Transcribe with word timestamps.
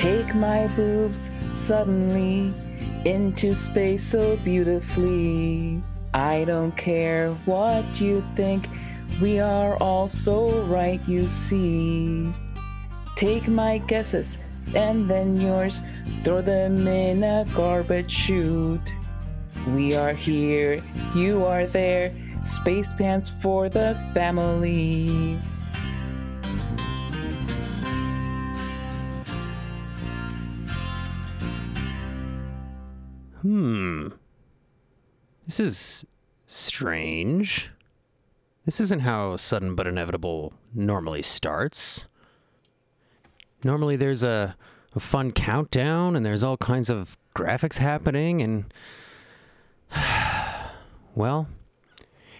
Take 0.00 0.34
my 0.34 0.66
boobs 0.68 1.28
suddenly 1.50 2.54
into 3.04 3.54
space 3.54 4.02
so 4.02 4.38
beautifully. 4.38 5.82
I 6.14 6.44
don't 6.44 6.74
care 6.74 7.32
what 7.44 7.84
you 8.00 8.24
think, 8.34 8.66
we 9.20 9.40
are 9.40 9.76
all 9.76 10.08
so 10.08 10.62
right, 10.62 11.06
you 11.06 11.28
see. 11.28 12.32
Take 13.16 13.46
my 13.46 13.76
guesses 13.76 14.38
and 14.74 15.06
then 15.06 15.36
yours, 15.36 15.82
throw 16.24 16.40
them 16.40 16.88
in 16.88 17.22
a 17.22 17.44
garbage 17.54 18.10
chute. 18.10 18.94
We 19.74 19.94
are 19.96 20.14
here, 20.14 20.82
you 21.14 21.44
are 21.44 21.66
there, 21.66 22.10
space 22.46 22.94
pants 22.94 23.28
for 23.28 23.68
the 23.68 24.00
family. 24.14 25.38
Hmm. 33.42 34.08
This 35.46 35.60
is 35.60 36.04
strange. 36.46 37.70
This 38.66 38.80
isn't 38.80 39.00
how 39.00 39.36
Sudden 39.36 39.74
But 39.74 39.86
Inevitable 39.86 40.52
normally 40.74 41.22
starts. 41.22 42.06
Normally 43.64 43.96
there's 43.96 44.22
a, 44.22 44.56
a 44.94 45.00
fun 45.00 45.32
countdown 45.32 46.16
and 46.16 46.24
there's 46.24 46.42
all 46.42 46.56
kinds 46.56 46.90
of 46.90 47.16
graphics 47.34 47.78
happening 47.78 48.42
and. 48.42 48.72
well, 51.14 51.48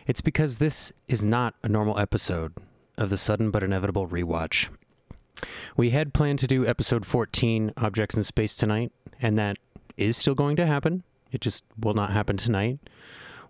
it's 0.07 0.21
because 0.21 0.59
this 0.59 0.93
is 1.09 1.25
not 1.25 1.55
a 1.63 1.69
normal 1.69 1.99
episode 1.99 2.53
of 2.99 3.11
the 3.11 3.19
Sudden 3.19 3.51
But 3.51 3.63
Inevitable 3.63 4.07
rewatch. 4.07 4.69
We 5.77 5.91
had 5.91 6.13
planned 6.13 6.39
to 6.41 6.47
do 6.47 6.67
episode 6.67 7.07
14, 7.07 7.73
Objects 7.79 8.17
in 8.17 8.25
Space, 8.25 8.55
tonight, 8.55 8.93
and 9.21 9.39
that 9.39 9.57
is 9.97 10.17
still 10.17 10.35
going 10.35 10.57
to 10.57 10.67
happen. 10.67 11.03
It 11.33 11.41
just 11.41 11.65
will 11.79 11.95
not 11.95 12.13
happen 12.13 12.37
tonight. 12.37 12.79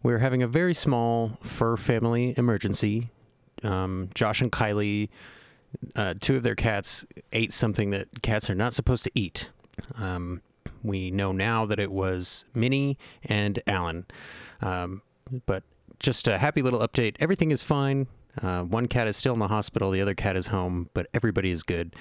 We're 0.02 0.19
having 0.19 0.42
a 0.42 0.48
very 0.48 0.74
small 0.74 1.38
fur 1.42 1.77
family 1.77 2.34
emergency. 2.36 3.10
Um, 3.62 4.08
Josh 4.14 4.41
and 4.41 4.50
Kylie, 4.50 5.08
uh, 5.97 6.14
two 6.20 6.36
of 6.36 6.42
their 6.42 6.55
cats, 6.55 7.05
ate 7.32 7.52
something 7.52 7.91
that 7.91 8.22
cats 8.22 8.48
are 8.48 8.55
not 8.55 8.72
supposed 8.72 9.05
to 9.05 9.10
eat. 9.14 9.50
Um, 9.97 10.41
we 10.82 11.10
know 11.10 11.32
now 11.32 11.66
that 11.66 11.78
it 11.78 11.92
was 11.92 12.44
Minnie 12.54 12.98
and 13.22 13.62
Alan. 13.66 14.06
Um, 14.62 15.02
but 15.47 15.62
just 15.98 16.27
a 16.28 16.38
happy 16.38 16.62
little 16.62 16.80
update. 16.80 17.16
Everything 17.20 17.50
is 17.50 17.62
fine. 17.62 18.06
Uh, 18.41 18.62
one 18.62 18.86
cat 18.86 19.06
is 19.06 19.16
still 19.16 19.34
in 19.34 19.38
the 19.38 19.48
hospital, 19.48 19.91
the 19.91 20.00
other 20.00 20.14
cat 20.14 20.36
is 20.36 20.47
home, 20.47 20.88
but 20.94 21.06
everybody 21.12 21.50
is 21.50 21.62
good. 21.62 21.94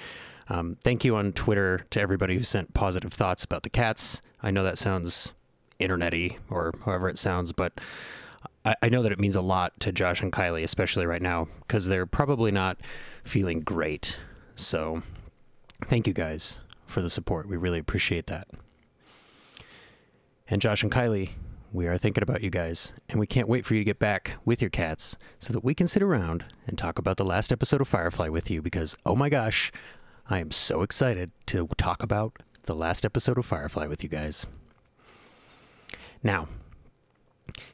Um, 0.49 0.77
thank 0.81 1.05
you 1.05 1.15
on 1.15 1.31
Twitter 1.31 1.85
to 1.91 2.01
everybody 2.01 2.35
who 2.35 2.43
sent 2.43 2.73
positive 2.73 3.13
thoughts 3.13 3.43
about 3.43 3.63
the 3.63 3.69
cats. 3.69 4.21
I 4.41 4.51
know 4.51 4.63
that 4.63 4.77
sounds 4.77 5.33
internety 5.79 6.37
or 6.49 6.73
however 6.85 7.07
it 7.07 7.17
sounds, 7.17 7.51
but 7.51 7.79
I, 8.65 8.75
I 8.81 8.89
know 8.89 9.03
that 9.03 9.11
it 9.11 9.19
means 9.19 9.35
a 9.35 9.41
lot 9.41 9.79
to 9.81 9.91
Josh 9.91 10.21
and 10.21 10.31
Kylie, 10.31 10.63
especially 10.63 11.05
right 11.05 11.21
now, 11.21 11.47
because 11.61 11.87
they're 11.87 12.07
probably 12.07 12.51
not 12.51 12.79
feeling 13.23 13.59
great. 13.59 14.19
So 14.55 15.03
thank 15.85 16.07
you 16.07 16.13
guys 16.13 16.59
for 16.87 17.01
the 17.01 17.09
support. 17.09 17.47
We 17.47 17.57
really 17.57 17.79
appreciate 17.79 18.27
that. 18.27 18.47
And 20.49 20.61
Josh 20.61 20.81
and 20.81 20.91
Kylie, 20.91 21.29
we 21.71 21.85
are 21.85 21.97
thinking 21.99 22.23
about 22.23 22.41
you 22.41 22.49
guys, 22.49 22.93
and 23.07 23.19
we 23.19 23.27
can't 23.27 23.47
wait 23.47 23.63
for 23.63 23.75
you 23.75 23.81
to 23.81 23.85
get 23.85 23.99
back 23.99 24.37
with 24.43 24.61
your 24.61 24.71
cats 24.71 25.15
so 25.37 25.53
that 25.53 25.63
we 25.63 25.75
can 25.75 25.85
sit 25.85 26.01
around 26.01 26.43
and 26.65 26.75
talk 26.75 26.97
about 26.97 27.17
the 27.17 27.25
last 27.25 27.51
episode 27.51 27.81
of 27.81 27.87
Firefly 27.87 28.29
with 28.29 28.49
you 28.49 28.63
because, 28.63 28.97
oh 29.05 29.15
my 29.15 29.29
gosh, 29.29 29.71
I 30.29 30.39
am 30.39 30.51
so 30.51 30.83
excited 30.83 31.31
to 31.47 31.67
talk 31.77 32.03
about 32.03 32.37
the 32.63 32.75
last 32.75 33.03
episode 33.03 33.37
of 33.39 33.45
Firefly 33.45 33.87
with 33.87 34.03
you 34.03 34.09
guys. 34.09 34.45
Now, 36.21 36.47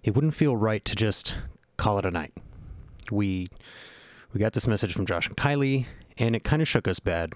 it 0.03 0.15
wouldn't 0.15 0.35
feel 0.35 0.55
right 0.55 0.83
to 0.85 0.95
just 0.95 1.37
call 1.75 1.99
it 1.99 2.05
a 2.05 2.11
night. 2.11 2.33
We 3.11 3.49
we 4.33 4.39
got 4.39 4.53
this 4.53 4.67
message 4.67 4.93
from 4.93 5.05
Josh 5.05 5.27
and 5.27 5.35
Kylie, 5.35 5.85
and 6.17 6.35
it 6.35 6.43
kind 6.43 6.61
of 6.61 6.67
shook 6.67 6.87
us 6.87 6.99
bad. 6.99 7.33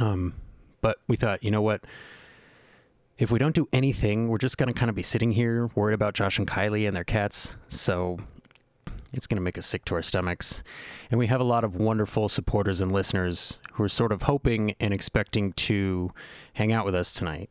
Um, 0.00 0.34
but 0.80 0.98
we 1.08 1.16
thought, 1.16 1.42
you 1.42 1.50
know 1.50 1.62
what? 1.62 1.84
if 3.16 3.30
we 3.30 3.38
don't 3.38 3.54
do 3.54 3.68
anything, 3.72 4.28
we're 4.28 4.38
just 4.38 4.58
to 4.58 4.72
kind 4.72 4.88
of 4.88 4.96
be 4.96 5.02
sitting 5.02 5.30
here 5.32 5.70
worried 5.74 5.94
about 5.94 6.14
Josh 6.14 6.38
and 6.38 6.48
Kylie 6.48 6.86
and 6.86 6.96
their 6.96 7.04
cats. 7.04 7.54
So 7.68 8.18
it's 9.16 9.26
going 9.26 9.36
to 9.36 9.42
make 9.42 9.56
us 9.56 9.66
sick 9.66 9.84
to 9.86 9.94
our 9.94 10.02
stomachs. 10.02 10.62
And 11.10 11.18
we 11.18 11.28
have 11.28 11.40
a 11.40 11.44
lot 11.44 11.64
of 11.64 11.76
wonderful 11.76 12.28
supporters 12.28 12.80
and 12.80 12.90
listeners 12.92 13.60
who 13.72 13.84
are 13.84 13.88
sort 13.88 14.12
of 14.12 14.22
hoping 14.22 14.74
and 14.80 14.92
expecting 14.92 15.52
to 15.52 16.12
hang 16.54 16.72
out 16.72 16.84
with 16.84 16.94
us 16.94 17.12
tonight. 17.12 17.50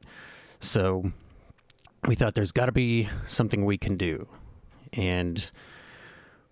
So 0.60 1.12
we 2.06 2.16
thought 2.16 2.36
there's 2.36 2.52
got 2.52 2.66
to 2.66 2.72
be 2.72 3.10
something 3.26 3.64
we 3.64 3.78
can 3.78 3.96
do. 3.96 4.28
And 4.92 5.50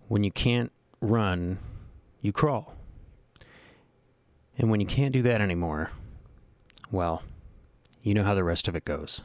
when 0.08 0.24
you 0.24 0.32
can't 0.32 0.72
run, 1.02 1.60
you 2.22 2.32
crawl. 2.32 2.74
And 4.58 4.70
when 4.70 4.80
you 4.80 4.88
can't 4.88 5.12
do 5.12 5.22
that 5.24 5.42
anymore, 5.42 5.92
well, 6.90 7.24
you 8.02 8.14
know 8.14 8.24
how 8.24 8.34
the 8.34 8.44
rest 8.44 8.68
of 8.68 8.76
it 8.76 8.86
goes. 8.86 9.24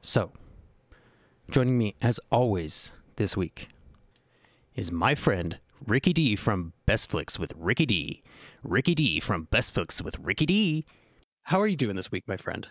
So, 0.00 0.30
joining 1.50 1.78
me 1.78 1.94
as 2.02 2.18
always 2.30 2.92
this 3.16 3.36
week 3.36 3.68
is 4.74 4.90
my 4.90 5.14
friend 5.14 5.58
Ricky 5.86 6.12
D 6.12 6.36
from 6.36 6.72
Best 6.86 7.10
Flicks 7.10 7.38
with 7.38 7.52
Ricky 7.56 7.86
D. 7.86 8.22
Ricky 8.62 8.94
D 8.94 9.20
from 9.20 9.44
Best 9.44 9.74
Flicks 9.74 10.02
with 10.02 10.18
Ricky 10.18 10.46
D. 10.46 10.84
How 11.44 11.60
are 11.60 11.66
you 11.66 11.76
doing 11.76 11.96
this 11.96 12.10
week, 12.10 12.24
my 12.26 12.36
friend? 12.36 12.66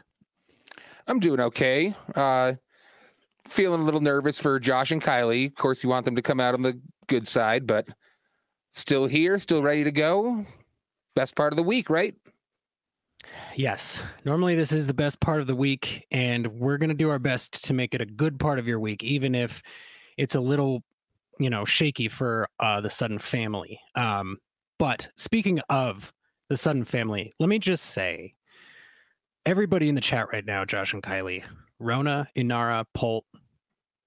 I'm 1.07 1.19
doing 1.19 1.39
okay. 1.39 1.95
Uh, 2.13 2.55
feeling 3.47 3.81
a 3.81 3.83
little 3.83 4.01
nervous 4.01 4.39
for 4.39 4.59
Josh 4.59 4.91
and 4.91 5.01
Kylie. 5.01 5.47
Of 5.47 5.55
course, 5.55 5.83
you 5.83 5.89
want 5.89 6.03
them 6.05 6.15
to 6.15 6.21
come 6.21 6.39
out 6.39 6.53
on 6.53 6.61
the 6.61 6.79
good 7.07 7.27
side, 7.27 7.65
but 7.65 7.87
still 8.71 9.05
here, 9.05 9.37
still 9.39 9.61
ready 9.61 9.83
to 9.83 9.91
go. 9.91 10.45
Best 11.15 11.35
part 11.35 11.53
of 11.53 11.57
the 11.57 11.63
week, 11.63 11.89
right? 11.89 12.15
Yes. 13.55 14.03
Normally, 14.25 14.55
this 14.55 14.71
is 14.71 14.85
the 14.85 14.93
best 14.93 15.19
part 15.21 15.39
of 15.39 15.47
the 15.47 15.55
week, 15.55 16.05
and 16.11 16.47
we're 16.47 16.77
going 16.77 16.89
to 16.89 16.95
do 16.95 17.09
our 17.09 17.19
best 17.19 17.63
to 17.65 17.73
make 17.73 17.93
it 17.93 18.01
a 18.01 18.05
good 18.05 18.37
part 18.39 18.59
of 18.59 18.67
your 18.67 18.79
week, 18.79 19.03
even 19.03 19.33
if 19.33 19.61
it's 20.17 20.35
a 20.35 20.41
little, 20.41 20.83
you 21.39 21.49
know, 21.49 21.63
shaky 21.63 22.09
for 22.09 22.47
uh, 22.59 22.81
the 22.81 22.89
Sudden 22.89 23.19
family. 23.19 23.79
Um, 23.95 24.37
but 24.77 25.07
speaking 25.15 25.61
of 25.69 26.11
the 26.49 26.57
Sudden 26.57 26.83
family, 26.83 27.31
let 27.39 27.47
me 27.47 27.57
just 27.59 27.85
say 27.85 28.33
everybody 29.45 29.87
in 29.87 29.95
the 29.95 30.01
chat 30.01 30.27
right 30.33 30.45
now, 30.45 30.65
Josh 30.65 30.93
and 30.93 31.01
Kylie, 31.01 31.43
Rona, 31.79 32.27
Inara, 32.35 32.85
Polt, 32.93 33.25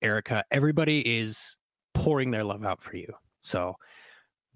Erica, 0.02 0.44
everybody 0.50 1.00
is 1.18 1.56
pouring 1.94 2.30
their 2.30 2.44
love 2.44 2.64
out 2.64 2.82
for 2.82 2.96
you. 2.96 3.12
So 3.40 3.76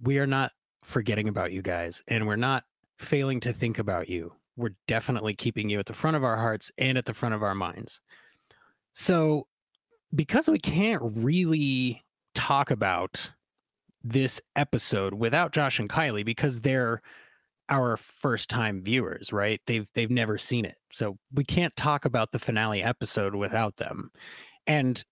we 0.03 0.19
are 0.19 0.27
not 0.27 0.53
forgetting 0.83 1.29
about 1.29 1.53
you 1.53 1.63
guys, 1.63 2.03
and 2.09 2.27
we're 2.27 2.37
not 2.37 2.65
failing 2.99 3.41
to 3.41 3.53
think 3.53 3.79
about 3.79 4.09
you 4.09 4.33
we're 4.57 4.75
definitely 4.87 5.35
keeping 5.35 5.69
you 5.69 5.79
at 5.79 5.87
the 5.87 5.93
front 5.93 6.17
of 6.17 6.25
our 6.25 6.37
hearts 6.37 6.71
and 6.79 6.99
at 6.99 7.07
the 7.07 7.15
front 7.15 7.35
of 7.35 7.43
our 7.43 7.55
minds. 7.55 8.01
So, 8.93 9.47
because 10.15 10.49
we 10.49 10.59
can't 10.59 11.03
really 11.03 12.03
talk 12.35 12.71
about 12.71 13.31
this 14.05 14.41
episode 14.57 15.15
without 15.15 15.53
Josh 15.53 15.79
and 15.79 15.89
Kylie 15.89 16.25
because 16.25 16.61
they're 16.61 17.01
our 17.69 17.97
first 17.97 18.51
time 18.51 18.83
viewers, 18.83 19.33
right? 19.33 19.61
They've 19.67 19.87
they've 19.95 20.11
never 20.11 20.37
seen 20.37 20.65
it. 20.65 20.77
So 20.93 21.17
we 21.33 21.45
can't 21.45 21.75
talk 21.77 22.05
about 22.05 22.33
the 22.33 22.39
finale 22.39 22.83
episode 22.83 23.35
without 23.35 23.77
them. 23.77 24.11
And 24.67 25.03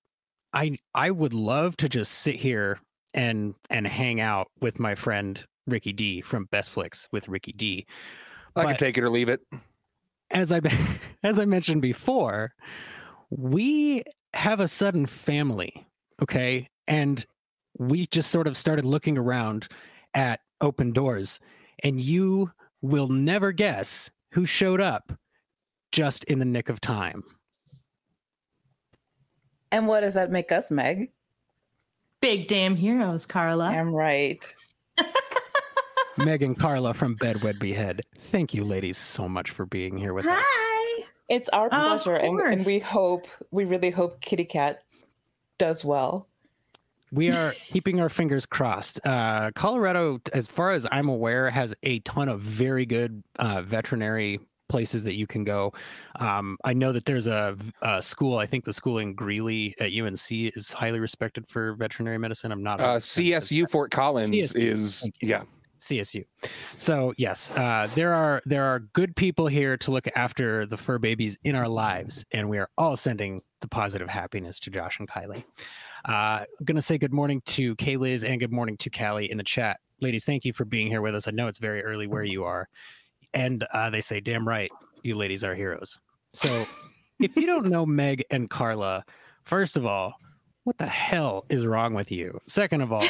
I 0.52 0.76
I 0.94 1.10
would 1.10 1.32
love 1.32 1.76
to 1.78 1.88
just 1.88 2.12
sit 2.12 2.36
here 2.36 2.80
and 3.14 3.54
and 3.70 3.86
hang 3.86 4.20
out 4.20 4.48
with 4.60 4.78
my 4.78 4.94
friend 4.94 5.42
Ricky 5.66 5.92
D 5.92 6.20
from 6.20 6.46
Best 6.46 6.70
Flicks 6.70 7.08
with 7.12 7.28
Ricky 7.28 7.52
D. 7.52 7.86
I 8.56 8.64
can 8.64 8.76
take 8.76 8.98
it 8.98 9.04
or 9.04 9.10
leave 9.10 9.28
it. 9.28 9.40
As 10.30 10.52
I 10.52 10.60
as 11.22 11.38
I 11.38 11.44
mentioned 11.44 11.82
before, 11.82 12.52
we 13.30 14.02
have 14.34 14.60
a 14.60 14.68
sudden 14.68 15.06
family, 15.06 15.86
okay? 16.22 16.68
And 16.86 17.24
we 17.78 18.06
just 18.08 18.30
sort 18.30 18.46
of 18.46 18.56
started 18.56 18.84
looking 18.84 19.16
around 19.16 19.68
at 20.14 20.40
open 20.60 20.92
doors 20.92 21.40
and 21.82 22.00
you 22.00 22.50
will 22.82 23.08
never 23.08 23.52
guess 23.52 24.10
who 24.32 24.46
showed 24.46 24.80
up 24.80 25.12
just 25.92 26.24
in 26.24 26.38
the 26.38 26.44
nick 26.44 26.68
of 26.68 26.80
time. 26.80 27.22
And 29.72 29.86
what 29.86 30.00
does 30.00 30.14
that 30.14 30.30
make 30.30 30.52
us, 30.52 30.70
Meg? 30.70 31.10
Big 32.20 32.48
damn 32.48 32.76
heroes, 32.76 33.24
Carla. 33.24 33.66
I'm 33.66 33.94
right. 33.94 34.42
Meg 36.24 36.42
and 36.42 36.58
Carla 36.58 36.92
from 36.92 37.16
Bedwed 37.16 37.58
Behead. 37.58 38.02
Thank 38.18 38.52
you, 38.52 38.64
ladies, 38.64 38.98
so 38.98 39.28
much 39.28 39.50
for 39.50 39.66
being 39.66 39.96
here 39.96 40.12
with 40.12 40.26
us. 40.26 40.44
Hi. 40.46 41.04
It's 41.28 41.48
our 41.50 41.68
pleasure, 41.68 42.16
and, 42.16 42.40
and 42.40 42.66
we 42.66 42.80
hope, 42.80 43.26
we 43.50 43.64
really 43.64 43.90
hope 43.90 44.20
Kitty 44.20 44.44
Cat 44.44 44.82
does 45.58 45.84
well. 45.84 46.26
we 47.12 47.30
are 47.30 47.54
keeping 47.68 48.00
our 48.00 48.08
fingers 48.08 48.44
crossed. 48.44 49.04
Uh, 49.06 49.50
Colorado, 49.54 50.20
as 50.32 50.46
far 50.46 50.72
as 50.72 50.86
I'm 50.90 51.08
aware, 51.08 51.48
has 51.48 51.74
a 51.84 52.00
ton 52.00 52.28
of 52.28 52.40
very 52.40 52.84
good 52.84 53.22
uh, 53.38 53.62
veterinary 53.62 54.40
places 54.68 55.04
that 55.04 55.14
you 55.14 55.26
can 55.26 55.44
go. 55.44 55.72
Um, 56.18 56.56
I 56.64 56.72
know 56.72 56.92
that 56.92 57.04
there's 57.04 57.26
a, 57.26 57.56
a, 57.82 58.02
school. 58.02 58.38
I 58.38 58.46
think 58.46 58.64
the 58.64 58.72
school 58.72 58.98
in 58.98 59.14
Greeley 59.14 59.74
at 59.80 59.92
UNC 59.92 60.30
is 60.30 60.72
highly 60.72 61.00
respected 61.00 61.48
for 61.48 61.74
veterinary 61.74 62.18
medicine. 62.18 62.52
I'm 62.52 62.62
not. 62.62 62.80
Uh, 62.80 62.96
CSU 62.96 63.70
Fort 63.70 63.90
Collins 63.90 64.30
CSU. 64.30 64.56
is 64.56 65.08
yeah. 65.20 65.42
CSU. 65.80 66.24
So 66.76 67.12
yes, 67.16 67.50
uh, 67.52 67.88
there 67.94 68.12
are 68.12 68.40
there 68.44 68.64
are 68.64 68.80
good 68.80 69.16
people 69.16 69.46
here 69.46 69.76
to 69.78 69.90
look 69.90 70.06
after 70.14 70.66
the 70.66 70.76
fur 70.76 70.98
babies 70.98 71.38
in 71.44 71.54
our 71.54 71.68
lives, 71.68 72.24
and 72.32 72.48
we 72.48 72.58
are 72.58 72.68
all 72.78 72.96
sending 72.96 73.40
the 73.60 73.68
positive 73.68 74.08
happiness 74.08 74.60
to 74.60 74.70
Josh 74.70 74.98
and 74.98 75.08
Kylie. 75.08 75.44
Uh, 76.08 76.44
I'm 76.58 76.64
gonna 76.64 76.82
say 76.82 76.98
good 76.98 77.12
morning 77.12 77.42
to 77.46 77.74
Kay 77.76 77.96
Liz 77.96 78.24
and 78.24 78.38
good 78.40 78.52
morning 78.52 78.76
to 78.78 78.90
Callie 78.90 79.30
in 79.30 79.38
the 79.38 79.44
chat, 79.44 79.80
ladies. 80.00 80.24
Thank 80.24 80.44
you 80.44 80.52
for 80.52 80.64
being 80.64 80.86
here 80.86 81.02
with 81.02 81.14
us. 81.14 81.26
I 81.26 81.30
know 81.32 81.48
it's 81.48 81.58
very 81.58 81.82
early 81.82 82.06
where 82.06 82.24
you 82.24 82.44
are, 82.44 82.68
and 83.34 83.64
uh, 83.72 83.90
they 83.90 84.00
say, 84.00 84.20
"Damn 84.20 84.46
right, 84.46 84.70
you 85.02 85.16
ladies 85.16 85.44
are 85.44 85.54
heroes." 85.54 85.98
So, 86.32 86.66
if 87.18 87.36
you 87.36 87.46
don't 87.46 87.66
know 87.66 87.86
Meg 87.86 88.24
and 88.30 88.48
Carla, 88.48 89.04
first 89.44 89.76
of 89.76 89.86
all, 89.86 90.14
what 90.64 90.78
the 90.78 90.86
hell 90.86 91.46
is 91.48 91.66
wrong 91.66 91.94
with 91.94 92.12
you? 92.12 92.38
Second 92.46 92.82
of 92.82 92.92
all 92.92 93.04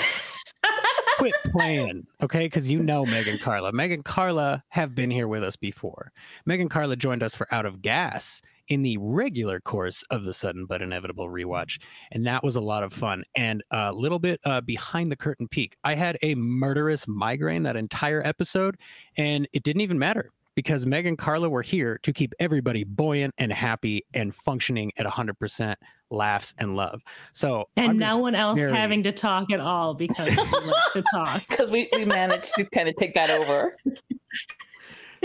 quit 1.21 1.35
playing, 1.53 2.07
okay? 2.23 2.47
Because 2.47 2.71
you 2.71 2.83
know 2.83 3.05
Meg 3.05 3.29
and 3.29 3.41
Carla. 3.41 3.73
Meg 3.73 3.93
and 3.93 4.05
Carla 4.05 4.65
have 4.71 4.95
been 4.95 5.11
here 5.11 5.29
with 5.29 5.45
us 5.45 5.55
before. 5.55 6.13
Meg 6.47 6.61
and 6.61 6.71
Carla 6.71 6.97
joined 6.97 7.23
us 7.23 7.35
for 7.35 7.47
Out 7.53 7.67
of 7.67 7.83
Gas 7.83 8.41
in 8.69 8.83
the 8.83 8.97
regular 8.99 9.61
course 9.61 10.03
of 10.11 10.25
the 10.25 10.33
sudden 10.33 10.65
but 10.65 10.81
inevitable 10.81 11.29
rewatch, 11.29 11.79
and 12.13 12.27
that 12.27 12.43
was 12.43 12.57
a 12.57 12.61
lot 12.61 12.83
of 12.83 12.93
fun. 12.93 13.23
And 13.37 13.63
a 13.71 13.93
little 13.93 14.19
bit 14.19 14.41
uh, 14.45 14.63
behind 14.63 15.13
the 15.13 15.17
curtain 15.17 15.47
peek, 15.47 15.77
I 15.85 15.95
had 15.95 16.17
a 16.23 16.35
murderous 16.37 17.07
migraine 17.07 17.65
that 17.65 17.77
entire 17.77 18.23
episode, 18.25 18.77
and 19.19 19.47
it 19.53 19.63
didn't 19.63 19.83
even 19.83 19.99
matter 19.99 20.31
because 20.55 20.87
Meg 20.87 21.07
and 21.07 21.19
Carla 21.19 21.49
were 21.49 21.63
here 21.63 21.99
to 22.03 22.13
keep 22.13 22.33
everybody 22.41 22.85
buoyant 22.85 23.35
and 23.39 23.53
happy 23.53 24.05
and 24.15 24.35
functioning 24.35 24.91
at 24.97 25.07
100% 25.07 25.75
laughs 26.11 26.55
and 26.59 26.77
love. 26.77 27.03
So, 27.33 27.69
and 27.77 27.99
no 27.99 28.19
one 28.19 28.35
else 28.35 28.59
very... 28.59 28.73
having 28.73 29.03
to 29.05 29.13
talk 29.13 29.51
at 29.53 29.61
all 29.61 29.95
because 29.95 30.29
we 30.29 30.37
love 30.37 30.75
to 30.93 31.03
talk. 31.13 31.43
Because 31.49 31.71
we, 31.71 31.89
we 31.93 32.05
managed 32.05 32.53
to 32.55 32.65
kind 32.67 32.89
of 32.89 32.97
take 32.97 33.15
that 33.15 33.31
over. 33.31 33.77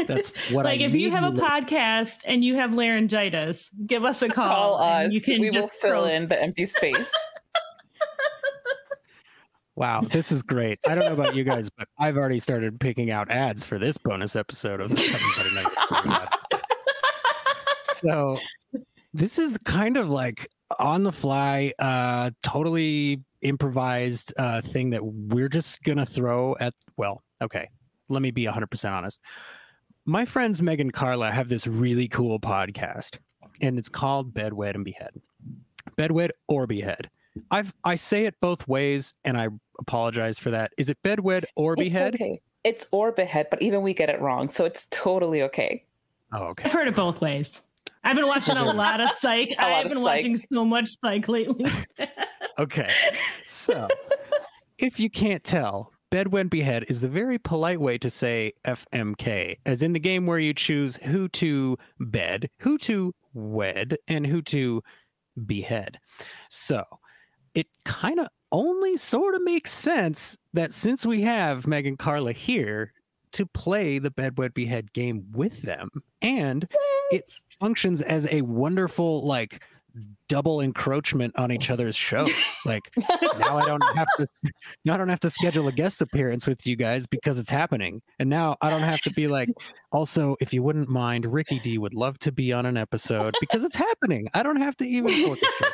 That's 0.07 0.51
what 0.51 0.65
like 0.65 0.81
I 0.81 0.83
if 0.83 0.93
you 0.93 1.11
have 1.11 1.23
a 1.23 1.37
podcast 1.37 2.23
and 2.25 2.43
you 2.43 2.55
have 2.55 2.73
laryngitis, 2.73 3.69
give 3.85 4.03
us 4.03 4.21
a 4.21 4.27
call. 4.27 4.77
Call 4.77 4.81
us. 4.81 5.11
You 5.11 5.21
can 5.21 5.39
we 5.39 5.49
just 5.49 5.73
will 5.81 5.89
fill 5.89 6.05
in 6.05 6.27
the 6.27 6.41
empty 6.41 6.65
space. 6.65 7.11
Wow, 9.77 9.99
this 9.99 10.31
is 10.31 10.41
great. 10.41 10.79
I 10.88 10.95
don't 10.95 11.03
know 11.03 11.21
about 11.21 11.35
you 11.35 11.43
guys, 11.43 11.69
but 11.69 11.89
I've 11.99 12.15
already 12.15 12.39
started 12.39 12.79
picking 12.79 13.11
out 13.11 13.29
ads 13.29 13.65
for 13.65 13.77
this 13.77 13.97
bonus 13.97 14.38
episode 14.38 14.79
of 14.79 14.89
the 14.89 15.65
Night. 16.05 16.29
so 17.91 18.39
this 19.15 19.39
is 19.39 19.57
kind 19.59 19.95
of 19.95 20.09
like 20.09 20.50
on 20.77 21.03
the 21.03 21.12
fly, 21.12 21.71
uh, 21.79 22.31
totally 22.44 23.21
improvised 23.41 24.33
uh, 24.38 24.62
thing 24.62 24.89
that 24.89 25.03
we're 25.03 25.47
just 25.47 25.81
gonna 25.83 26.06
throw 26.06 26.56
at. 26.59 26.73
Well, 26.97 27.23
okay, 27.41 27.69
let 28.09 28.21
me 28.21 28.31
be 28.31 28.45
100% 28.45 28.91
honest. 28.91 29.21
My 30.06 30.25
friends 30.25 30.62
Meg 30.62 30.81
and 30.81 30.91
Carla 30.91 31.31
have 31.31 31.47
this 31.47 31.65
really 31.65 32.07
cool 32.09 32.39
podcast, 32.39 33.17
and 33.62 33.79
it's 33.79 33.89
called 33.89 34.33
Bedwed 34.33 34.75
and 34.75 34.85
Behead. 34.85 35.12
Bedwed 35.97 36.31
or 36.47 36.67
Behead. 36.67 37.09
I've 37.51 37.73
I 37.83 37.95
say 37.95 38.25
it 38.25 38.35
both 38.41 38.67
ways, 38.67 39.13
and 39.23 39.38
I 39.38 39.47
apologize 39.79 40.38
for 40.38 40.51
that. 40.51 40.71
Is 40.77 40.89
it 40.89 40.97
bedwed 41.03 41.45
or 41.56 41.75
behead? 41.75 42.15
It's 42.15 42.21
okay. 42.21 42.41
It's 42.63 42.88
or 42.91 43.12
behead, 43.12 43.47
but 43.50 43.62
even 43.62 43.81
we 43.81 43.94
get 43.94 44.09
it 44.09 44.19
wrong, 44.19 44.50
so 44.50 44.65
it's 44.65 44.88
totally 44.89 45.41
okay. 45.44 45.85
Oh, 46.33 46.47
okay. 46.47 46.65
I've 46.65 46.73
heard 46.73 46.88
it 46.88 46.95
both 46.95 47.21
ways. 47.21 47.62
I've 48.05 48.15
been 48.15 48.27
watching 48.27 48.55
a 48.55 48.63
lot 48.73 49.01
of 49.01 49.09
psych. 49.09 49.55
I've 49.57 49.87
been 49.87 49.97
psych. 49.97 50.03
watching 50.03 50.37
so 50.37 50.63
much 50.63 50.95
psych 51.03 51.27
lately. 51.27 51.65
okay. 52.59 52.91
So, 53.45 53.87
if 54.77 54.99
you 54.99 55.09
can't 55.09 55.43
tell, 55.43 55.91
bedwed 56.11 56.51
behead 56.51 56.85
is 56.87 57.01
the 57.01 57.09
very 57.09 57.39
polite 57.39 57.81
way 57.81 57.97
to 57.97 58.09
say 58.11 58.53
FMK, 58.65 59.57
as 59.65 59.81
in 59.81 59.93
the 59.93 59.99
game 59.99 60.27
where 60.27 60.37
you 60.37 60.53
choose 60.53 60.97
who 60.97 61.27
to 61.29 61.77
bed, 61.99 62.47
who 62.59 62.77
to 62.77 63.13
wed, 63.33 63.97
and 64.07 64.25
who 64.27 64.43
to 64.43 64.83
behead. 65.47 65.99
So, 66.49 66.83
it 67.55 67.67
kind 67.85 68.19
of 68.19 68.27
only 68.51 68.97
sort 68.97 69.33
of 69.33 69.43
makes 69.43 69.71
sense 69.71 70.37
that 70.53 70.73
since 70.73 71.05
we 71.05 71.21
have 71.21 71.65
Meg 71.65 71.87
and 71.87 71.97
Carla 71.97 72.33
here 72.33 72.93
to 73.31 73.45
play 73.47 73.99
the 73.99 74.11
Bedwed 74.11 74.53
Behead 74.53 74.93
game 74.93 75.25
with 75.33 75.63
them, 75.63 75.89
and 76.21 76.67
it 77.11 77.29
functions 77.59 78.01
as 78.01 78.27
a 78.31 78.41
wonderful 78.41 79.25
like 79.25 79.63
double 80.27 80.61
encroachment 80.61 81.37
on 81.37 81.51
each 81.51 81.69
other's 81.69 81.95
show. 81.95 82.27
Like 82.65 82.89
now 83.37 83.59
I 83.59 83.65
don't 83.67 83.83
have 83.95 84.07
to 84.17 84.27
now 84.85 84.95
I 84.95 84.97
don't 84.97 85.09
have 85.09 85.19
to 85.19 85.29
schedule 85.29 85.67
a 85.67 85.71
guest 85.71 86.01
appearance 86.01 86.47
with 86.47 86.65
you 86.65 86.75
guys 86.75 87.05
because 87.05 87.37
it's 87.37 87.51
happening. 87.51 88.01
And 88.17 88.27
now 88.27 88.57
I 88.59 88.71
don't 88.71 88.81
have 88.81 89.01
to 89.01 89.13
be 89.13 89.27
like 89.27 89.49
also 89.91 90.35
if 90.41 90.51
you 90.51 90.63
wouldn't 90.63 90.89
mind 90.89 91.31
Ricky 91.31 91.59
D 91.59 91.77
would 91.77 91.93
love 91.93 92.17
to 92.19 92.31
be 92.31 92.51
on 92.51 92.65
an 92.65 92.75
episode 92.75 93.35
because 93.39 93.63
it's 93.63 93.75
happening. 93.75 94.27
I 94.33 94.41
don't 94.41 94.55
have 94.55 94.75
to 94.77 94.87
even 94.87 95.11
orchestrate. 95.29 95.71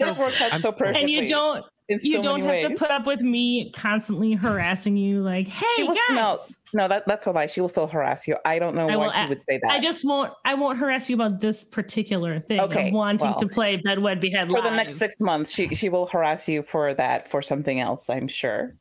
This 0.00 0.18
works 0.18 0.42
out 0.42 0.60
so 0.60 0.72
perfectly. 0.72 1.02
And 1.02 1.08
you 1.08 1.28
don't 1.28 1.64
you 1.88 1.98
so 2.12 2.22
don't 2.22 2.40
have 2.40 2.50
ways. 2.50 2.68
to 2.68 2.74
put 2.74 2.90
up 2.90 3.06
with 3.06 3.22
me 3.22 3.70
constantly 3.72 4.32
harassing 4.32 4.96
you 4.96 5.22
like 5.22 5.48
hey 5.48 5.66
she 5.76 5.84
was, 5.84 5.96
guys. 6.08 6.14
no 6.14 6.38
no 6.74 6.86
that, 6.86 7.06
that's 7.06 7.26
a 7.26 7.32
lie. 7.32 7.46
She 7.46 7.62
will 7.62 7.68
still 7.70 7.86
harass 7.86 8.28
you. 8.28 8.36
I 8.44 8.58
don't 8.58 8.74
know 8.74 8.88
I 8.90 8.96
why 8.96 9.06
will, 9.06 9.12
she 9.12 9.26
would 9.26 9.42
say 9.42 9.58
that. 9.62 9.70
I 9.70 9.80
just 9.80 10.04
won't 10.04 10.32
i 10.44 10.54
won't 10.54 10.78
harass 10.78 11.08
you 11.08 11.16
about 11.16 11.40
this 11.40 11.64
particular 11.64 12.40
thing 12.40 12.60
okay, 12.60 12.88
of 12.88 12.94
wanting 12.94 13.28
well, 13.28 13.38
to 13.38 13.48
play 13.48 13.78
bedwed 13.78 14.20
behead 14.20 14.48
for 14.48 14.60
live. 14.60 14.64
the 14.64 14.76
next 14.76 14.96
six 14.96 15.18
months 15.18 15.50
she 15.50 15.74
she 15.74 15.88
will 15.88 16.06
harass 16.06 16.46
you 16.46 16.62
for 16.62 16.92
that 16.94 17.26
for 17.26 17.40
something 17.40 17.80
else 17.80 18.10
i'm 18.10 18.28
sure. 18.28 18.74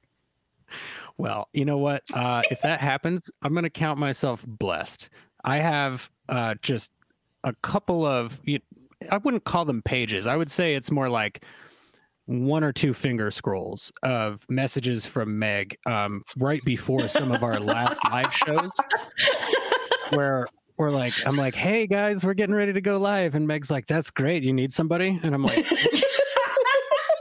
Well 1.18 1.48
you 1.54 1.64
know 1.64 1.78
what? 1.78 2.04
Uh 2.14 2.44
if 2.52 2.62
that 2.62 2.82
happens 2.82 3.32
i'm 3.42 3.54
gonna 3.54 3.70
count 3.70 4.00
myself 4.00 4.44
blessed. 4.46 5.10
I 5.46 5.58
have 5.58 6.10
uh 6.28 6.56
just 6.62 6.92
a 7.46 7.54
couple 7.62 8.06
of 8.06 8.42
you, 8.44 8.60
i 9.10 9.18
wouldn't 9.18 9.46
call 9.46 9.64
them 9.64 9.82
pages. 9.82 10.28
I 10.28 10.36
would 10.36 10.52
say 10.52 10.76
it's 10.76 10.92
more 10.92 11.08
like 11.08 11.46
one 12.28 12.64
or 12.64 12.72
two 12.72 12.94
finger 12.94 13.32
scrolls 13.32 13.92
of 14.04 14.46
messages 14.50 15.06
from 15.06 15.40
Meg 15.40 15.78
um, 15.86 16.24
right 16.38 16.64
before 16.64 17.08
some 17.08 17.32
of 17.32 17.42
our 17.42 17.60
last 17.60 18.00
live 18.06 18.34
shows, 18.34 18.70
where 20.10 20.46
we're 20.78 20.92
like, 20.92 21.14
I'm 21.26 21.38
like, 21.38 21.56
hey 21.56 21.88
guys, 21.88 22.24
we're 22.24 22.36
getting 22.36 22.54
ready 22.54 22.74
to 22.74 22.82
go 22.82 22.98
live, 22.98 23.34
and 23.34 23.48
Meg's 23.48 23.72
like, 23.72 23.88
that's 23.88 24.12
great. 24.12 24.44
You 24.44 24.54
need 24.54 24.72
somebody, 24.72 25.20
and 25.24 25.34
I'm 25.34 25.44
like, 25.44 25.66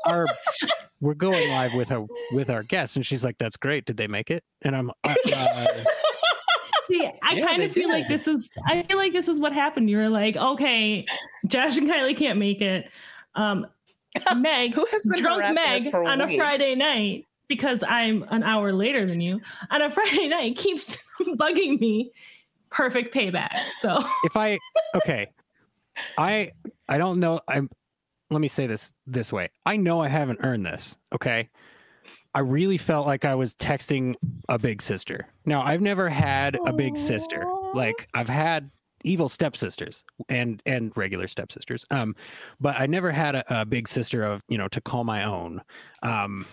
our 0.07 0.27
we're 1.01 1.15
going 1.15 1.51
live 1.51 1.75
with 1.75 1.93
our 1.93 2.07
with 2.33 2.51
our 2.51 2.63
guests, 2.65 2.97
and 2.97 3.07
she's 3.07 3.25
like, 3.25 3.39
that's 3.39 3.57
great. 3.57 3.85
Did 3.85 3.97
they 3.97 4.09
make 4.09 4.31
it? 4.31 4.43
And 4.63 4.77
I'm. 4.77 4.91
Uh, 5.05 5.15
uh 5.35 5.67
See, 6.85 7.05
I 7.23 7.35
yeah, 7.35 7.45
kind 7.45 7.63
of 7.63 7.73
feel 7.73 7.89
did. 7.89 7.95
like 7.95 8.09
this 8.09 8.29
is. 8.29 8.49
I 8.67 8.83
feel 8.83 8.97
like 8.97 9.13
this 9.13 9.29
is 9.29 9.41
what 9.41 9.53
happened. 9.53 9.91
You 9.91 9.97
were 9.97 10.09
like, 10.09 10.37
okay, 10.37 11.05
Josh 11.47 11.77
and 11.77 11.89
Kylie 11.89 12.17
can't 12.17 12.39
make 12.39 12.61
it. 12.61 12.91
Um, 13.35 13.67
Meg, 14.37 14.75
who 14.75 14.87
has 14.87 15.05
been 15.05 15.21
drunk 15.21 15.55
Meg 15.55 15.95
on 15.95 16.21
a 16.21 16.37
Friday 16.37 16.75
night 16.75 17.27
because 17.49 17.83
I'm 17.87 18.25
an 18.31 18.43
hour 18.43 18.73
later 18.73 19.07
than 19.07 19.21
you 19.21 19.41
on 19.71 19.83
a 19.83 19.91
Friday 19.97 20.29
night 20.29 20.57
keeps 20.57 20.99
bugging 21.21 21.81
me. 21.81 22.11
Perfect 22.71 23.15
payback. 23.15 23.71
So 23.71 23.99
if 24.25 24.37
I 24.37 24.59
okay, 24.95 25.29
I 26.19 26.53
I 26.89 26.99
don't 26.99 27.21
know. 27.21 27.41
I'm. 27.49 27.71
Let 28.29 28.41
me 28.41 28.49
say 28.49 28.67
this 28.67 28.93
this 29.07 29.33
way. 29.33 29.51
I 29.65 29.77
know 29.77 30.01
I 30.01 30.09
haven't 30.09 30.41
earned 30.43 30.67
this. 30.67 30.97
Okay. 31.15 31.49
I 32.35 32.41
really 32.41 32.77
felt 32.77 33.07
like 33.07 33.25
I 33.25 33.35
was 33.35 33.55
texting 33.55 34.15
a 34.51 34.59
big 34.59 34.83
sister. 34.83 35.27
Now, 35.47 35.63
I've 35.63 35.81
never 35.81 36.11
had 36.11 36.59
a 36.67 36.73
big 36.73 36.99
sister. 36.99 37.47
Like 37.73 38.09
I've 38.13 38.29
had 38.29 38.69
evil 39.07 39.29
stepsisters 39.29 40.05
and 40.29 40.63
and 40.67 40.95
regular 40.97 41.29
stepsisters. 41.29 41.87
Um, 41.91 42.15
but 42.61 42.79
I 42.79 42.87
never 42.87 43.11
had 43.11 43.37
a, 43.37 43.61
a, 43.63 43.65
big 43.65 43.89
sister 43.89 44.23
of 44.23 44.43
you 44.49 44.59
know 44.59 44.69
to 44.69 44.81
call 44.81 45.05
my 45.05 45.25
own. 45.25 45.63
Um, 46.03 46.45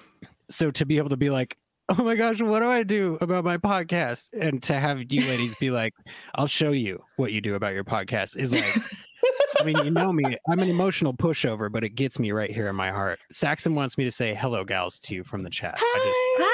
so 0.49 0.71
to 0.71 0.85
be 0.85 0.97
able 0.97 1.09
to 1.09 1.17
be 1.17 1.29
like, 1.29 1.57
oh 1.89 2.03
my 2.03 2.15
gosh, 2.15 2.41
what 2.41 2.59
do 2.59 2.67
I 2.67 2.83
do 2.83 3.17
about 3.21 3.43
my 3.43 3.57
podcast? 3.57 4.27
And 4.39 4.61
to 4.63 4.79
have 4.79 5.11
you 5.11 5.21
ladies 5.27 5.55
be 5.55 5.71
like, 5.71 5.93
I'll 6.35 6.47
show 6.47 6.71
you 6.71 7.03
what 7.17 7.31
you 7.31 7.41
do 7.41 7.55
about 7.55 7.73
your 7.73 7.83
podcast 7.83 8.37
is 8.37 8.53
like. 8.53 8.77
I 9.59 9.63
mean, 9.63 9.77
you 9.77 9.91
know 9.91 10.11
me. 10.11 10.37
I'm 10.49 10.59
an 10.59 10.69
emotional 10.69 11.13
pushover, 11.13 11.71
but 11.71 11.83
it 11.83 11.91
gets 11.91 12.19
me 12.19 12.31
right 12.31 12.51
here 12.51 12.67
in 12.67 12.75
my 12.75 12.91
heart. 12.91 13.19
Saxon 13.31 13.75
wants 13.75 13.97
me 13.97 14.03
to 14.03 14.11
say 14.11 14.33
hello, 14.33 14.65
gals, 14.65 14.99
to 15.01 15.15
you 15.15 15.23
from 15.23 15.43
the 15.43 15.49
chat. 15.49 15.75
Hi, 15.77 16.39
just... 16.39 16.52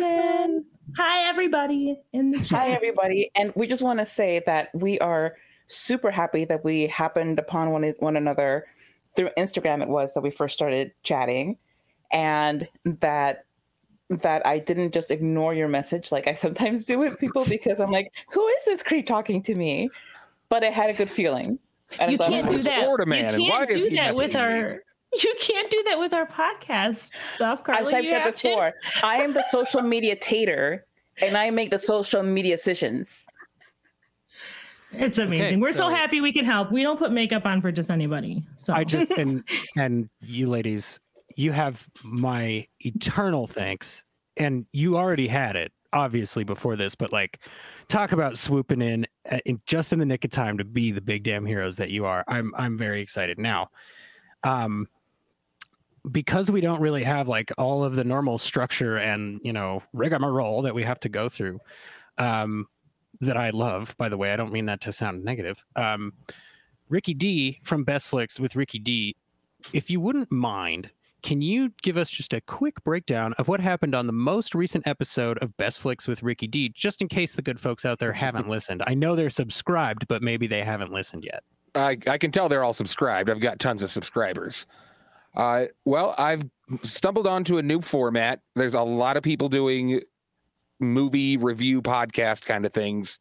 Hi, 0.00 0.48
Hi, 0.96 1.28
everybody 1.28 2.00
in 2.12 2.30
the 2.30 2.38
chat. 2.38 2.58
Hi, 2.58 2.68
everybody. 2.70 3.30
And 3.34 3.52
we 3.54 3.66
just 3.66 3.82
want 3.82 3.98
to 3.98 4.06
say 4.06 4.42
that 4.46 4.70
we 4.74 4.98
are 5.00 5.36
super 5.66 6.10
happy 6.10 6.44
that 6.44 6.64
we 6.64 6.86
happened 6.86 7.38
upon 7.38 7.70
one, 7.70 7.94
one 7.98 8.16
another 8.16 8.66
through 9.14 9.30
Instagram. 9.36 9.82
It 9.82 9.88
was 9.88 10.14
that 10.14 10.22
we 10.22 10.30
first 10.30 10.54
started 10.54 10.92
chatting. 11.02 11.58
and 12.12 12.68
that 12.84 13.44
that 14.08 14.46
I 14.46 14.60
didn't 14.60 14.94
just 14.94 15.10
ignore 15.10 15.52
your 15.52 15.68
message 15.68 16.12
like 16.12 16.28
I 16.28 16.34
sometimes 16.34 16.84
do 16.84 16.98
with 16.98 17.18
people 17.18 17.44
because 17.48 17.80
I'm 17.80 17.90
like, 17.90 18.12
who 18.30 18.46
is 18.46 18.64
this 18.64 18.82
creep 18.82 19.06
talking 19.06 19.42
to 19.42 19.54
me? 19.54 19.90
But 20.48 20.62
I 20.62 20.68
had 20.68 20.90
a 20.90 20.92
good 20.92 21.10
feeling. 21.10 21.58
And 21.98 22.12
you 22.12 22.18
can't 22.18 22.48
do 22.48 22.58
that. 22.58 22.84
Florida 22.84 23.06
man. 23.06 23.40
You 23.40 23.50
can't 23.50 23.68
do 23.68 23.90
that 23.96 24.14
with 24.14 24.36
our. 24.36 24.82
You 25.22 25.34
can't 25.40 25.70
do 25.70 25.82
that 25.84 25.98
with 25.98 26.12
our 26.12 26.26
podcast 26.26 27.16
stuff, 27.28 27.64
Carly. 27.64 27.86
As 27.86 27.94
I've 27.94 28.06
said 28.06 28.32
before, 28.32 28.72
to... 28.72 29.06
I 29.06 29.16
am 29.16 29.32
the 29.32 29.44
social 29.50 29.80
media 29.80 30.14
tater, 30.16 30.84
and 31.22 31.38
I 31.38 31.48
make 31.50 31.70
the 31.70 31.78
social 31.78 32.22
media 32.22 32.56
decisions. 32.56 33.26
It's 34.92 35.18
amazing. 35.18 35.46
Okay, 35.46 35.56
We're 35.56 35.72
so, 35.72 35.88
so, 35.88 35.94
happy 35.94 36.20
we 36.20 36.32
can 36.32 36.44
help. 36.44 36.70
We 36.70 36.82
don't 36.82 36.98
put 36.98 37.12
makeup 37.12 37.46
on 37.46 37.60
for 37.60 37.72
just 37.72 37.90
anybody. 37.90 38.44
So 38.56 38.72
I 38.72 38.84
just 38.84 39.10
and 39.12 39.42
and 39.76 40.08
you 40.20 40.48
ladies, 40.48 41.00
you 41.36 41.52
have 41.52 41.88
my 42.02 42.66
eternal 42.80 43.46
thanks. 43.46 44.02
And 44.38 44.66
you 44.72 44.98
already 44.98 45.28
had 45.28 45.56
it, 45.56 45.72
obviously, 45.94 46.44
before 46.44 46.76
this, 46.76 46.94
but 46.94 47.10
like 47.10 47.40
talk 47.88 48.12
about 48.12 48.36
swooping 48.36 48.82
in, 48.82 49.06
uh, 49.30 49.38
in 49.46 49.62
just 49.64 49.94
in 49.94 49.98
the 49.98 50.04
nick 50.04 50.26
of 50.26 50.30
time 50.30 50.58
to 50.58 50.64
be 50.64 50.90
the 50.90 51.00
big 51.00 51.22
damn 51.22 51.46
heroes 51.46 51.76
that 51.76 51.88
you 51.90 52.04
are. 52.04 52.22
I'm 52.28 52.52
I'm 52.56 52.76
very 52.76 53.00
excited 53.00 53.38
now. 53.38 53.70
Um 54.44 54.88
because 56.10 56.50
we 56.50 56.60
don't 56.60 56.80
really 56.80 57.02
have 57.04 57.28
like 57.28 57.52
all 57.58 57.82
of 57.82 57.96
the 57.96 58.04
normal 58.04 58.38
structure 58.38 58.96
and 58.96 59.40
you 59.42 59.52
know 59.52 59.82
rigmarole 59.92 60.62
that 60.62 60.74
we 60.74 60.82
have 60.82 61.00
to 61.00 61.08
go 61.08 61.28
through 61.28 61.58
um 62.18 62.66
that 63.20 63.36
i 63.36 63.50
love 63.50 63.94
by 63.98 64.08
the 64.08 64.16
way 64.16 64.32
i 64.32 64.36
don't 64.36 64.52
mean 64.52 64.66
that 64.66 64.80
to 64.80 64.92
sound 64.92 65.24
negative 65.24 65.64
um 65.76 66.12
ricky 66.88 67.14
d 67.14 67.60
from 67.64 67.84
best 67.84 68.08
flicks 68.08 68.38
with 68.38 68.54
ricky 68.54 68.78
d 68.78 69.16
if 69.72 69.90
you 69.90 70.00
wouldn't 70.00 70.30
mind 70.30 70.90
can 71.22 71.42
you 71.42 71.72
give 71.82 71.96
us 71.96 72.08
just 72.08 72.32
a 72.32 72.40
quick 72.42 72.84
breakdown 72.84 73.32
of 73.38 73.48
what 73.48 73.58
happened 73.58 73.96
on 73.96 74.06
the 74.06 74.12
most 74.12 74.54
recent 74.54 74.86
episode 74.86 75.38
of 75.38 75.56
Best 75.56 75.80
Flicks 75.80 76.06
with 76.06 76.22
Ricky 76.22 76.46
D, 76.46 76.68
just 76.68 77.02
in 77.02 77.08
case 77.08 77.32
the 77.32 77.42
good 77.42 77.58
folks 77.58 77.84
out 77.84 77.98
there 77.98 78.12
haven't 78.12 78.48
listened? 78.48 78.84
I 78.86 78.94
know 78.94 79.16
they're 79.16 79.28
subscribed, 79.28 80.06
but 80.06 80.22
maybe 80.22 80.46
they 80.46 80.62
haven't 80.62 80.92
listened 80.92 81.24
yet. 81.24 81.42
I, 81.74 81.98
I 82.06 82.16
can 82.18 82.30
tell 82.30 82.48
they're 82.48 82.62
all 82.62 82.72
subscribed. 82.72 83.28
I've 83.28 83.40
got 83.40 83.58
tons 83.58 83.82
of 83.82 83.90
subscribers. 83.90 84.66
Uh, 85.36 85.66
well, 85.84 86.14
I've 86.18 86.42
stumbled 86.82 87.26
onto 87.26 87.58
a 87.58 87.62
new 87.62 87.80
format. 87.80 88.40
There's 88.54 88.74
a 88.74 88.82
lot 88.82 89.16
of 89.16 89.22
people 89.22 89.48
doing 89.48 90.00
movie 90.80 91.36
review 91.36 91.82
podcast 91.82 92.44
kind 92.44 92.64
of 92.64 92.72
things. 92.72 93.18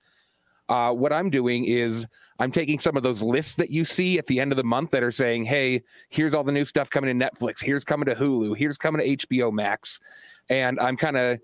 Uh, 0.67 0.91
what 0.91 1.13
I'm 1.13 1.29
doing 1.29 1.65
is 1.65 2.07
I'm 2.39 2.51
taking 2.51 2.79
some 2.79 2.97
of 2.97 3.03
those 3.03 3.21
lists 3.21 3.55
that 3.55 3.69
you 3.69 3.85
see 3.85 4.17
at 4.17 4.25
the 4.25 4.39
end 4.39 4.51
of 4.51 4.57
the 4.57 4.63
month 4.63 4.91
that 4.91 5.03
are 5.03 5.11
saying, 5.11 5.45
hey, 5.45 5.83
here's 6.09 6.33
all 6.33 6.43
the 6.43 6.51
new 6.51 6.65
stuff 6.65 6.89
coming 6.89 7.17
to 7.17 7.25
Netflix, 7.25 7.63
here's 7.63 7.83
coming 7.83 8.05
to 8.05 8.15
Hulu, 8.15 8.57
here's 8.57 8.77
coming 8.77 9.01
to 9.01 9.27
HBO 9.27 9.51
Max. 9.53 9.99
And 10.49 10.79
I'm 10.79 10.97
kind 10.97 11.17
of 11.17 11.39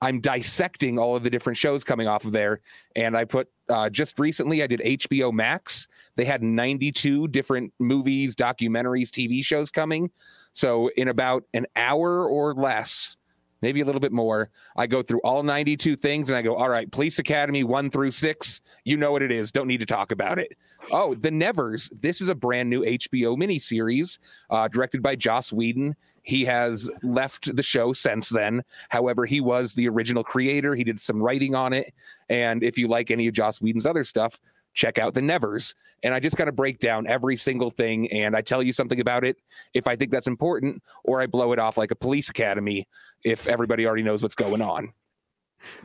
I'm 0.00 0.20
dissecting 0.20 0.98
all 0.98 1.16
of 1.16 1.24
the 1.24 1.30
different 1.30 1.56
shows 1.56 1.82
coming 1.82 2.06
off 2.06 2.24
of 2.24 2.32
there. 2.32 2.60
And 2.94 3.16
I 3.16 3.24
put 3.24 3.48
uh, 3.68 3.90
just 3.90 4.18
recently, 4.18 4.62
I 4.62 4.66
did 4.66 4.80
HBO 4.80 5.32
Max. 5.32 5.88
They 6.16 6.24
had 6.24 6.42
92 6.42 7.28
different 7.28 7.72
movies, 7.78 8.36
documentaries, 8.36 9.08
TV 9.08 9.44
shows 9.44 9.70
coming. 9.70 10.10
So 10.52 10.88
in 10.96 11.08
about 11.08 11.44
an 11.52 11.66
hour 11.74 12.26
or 12.26 12.54
less, 12.54 13.16
maybe 13.62 13.80
a 13.80 13.84
little 13.84 14.00
bit 14.00 14.12
more. 14.12 14.50
I 14.76 14.86
go 14.86 15.02
through 15.02 15.20
all 15.20 15.42
92 15.42 15.96
things 15.96 16.30
and 16.30 16.38
I 16.38 16.42
go, 16.42 16.54
all 16.54 16.68
right, 16.68 16.90
Police 16.90 17.18
Academy 17.18 17.64
one 17.64 17.90
through 17.90 18.12
six, 18.12 18.60
you 18.84 18.96
know 18.96 19.12
what 19.12 19.22
it 19.22 19.32
is. 19.32 19.50
Don't 19.50 19.66
need 19.66 19.80
to 19.80 19.86
talk 19.86 20.12
about 20.12 20.38
it. 20.38 20.56
Oh, 20.92 21.14
The 21.14 21.30
Nevers. 21.30 21.90
This 22.00 22.20
is 22.20 22.28
a 22.28 22.34
brand 22.34 22.70
new 22.70 22.82
HBO 22.82 23.36
miniseries 23.36 24.18
uh, 24.50 24.68
directed 24.68 25.02
by 25.02 25.16
Joss 25.16 25.52
Whedon. 25.52 25.96
He 26.28 26.44
has 26.44 26.90
left 27.02 27.56
the 27.56 27.62
show 27.62 27.94
since 27.94 28.28
then. 28.28 28.62
However, 28.90 29.24
he 29.24 29.40
was 29.40 29.72
the 29.72 29.88
original 29.88 30.22
creator. 30.22 30.74
He 30.74 30.84
did 30.84 31.00
some 31.00 31.22
writing 31.22 31.54
on 31.54 31.72
it. 31.72 31.94
And 32.28 32.62
if 32.62 32.76
you 32.76 32.86
like 32.86 33.10
any 33.10 33.28
of 33.28 33.32
Joss 33.32 33.62
Whedon's 33.62 33.86
other 33.86 34.04
stuff, 34.04 34.38
check 34.74 34.98
out 34.98 35.14
the 35.14 35.22
Nevers. 35.22 35.74
And 36.02 36.12
I 36.12 36.20
just 36.20 36.36
kind 36.36 36.50
of 36.50 36.54
break 36.54 36.80
down 36.80 37.06
every 37.06 37.36
single 37.36 37.70
thing 37.70 38.12
and 38.12 38.36
I 38.36 38.42
tell 38.42 38.62
you 38.62 38.74
something 38.74 39.00
about 39.00 39.24
it 39.24 39.38
if 39.72 39.88
I 39.88 39.96
think 39.96 40.10
that's 40.10 40.26
important, 40.26 40.82
or 41.02 41.22
I 41.22 41.26
blow 41.26 41.52
it 41.52 41.58
off 41.58 41.78
like 41.78 41.92
a 41.92 41.96
police 41.96 42.28
academy 42.28 42.86
if 43.24 43.48
everybody 43.48 43.86
already 43.86 44.02
knows 44.02 44.22
what's 44.22 44.34
going 44.34 44.60
on. 44.60 44.92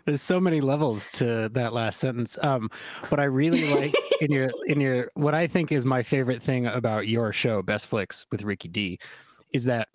There's 0.04 0.22
so 0.22 0.42
many 0.42 0.60
levels 0.60 1.08
to 1.14 1.48
that 1.54 1.72
last 1.72 2.02
sentence. 2.02 2.38
Um, 2.42 2.70
but 3.10 3.22
I 3.22 3.24
really 3.24 3.74
like 3.74 3.94
in 4.20 4.30
your 4.30 4.52
in 4.66 4.82
your 4.82 5.10
what 5.14 5.34
I 5.34 5.48
think 5.48 5.72
is 5.72 5.86
my 5.86 6.04
favorite 6.04 6.42
thing 6.42 6.66
about 6.66 7.08
your 7.08 7.32
show, 7.32 7.62
Best 7.62 7.88
Flicks 7.88 8.26
with 8.30 8.44
Ricky 8.44 8.68
D, 8.68 9.00
is 9.54 9.64
that 9.64 9.88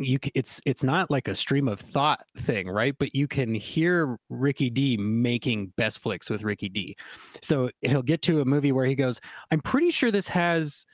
you 0.00 0.18
it's 0.34 0.60
it's 0.66 0.82
not 0.82 1.10
like 1.10 1.28
a 1.28 1.34
stream 1.34 1.68
of 1.68 1.80
thought 1.80 2.20
thing 2.36 2.68
right? 2.68 2.94
But 2.98 3.14
you 3.14 3.26
can 3.26 3.54
hear 3.54 4.18
ricky 4.28 4.70
d 4.70 4.96
making 4.96 5.72
best 5.76 5.98
flicks 6.00 6.30
with 6.30 6.42
ricky 6.42 6.68
d. 6.68 6.96
So 7.42 7.70
he'll 7.82 8.02
get 8.02 8.22
to 8.22 8.40
a 8.40 8.44
movie 8.44 8.72
where 8.72 8.86
he 8.86 8.94
goes 8.94 9.20
i'm 9.50 9.60
pretty 9.60 9.90
sure 9.90 10.10
this 10.10 10.28
has 10.28 10.86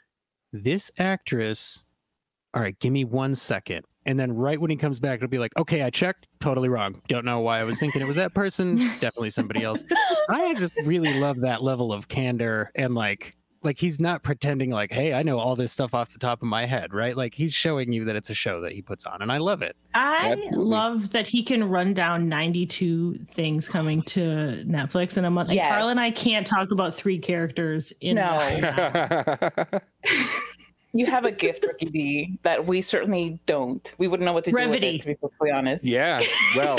this 0.52 0.90
actress 0.98 1.84
all 2.54 2.62
right 2.62 2.78
give 2.78 2.92
me 2.92 3.04
one 3.04 3.34
second. 3.34 3.84
And 4.06 4.20
then 4.20 4.32
right 4.34 4.60
when 4.60 4.70
he 4.70 4.76
comes 4.76 5.00
back 5.00 5.18
it'll 5.18 5.28
be 5.28 5.38
like 5.38 5.56
okay 5.56 5.82
i 5.82 5.90
checked 5.90 6.26
totally 6.40 6.68
wrong. 6.68 7.00
Don't 7.08 7.24
know 7.24 7.40
why 7.40 7.60
i 7.60 7.64
was 7.64 7.78
thinking 7.78 8.02
it 8.02 8.08
was 8.08 8.16
that 8.16 8.34
person 8.34 8.76
definitely 9.00 9.30
somebody 9.30 9.62
else. 9.64 9.82
I 10.28 10.54
just 10.54 10.74
really 10.84 11.18
love 11.20 11.40
that 11.40 11.62
level 11.62 11.92
of 11.92 12.08
candor 12.08 12.70
and 12.74 12.94
like 12.94 13.34
like 13.64 13.78
he's 13.78 13.98
not 13.98 14.22
pretending 14.22 14.70
like 14.70 14.92
hey 14.92 15.14
i 15.14 15.22
know 15.22 15.38
all 15.38 15.56
this 15.56 15.72
stuff 15.72 15.94
off 15.94 16.12
the 16.12 16.18
top 16.18 16.42
of 16.42 16.48
my 16.48 16.66
head 16.66 16.92
right? 16.92 17.16
Like 17.16 17.34
he's 17.34 17.54
showing 17.54 17.92
you 17.92 18.04
that 18.04 18.16
it's 18.16 18.30
a 18.30 18.34
show 18.34 18.60
that 18.60 18.72
he 18.72 18.82
puts 18.82 19.06
on 19.06 19.22
and 19.22 19.32
i 19.32 19.38
love 19.38 19.62
it. 19.62 19.76
I 19.94 20.32
Absolutely. 20.32 20.64
love 20.64 21.10
that 21.12 21.26
he 21.26 21.42
can 21.42 21.64
run 21.64 21.94
down 21.94 22.28
92 22.28 23.18
things 23.24 23.68
coming 23.68 24.02
to 24.02 24.64
netflix 24.66 25.16
in 25.16 25.24
a 25.24 25.30
month 25.30 25.50
yes. 25.50 25.72
carl 25.72 25.88
and 25.88 25.98
i 26.00 26.10
can't 26.10 26.46
talk 26.46 26.70
about 26.70 26.94
three 26.94 27.18
characters 27.18 27.92
in 28.00 28.16
no. 28.16 28.34
you 30.92 31.06
have 31.06 31.24
a 31.24 31.32
gift 31.32 31.64
ricky 31.66 31.86
d 31.86 32.38
that 32.42 32.66
we 32.66 32.82
certainly 32.82 33.40
don't. 33.46 33.92
We 33.98 34.08
wouldn't 34.08 34.24
know 34.26 34.32
what 34.32 34.44
to 34.44 34.50
Brevity. 34.50 34.80
do 34.80 34.86
with 34.86 34.94
it 34.94 35.00
to 35.02 35.06
be 35.06 35.14
perfectly 35.14 35.50
honest. 35.50 35.84
Yeah 35.84 36.20
well 36.56 36.78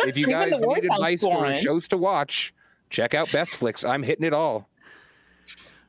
if 0.00 0.16
you 0.16 0.26
guys 0.26 0.52
need 0.60 0.84
advice 0.84 1.22
for 1.22 1.52
shows 1.54 1.88
to 1.88 1.96
watch 1.96 2.52
check 2.90 3.14
out 3.14 3.30
best 3.32 3.52
flicks 3.52 3.84
i'm 3.84 4.02
hitting 4.02 4.24
it 4.24 4.32
all 4.32 4.68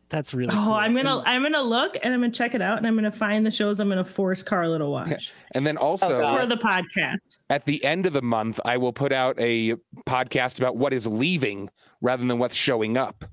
that's 0.10 0.34
really. 0.34 0.54
Oh, 0.56 0.64
cool. 0.64 0.74
I'm 0.74 0.96
gonna 0.96 1.22
I'm 1.26 1.44
gonna 1.44 1.62
look 1.62 1.98
and 2.02 2.14
I'm 2.14 2.22
gonna 2.22 2.32
check 2.32 2.56
it 2.56 2.62
out 2.62 2.78
and 2.78 2.88
I'm 2.88 2.96
gonna 2.96 3.12
find 3.12 3.46
the 3.46 3.52
shows 3.52 3.80
I'm 3.80 3.90
gonna 3.90 4.06
force 4.06 4.42
Carla 4.42 4.80
to 4.80 4.86
watch. 4.90 5.34
And 5.54 5.66
then 5.66 5.78
also 5.78 6.22
oh, 6.22 6.40
for 6.40 6.46
the 6.46 6.58
podcast. 6.58 7.18
At 7.50 7.66
the 7.66 7.84
end 7.84 8.06
of 8.06 8.14
the 8.14 8.22
month, 8.22 8.60
I 8.66 8.78
will 8.78 8.94
put 8.94 9.12
out 9.12 9.40
a 9.40 9.76
podcast 10.06 10.60
about 10.60 10.78
what 10.78 10.94
is 10.94 11.08
leaving 11.08 11.70
rather 12.02 12.26
than 12.26 12.40
what's 12.40 12.56
showing 12.56 12.98
up. 12.98 13.26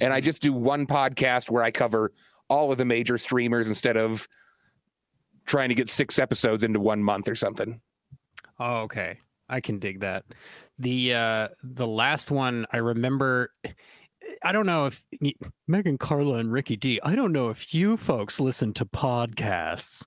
And 0.00 0.12
I 0.12 0.20
just 0.20 0.42
do 0.42 0.52
one 0.52 0.86
podcast 0.86 1.50
where 1.50 1.62
I 1.62 1.70
cover 1.70 2.12
all 2.48 2.72
of 2.72 2.78
the 2.78 2.84
major 2.84 3.18
streamers 3.18 3.68
instead 3.68 3.96
of 3.96 4.26
trying 5.46 5.68
to 5.68 5.74
get 5.76 5.88
six 5.88 6.18
episodes 6.18 6.64
into 6.64 6.80
one 6.80 7.02
month 7.02 7.28
or 7.28 7.36
something. 7.36 7.80
Oh, 8.58 8.80
okay. 8.82 9.20
I 9.48 9.60
can 9.60 9.78
dig 9.78 10.00
that. 10.00 10.24
The 10.78 11.14
uh 11.14 11.48
the 11.62 11.86
last 11.86 12.30
one 12.30 12.66
I 12.72 12.78
remember 12.78 13.52
I 14.42 14.52
don't 14.52 14.66
know 14.66 14.86
if 14.86 15.04
Meg 15.66 15.86
and 15.86 15.98
Carla 15.98 16.34
and 16.34 16.52
Ricky 16.52 16.76
D, 16.76 17.00
I 17.02 17.14
don't 17.14 17.32
know 17.32 17.50
if 17.50 17.74
you 17.74 17.96
folks 17.96 18.40
listen 18.40 18.72
to 18.74 18.84
podcasts, 18.84 20.04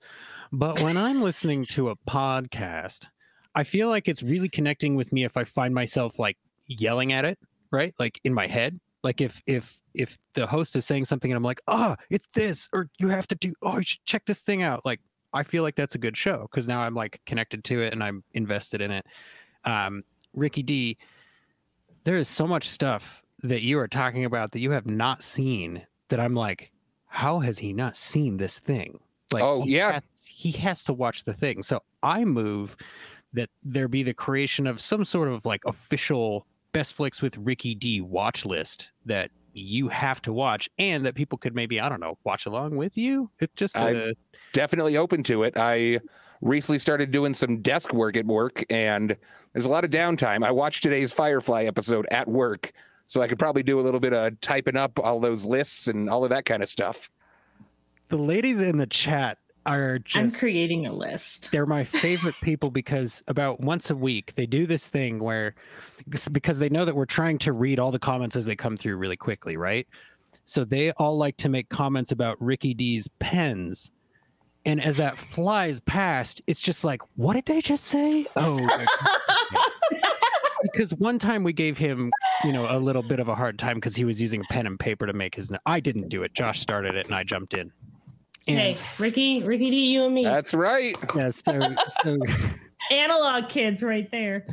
but 0.51 0.81
when 0.81 0.97
I'm 0.97 1.21
listening 1.23 1.65
to 1.67 1.89
a 1.89 1.95
podcast, 2.07 3.07
I 3.55 3.63
feel 3.63 3.89
like 3.89 4.07
it's 4.07 4.23
really 4.23 4.49
connecting 4.49 4.95
with 4.95 5.11
me 5.11 5.23
if 5.23 5.37
I 5.37 5.43
find 5.43 5.73
myself 5.73 6.19
like 6.19 6.37
yelling 6.67 7.13
at 7.13 7.25
it, 7.25 7.39
right? 7.71 7.93
Like 7.99 8.19
in 8.23 8.33
my 8.33 8.47
head. 8.47 8.79
Like 9.03 9.21
if 9.21 9.41
if 9.47 9.79
if 9.93 10.17
the 10.33 10.45
host 10.45 10.75
is 10.75 10.85
saying 10.85 11.05
something 11.05 11.31
and 11.31 11.37
I'm 11.37 11.43
like, 11.43 11.61
oh, 11.67 11.95
it's 12.09 12.27
this, 12.33 12.67
or 12.73 12.89
you 12.99 13.07
have 13.07 13.27
to 13.27 13.35
do, 13.35 13.53
oh, 13.61 13.77
you 13.77 13.83
should 13.83 14.05
check 14.05 14.25
this 14.25 14.41
thing 14.41 14.61
out. 14.61 14.85
Like 14.85 14.99
I 15.33 15.43
feel 15.43 15.63
like 15.63 15.75
that's 15.75 15.95
a 15.95 15.99
good 15.99 16.17
show 16.17 16.47
because 16.51 16.67
now 16.67 16.81
I'm 16.81 16.95
like 16.95 17.21
connected 17.25 17.63
to 17.65 17.81
it 17.81 17.93
and 17.93 18.03
I'm 18.03 18.23
invested 18.33 18.81
in 18.81 18.91
it. 18.91 19.05
Um, 19.63 20.03
Ricky 20.33 20.63
D, 20.63 20.97
there 22.03 22.17
is 22.17 22.27
so 22.27 22.45
much 22.45 22.67
stuff 22.67 23.23
that 23.43 23.61
you 23.61 23.79
are 23.79 23.87
talking 23.87 24.25
about 24.25 24.51
that 24.51 24.59
you 24.59 24.71
have 24.71 24.85
not 24.85 25.23
seen 25.23 25.85
that 26.09 26.19
I'm 26.19 26.35
like, 26.35 26.71
how 27.07 27.39
has 27.39 27.57
he 27.59 27.73
not 27.73 27.95
seen 27.95 28.37
this 28.37 28.59
thing? 28.59 28.99
Like, 29.31 29.43
oh 29.43 29.63
he 29.63 29.77
yeah, 29.77 29.93
has, 29.93 30.03
he 30.25 30.51
has 30.51 30.83
to 30.85 30.93
watch 30.93 31.23
the 31.23 31.33
thing. 31.33 31.63
So 31.63 31.81
I 32.03 32.25
move 32.25 32.75
that 33.33 33.49
there 33.63 33.87
be 33.87 34.03
the 34.03 34.13
creation 34.13 34.67
of 34.67 34.81
some 34.81 35.05
sort 35.05 35.27
of 35.27 35.45
like 35.45 35.61
official 35.65 36.45
best 36.71 36.93
flicks 36.93 37.21
with 37.21 37.37
Ricky 37.37 37.75
D 37.75 38.01
watch 38.01 38.45
list 38.45 38.91
that 39.05 39.31
you 39.53 39.87
have 39.87 40.21
to 40.21 40.33
watch 40.33 40.69
and 40.77 41.05
that 41.05 41.15
people 41.15 41.37
could 41.37 41.55
maybe 41.55 41.79
I 41.79 41.89
don't 41.89 41.99
know 41.99 42.17
watch 42.23 42.45
along 42.45 42.75
with 42.75 42.97
you. 42.97 43.29
It 43.39 43.55
just 43.55 43.75
I'm 43.77 43.95
uh, 43.95 44.11
definitely 44.53 44.97
open 44.97 45.23
to 45.23 45.43
it. 45.43 45.53
I 45.57 45.99
recently 46.41 46.79
started 46.79 47.11
doing 47.11 47.33
some 47.33 47.61
desk 47.61 47.93
work 47.93 48.15
at 48.15 48.25
work 48.25 48.63
and 48.69 49.15
there's 49.53 49.65
a 49.65 49.69
lot 49.69 49.83
of 49.83 49.91
downtime. 49.91 50.45
I 50.45 50.51
watched 50.51 50.83
today's 50.83 51.11
Firefly 51.11 51.63
episode 51.63 52.07
at 52.11 52.27
work 52.27 52.71
so 53.09 53.23
I 53.23 53.27
could 53.27 53.39
probably 53.39 53.63
do 53.63 53.79
a 53.79 53.81
little 53.81 53.99
bit 53.99 54.13
of 54.13 54.39
typing 54.39 54.77
up 54.77 54.99
all 54.99 55.19
those 55.19 55.43
lists 55.43 55.87
and 55.87 56.07
all 56.07 56.23
of 56.23 56.29
that 56.29 56.45
kind 56.45 56.61
of 56.61 56.69
stuff. 56.69 57.09
The 58.09 58.17
ladies 58.17 58.61
in 58.61 58.77
the 58.77 58.85
chat 58.85 59.39
are 59.65 59.97
just 59.97 60.15
I'm 60.15 60.39
creating 60.39 60.85
a 60.85 60.93
list. 60.93 61.49
They're 61.51 61.65
my 61.65 61.83
favorite 61.83 62.35
people 62.43 62.69
because 62.69 63.23
about 63.27 63.61
once 63.61 63.89
a 63.89 63.95
week 63.95 64.35
they 64.35 64.45
do 64.45 64.67
this 64.67 64.89
thing 64.89 65.17
where 65.17 65.55
because 66.31 66.59
they 66.59 66.69
know 66.69 66.85
that 66.85 66.95
we're 66.95 67.05
trying 67.05 67.39
to 67.39 67.53
read 67.53 67.79
all 67.79 67.91
the 67.91 67.97
comments 67.97 68.35
as 68.35 68.45
they 68.45 68.55
come 68.55 68.77
through 68.77 68.97
really 68.97 69.17
quickly, 69.17 69.57
right? 69.57 69.87
So 70.45 70.63
they 70.63 70.91
all 70.91 71.17
like 71.17 71.37
to 71.37 71.49
make 71.49 71.67
comments 71.69 72.11
about 72.11 72.39
Ricky 72.39 72.75
D's 72.75 73.07
pens. 73.17 73.91
And 74.65 74.83
as 74.85 74.97
that 74.97 75.17
flies 75.17 75.79
past, 75.79 76.43
it's 76.45 76.59
just 76.59 76.83
like, 76.83 77.01
what 77.15 77.33
did 77.33 77.45
they 77.47 77.61
just 77.61 77.85
say? 77.85 78.27
Oh, 78.35 78.57
because 80.63 80.93
one 80.95 81.19
time 81.19 81.43
we 81.43 81.53
gave 81.53 81.77
him, 81.77 82.11
you 82.43 82.51
know, 82.51 82.67
a 82.69 82.77
little 82.77 83.03
bit 83.03 83.19
of 83.19 83.27
a 83.27 83.35
hard 83.35 83.57
time 83.59 83.75
because 83.75 83.95
he 83.95 84.05
was 84.05 84.21
using 84.21 84.43
pen 84.49 84.67
and 84.67 84.79
paper 84.79 85.05
to 85.05 85.13
make 85.13 85.35
his. 85.35 85.51
I 85.65 85.79
didn't 85.79 86.09
do 86.09 86.23
it. 86.23 86.33
Josh 86.33 86.59
started 86.59 86.95
it, 86.95 87.05
and 87.05 87.15
I 87.15 87.23
jumped 87.23 87.53
in. 87.53 87.71
And 88.47 88.57
hey, 88.57 88.77
Ricky, 88.97 89.43
Ricky 89.43 89.69
D, 89.69 89.93
you 89.93 90.05
and 90.05 90.13
me. 90.13 90.23
That's 90.23 90.53
right. 90.53 90.97
Yeah. 91.15 91.29
So, 91.29 91.59
so 92.03 92.17
analog 92.91 93.49
kids, 93.49 93.83
right 93.83 94.09
there. 94.11 94.45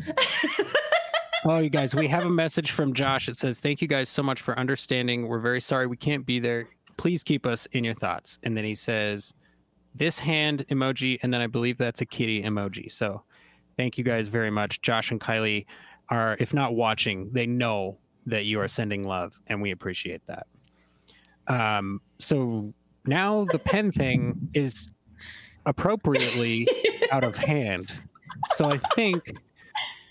oh, 1.44 1.58
you 1.58 1.70
guys, 1.70 1.94
we 1.94 2.08
have 2.08 2.25
a 2.25 2.30
message 2.30 2.72
from 2.72 2.92
Josh. 2.92 3.28
It 3.28 3.36
says, 3.36 3.58
"Thank 3.58 3.80
you 3.80 3.88
guys 3.88 4.08
so 4.08 4.22
much 4.22 4.42
for 4.42 4.58
understanding. 4.58 5.28
We're 5.28 5.40
very 5.40 5.60
sorry 5.60 5.86
we 5.86 5.96
can't 5.96 6.26
be 6.26 6.38
there. 6.38 6.68
Please 6.96 7.22
keep 7.22 7.46
us 7.46 7.66
in 7.72 7.84
your 7.84 7.94
thoughts." 7.94 8.38
And 8.42 8.56
then 8.56 8.64
he 8.64 8.75
says, 8.75 9.32
"This 9.94 10.18
hand 10.18 10.66
emoji," 10.70 11.18
and 11.22 11.32
then 11.32 11.40
I 11.40 11.46
believe 11.46 11.78
that's 11.78 12.00
a 12.00 12.06
kitty 12.06 12.42
emoji. 12.42 12.92
So, 12.92 13.22
thank 13.76 13.96
you 13.96 14.04
guys 14.04 14.28
very 14.28 14.50
much, 14.50 14.82
Josh 14.82 15.10
and 15.10 15.20
Kylie. 15.20 15.66
Are 16.08 16.36
if 16.38 16.54
not 16.54 16.75
watching, 16.75 17.30
they 17.32 17.46
know 17.46 17.98
that 18.26 18.44
you 18.44 18.60
are 18.60 18.68
sending 18.68 19.02
love, 19.02 19.38
and 19.46 19.60
we 19.60 19.70
appreciate 19.70 20.22
that. 20.26 20.46
Um, 21.48 22.00
so 22.18 22.72
now 23.06 23.46
the 23.50 23.58
pen 23.58 23.92
thing 23.92 24.48
is 24.54 24.88
appropriately 25.64 26.68
out 27.12 27.25
of 27.25 27.36
hand. 27.36 27.92
So 28.54 28.70
I 28.70 28.78
think 28.94 29.36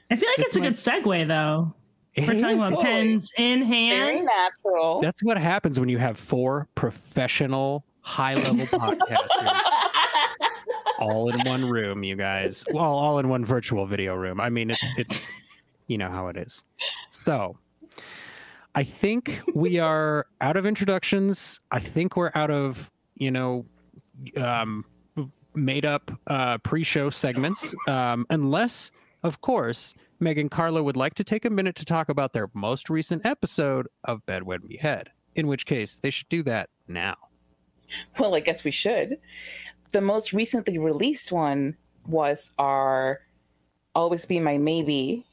I 0.10 0.16
feel 0.16 0.30
like 0.30 0.40
it's 0.40 0.56
a 0.56 0.62
good 0.62 0.74
segue 0.74 1.28
though. 1.28 1.74
We're 2.18 2.40
talking 2.40 2.62
about 2.62 2.82
pens 2.82 3.32
in 3.38 3.62
hand. 3.62 4.00
Very 4.00 4.22
natural. 4.22 5.02
That's 5.02 5.22
what 5.22 5.38
happens 5.38 5.80
when 5.80 5.90
you 5.90 5.98
have 5.98 6.18
four 6.18 6.70
professional 6.76 7.86
high 8.00 8.36
level 8.36 8.66
podcasters 8.80 9.62
all 11.00 11.30
in 11.30 11.40
one 11.46 11.70
room, 11.70 12.04
you 12.04 12.16
guys. 12.16 12.66
Well, 12.72 12.86
all 12.86 13.20
in 13.20 13.30
one 13.30 13.46
virtual 13.46 13.86
video 13.86 14.16
room. 14.16 14.40
I 14.40 14.50
mean, 14.50 14.72
it's 14.72 14.86
it's 14.98 15.28
you 15.88 15.98
know 15.98 16.10
how 16.10 16.28
it 16.28 16.38
is. 16.38 16.64
So 17.10 17.58
I 18.76 18.84
think 18.84 19.42
we 19.54 19.80
are 19.92 20.28
out 20.42 20.58
of 20.58 20.66
introductions. 20.66 21.60
I 21.72 21.80
think 21.80 22.16
we're 22.16 22.32
out 22.36 22.52
of, 22.52 22.92
you 23.16 23.32
know, 23.32 23.66
um, 24.38 24.86
made 25.56 25.86
up 25.86 26.12
uh, 26.28 26.58
pre 26.60 26.84
show 26.84 27.10
segments, 27.10 27.74
um, 27.88 28.26
unless, 28.30 28.92
of 29.24 29.42
course, 29.42 29.96
Meg 30.20 30.38
and 30.38 30.52
Carla 30.52 30.84
would 30.84 30.98
like 30.98 31.14
to 31.16 31.24
take 31.24 31.46
a 31.46 31.50
minute 31.50 31.76
to 31.76 31.86
talk 31.86 32.10
about 32.10 32.34
their 32.34 32.50
most 32.54 32.90
recent 32.90 33.26
episode 33.26 33.88
of 34.04 34.26
Bed 34.26 34.44
Wed 34.44 34.62
Behead, 34.62 35.08
in 35.36 35.48
which 35.48 35.66
case 35.66 35.98
they 35.98 36.10
should 36.10 36.30
do 36.30 36.44
that 36.44 36.70
now. 36.88 37.16
Well, 38.20 38.36
I 38.36 38.40
guess 38.40 38.64
we 38.64 38.72
should. 38.72 39.18
The 39.92 40.02
most 40.02 40.34
recently 40.34 40.78
released 40.78 41.32
one 41.32 41.78
was 42.08 42.52
our 42.58 43.22
Always 43.94 44.26
Be 44.26 44.40
My 44.40 44.58
Maybe 44.58 45.26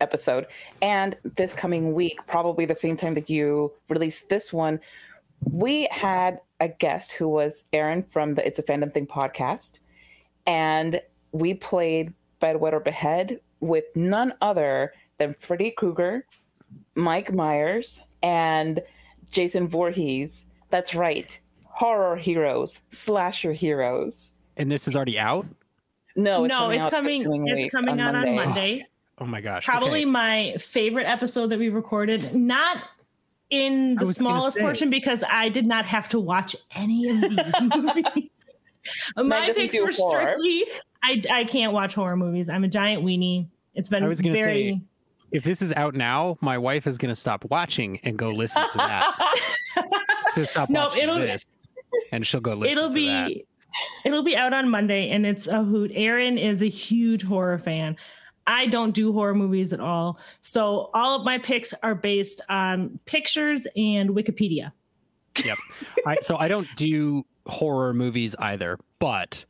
episode. 0.00 0.46
And 0.82 1.16
this 1.36 1.52
coming 1.52 1.94
week, 1.94 2.18
probably 2.26 2.64
the 2.64 2.74
same 2.74 2.96
time 2.96 3.14
that 3.14 3.30
you 3.30 3.72
released 3.88 4.28
this 4.28 4.52
one, 4.52 4.80
we 5.50 5.88
had 5.90 6.40
a 6.60 6.68
guest 6.68 7.12
who 7.12 7.28
was 7.28 7.64
Erin 7.72 8.02
from 8.02 8.34
the 8.34 8.46
It's 8.46 8.58
a 8.58 8.62
Fandom 8.62 8.92
Thing 8.92 9.06
podcast. 9.06 9.80
And 10.46 11.00
we 11.32 11.54
played 11.54 12.12
Bed 12.40 12.60
Wed 12.60 12.74
or 12.74 12.80
Behead 12.80 13.40
with 13.60 13.84
none 13.94 14.32
other 14.40 14.92
than 15.18 15.34
Freddy 15.34 15.70
Krueger, 15.70 16.26
Mike 16.94 17.32
Myers, 17.32 18.02
and 18.22 18.80
Jason 19.30 19.68
Voorhees. 19.68 20.46
That's 20.70 20.94
right. 20.94 21.38
Horror 21.64 22.16
heroes, 22.16 22.82
slasher 22.90 23.52
heroes. 23.52 24.32
And 24.56 24.70
this 24.70 24.88
is 24.88 24.96
already 24.96 25.18
out? 25.18 25.46
No, 26.16 26.44
it's 26.44 26.48
no, 26.48 26.58
coming 26.58 26.80
it's 26.80 26.90
coming. 26.90 27.48
It's 27.48 27.70
coming 27.70 28.00
out 28.00 28.14
on 28.14 28.34
Monday. 28.34 28.86
Oh 29.18 29.26
my 29.26 29.40
gosh. 29.40 29.64
Probably 29.64 30.00
okay. 30.00 30.10
my 30.10 30.54
favorite 30.58 31.06
episode 31.06 31.48
that 31.48 31.58
we 31.58 31.68
recorded. 31.68 32.34
Not 32.34 32.84
in 33.50 33.94
the 33.94 34.12
smallest 34.12 34.58
portion 34.58 34.90
because 34.90 35.22
I 35.28 35.48
did 35.48 35.66
not 35.66 35.86
have 35.86 36.08
to 36.10 36.20
watch 36.20 36.56
any 36.74 37.08
of 37.08 37.20
these 37.20 37.54
movies. 37.76 38.30
my 39.16 39.52
picks 39.52 39.80
were 39.80 39.90
strictly 39.90 40.64
I, 41.06 41.22
I 41.30 41.44
can't 41.44 41.72
watch 41.72 41.94
horror 41.94 42.16
movies. 42.16 42.48
I'm 42.48 42.64
a 42.64 42.68
giant 42.68 43.04
weenie. 43.04 43.46
It's 43.74 43.88
been 43.88 44.02
I 44.02 44.08
was 44.08 44.20
gonna 44.20 44.34
very 44.34 44.72
say, 44.72 44.80
if 45.30 45.44
this 45.44 45.62
is 45.62 45.72
out 45.74 45.94
now, 45.94 46.36
my 46.40 46.58
wife 46.58 46.86
is 46.86 46.98
gonna 46.98 47.14
stop 47.14 47.44
watching 47.50 48.00
and 48.02 48.18
go 48.18 48.30
listen 48.30 48.62
to 48.62 48.78
that. 48.78 49.38
so 50.34 50.44
stop 50.44 50.68
no, 50.68 50.86
watching 50.86 51.04
it'll, 51.04 51.18
this 51.18 51.46
and 52.10 52.26
she'll 52.26 52.40
go 52.40 52.54
listen 52.54 52.76
it'll 52.76 52.92
be 52.92 53.06
that. 53.06 53.32
It'll 54.04 54.22
be 54.22 54.36
out 54.36 54.54
on 54.54 54.70
Monday 54.70 55.10
and 55.10 55.26
it's 55.26 55.46
a 55.46 55.62
hoot. 55.62 55.92
Erin 55.94 56.38
is 56.38 56.62
a 56.62 56.68
huge 56.68 57.22
horror 57.22 57.58
fan. 57.58 57.96
I 58.46 58.66
don't 58.66 58.92
do 58.92 59.12
horror 59.12 59.34
movies 59.34 59.72
at 59.72 59.80
all. 59.80 60.18
So 60.40 60.90
all 60.94 61.18
of 61.18 61.24
my 61.24 61.38
picks 61.38 61.74
are 61.82 61.94
based 61.94 62.42
on 62.48 62.98
pictures 63.04 63.66
and 63.76 64.10
Wikipedia. 64.10 64.72
Yep. 65.44 65.58
I, 66.06 66.16
so 66.22 66.36
I 66.36 66.48
don't 66.48 66.68
do 66.76 67.24
horror 67.46 67.92
movies 67.92 68.34
either, 68.38 68.78
but 68.98 69.44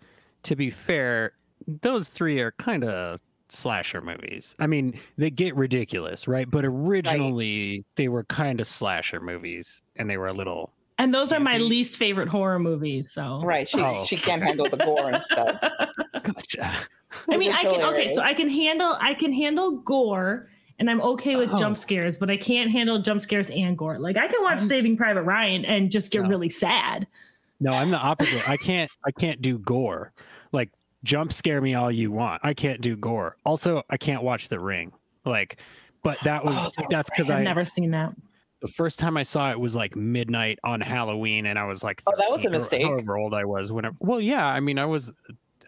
to 0.45 0.57
be 0.57 0.71
fair, 0.71 1.33
those 1.67 2.09
three 2.09 2.41
are 2.41 2.53
kind 2.53 2.85
of 2.85 3.21
slasher 3.49 4.01
movies. 4.01 4.57
I 4.59 4.67
mean, 4.67 4.99
they 5.17 5.31
get 5.31 5.55
ridiculous, 5.55 6.27
right? 6.27 6.51
But 6.51 6.65
originally 6.65 7.79
right. 7.79 7.85
they 7.97 8.09
were 8.09 8.25
kind 8.25 8.61
of 8.61 8.67
slasher 8.67 9.21
movies 9.21 9.83
and 9.97 10.11
they 10.11 10.17
were 10.17 10.29
a 10.29 10.33
little 10.33 10.73
and 10.99 11.13
those 11.13 11.33
are 11.33 11.41
my 11.41 11.59
least 11.59 11.99
favorite 11.99 12.29
horror 12.29 12.59
movies. 12.59 13.13
So 13.13 13.43
right, 13.43 13.69
she 13.69 13.81
oh. 13.81 14.05
she 14.07 14.17
can't 14.17 14.43
handle 14.43 14.69
the 14.69 14.79
gore 14.79 15.11
and 15.11 15.23
stuff. 15.23 15.61
Gotcha. 16.23 16.75
I 17.29 17.37
mean, 17.37 17.53
I 17.53 17.63
can 17.63 17.83
okay, 17.83 18.09
so 18.09 18.23
I 18.23 18.35
can 18.35 18.49
handle 18.49 18.97
I 19.01 19.15
can 19.15 19.33
handle 19.33 19.79
gore 19.79 20.49
and 20.79 20.91
I'm 20.91 21.01
okay 21.01 21.37
with 21.37 21.51
oh. 21.53 21.59
jump 21.59 21.77
scares, 21.77 22.19
but 22.19 22.31
I 22.31 22.37
can't 22.37 22.71
handle 22.71 22.99
jump 22.99 23.21
scares 23.21 23.51
and 23.51 23.77
gore. 23.77 23.99
Like 23.99 24.17
I 24.17 24.29
can 24.29 24.43
watch 24.43 24.61
I'm, 24.61 24.69
Saving 24.69 24.97
Private 24.97 25.23
Ryan 25.23 25.65
and 25.65 25.91
just 25.91 26.13
get 26.13 26.23
no. 26.23 26.29
really 26.29 26.49
sad. 26.49 27.07
No, 27.61 27.73
I'm 27.73 27.91
the 27.91 27.99
opposite. 27.99 28.49
I 28.49 28.57
can't 28.57 28.91
I 29.05 29.11
can't 29.11 29.41
do 29.41 29.59
gore. 29.59 30.13
Like 30.53 30.71
jump 31.05 31.33
scare 31.33 31.61
me 31.61 31.75
all 31.75 31.91
you 31.91 32.11
want. 32.13 32.41
I 32.45 32.55
can't 32.55 32.81
do 32.81 32.97
gore. 32.97 33.37
Also, 33.45 33.83
I 33.89 33.97
can't 33.97 34.23
watch 34.23 34.49
The 34.49 34.61
Ring. 34.61 34.93
Like, 35.25 35.59
but 36.03 36.19
that 36.25 36.45
was 36.45 36.55
oh, 36.57 36.85
that's 36.91 37.11
because 37.11 37.31
I've 37.31 37.43
never 37.43 37.65
seen 37.65 37.91
that. 37.93 38.15
The 38.63 38.69
first 38.69 38.99
time 38.99 39.17
I 39.17 39.23
saw 39.23 39.51
it 39.51 39.61
was 39.61 39.75
like 39.77 39.97
midnight 39.97 40.59
on 40.65 40.81
Halloween, 40.81 41.47
and 41.47 41.59
I 41.59 41.65
was 41.65 41.85
like, 41.85 42.03
"Oh, 42.07 42.13
that 42.17 42.31
was 42.31 42.45
a 42.45 42.51
mistake." 42.51 42.87
However 42.87 43.19
old 43.19 43.35
I 43.35 43.45
was, 43.45 43.71
when 43.71 43.85
I, 43.85 43.91
well, 44.01 44.21
yeah, 44.21 44.47
I 44.47 44.61
mean, 44.61 44.79
I 44.79 44.87
was 44.87 45.13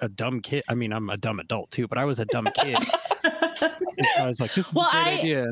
a 0.00 0.08
dumb 0.08 0.40
kid. 0.40 0.64
I 0.68 0.74
mean, 0.74 0.92
I'm 0.92 1.10
a 1.10 1.16
dumb 1.16 1.40
adult 1.40 1.70
too, 1.70 1.88
but 1.88 1.98
I 1.98 2.04
was 2.04 2.18
a 2.18 2.24
dumb 2.26 2.48
kid. 2.54 2.78
so 3.56 3.70
I 4.18 4.26
was 4.26 4.40
like, 4.40 4.54
this 4.54 4.68
is 4.68 4.74
well, 4.74 4.88
a 4.88 4.92
great 4.92 5.02
I, 5.02 5.18
idea. 5.18 5.50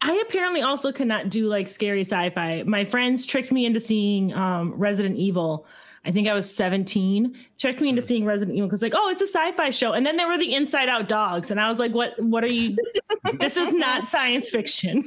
I 0.00 0.22
apparently 0.26 0.62
also 0.62 0.92
cannot 0.92 1.28
do 1.28 1.46
like 1.46 1.68
scary 1.68 2.02
sci-fi. 2.02 2.62
My 2.64 2.84
friends 2.84 3.26
tricked 3.26 3.50
me 3.50 3.66
into 3.66 3.80
seeing 3.80 4.32
um, 4.34 4.72
Resident 4.74 5.16
Evil. 5.16 5.66
I 6.04 6.12
think 6.12 6.28
I 6.28 6.34
was 6.34 6.54
17. 6.54 7.36
Tricked 7.58 7.80
me 7.80 7.88
into 7.88 8.02
hmm. 8.02 8.06
seeing 8.06 8.24
Resident 8.24 8.56
Evil 8.56 8.68
because 8.68 8.82
like, 8.82 8.94
oh, 8.96 9.10
it's 9.10 9.22
a 9.22 9.26
sci-fi 9.26 9.70
show. 9.70 9.92
And 9.92 10.06
then 10.06 10.16
there 10.16 10.28
were 10.28 10.38
the 10.38 10.54
Inside 10.54 10.88
Out 10.88 11.08
dogs, 11.08 11.50
and 11.50 11.60
I 11.60 11.68
was 11.68 11.78
like, 11.78 11.92
what? 11.92 12.18
What 12.22 12.44
are 12.44 12.48
you? 12.48 12.76
this 13.40 13.56
is 13.56 13.72
not 13.72 14.08
science 14.08 14.48
fiction. 14.50 15.04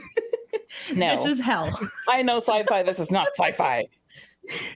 no, 0.94 1.10
this 1.16 1.26
is 1.26 1.40
hell. 1.40 1.70
I 2.10 2.22
know 2.22 2.38
sci-fi. 2.38 2.84
This 2.84 3.00
is 3.00 3.12
not 3.12 3.30
sci-fi 3.36 3.88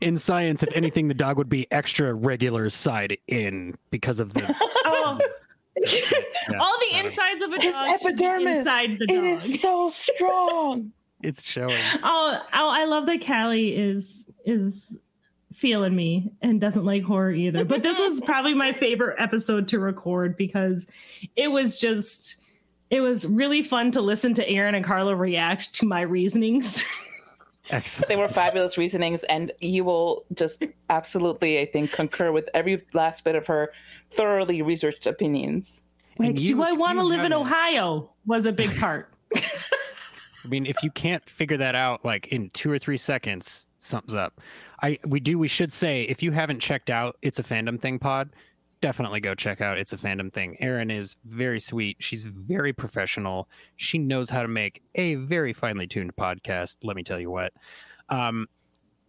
in 0.01 0.17
science, 0.17 0.63
if 0.63 0.75
anything, 0.75 1.07
the 1.07 1.13
dog 1.13 1.37
would 1.37 1.49
be 1.49 1.71
extra 1.71 2.13
regular 2.13 2.69
side 2.69 3.17
in 3.27 3.75
because 3.91 4.19
of 4.19 4.33
the. 4.33 4.55
oh. 4.85 5.19
Yeah, 5.77 6.57
All 6.57 6.77
the 6.89 6.99
insides 6.99 7.41
of 7.41 7.51
a 7.51 7.61
His 7.61 7.73
dog 7.73 7.89
epidermis 7.89 8.59
inside 8.59 8.97
the 8.97 9.07
dog. 9.07 9.17
It 9.17 9.23
is 9.25 9.61
so 9.61 9.89
strong. 9.89 10.93
it's 11.21 11.43
showing. 11.43 11.75
Oh, 12.01 12.41
oh, 12.53 12.69
I 12.69 12.85
love 12.85 13.07
that 13.07 13.25
Callie 13.25 13.75
is 13.75 14.25
is 14.45 14.97
feeling 15.53 15.93
me 15.93 16.31
and 16.41 16.61
doesn't 16.61 16.85
like 16.85 17.03
horror 17.03 17.31
either. 17.31 17.65
But 17.65 17.83
this 17.83 17.99
was 17.99 18.21
probably 18.21 18.53
my 18.53 18.71
favorite 18.71 19.17
episode 19.19 19.67
to 19.69 19.79
record 19.79 20.37
because 20.37 20.87
it 21.35 21.49
was 21.49 21.77
just 21.77 22.37
it 22.89 23.01
was 23.01 23.27
really 23.27 23.61
fun 23.61 23.91
to 23.91 24.01
listen 24.01 24.33
to 24.35 24.47
Erin 24.47 24.75
and 24.75 24.85
Carla 24.85 25.15
react 25.15 25.73
to 25.75 25.85
my 25.85 26.01
reasonings. 26.01 26.85
Excellent. 27.69 28.09
They 28.09 28.15
were 28.15 28.27
fabulous 28.27 28.77
reasonings, 28.77 29.23
and 29.23 29.51
you 29.59 29.83
will 29.83 30.25
just 30.33 30.63
absolutely, 30.89 31.59
I 31.59 31.65
think, 31.65 31.91
concur 31.91 32.31
with 32.31 32.49
every 32.53 32.83
last 32.93 33.23
bit 33.23 33.35
of 33.35 33.47
her 33.47 33.71
thoroughly 34.11 34.61
researched 34.61 35.07
opinions. 35.07 35.81
Like, 36.17 36.39
you, 36.39 36.47
do 36.47 36.61
I 36.61 36.71
want 36.71 36.99
to 36.99 37.03
live 37.03 37.21
in 37.21 37.33
Ohio? 37.33 38.09
Was 38.25 38.45
a 38.45 38.51
big 38.51 38.77
part. 38.77 39.11
I 39.35 40.47
mean, 40.47 40.65
if 40.65 40.83
you 40.83 40.91
can't 40.91 41.27
figure 41.27 41.57
that 41.57 41.75
out 41.75 42.05
like 42.05 42.27
in 42.27 42.51
two 42.51 42.71
or 42.71 42.77
three 42.77 42.97
seconds, 42.97 43.67
something's 43.79 44.15
up. 44.15 44.39
I 44.81 44.99
we 45.05 45.19
do 45.19 45.39
we 45.39 45.47
should 45.47 45.71
say 45.71 46.03
if 46.03 46.21
you 46.21 46.31
haven't 46.31 46.59
checked 46.59 46.89
out 46.89 47.17
it's 47.21 47.39
a 47.39 47.43
fandom 47.43 47.79
thing 47.79 47.97
pod, 47.97 48.29
definitely 48.85 49.19
go 49.19 49.33
check 49.33 49.61
out 49.61 49.79
it's 49.79 49.93
a 49.93 49.97
fandom 49.97 50.31
thing. 50.31 50.55
Erin 50.59 50.91
is 50.91 51.15
very 51.25 51.59
sweet. 51.59 51.97
She's 51.99 52.23
very 52.23 52.71
professional. 52.71 53.49
She 53.77 53.97
knows 53.97 54.29
how 54.29 54.43
to 54.43 54.47
make 54.47 54.83
a 54.93 55.15
very 55.15 55.53
finely 55.53 55.87
tuned 55.87 56.15
podcast. 56.15 56.75
Let 56.83 56.95
me 56.95 57.01
tell 57.01 57.19
you 57.19 57.31
what. 57.31 57.51
Um, 58.09 58.45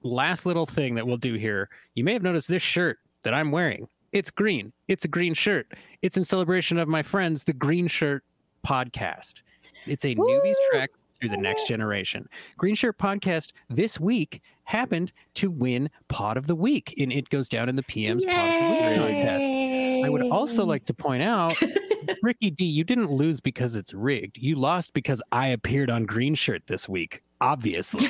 last 0.02 0.46
little 0.46 0.64
thing 0.64 0.94
that 0.94 1.06
we'll 1.06 1.18
do 1.18 1.34
here. 1.34 1.68
You 1.94 2.04
may 2.04 2.14
have 2.14 2.22
noticed 2.22 2.48
this 2.48 2.62
shirt 2.62 3.00
that 3.22 3.34
I'm 3.34 3.50
wearing. 3.50 3.86
It's 4.12 4.30
green. 4.30 4.72
It's 4.88 5.04
a 5.04 5.08
green 5.08 5.34
shirt. 5.34 5.70
It's 6.00 6.16
in 6.16 6.24
celebration 6.24 6.78
of 6.78 6.88
my 6.88 7.02
friends, 7.02 7.44
the 7.44 7.52
Green 7.52 7.86
Shirt 7.86 8.24
Podcast. 8.66 9.42
It's 9.84 10.06
a 10.06 10.14
Woo! 10.14 10.26
newbies 10.26 10.56
track 10.70 10.88
through 11.20 11.28
the 11.28 11.36
next 11.36 11.68
generation. 11.68 12.26
Green 12.56 12.74
Shirt 12.74 12.96
Podcast 12.96 13.52
this 13.68 14.00
week 14.00 14.40
happened 14.64 15.12
to 15.34 15.50
win 15.50 15.90
Pod 16.08 16.38
of 16.38 16.46
the 16.46 16.56
Week 16.56 16.94
in 16.96 17.12
It 17.12 17.28
Goes 17.28 17.50
Down 17.50 17.68
in 17.68 17.76
the 17.76 17.82
PM's 17.82 18.24
Yay! 18.24 18.32
Pod 18.32 18.48
of 18.48 18.98
the 18.98 19.04
Week 19.04 19.26
podcast. 19.26 19.65
I 20.06 20.08
would 20.08 20.30
also 20.30 20.64
like 20.64 20.84
to 20.86 20.94
point 20.94 21.22
out, 21.22 21.54
Ricky 22.22 22.50
D, 22.50 22.64
you 22.64 22.84
didn't 22.84 23.10
lose 23.10 23.40
because 23.40 23.74
it's 23.74 23.92
rigged. 23.92 24.38
You 24.38 24.56
lost 24.56 24.94
because 24.94 25.20
I 25.32 25.48
appeared 25.48 25.90
on 25.90 26.04
Green 26.04 26.34
Shirt 26.34 26.62
this 26.66 26.88
week. 26.88 27.22
Obviously, 27.40 28.06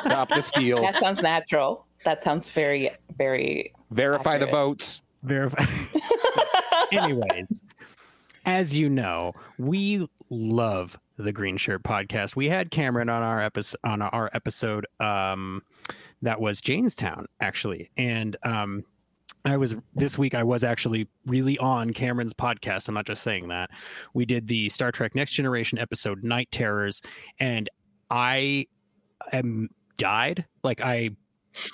stop 0.00 0.28
the 0.28 0.42
steal. 0.42 0.82
That 0.82 0.96
sounds 0.98 1.22
natural. 1.22 1.86
That 2.04 2.22
sounds 2.22 2.48
very, 2.48 2.90
very. 3.16 3.72
Verify 3.90 4.34
accurate. 4.34 4.50
the 4.50 4.56
votes. 4.56 5.02
Verify. 5.22 5.64
Anyways, 6.92 7.62
as 8.44 8.76
you 8.76 8.90
know, 8.90 9.32
we 9.58 10.08
love 10.28 10.98
the 11.16 11.32
Green 11.32 11.56
Shirt 11.56 11.82
podcast. 11.82 12.36
We 12.36 12.48
had 12.48 12.70
Cameron 12.70 13.08
on 13.08 13.22
our 13.22 13.40
episode 13.40 13.78
on 13.84 14.02
our 14.02 14.30
episode 14.32 14.86
um, 14.98 15.62
that 16.22 16.40
was 16.40 16.60
Jaynestown 16.60 17.26
actually, 17.40 17.90
and 17.96 18.36
um, 18.42 18.84
I 19.44 19.56
was 19.56 19.74
this 19.94 20.18
week. 20.18 20.34
I 20.34 20.42
was 20.42 20.64
actually 20.64 21.08
really 21.26 21.58
on 21.58 21.92
Cameron's 21.92 22.34
podcast. 22.34 22.88
I'm 22.88 22.94
not 22.94 23.06
just 23.06 23.22
saying 23.22 23.48
that. 23.48 23.70
We 24.14 24.26
did 24.26 24.46
the 24.46 24.68
Star 24.68 24.92
Trek 24.92 25.14
Next 25.14 25.32
Generation 25.32 25.78
episode 25.78 26.22
Night 26.22 26.48
Terrors, 26.50 27.00
and 27.38 27.68
I 28.10 28.66
am 29.32 29.70
died. 29.96 30.44
Like 30.62 30.80
I 30.80 31.10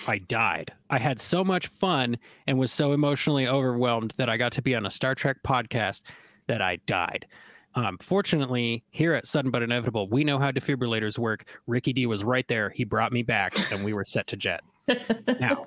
I 0.06 0.18
died. 0.18 0.72
I 0.90 0.98
had 0.98 1.20
so 1.20 1.44
much 1.44 1.66
fun 1.66 2.16
and 2.46 2.58
was 2.58 2.72
so 2.72 2.92
emotionally 2.92 3.46
overwhelmed 3.46 4.14
that 4.16 4.28
I 4.28 4.36
got 4.36 4.52
to 4.52 4.62
be 4.62 4.74
on 4.74 4.86
a 4.86 4.90
Star 4.90 5.14
Trek 5.14 5.38
podcast 5.46 6.02
that 6.46 6.62
I 6.62 6.76
died. 6.86 7.26
Um, 7.74 7.98
fortunately, 7.98 8.84
here 8.90 9.12
at 9.12 9.26
Sudden 9.26 9.50
But 9.50 9.62
Inevitable, 9.62 10.08
we 10.08 10.24
know 10.24 10.38
how 10.38 10.50
defibrillators 10.50 11.18
work. 11.18 11.44
Ricky 11.66 11.92
D 11.92 12.06
was 12.06 12.24
right 12.24 12.46
there. 12.48 12.70
He 12.70 12.84
brought 12.84 13.12
me 13.12 13.22
back, 13.22 13.54
and 13.70 13.84
we 13.84 13.92
were 13.92 14.04
set 14.04 14.26
to 14.28 14.36
jet. 14.36 14.62
now, 15.40 15.66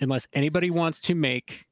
unless 0.00 0.26
anybody 0.32 0.70
wants 0.70 1.00
to 1.00 1.14
make 1.14 1.66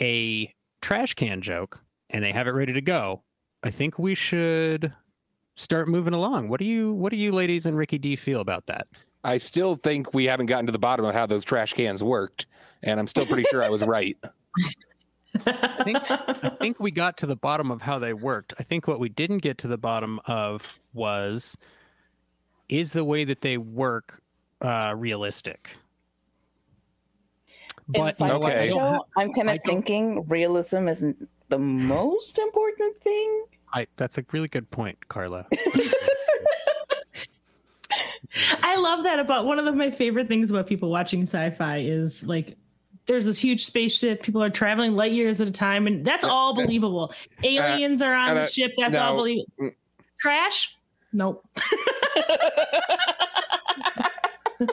a 0.00 0.52
trash 0.80 1.14
can 1.14 1.40
joke 1.40 1.80
and 2.10 2.24
they 2.24 2.32
have 2.32 2.46
it 2.46 2.52
ready 2.52 2.72
to 2.72 2.80
go, 2.80 3.22
I 3.62 3.70
think 3.70 3.98
we 3.98 4.14
should 4.14 4.92
start 5.56 5.88
moving 5.88 6.14
along. 6.14 6.48
What 6.48 6.60
do 6.60 6.66
you 6.66 6.92
What 6.92 7.10
do 7.10 7.18
you 7.18 7.32
ladies 7.32 7.66
and 7.66 7.76
Ricky 7.76 7.98
D 7.98 8.16
feel 8.16 8.40
about 8.40 8.66
that? 8.66 8.86
I 9.24 9.38
still 9.38 9.74
think 9.76 10.14
we 10.14 10.24
haven't 10.24 10.46
gotten 10.46 10.66
to 10.66 10.72
the 10.72 10.78
bottom 10.78 11.04
of 11.04 11.14
how 11.14 11.26
those 11.26 11.44
trash 11.44 11.72
cans 11.72 12.02
worked, 12.02 12.46
and 12.82 13.00
I'm 13.00 13.08
still 13.08 13.26
pretty 13.26 13.44
sure 13.50 13.62
I 13.62 13.68
was 13.68 13.82
right. 13.82 14.16
I 15.46 15.82
think 15.84 15.98
I 16.10 16.56
think 16.60 16.80
we 16.80 16.90
got 16.90 17.16
to 17.18 17.26
the 17.26 17.36
bottom 17.36 17.70
of 17.70 17.82
how 17.82 17.98
they 17.98 18.14
worked. 18.14 18.54
I 18.58 18.62
think 18.62 18.86
what 18.86 19.00
we 19.00 19.08
didn't 19.08 19.38
get 19.38 19.58
to 19.58 19.68
the 19.68 19.78
bottom 19.78 20.20
of 20.26 20.80
was 20.92 21.56
is 22.68 22.92
the 22.92 23.04
way 23.04 23.24
that 23.24 23.40
they 23.40 23.58
work 23.58 24.22
uh, 24.60 24.94
realistic. 24.96 25.70
But 27.88 28.20
okay. 28.20 28.68
Show, 28.68 29.06
I'm 29.16 29.32
kind 29.32 29.48
of 29.48 29.58
thinking 29.64 30.22
realism 30.28 30.88
isn't 30.88 31.28
the 31.48 31.58
most 31.58 32.38
important 32.38 33.00
thing. 33.00 33.44
I 33.72 33.86
that's 33.96 34.18
a 34.18 34.24
really 34.32 34.48
good 34.48 34.70
point, 34.70 35.08
Carla. 35.08 35.46
I 38.62 38.76
love 38.76 39.04
that 39.04 39.18
about 39.18 39.46
one 39.46 39.58
of 39.58 39.64
the, 39.64 39.72
my 39.72 39.90
favorite 39.90 40.28
things 40.28 40.50
about 40.50 40.66
people 40.66 40.90
watching 40.90 41.22
sci-fi 41.22 41.78
is 41.78 42.22
like 42.24 42.58
there's 43.06 43.24
this 43.24 43.38
huge 43.38 43.64
spaceship. 43.64 44.22
People 44.22 44.42
are 44.42 44.50
traveling 44.50 44.94
light 44.94 45.12
years 45.12 45.40
at 45.40 45.48
a 45.48 45.50
time, 45.50 45.86
and 45.86 46.04
that's 46.04 46.24
all 46.24 46.54
believable. 46.54 47.12
Aliens 47.42 48.02
are 48.02 48.12
on 48.14 48.36
uh, 48.36 48.42
the 48.42 48.46
ship. 48.48 48.74
That's 48.76 48.92
no. 48.94 49.02
all 49.02 49.16
believable. 49.16 49.70
Crash? 50.20 50.76
Nope. 51.12 51.44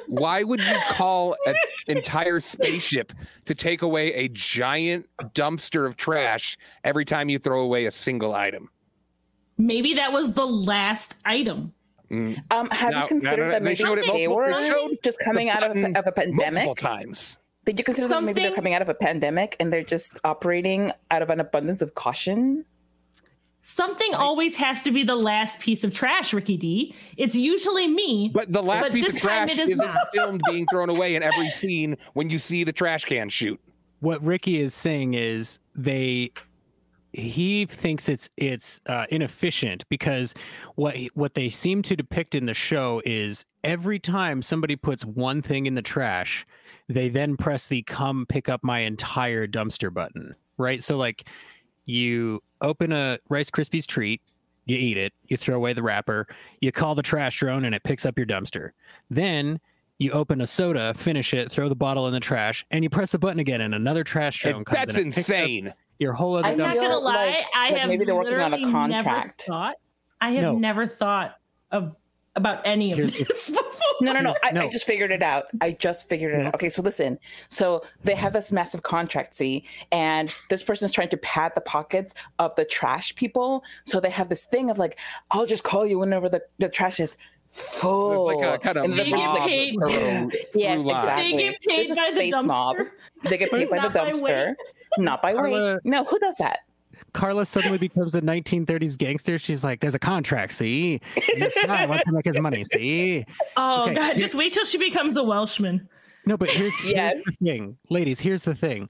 Why 0.07 0.43
would 0.43 0.59
you 0.59 0.77
call 0.89 1.35
an 1.45 1.55
entire 1.87 2.39
spaceship 2.39 3.13
to 3.45 3.55
take 3.55 3.81
away 3.81 4.13
a 4.13 4.27
giant 4.29 5.07
dumpster 5.33 5.85
of 5.85 5.95
trash 5.95 6.57
every 6.83 7.05
time 7.05 7.29
you 7.29 7.39
throw 7.39 7.61
away 7.61 7.85
a 7.85 7.91
single 7.91 8.33
item? 8.33 8.69
Maybe 9.57 9.93
that 9.93 10.11
was 10.11 10.33
the 10.33 10.45
last 10.45 11.19
item. 11.25 11.73
Mm. 12.11 12.43
Um, 12.51 12.69
have 12.69 12.91
now, 12.91 13.01
you 13.03 13.07
considered 13.07 13.51
that 13.51 13.63
maybe 13.63 13.83
they, 13.83 14.01
they 14.01 14.27
were 14.27 14.53
just 15.03 15.17
coming 15.23 15.49
out 15.49 15.63
of, 15.63 15.71
of 15.75 16.07
a 16.07 16.11
pandemic? 16.11 16.65
Multiple 16.65 16.75
times. 16.75 17.39
Did 17.65 17.79
you 17.79 17.85
consider 17.85 18.07
that 18.07 18.23
maybe 18.23 18.41
they're 18.41 18.55
coming 18.55 18.75
out 18.75 18.83
of 18.83 18.89
a 18.89 18.93
pandemic 18.93 19.55
and 19.59 19.73
they're 19.73 19.83
just 19.83 20.19
operating 20.23 20.91
out 21.09 21.23
of 21.23 21.31
an 21.31 21.39
abundance 21.39 21.81
of 21.81 21.95
caution? 21.95 22.63
Something 23.67 24.11
right. 24.11 24.21
always 24.21 24.55
has 24.57 24.83
to 24.83 24.91
be 24.91 25.01
the 25.01 25.15
last 25.15 25.59
piece 25.59 25.83
of 25.83 25.91
trash, 25.91 26.35
Ricky 26.35 26.55
D. 26.55 26.93
It's 27.17 27.35
usually 27.35 27.87
me. 27.87 28.29
But 28.31 28.53
the 28.53 28.61
last 28.61 28.83
but 28.83 28.91
piece 28.91 29.09
of 29.09 29.19
trash 29.19 29.57
is 29.57 29.71
isn't 29.71 29.91
filmed 30.13 30.41
being 30.47 30.67
thrown 30.67 30.87
away 30.87 31.15
in 31.15 31.23
every 31.23 31.49
scene 31.49 31.97
when 32.13 32.29
you 32.29 32.37
see 32.37 32.63
the 32.63 32.71
trash 32.71 33.05
can 33.05 33.27
chute. 33.27 33.59
What 34.01 34.23
Ricky 34.23 34.61
is 34.61 34.75
saying 34.75 35.15
is 35.15 35.57
they 35.73 36.31
he 37.11 37.65
thinks 37.65 38.07
it's 38.07 38.29
it's 38.37 38.81
uh, 38.85 39.07
inefficient 39.09 39.83
because 39.89 40.35
what 40.75 40.95
what 41.15 41.33
they 41.33 41.49
seem 41.49 41.81
to 41.81 41.95
depict 41.95 42.35
in 42.35 42.45
the 42.45 42.53
show 42.53 43.01
is 43.03 43.45
every 43.63 43.97
time 43.97 44.43
somebody 44.43 44.75
puts 44.75 45.03
one 45.03 45.41
thing 45.41 45.65
in 45.65 45.73
the 45.73 45.81
trash, 45.81 46.45
they 46.87 47.09
then 47.09 47.35
press 47.35 47.65
the 47.65 47.81
come 47.81 48.27
pick 48.29 48.47
up 48.47 48.63
my 48.63 48.81
entire 48.81 49.47
dumpster 49.47 49.91
button, 49.91 50.35
right? 50.59 50.83
So 50.83 50.97
like 50.97 51.27
you 51.85 52.41
open 52.61 52.91
a 52.91 53.19
Rice 53.29 53.49
Krispies 53.49 53.85
treat, 53.85 54.21
you 54.65 54.77
eat 54.77 54.97
it, 54.97 55.13
you 55.27 55.37
throw 55.37 55.55
away 55.55 55.73
the 55.73 55.83
wrapper, 55.83 56.27
you 56.61 56.71
call 56.71 56.95
the 56.95 57.03
trash 57.03 57.39
drone 57.39 57.65
and 57.65 57.75
it 57.75 57.83
picks 57.83 58.05
up 58.05 58.17
your 58.17 58.25
dumpster. 58.25 58.71
Then 59.09 59.59
you 59.99 60.11
open 60.11 60.41
a 60.41 60.47
soda, 60.47 60.93
finish 60.95 61.33
it, 61.33 61.51
throw 61.51 61.69
the 61.69 61.75
bottle 61.75 62.07
in 62.07 62.13
the 62.13 62.19
trash, 62.19 62.65
and 62.71 62.83
you 62.83 62.89
press 62.89 63.11
the 63.11 63.19
button 63.19 63.39
again, 63.39 63.61
and 63.61 63.73
another 63.75 64.03
trash 64.03 64.41
drone 64.41 64.65
comes. 64.65 64.85
That's 64.85 64.97
insane. 64.97 65.73
Your 65.99 66.11
whole 66.11 66.35
other. 66.35 66.49
I'm 66.49 66.57
not 66.57 66.75
gonna 66.75 66.97
lie. 66.97 67.13
Like, 67.15 67.45
I 67.55 67.69
like 67.69 67.77
have 67.79 67.87
maybe 67.87 68.03
they're 68.03 68.15
working 68.15 68.35
on 68.35 68.53
a 68.53 68.71
contract. 68.71 69.43
Thought, 69.43 69.75
I 70.19 70.31
have 70.31 70.41
no. 70.41 70.57
never 70.57 70.85
thought 70.85 71.37
of 71.71 71.95
about 72.35 72.61
any 72.65 72.91
of 72.91 72.97
Here's, 72.97 73.13
this 73.13 73.49
before. 73.49 73.71
No, 74.01 74.11
no, 74.11 74.21
no. 74.21 74.35
I, 74.43 74.51
no. 74.51 74.61
I, 74.61 74.69
just 74.69 74.85
figured 74.85 75.11
it 75.11 75.21
out. 75.21 75.45
I 75.61 75.71
just 75.71 76.09
figured 76.09 76.39
it 76.39 76.45
out. 76.47 76.55
Okay, 76.55 76.69
so 76.69 76.81
listen. 76.81 77.17
So 77.49 77.83
they 78.03 78.15
have 78.15 78.33
this 78.33 78.51
massive 78.51 78.83
contract, 78.83 79.35
see, 79.35 79.65
and 79.91 80.35
this 80.49 80.63
person's 80.63 80.91
trying 80.91 81.09
to 81.09 81.17
pad 81.17 81.53
the 81.55 81.61
pockets 81.61 82.13
of 82.39 82.53
the 82.55 82.65
trash 82.65 83.15
people. 83.15 83.63
So 83.85 83.99
they 83.99 84.09
have 84.09 84.29
this 84.29 84.43
thing 84.45 84.69
of 84.69 84.77
like, 84.77 84.97
I'll 85.31 85.45
just 85.45 85.63
call 85.63 85.85
you 85.85 85.99
whenever 85.99 86.27
the, 86.29 86.43
the 86.59 86.69
trash 86.69 86.99
is 86.99 87.17
full. 87.51 88.27
So 88.27 88.29
it's 88.31 88.41
like 88.41 88.55
a 88.55 88.63
kind 88.63 88.77
of 88.77 88.95
they 88.95 89.09
mob 89.09 89.37
get 89.37 89.47
paid. 89.47 89.75
yes, 90.55 90.81
exactly. 90.81 91.31
They 91.31 91.37
get 91.37 91.61
paid 91.61 91.89
by 91.89 92.11
the 92.13 92.31
dumpster. 92.31 92.45
Mob. 92.45 92.75
They 93.23 93.37
get 93.37 93.49
paid 93.49 93.69
by 93.69 93.79
the 93.79 93.89
dumpster, 93.89 94.53
by 94.97 95.03
not 95.03 95.21
by 95.21 95.33
weight. 95.33 95.79
No, 95.83 96.03
who 96.03 96.19
does 96.19 96.35
that? 96.37 96.59
Carla 97.15 97.45
suddenly 97.45 97.77
becomes 97.77 98.13
a 98.13 98.21
1930s 98.21 98.97
gangster. 98.97 99.39
She's 99.39 99.63
like, 99.63 99.79
"There's 99.79 99.95
a 99.95 99.99
contract, 99.99 100.51
see? 100.51 100.99
this 101.37 101.53
guy 101.65 101.85
wants 101.85 102.03
to 102.03 102.11
make 102.11 102.25
his 102.25 102.39
money, 102.39 102.63
see?" 102.65 103.25
Oh 103.57 103.83
okay. 103.83 103.95
God! 103.95 104.17
Just 104.17 104.35
wait 104.35 104.53
till 104.53 104.65
she 104.65 104.77
becomes 104.77 105.15
a 105.17 105.23
Welshman. 105.23 105.87
No, 106.25 106.37
but 106.37 106.49
here's, 106.49 106.73
yes. 106.85 107.13
here's 107.13 107.23
the 107.25 107.31
thing, 107.45 107.77
ladies. 107.89 108.19
Here's 108.19 108.43
the 108.43 108.53
thing. 108.53 108.89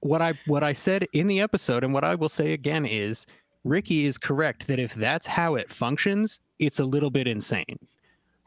What 0.00 0.20
I 0.20 0.34
what 0.46 0.64
I 0.64 0.72
said 0.72 1.06
in 1.12 1.28
the 1.28 1.40
episode, 1.40 1.84
and 1.84 1.94
what 1.94 2.04
I 2.04 2.16
will 2.16 2.28
say 2.28 2.52
again 2.52 2.84
is, 2.84 3.26
Ricky 3.64 4.04
is 4.04 4.18
correct 4.18 4.66
that 4.66 4.80
if 4.80 4.94
that's 4.94 5.26
how 5.26 5.54
it 5.54 5.70
functions, 5.70 6.40
it's 6.58 6.80
a 6.80 6.84
little 6.84 7.10
bit 7.10 7.28
insane. 7.28 7.78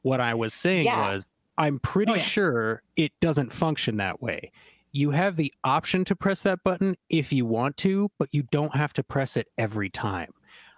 What 0.01 0.19
I 0.19 0.33
was 0.33 0.53
saying 0.53 0.85
yeah. 0.85 0.99
was, 0.99 1.27
I'm 1.57 1.79
pretty 1.79 2.11
oh, 2.11 2.15
yeah. 2.15 2.21
sure 2.21 2.83
it 2.97 3.13
doesn't 3.21 3.53
function 3.53 3.97
that 3.97 4.21
way 4.21 4.51
you 4.93 5.09
have 5.09 5.35
the 5.35 5.51
option 5.63 6.05
to 6.05 6.15
press 6.15 6.43
that 6.43 6.63
button 6.63 6.95
if 7.09 7.33
you 7.33 7.45
want 7.45 7.75
to, 7.77 8.09
but 8.19 8.29
you 8.31 8.43
don't 8.43 8.75
have 8.75 8.93
to 8.93 9.03
press 9.03 9.35
it 9.35 9.47
every 9.57 9.89
time. 9.89 10.31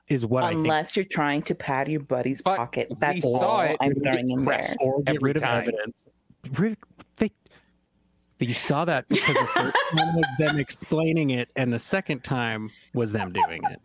Is 0.07 0.25
what 0.25 0.43
I 0.43 0.51
unless 0.51 0.95
you're 0.95 1.03
trying 1.03 1.41
to 1.43 1.55
pad 1.55 1.87
your 1.89 1.99
buddy's 1.99 2.41
but 2.41 2.57
pocket. 2.57 2.91
That's 2.99 3.25
all 3.25 3.61
it 3.61 3.75
I'm 3.81 3.95
throwing 3.95 4.29
in 4.29 4.45
there. 4.45 4.67
Or 4.79 5.01
get 5.01 5.21
rid 5.21 5.37
time. 5.37 5.63
of 5.63 5.67
evidence. 5.67 6.05
They, 7.17 7.31
you 8.39 8.53
saw 8.53 8.85
that 8.85 9.07
because 9.09 9.35
the 9.35 9.47
first 9.47 9.77
one 9.93 10.15
was 10.15 10.27
them 10.37 10.59
explaining 10.59 11.31
it, 11.31 11.49
and 11.55 11.73
the 11.73 11.79
second 11.79 12.23
time 12.23 12.69
was 12.93 13.11
them 13.11 13.29
doing 13.29 13.63
it. 13.71 13.81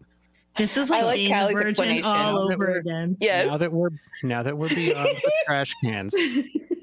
This 0.57 0.77
is 0.77 0.91
like, 0.91 1.03
I 1.03 1.07
like 1.07 1.29
Callie's 1.29 1.59
explanation 1.59 2.05
all 2.05 2.53
over 2.53 2.77
again. 2.77 3.17
Yes. 3.21 3.47
Now 3.47 3.57
that 3.57 3.73
we're 3.73 3.91
now 4.23 4.43
that 4.43 4.59
we're 4.59 4.69
beyond 4.69 5.07
the 5.07 5.33
trash 5.47 5.73
cans, 5.83 6.15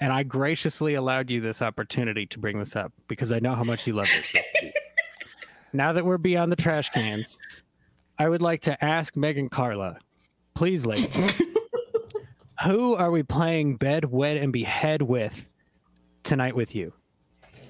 and 0.00 0.12
I 0.12 0.22
graciously 0.22 0.94
allowed 0.94 1.30
you 1.30 1.40
this 1.40 1.60
opportunity 1.60 2.26
to 2.26 2.38
bring 2.38 2.58
this 2.58 2.74
up 2.74 2.92
because 3.06 3.32
I 3.32 3.38
know 3.38 3.54
how 3.54 3.64
much 3.64 3.86
you 3.86 3.92
love 3.92 4.08
this. 4.08 4.34
now 5.72 5.92
that 5.92 6.04
we're 6.04 6.18
beyond 6.18 6.50
the 6.50 6.56
trash 6.56 6.88
cans, 6.90 7.38
I 8.18 8.28
would 8.28 8.42
like 8.42 8.62
to 8.62 8.82
ask 8.84 9.14
Meg 9.16 9.38
and 9.38 9.50
Carla, 9.50 9.98
please, 10.54 10.86
lady, 10.86 11.10
who 12.64 12.94
are 12.94 13.10
we 13.10 13.22
playing 13.22 13.76
bed, 13.76 14.06
wed, 14.06 14.38
and 14.38 14.52
behead 14.52 15.02
with 15.02 15.46
tonight 16.22 16.56
with 16.56 16.74
you? 16.74 16.92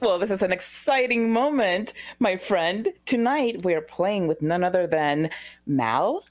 Well, 0.01 0.19
this 0.19 0.31
is 0.31 0.43
an 0.43 0.53
exciting 0.53 1.33
moment, 1.33 1.93
my 2.21 2.37
friend. 2.37 2.89
Tonight 3.05 3.65
we're 3.65 3.83
playing 3.83 4.29
with 4.29 4.41
none 4.41 4.65
other 4.65 4.87
than 4.87 5.31
Mal. 5.67 6.25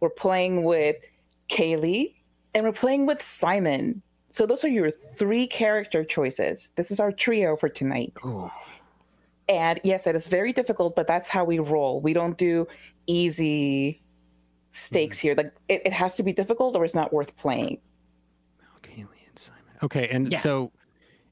We're 0.00 0.10
playing 0.10 0.62
with 0.64 0.96
Kaylee, 1.48 2.14
and 2.54 2.64
we're 2.64 2.72
playing 2.72 3.06
with 3.06 3.20
Simon. 3.20 4.02
So 4.34 4.46
those 4.46 4.64
are 4.64 4.68
your 4.68 4.90
three 4.90 5.46
character 5.46 6.02
choices. 6.02 6.72
This 6.74 6.90
is 6.90 6.98
our 6.98 7.12
trio 7.12 7.56
for 7.56 7.68
tonight. 7.68 8.14
Ooh. 8.26 8.50
And 9.48 9.78
yes, 9.84 10.08
it 10.08 10.16
is 10.16 10.26
very 10.26 10.52
difficult, 10.52 10.96
but 10.96 11.06
that's 11.06 11.28
how 11.28 11.44
we 11.44 11.60
roll. 11.60 12.00
We 12.00 12.14
don't 12.14 12.36
do 12.36 12.66
easy 13.06 14.02
stakes 14.72 15.18
mm. 15.18 15.22
here. 15.22 15.34
Like 15.36 15.52
it, 15.68 15.82
it, 15.84 15.92
has 15.92 16.16
to 16.16 16.24
be 16.24 16.32
difficult 16.32 16.74
or 16.74 16.84
it's 16.84 16.96
not 16.96 17.12
worth 17.12 17.36
playing. 17.36 17.78
Kaylee 18.82 19.06
and 19.28 19.38
Simon. 19.38 19.62
Okay, 19.84 20.08
and 20.08 20.32
yeah. 20.32 20.38
so 20.38 20.72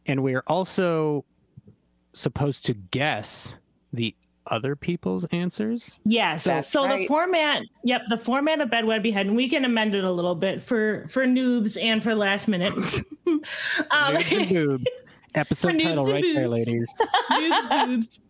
and 0.06 0.22
we're 0.22 0.44
also 0.46 1.24
supposed 2.14 2.64
to 2.66 2.74
guess 2.74 3.56
the 3.92 4.14
other 4.46 4.76
people's 4.76 5.24
answers? 5.26 5.98
Yes. 6.04 6.44
So, 6.44 6.60
so 6.60 6.84
right. 6.84 7.00
the 7.00 7.06
format, 7.06 7.62
yep, 7.84 8.02
the 8.08 8.18
format 8.18 8.60
of 8.60 8.70
Bed 8.70 8.84
Wed 8.84 9.02
Behead, 9.02 9.26
and 9.26 9.36
we 9.36 9.48
can 9.48 9.64
amend 9.64 9.94
it 9.94 10.04
a 10.04 10.10
little 10.10 10.34
bit 10.34 10.62
for 10.62 11.06
for 11.08 11.24
noobs 11.24 11.80
and 11.80 12.02
for 12.02 12.14
last 12.14 12.48
minute. 12.48 12.72
um, 13.26 13.42
noobs 13.90 14.32
and 14.32 14.48
boobs. 14.48 14.90
Episode 15.34 15.78
title 15.78 16.06
right 16.06 16.22
boobs. 16.22 16.34
there, 16.34 16.48
ladies. 16.48 16.94
noobs, 17.30 17.86
boobs. 17.86 18.20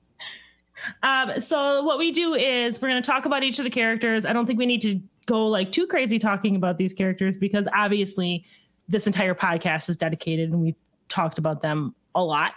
Um, 1.03 1.40
so 1.40 1.83
what 1.83 1.98
we 1.98 2.11
do 2.11 2.35
is 2.35 2.81
we're 2.81 2.88
going 2.88 3.03
to 3.03 3.07
talk 3.07 3.25
about 3.25 3.42
each 3.42 3.59
of 3.59 3.64
the 3.64 3.70
characters. 3.70 4.25
I 4.25 4.33
don't 4.33 4.46
think 4.46 4.59
we 4.59 4.66
need 4.66 4.83
to 4.83 5.01
go 5.27 5.46
like 5.46 5.72
too 5.72 5.87
crazy 5.87 6.18
talking 6.18 6.57
about 6.57 6.79
these 6.79 6.92
characters 6.92 7.38
because 7.38 7.68
obviously 7.75 8.44
this 8.88 9.07
entire 9.07 9.35
podcast 9.35 9.88
is 9.88 9.96
dedicated 9.96 10.51
and 10.51 10.61
we've 10.61 10.79
talked 11.09 11.38
about 11.38 11.61
them 11.61 11.94
a 12.14 12.22
lot. 12.22 12.55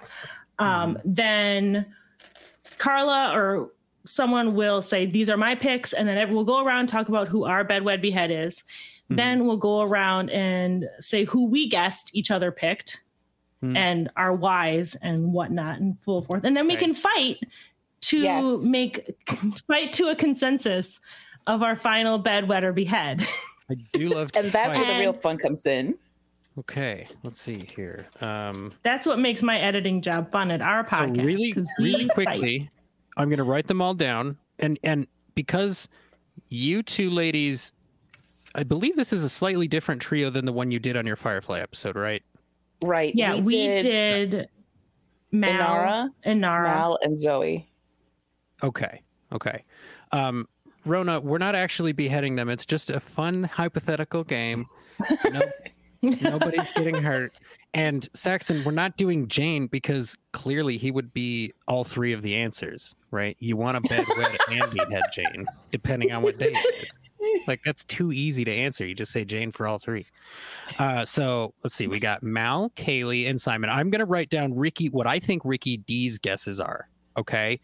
Um, 0.60 0.96
mm-hmm. 0.96 1.14
Then 1.14 1.96
Carla 2.78 3.32
or 3.34 3.72
someone 4.06 4.56
will 4.56 4.82
say, 4.82 5.06
These 5.06 5.30
are 5.30 5.38
my 5.38 5.56
picks. 5.56 5.94
And 5.94 6.08
then 6.08 6.34
we'll 6.34 6.46
go 6.46 6.64
around 6.64 6.82
and 6.82 6.90
talk 6.90 7.10
about 7.10 7.28
who 7.28 7.46
our 7.46 7.66
bedwed 7.66 8.02
behead 8.02 8.32
is. 8.32 8.62
Mm-hmm. 9.06 9.16
Then 9.16 9.46
we'll 9.46 9.58
go 9.58 9.82
around 9.82 10.30
and 10.30 10.86
say 11.00 11.26
who 11.26 11.48
we 11.48 11.68
guessed 11.68 12.16
each 12.16 12.32
other 12.32 12.52
picked 12.52 13.02
mm-hmm. 13.64 13.78
and 13.78 14.10
our 14.16 14.34
whys 14.34 14.96
and 14.96 15.34
whatnot 15.34 15.80
and 15.80 16.02
full 16.02 16.22
forth. 16.22 16.44
And 16.44 16.56
then 16.56 16.68
we 16.68 16.76
can 16.76 16.94
fight 16.94 17.40
to 18.02 18.20
yes. 18.20 18.64
make 18.66 19.16
fight 19.68 19.94
to 19.94 20.10
a 20.10 20.16
consensus 20.16 21.00
of 21.48 21.62
our 21.62 21.76
final 21.76 22.22
bedwed 22.22 22.64
or 22.64 22.74
behead. 22.74 23.26
I 23.70 23.76
do 23.94 24.10
love 24.10 24.32
And 24.36 24.52
that's 24.52 24.76
fight. 24.76 24.82
where 24.82 24.94
the 24.94 25.00
real 25.00 25.14
fun 25.14 25.38
comes 25.38 25.66
in. 25.66 25.96
Okay, 26.58 27.08
let's 27.24 27.40
see 27.40 27.68
here. 27.76 28.08
Um, 28.22 28.74
That's 28.84 29.06
what 29.06 29.20
makes 29.20 29.44
my 29.44 29.60
editing 29.60 30.02
job 30.02 30.32
fun 30.32 30.52
at 30.52 30.62
our 30.62 30.86
podcast. 30.86 31.18
So 31.18 31.24
really, 31.24 31.54
really 31.80 32.08
quickly, 32.08 32.60
fight. 32.60 32.70
I'm 33.18 33.28
going 33.28 33.38
to 33.38 33.44
write 33.44 33.68
them 33.68 33.82
all 33.82 33.94
down, 33.94 34.38
and 34.60 34.80
and 34.84 35.08
because 35.36 35.90
you 36.48 36.82
two 36.82 37.10
ladies, 37.10 37.74
I 38.54 38.64
believe 38.64 38.96
this 38.96 39.12
is 39.12 39.24
a 39.24 39.30
slightly 39.30 39.68
different 39.68 40.02
trio 40.02 40.30
than 40.30 40.46
the 40.46 40.54
one 40.54 40.72
you 40.72 40.80
did 40.80 40.96
on 40.96 41.06
your 41.06 41.18
Firefly 41.18 41.60
episode, 41.60 41.98
right? 41.98 42.24
Right. 42.82 43.14
Yeah, 43.16 43.36
we, 43.36 43.42
we 43.42 43.54
did, 43.68 44.30
did 44.32 44.50
Mal, 45.32 45.52
Inara, 45.60 46.10
Inara, 46.26 46.64
Mal, 46.64 47.00
and 47.02 47.18
Zoe. 47.18 47.70
Okay. 48.64 49.02
Okay. 49.34 49.64
Um, 50.12 50.48
Rona, 50.86 51.20
we're 51.20 51.38
not 51.38 51.56
actually 51.56 51.92
beheading 51.92 52.36
them. 52.36 52.48
It's 52.48 52.66
just 52.66 52.90
a 52.90 53.00
fun 53.00 53.44
hypothetical 53.44 54.24
game. 54.24 54.66
No, 55.30 55.42
Nobody's 56.02 56.72
getting 56.76 56.96
hurt. 56.96 57.34
And 57.74 58.08
Saxon, 58.14 58.64
we're 58.64 58.72
not 58.72 58.98
doing 58.98 59.28
Jayne 59.28 59.68
because 59.68 60.16
clearly 60.32 60.78
he 60.78 60.92
would 60.92 61.14
be 61.14 61.54
all 61.68 61.84
three 61.84 62.14
of 62.14 62.22
the 62.22 62.36
answers, 62.36 62.96
right? 63.12 63.36
You 63.40 63.58
want 63.58 63.78
a 63.78 63.82
bed 63.82 64.06
wed 64.18 64.38
and 64.52 64.72
behead 64.72 65.04
Jayne, 65.14 65.46
depending 65.72 66.12
on 66.12 66.22
what 66.22 66.38
day 66.38 66.54
it 66.54 66.76
is. 66.84 67.48
Like 67.48 67.62
that's 67.66 67.84
too 67.84 68.12
easy 68.12 68.46
to 68.46 68.52
answer. 68.52 68.86
You 68.86 68.94
just 68.94 69.12
say 69.12 69.26
Jayne 69.26 69.52
for 69.52 69.68
all 69.68 69.80
three. 69.80 70.06
Uh, 70.80 71.06
so 71.06 71.54
let's 71.64 71.76
see. 71.76 71.88
We 71.88 72.00
got 72.00 72.24
Mal, 72.24 72.72
Kaylee, 72.76 73.30
and 73.30 73.40
Simon. 73.40 73.70
I'm 73.70 73.90
gonna 73.90 74.06
write 74.06 74.30
down 74.30 74.56
Ricky 74.56 74.90
what 74.90 75.08
I 75.08 75.20
think 75.20 75.42
Ricky 75.44 75.78
D's 75.78 76.20
guesses 76.20 76.60
are. 76.60 76.88
Okay. 77.18 77.60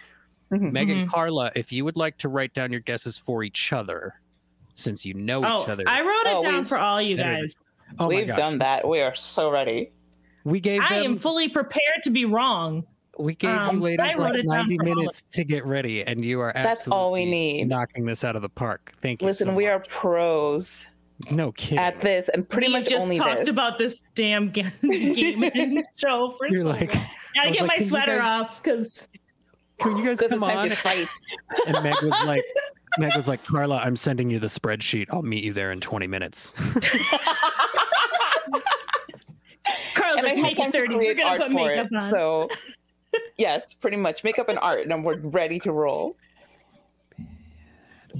Mm-hmm, 0.52 0.72
Meg 0.72 0.90
and 0.90 1.02
mm-hmm. 1.02 1.10
Carla, 1.10 1.52
if 1.56 1.72
you 1.72 1.86
would 1.86 1.96
like 1.96 2.18
to 2.18 2.30
write 2.30 2.54
down 2.54 2.72
your 2.72 2.82
guesses 2.82 3.18
for 3.18 3.44
each 3.44 3.72
other, 3.72 4.16
since 4.76 5.06
you 5.06 5.14
know 5.14 5.46
oh, 5.46 5.64
each 5.64 5.70
other. 5.70 5.84
I 5.88 6.02
wrote 6.02 6.26
it 6.26 6.38
oh, 6.38 6.42
down 6.42 6.66
for 6.66 6.78
all 6.78 7.02
you 7.02 7.16
guys. 7.16 7.56
Oh 8.00 8.08
We've 8.08 8.28
done 8.28 8.60
that. 8.60 8.88
We 8.88 9.02
are 9.02 9.16
so 9.16 9.50
ready. 9.50 9.92
We 10.44 10.60
gave. 10.60 10.82
I 10.82 10.96
am 10.96 11.18
fully 11.18 11.50
prepared 11.50 12.04
to 12.04 12.10
be 12.10 12.26
wrong. 12.26 12.86
We 13.20 13.36
gave 13.36 13.52
um, 13.52 13.76
you 13.76 13.82
ladies 13.84 14.18
like 14.18 14.44
90 14.44 14.78
minutes 14.80 15.24
to 15.34 15.44
get 15.44 15.66
ready, 15.66 16.04
and 16.04 16.24
you 16.24 16.40
are 16.40 16.52
That's 16.54 16.88
all 16.88 17.12
we 17.12 17.26
need. 17.26 17.68
Knocking 17.68 18.06
this 18.06 18.24
out 18.24 18.36
of 18.36 18.42
the 18.42 18.50
park. 18.50 18.94
Thank 19.02 19.22
you. 19.22 19.28
Listen, 19.28 19.50
so 19.50 19.54
we 19.54 19.66
much. 19.66 19.72
are 19.72 19.80
pros. 19.88 20.88
No 21.30 21.52
kidding. 21.52 21.78
At 21.78 22.02
this, 22.02 22.30
and 22.30 22.48
pretty 22.48 22.68
we 22.68 22.74
much 22.74 22.90
just 22.90 23.04
only 23.04 23.18
talked 23.18 23.42
this. 23.42 23.50
about 23.50 23.78
this 23.78 24.02
damn 24.16 24.50
game 24.52 24.72
show 25.96 26.34
for 26.38 26.48
You're 26.48 26.64
so 26.64 26.70
like, 26.70 26.96
long. 26.96 27.06
Gotta 27.36 27.52
get 27.52 27.62
like, 27.62 27.80
my 27.80 27.86
sweater 27.86 28.18
guys, 28.18 28.42
off 28.42 28.64
because. 28.64 29.08
Can 29.78 29.98
you 29.98 30.06
guys 30.06 30.20
come 30.20 30.44
on? 30.44 30.70
Fight. 30.70 31.08
And 31.68 31.84
Meg 31.84 31.96
was 32.04 32.14
like, 32.26 32.44
Meg 32.98 33.16
was 33.16 33.28
like, 33.28 33.44
Carla, 33.44 33.78
I'm 33.78 33.96
sending 33.96 34.30
you 34.30 34.40
the 34.40 34.48
spreadsheet. 34.48 35.08
I'll 35.12 35.22
meet 35.22 35.44
you 35.44 35.54
there 35.54 35.72
in 35.72 35.80
20 35.80 36.08
minutes. 36.08 36.54
Carl's 39.96 40.20
and 40.20 40.28
like, 40.28 40.38
I 40.38 40.42
make 40.42 40.60
it 40.60 40.72
30. 40.72 40.96
We're 40.96 41.14
going 41.14 41.40
to 41.40 41.48
put 41.48 41.54
makeup 41.54 41.88
it, 41.92 41.96
on. 41.96 42.10
So, 42.10 42.50
yes, 43.38 43.74
pretty 43.74 43.98
much 43.98 44.24
makeup 44.24 44.50
and 44.50 44.60
art, 44.60 44.88
and 44.88 45.04
we're 45.06 45.18
ready 45.18 45.60
to 45.60 45.72
roll. 45.72 46.16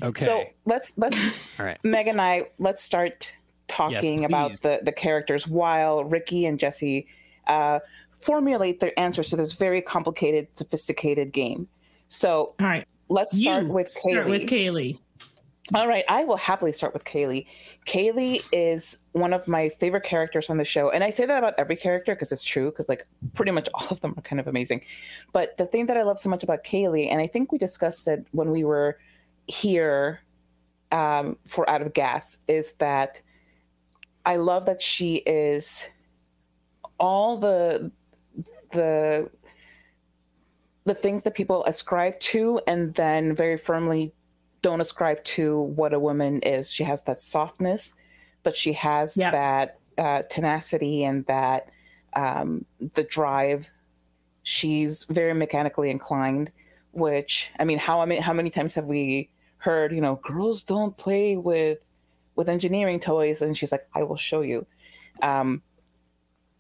Okay. 0.02 0.26
So 0.26 0.46
let's 0.66 0.94
let's 0.98 1.18
all 1.60 1.66
right. 1.66 1.78
Meg 1.84 2.08
and 2.08 2.22
I 2.22 2.46
let's 2.60 2.82
start 2.82 3.34
talking 3.68 4.22
yes, 4.22 4.30
about 4.30 4.54
the 4.62 4.80
the 4.84 4.92
characters 4.92 5.48
while 5.48 6.06
Ricky 6.06 6.46
and 6.46 6.58
Jesse 6.60 7.08
uh, 7.48 7.80
formulate 8.10 8.80
their 8.80 8.98
answers 8.98 9.30
to 9.32 9.36
this 9.36 9.54
very 9.54 9.82
complicated, 9.82 10.48
sophisticated 10.54 11.34
game. 11.34 11.68
So 12.08 12.54
all 12.60 12.68
right, 12.68 12.88
let's 13.12 13.38
start 13.38 13.64
you 13.64 13.70
with 13.70 13.92
start 13.92 14.26
Kaylee. 14.26 14.30
with 14.30 14.44
Kaylee. 14.44 15.00
All 15.74 15.88
right, 15.88 16.04
I 16.10 16.24
will 16.24 16.38
happily 16.38 16.74
start 16.74 16.94
with 16.94 17.06
Kaylee. 17.06 17.46
Kaylee 17.86 18.44
is 18.52 19.00
one 19.14 19.32
of 19.32 19.48
my 19.48 19.70
favorite 19.70 20.04
characters 20.04 20.50
on 20.50 20.58
the 20.58 20.66
show. 20.66 20.90
And 20.90 21.04
I 21.04 21.12
say 21.12 21.26
that 21.26 21.38
about 21.38 21.54
every 21.58 21.78
character 21.78 22.14
because 22.14 22.32
it's 22.32 22.44
true, 22.44 22.72
because 22.72 22.90
like 22.90 23.08
pretty 23.34 23.52
much 23.52 23.70
all 23.74 23.88
of 23.90 24.02
them 24.02 24.14
are 24.18 24.22
kind 24.22 24.40
of 24.40 24.48
amazing. 24.48 24.82
But 25.32 25.58
the 25.58 25.66
thing 25.66 25.86
that 25.86 25.98
I 25.98 26.04
love 26.04 26.20
so 26.20 26.30
much 26.30 26.44
about 26.44 26.64
Kaylee, 26.64 27.10
and 27.10 27.22
I 27.22 27.28
think 27.28 27.52
we 27.52 27.58
discussed 27.58 28.08
it 28.08 28.26
when 28.32 28.52
we 28.52 28.64
were 28.64 28.98
here 29.48 30.22
um, 30.92 31.38
for 31.48 31.70
Out 31.70 31.82
of 31.82 31.94
Gas, 31.94 32.38
is 32.48 32.74
that 32.80 33.22
I 34.26 34.38
love 34.38 34.66
that 34.66 34.82
she 34.82 35.18
is 35.18 35.88
all 37.00 37.38
the 37.38 37.92
the 38.72 39.30
the 40.84 40.94
things 40.94 41.24
that 41.24 41.36
people 41.36 41.64
ascribe 41.66 42.20
to 42.20 42.60
and 42.68 42.94
then 42.96 43.36
very 43.36 43.58
firmly 43.58 44.14
don't 44.62 44.82
ascribe 44.82 45.24
to 45.24 45.62
what 45.62 45.94
a 45.94 46.00
woman 46.00 46.40
is. 46.42 46.72
She 46.72 46.84
has 46.84 47.04
that 47.04 47.20
softness, 47.20 47.94
but 48.44 48.56
she 48.56 48.74
has 48.74 49.18
yep. 49.18 49.32
that 49.32 49.80
uh, 49.98 50.24
tenacity 50.24 51.04
and 51.04 51.26
that 51.26 51.70
um, 52.16 52.66
the 52.96 53.04
drive. 53.04 53.70
She's 54.44 55.06
very 55.06 55.34
mechanically 55.34 55.90
inclined, 55.90 56.52
which 56.92 57.52
I 57.60 57.64
mean, 57.64 57.78
how 57.78 58.02
I 58.02 58.06
mean, 58.06 58.22
how 58.22 58.34
many 58.34 58.50
times 58.50 58.74
have 58.76 58.86
we 58.86 59.30
heard, 59.58 59.94
you 59.94 60.02
know, 60.02 60.16
girls 60.16 60.64
don't 60.64 60.98
play 60.98 61.38
with 61.38 61.86
with 62.36 62.50
engineering 62.50 63.00
toys, 63.00 63.42
and 63.42 63.56
she's 63.58 63.72
like, 63.72 63.88
I 63.94 64.04
will 64.04 64.18
show 64.18 64.42
you. 64.42 64.66
Um, 65.22 65.62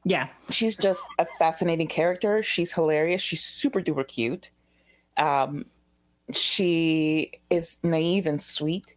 yeah, 0.03 0.27
she's 0.49 0.75
just 0.77 1.05
a 1.19 1.27
fascinating 1.37 1.87
character. 1.87 2.41
She's 2.41 2.73
hilarious. 2.73 3.21
She's 3.21 3.43
super 3.43 3.81
duper 3.81 4.07
cute. 4.07 4.49
Um, 5.17 5.65
she 6.33 7.31
is 7.49 7.79
naive 7.83 8.25
and 8.25 8.41
sweet, 8.41 8.95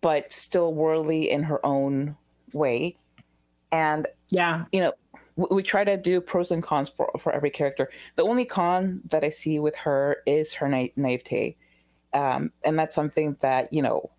but 0.00 0.32
still 0.32 0.74
worldly 0.74 1.30
in 1.30 1.42
her 1.44 1.64
own 1.64 2.16
way. 2.52 2.96
And 3.72 4.06
yeah, 4.28 4.64
you 4.72 4.80
know, 4.80 4.92
we, 5.36 5.46
we 5.50 5.62
try 5.62 5.84
to 5.84 5.96
do 5.96 6.20
pros 6.20 6.50
and 6.50 6.62
cons 6.62 6.90
for 6.90 7.10
for 7.18 7.32
every 7.32 7.50
character. 7.50 7.90
The 8.16 8.22
only 8.22 8.44
con 8.44 9.00
that 9.08 9.24
I 9.24 9.30
see 9.30 9.58
with 9.58 9.76
her 9.76 10.18
is 10.26 10.52
her 10.54 10.68
na- 10.68 10.88
naivete, 10.96 11.56
um, 12.12 12.52
and 12.62 12.78
that's 12.78 12.94
something 12.94 13.36
that 13.40 13.72
you 13.72 13.80
know 13.80 14.10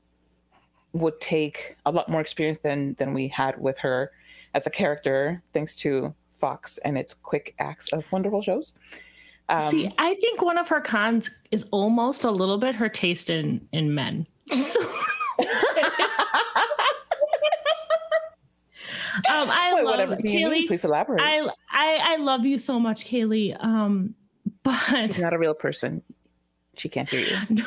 would 0.94 1.20
take 1.20 1.76
a 1.86 1.92
lot 1.92 2.10
more 2.10 2.22
experience 2.22 2.60
than 2.60 2.96
than 2.96 3.14
we 3.14 3.28
had 3.28 3.60
with 3.60 3.78
her 3.80 4.12
as 4.54 4.68
a 4.68 4.70
character, 4.70 5.42
thanks 5.54 5.76
to 5.78 6.14
Fox 6.36 6.78
and 6.80 6.98
its 6.98 7.14
quick 7.14 7.56
acts 7.60 7.92
of 7.94 8.04
wonderful 8.12 8.42
shows. 8.42 8.74
Um, 9.50 9.70
See, 9.70 9.90
I 9.98 10.16
think 10.16 10.42
one 10.42 10.58
of 10.58 10.68
her 10.68 10.82
cons 10.82 11.32
is 11.52 11.68
almost 11.72 12.24
a 12.24 12.32
little 12.32 12.58
bit 12.58 12.76
her 12.76 12.90
taste 12.90 13.30
in 13.30 13.68
in 13.72 13.94
men. 13.96 14.28
Um, 19.30 19.50
I 19.50 19.72
Wait, 19.74 19.84
love 19.84 20.10
Kaylee. 20.20 20.68
Please 20.68 20.86
elaborate. 20.86 21.22
I, 21.22 21.50
I 21.72 22.14
I 22.14 22.16
love 22.18 22.46
you 22.46 22.58
so 22.58 22.80
much, 22.80 23.06
Kaylee. 23.06 23.62
Um, 23.64 24.14
but 24.64 25.08
she's 25.08 25.20
not 25.20 25.34
a 25.34 25.40
real 25.40 25.56
person. 25.56 26.04
She 26.76 26.88
can't 26.90 27.10
hear 27.10 27.22
you. 27.22 27.38
No. 27.50 27.66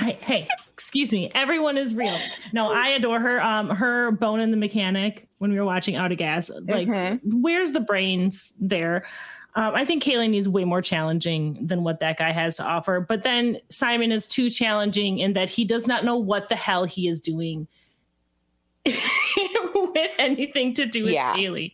I, 0.00 0.16
hey, 0.20 0.48
excuse 0.72 1.12
me. 1.12 1.30
Everyone 1.34 1.76
is 1.76 1.94
real. 1.94 2.18
No, 2.52 2.72
I 2.72 2.88
adore 2.88 3.20
her. 3.20 3.42
Um, 3.42 3.68
her 3.68 4.10
bone 4.12 4.40
in 4.40 4.50
the 4.50 4.56
mechanic 4.56 5.28
when 5.38 5.52
we 5.52 5.58
were 5.58 5.64
watching 5.64 5.96
Out 5.96 6.10
of 6.10 6.18
Gas. 6.18 6.50
Like, 6.50 6.88
mm-hmm. 6.88 7.42
where's 7.42 7.72
the 7.72 7.80
brains 7.80 8.54
there? 8.58 9.04
Um, 9.56 9.74
I 9.74 9.84
think 9.84 10.02
Kaylee 10.02 10.30
needs 10.30 10.48
way 10.48 10.64
more 10.64 10.80
challenging 10.80 11.66
than 11.66 11.84
what 11.84 12.00
that 12.00 12.16
guy 12.16 12.30
has 12.30 12.56
to 12.56 12.64
offer. 12.64 13.00
But 13.00 13.24
then 13.24 13.58
Simon 13.68 14.10
is 14.10 14.26
too 14.26 14.48
challenging 14.48 15.18
in 15.18 15.34
that 15.34 15.50
he 15.50 15.64
does 15.64 15.86
not 15.86 16.04
know 16.04 16.16
what 16.16 16.48
the 16.48 16.56
hell 16.56 16.84
he 16.84 17.06
is 17.08 17.20
doing 17.20 17.66
with 18.86 20.10
anything 20.18 20.72
to 20.74 20.86
do 20.86 21.02
with 21.02 21.12
yeah. 21.12 21.34
Kaylee. 21.34 21.72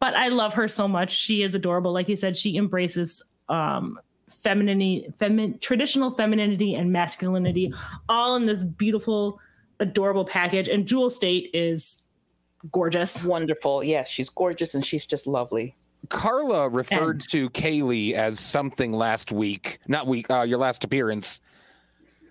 But 0.00 0.14
I 0.14 0.28
love 0.28 0.54
her 0.54 0.68
so 0.68 0.86
much. 0.86 1.10
She 1.10 1.42
is 1.42 1.54
adorable. 1.54 1.92
Like 1.92 2.08
you 2.08 2.16
said, 2.16 2.36
she 2.36 2.56
embraces 2.56 3.32
um 3.48 3.98
femininity, 4.30 5.12
femin- 5.18 5.60
traditional 5.60 6.10
femininity 6.10 6.74
and 6.74 6.92
masculinity 6.92 7.72
all 8.08 8.36
in 8.36 8.46
this 8.46 8.64
beautiful, 8.64 9.40
adorable 9.80 10.24
package. 10.24 10.68
And 10.68 10.86
Jewel 10.86 11.10
Staite 11.10 11.50
is 11.54 12.04
gorgeous. 12.72 13.24
Wonderful. 13.24 13.84
Yes, 13.84 14.08
she's 14.08 14.28
gorgeous 14.28 14.74
and 14.74 14.84
she's 14.84 15.06
just 15.06 15.26
lovely. 15.26 15.76
Carla 16.08 16.68
referred 16.68 17.20
and, 17.20 17.28
to 17.30 17.50
Kaylee 17.50 18.14
as 18.14 18.40
something 18.40 18.92
last 18.92 19.32
week, 19.32 19.78
not 19.88 20.06
week, 20.06 20.30
uh, 20.30 20.42
your 20.42 20.58
last 20.58 20.84
appearance. 20.84 21.40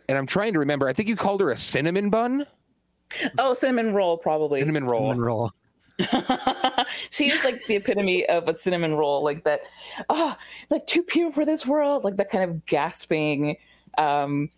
And 0.09 0.17
I'm 0.17 0.25
trying 0.25 0.53
to 0.53 0.59
remember. 0.59 0.87
I 0.87 0.93
think 0.93 1.09
you 1.09 1.15
called 1.15 1.41
her 1.41 1.51
a 1.51 1.57
cinnamon 1.57 2.09
bun. 2.09 2.45
Oh, 3.37 3.53
cinnamon 3.53 3.93
roll, 3.93 4.17
probably. 4.17 4.59
Cinnamon 4.59 4.85
roll. 4.85 5.11
Cinnamon 5.11 5.21
roll. 5.21 5.51
she 7.09 7.31
is 7.31 7.43
like 7.43 7.63
the 7.65 7.75
epitome 7.75 8.25
of 8.27 8.47
a 8.47 8.53
cinnamon 8.53 8.93
roll, 8.95 9.23
like 9.23 9.43
that. 9.45 9.61
Oh, 10.09 10.35
like 10.69 10.85
too 10.85 11.01
pure 11.01 11.31
for 11.31 11.43
this 11.43 11.65
world, 11.65 12.03
like 12.03 12.17
that 12.17 12.29
kind 12.29 12.43
of 12.43 12.65
gasping, 12.67 13.57
um, 13.97 14.49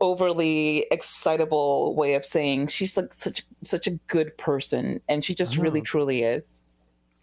overly 0.00 0.86
excitable 0.92 1.96
way 1.96 2.14
of 2.14 2.24
saying 2.24 2.68
she's 2.68 2.96
like 2.96 3.12
such 3.12 3.42
such 3.64 3.88
a 3.88 3.92
good 4.06 4.36
person, 4.38 5.00
and 5.08 5.24
she 5.24 5.34
just 5.34 5.58
oh. 5.58 5.62
really 5.62 5.80
truly 5.80 6.22
is. 6.22 6.62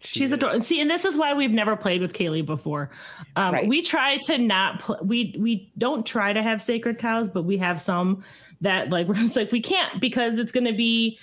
She 0.00 0.20
She's 0.20 0.32
adorable. 0.32 0.60
See, 0.60 0.80
and 0.80 0.90
this 0.90 1.04
is 1.04 1.16
why 1.16 1.32
we've 1.32 1.52
never 1.52 1.76
played 1.76 2.02
with 2.02 2.12
Kaylee 2.12 2.44
before. 2.44 2.90
Um, 3.36 3.54
right. 3.54 3.66
We 3.66 3.82
try 3.82 4.16
to 4.18 4.36
not 4.36 4.80
pl- 4.80 4.98
we 5.02 5.34
we 5.38 5.70
don't 5.78 6.04
try 6.04 6.32
to 6.32 6.42
have 6.42 6.60
sacred 6.60 6.98
cows, 6.98 7.28
but 7.28 7.44
we 7.44 7.56
have 7.58 7.80
some 7.80 8.22
that 8.60 8.90
like 8.90 9.06
we're 9.08 9.14
just 9.14 9.36
like 9.36 9.50
we 9.50 9.62
can't 9.62 10.00
because 10.00 10.38
it's 10.38 10.52
going 10.52 10.66
to 10.66 10.74
be 10.74 11.18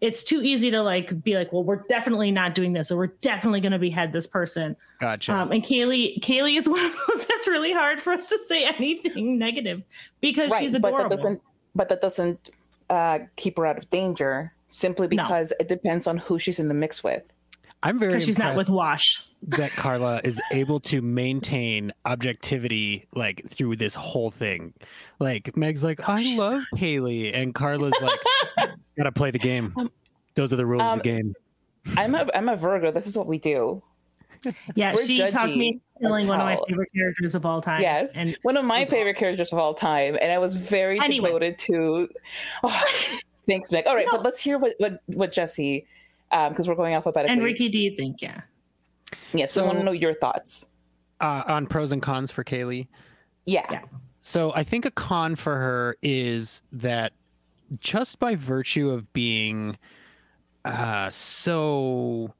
it's 0.00 0.24
too 0.24 0.40
easy 0.42 0.70
to 0.70 0.82
like 0.82 1.22
be 1.22 1.34
like, 1.34 1.52
well, 1.52 1.62
we're 1.62 1.82
definitely 1.88 2.30
not 2.30 2.54
doing 2.54 2.72
this, 2.72 2.90
or 2.90 2.96
we're 2.96 3.06
definitely 3.20 3.60
going 3.60 3.72
to 3.72 3.78
behead 3.78 4.12
this 4.12 4.26
person. 4.26 4.76
Gotcha. 5.00 5.34
Um, 5.34 5.52
and 5.52 5.62
Kaylee, 5.62 6.20
Kaylee 6.20 6.56
is 6.56 6.68
one 6.68 6.84
of 6.84 6.92
those 7.08 7.26
that's 7.26 7.46
really 7.46 7.72
hard 7.72 8.00
for 8.00 8.12
us 8.12 8.28
to 8.28 8.38
say 8.44 8.64
anything 8.64 9.38
negative 9.38 9.82
because 10.20 10.50
right, 10.50 10.62
she's 10.62 10.74
adorable. 10.74 11.02
But 11.02 11.08
that 11.08 11.16
doesn't, 11.16 11.42
but 11.74 11.88
that 11.88 12.00
doesn't 12.00 12.50
uh, 12.88 13.18
keep 13.36 13.58
her 13.58 13.66
out 13.66 13.78
of 13.78 13.90
danger 13.90 14.52
simply 14.68 15.08
because 15.08 15.50
no. 15.50 15.56
it 15.60 15.68
depends 15.68 16.06
on 16.06 16.16
who 16.16 16.38
she's 16.38 16.58
in 16.58 16.68
the 16.68 16.74
mix 16.74 17.04
with. 17.04 17.22
I'm 17.82 17.98
very 17.98 18.12
because 18.12 18.24
she's 18.24 18.38
not 18.38 18.56
with 18.56 18.68
Wash. 18.68 19.24
that 19.48 19.70
Carla 19.76 20.20
is 20.22 20.40
able 20.52 20.80
to 20.80 21.00
maintain 21.00 21.92
objectivity 22.04 23.06
like 23.14 23.48
through 23.48 23.76
this 23.76 23.94
whole 23.94 24.30
thing. 24.30 24.74
Like 25.18 25.56
Meg's 25.56 25.82
like, 25.82 26.06
I 26.08 26.36
love 26.36 26.62
Haley, 26.76 27.32
and 27.32 27.54
Carla's 27.54 27.94
like, 28.02 28.70
gotta 29.00 29.12
play 29.12 29.30
the 29.30 29.38
game. 29.38 29.72
Um, 29.76 29.90
Those 30.34 30.52
are 30.52 30.56
the 30.56 30.66
rules 30.66 30.82
um, 30.82 30.98
of 30.98 31.02
the 31.02 31.10
um, 31.10 31.16
game. 31.16 31.34
I'm 31.96 32.14
a 32.14 32.28
I'm 32.34 32.48
a 32.48 32.56
Virgo. 32.56 32.90
This 32.90 33.06
is 33.06 33.16
what 33.16 33.26
we 33.26 33.38
do. 33.38 33.82
Yeah, 34.74 34.94
We're 34.94 35.04
she 35.04 35.18
talked 35.30 35.54
me 35.54 35.80
killing 36.00 36.26
one 36.26 36.40
of 36.40 36.46
my 36.46 36.58
favorite 36.66 36.90
characters 36.94 37.34
of 37.34 37.44
all 37.44 37.60
time. 37.60 37.82
Yes, 37.82 38.16
and 38.16 38.36
one 38.42 38.56
of 38.56 38.64
my 38.64 38.84
favorite 38.84 39.16
all. 39.16 39.20
characters 39.20 39.52
of 39.52 39.58
all 39.58 39.74
time, 39.74 40.16
and 40.20 40.32
I 40.32 40.38
was 40.38 40.54
very 40.54 40.98
anyway. 41.00 41.28
devoted 41.28 41.58
to. 41.58 42.08
Oh, 42.62 42.84
thanks, 43.46 43.70
Nick. 43.70 43.86
All 43.86 43.94
right, 43.94 44.06
no. 44.06 44.12
but 44.12 44.22
let's 44.22 44.40
hear 44.40 44.58
what 44.58 44.74
what, 44.78 45.00
what 45.06 45.32
Jesse 45.32 45.86
because 46.30 46.58
um, 46.60 46.66
we're 46.66 46.74
going 46.74 46.94
alphabetically. 46.94 47.32
And 47.32 47.42
Ricky, 47.42 47.68
do 47.68 47.78
you 47.78 47.94
think? 47.96 48.22
Yeah. 48.22 48.40
Yeah. 49.32 49.46
So, 49.46 49.60
so 49.60 49.64
I 49.64 49.66
want 49.66 49.78
to 49.78 49.84
know 49.84 49.92
your 49.92 50.14
thoughts 50.14 50.64
uh, 51.20 51.42
on 51.46 51.66
pros 51.66 51.92
and 51.92 52.00
cons 52.00 52.30
for 52.30 52.44
Kaylee. 52.44 52.86
Yeah. 53.46 53.66
yeah. 53.70 53.82
So 54.22 54.52
I 54.54 54.62
think 54.62 54.84
a 54.84 54.90
con 54.90 55.34
for 55.34 55.56
her 55.56 55.96
is 56.02 56.62
that 56.72 57.12
just 57.78 58.18
by 58.18 58.34
virtue 58.34 58.90
of 58.90 59.12
being 59.12 59.76
uh 60.64 61.08
so 61.08 62.34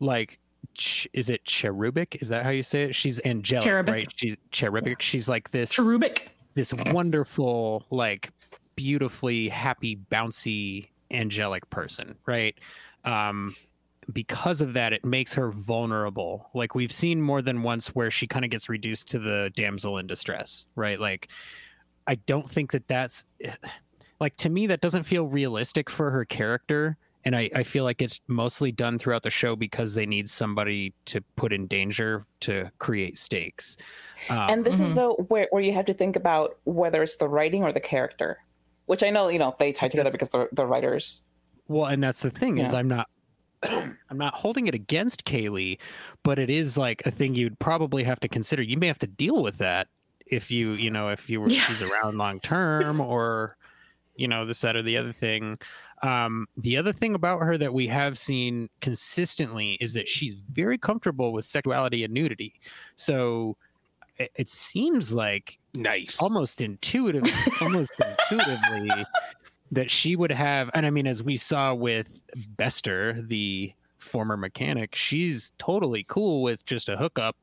like 0.00 0.38
ch- 0.74 1.08
is 1.12 1.30
it 1.30 1.44
cherubic? 1.44 2.18
Is 2.20 2.28
that 2.28 2.42
how 2.44 2.50
you 2.50 2.62
say 2.62 2.82
it? 2.84 2.94
She's 2.94 3.20
angelic 3.24 3.64
cherubic. 3.64 3.94
right? 3.94 4.12
She's 4.14 4.36
cherubic. 4.50 5.00
She's 5.00 5.28
like 5.28 5.50
this 5.50 5.70
cherubic. 5.70 6.30
this 6.54 6.72
wonderful 6.92 7.86
like 7.90 8.30
beautifully 8.74 9.48
happy 9.48 9.96
bouncy 10.10 10.88
angelic 11.10 11.68
person 11.70 12.16
right? 12.26 12.58
Um, 13.04 13.54
because 14.12 14.60
of 14.60 14.74
that, 14.74 14.92
it 14.92 15.04
makes 15.04 15.34
her 15.34 15.50
vulnerable. 15.50 16.50
Like 16.54 16.74
we've 16.74 16.92
seen 16.92 17.20
more 17.20 17.42
than 17.42 17.62
once 17.62 17.88
where 17.88 18.10
she 18.10 18.26
kind 18.26 18.44
of 18.44 18.50
gets 18.50 18.68
reduced 18.68 19.08
to 19.08 19.18
the 19.18 19.50
damsel 19.56 19.98
in 19.98 20.06
distress, 20.06 20.66
right? 20.76 21.00
Like, 21.00 21.28
I 22.06 22.14
don't 22.16 22.48
think 22.48 22.70
that 22.72 22.86
that's 22.86 23.24
like 24.20 24.36
to 24.38 24.50
me, 24.50 24.66
that 24.68 24.80
doesn't 24.80 25.04
feel 25.04 25.26
realistic 25.26 25.90
for 25.90 26.10
her 26.10 26.24
character. 26.24 26.96
And 27.24 27.34
I, 27.34 27.50
I 27.56 27.62
feel 27.64 27.82
like 27.82 28.00
it's 28.02 28.20
mostly 28.28 28.70
done 28.70 29.00
throughout 29.00 29.24
the 29.24 29.30
show 29.30 29.56
because 29.56 29.94
they 29.94 30.06
need 30.06 30.30
somebody 30.30 30.94
to 31.06 31.20
put 31.34 31.52
in 31.52 31.66
danger 31.66 32.24
to 32.40 32.70
create 32.78 33.18
stakes. 33.18 33.76
Um, 34.30 34.48
and 34.48 34.64
this 34.64 34.76
mm-hmm. 34.76 34.84
is 34.84 34.94
the 34.94 35.08
where, 35.24 35.48
where 35.50 35.62
you 35.62 35.72
have 35.72 35.86
to 35.86 35.94
think 35.94 36.14
about 36.14 36.58
whether 36.64 37.02
it's 37.02 37.16
the 37.16 37.28
writing 37.28 37.64
or 37.64 37.72
the 37.72 37.80
character, 37.80 38.38
which 38.86 39.02
I 39.02 39.10
know, 39.10 39.26
you 39.28 39.40
know, 39.40 39.56
they 39.58 39.72
tie 39.72 39.88
together 39.88 40.12
because 40.12 40.28
the, 40.28 40.48
the 40.52 40.64
writers 40.64 41.22
well, 41.68 41.86
and 41.86 42.02
that's 42.02 42.20
the 42.20 42.30
thing 42.30 42.58
is 42.58 42.72
I'm 42.72 42.88
not 42.88 43.08
I'm 43.62 44.18
not 44.18 44.34
holding 44.34 44.66
it 44.66 44.74
against 44.74 45.24
Kaylee, 45.24 45.78
but 46.22 46.38
it 46.38 46.50
is 46.50 46.76
like 46.76 47.02
a 47.06 47.10
thing 47.10 47.34
you'd 47.34 47.58
probably 47.58 48.04
have 48.04 48.20
to 48.20 48.28
consider. 48.28 48.62
You 48.62 48.76
may 48.76 48.86
have 48.86 48.98
to 49.00 49.06
deal 49.06 49.42
with 49.42 49.58
that 49.58 49.88
if 50.26 50.50
you, 50.50 50.72
you 50.72 50.90
know, 50.90 51.08
if 51.08 51.28
you 51.28 51.40
were 51.40 51.48
yeah. 51.48 51.62
she's 51.62 51.82
around 51.82 52.18
long 52.18 52.40
term 52.40 53.00
or 53.00 53.56
you 54.16 54.28
know, 54.28 54.46
this, 54.46 54.60
that, 54.62 54.76
or 54.76 54.82
the 54.82 54.96
other 54.96 55.12
thing. 55.12 55.58
Um, 56.02 56.46
the 56.56 56.76
other 56.76 56.92
thing 56.92 57.14
about 57.14 57.40
her 57.40 57.56
that 57.58 57.72
we 57.72 57.86
have 57.88 58.18
seen 58.18 58.68
consistently 58.80 59.78
is 59.80 59.94
that 59.94 60.08
she's 60.08 60.34
very 60.34 60.78
comfortable 60.78 61.32
with 61.32 61.46
sexuality 61.46 62.04
and 62.04 62.12
nudity. 62.12 62.54
So 62.96 63.56
it, 64.18 64.30
it 64.36 64.48
seems 64.48 65.12
like 65.12 65.58
nice, 65.74 66.20
almost 66.20 66.60
intuitive, 66.60 67.24
almost 67.60 67.92
intuitively 68.00 69.06
that 69.72 69.90
she 69.90 70.16
would 70.16 70.30
have 70.30 70.70
and 70.74 70.86
i 70.86 70.90
mean 70.90 71.06
as 71.06 71.22
we 71.22 71.36
saw 71.36 71.74
with 71.74 72.20
bester 72.56 73.20
the 73.26 73.72
former 73.96 74.36
mechanic 74.36 74.94
she's 74.94 75.52
totally 75.58 76.04
cool 76.08 76.42
with 76.42 76.64
just 76.64 76.88
a 76.88 76.96
hookup 76.96 77.36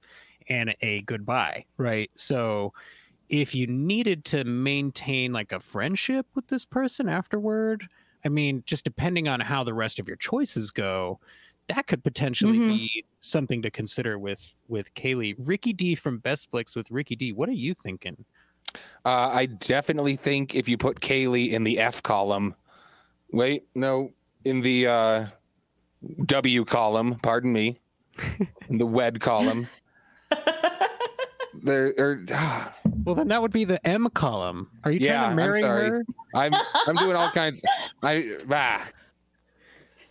and 0.50 0.76
a 0.82 1.02
goodbye 1.02 1.64
right 1.78 2.10
so 2.16 2.74
if 3.30 3.56
you 3.56 3.68
needed 3.68 4.26
to 4.26 4.44
maintain 4.44 5.34
like 5.34 5.52
a 5.52 5.60
friendship 5.60 6.26
with 6.36 6.48
this 6.48 6.66
person 6.66 7.08
afterward 7.08 7.88
i 8.26 8.30
mean 8.30 8.64
just 8.66 8.84
depending 8.84 9.28
on 9.28 9.40
how 9.40 9.64
the 9.64 9.74
rest 9.74 10.00
of 10.00 10.08
your 10.08 10.18
choices 10.18 10.72
go 10.72 11.20
that 11.68 11.88
could 11.88 12.04
potentially 12.04 12.60
mm-hmm. 12.60 12.70
be 12.70 13.06
something 13.22 13.62
to 13.62 13.72
consider 13.72 14.20
with 14.20 14.54
with 14.68 14.94
kaylee 14.94 15.36
ricky 15.40 15.74
d 15.74 15.96
from 15.96 16.20
best 16.20 16.52
flicks 16.52 16.76
with 16.76 16.90
ricky 16.92 17.16
d 17.16 17.32
what 17.32 17.50
are 17.50 17.54
you 17.54 17.74
thinking 17.74 18.26
uh, 19.06 19.30
I 19.34 19.46
definitely 19.46 20.16
think 20.16 20.56
if 20.56 20.68
you 20.68 20.78
put 20.78 21.00
Kaylee 21.00 21.52
in 21.52 21.64
the 21.64 21.80
F 21.80 22.02
column, 22.02 22.56
wait, 23.32 23.64
no, 23.76 24.12
in 24.46 24.62
the 24.62 24.88
uh, 24.88 25.26
W 26.26 26.66
column, 26.66 27.16
pardon 27.16 27.54
me, 27.54 27.80
in 28.70 28.78
the 28.78 28.86
WED 28.86 29.20
column. 29.20 29.68
there, 31.64 31.94
there. 31.94 32.26
Ah. 32.32 32.74
Well, 33.06 33.16
then 33.16 33.28
that 33.30 33.42
would 33.42 33.52
be 33.52 33.66
the 33.66 33.86
M 33.86 34.10
column. 34.12 34.70
Are 34.84 34.92
you 34.92 35.00
yeah, 35.02 35.18
trying 35.18 35.30
to 35.32 35.36
marry 35.36 35.56
I'm 35.56 35.62
sorry. 35.62 35.90
her? 35.90 36.06
I'm 36.34 36.54
I'm 36.88 36.96
doing 36.96 37.16
all 37.16 37.30
kinds. 37.32 37.62
I 38.02 38.38
ah. 38.50 38.88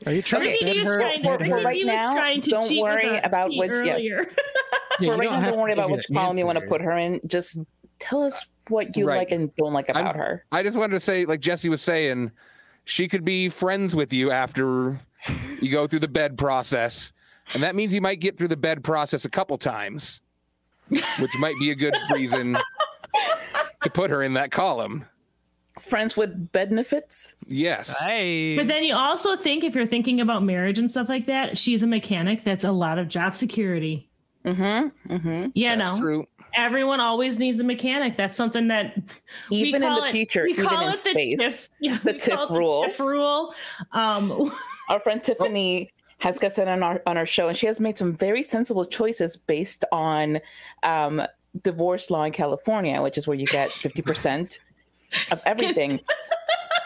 Are 0.06 0.12
you 0.12 0.22
trying 0.22 0.58
to 0.58 0.64
bend 0.64 0.86
her? 0.86 0.96
Trying 0.96 1.22
to, 1.22 1.44
for 1.48 1.62
right 1.62 1.86
now, 1.86 2.14
don't 2.40 2.78
worry 2.78 3.18
about 3.18 3.50
which. 3.54 3.72
Yes. 3.72 4.02
yeah, 4.02 5.14
for 5.14 5.16
right 5.16 5.30
now, 5.30 5.50
don't 5.50 5.58
worry 5.58 5.72
about 5.72 5.90
which 5.90 6.06
column 6.12 6.36
you 6.38 6.46
want 6.46 6.58
to 6.58 6.66
put 6.66 6.80
her 6.80 6.92
in. 6.92 7.20
Just 7.26 7.58
tell 7.98 8.22
us 8.22 8.46
what 8.68 8.96
you 8.96 9.06
right. 9.06 9.18
like 9.18 9.30
and 9.30 9.54
don't 9.56 9.72
like 9.72 9.88
about 9.88 10.14
I'm, 10.14 10.16
her. 10.16 10.44
I 10.52 10.62
just 10.62 10.76
wanted 10.76 10.94
to 10.94 11.00
say, 11.00 11.24
like 11.24 11.40
Jesse 11.40 11.68
was 11.68 11.82
saying, 11.82 12.32
she 12.84 13.08
could 13.08 13.24
be 13.24 13.48
friends 13.48 13.94
with 13.94 14.12
you 14.12 14.30
after 14.30 15.00
you 15.60 15.70
go 15.70 15.86
through 15.86 16.00
the 16.00 16.08
bed 16.08 16.36
process. 16.36 17.12
and 17.54 17.62
that 17.62 17.74
means 17.74 17.94
you 17.94 18.00
might 18.00 18.20
get 18.20 18.36
through 18.36 18.48
the 18.48 18.56
bed 18.56 18.82
process 18.82 19.24
a 19.24 19.30
couple 19.30 19.56
times, 19.56 20.20
which 20.88 21.38
might 21.38 21.54
be 21.60 21.70
a 21.70 21.74
good 21.74 21.94
reason 22.12 22.56
to 23.82 23.90
put 23.90 24.10
her 24.10 24.22
in 24.22 24.34
that 24.34 24.50
column. 24.50 25.04
Friends 25.80 26.16
with 26.16 26.52
benefits? 26.52 27.34
Yes. 27.46 27.98
Hey. 28.00 28.56
But 28.56 28.66
then 28.68 28.84
you 28.84 28.94
also 28.94 29.36
think 29.36 29.64
if 29.64 29.74
you're 29.74 29.86
thinking 29.86 30.20
about 30.20 30.42
marriage 30.42 30.78
and 30.78 30.90
stuff 30.90 31.08
like 31.08 31.26
that, 31.26 31.56
she's 31.56 31.82
a 31.82 31.86
mechanic. 31.86 32.44
That's 32.44 32.64
a 32.64 32.72
lot 32.72 32.98
of 32.98 33.08
job 33.08 33.34
security. 33.34 34.08
Mm-hmm. 34.44 35.12
Mm-hmm. 35.14 35.46
Yeah, 35.54 35.76
That's 35.76 35.98
no. 35.98 36.00
true. 36.02 36.28
Everyone 36.54 37.00
always 37.00 37.38
needs 37.38 37.58
a 37.60 37.64
mechanic. 37.64 38.18
That's 38.18 38.36
something 38.36 38.68
that 38.68 38.94
we 39.50 39.56
Even 39.58 39.82
in 39.82 39.94
the 39.94 40.04
it- 40.08 40.12
future, 40.12 40.42
we 40.44 40.52
even 40.52 40.66
call 40.66 40.86
in 40.86 40.92
it 40.92 40.98
space. 40.98 41.38
the 41.38 41.44
TIFF, 41.44 41.70
yeah, 41.80 41.98
the 42.04 42.12
we 42.12 42.18
call 42.18 42.46
TIFF 42.46 42.50
it 42.50 42.58
rule. 42.58 42.84
TIFF 42.84 43.00
rule. 43.00 43.54
Um, 43.92 44.52
Our 44.90 45.00
friend 45.00 45.22
Tiffany 45.22 45.90
has 46.18 46.38
guested 46.38 46.68
on 46.68 46.82
our 46.82 47.00
on 47.06 47.16
our 47.16 47.24
show, 47.24 47.48
and 47.48 47.56
she 47.56 47.64
has 47.66 47.80
made 47.80 47.96
some 47.96 48.12
very 48.14 48.42
sensible 48.42 48.84
choices 48.84 49.36
based 49.38 49.84
on 49.92 50.40
um, 50.82 51.22
divorce 51.62 52.10
law 52.10 52.24
in 52.24 52.32
California, 52.32 53.00
which 53.02 53.18
is 53.18 53.26
where 53.26 53.36
you 53.36 53.46
get 53.46 53.70
fifty 53.70 54.02
percent 54.02 54.60
of 55.30 55.40
everything. 55.46 56.00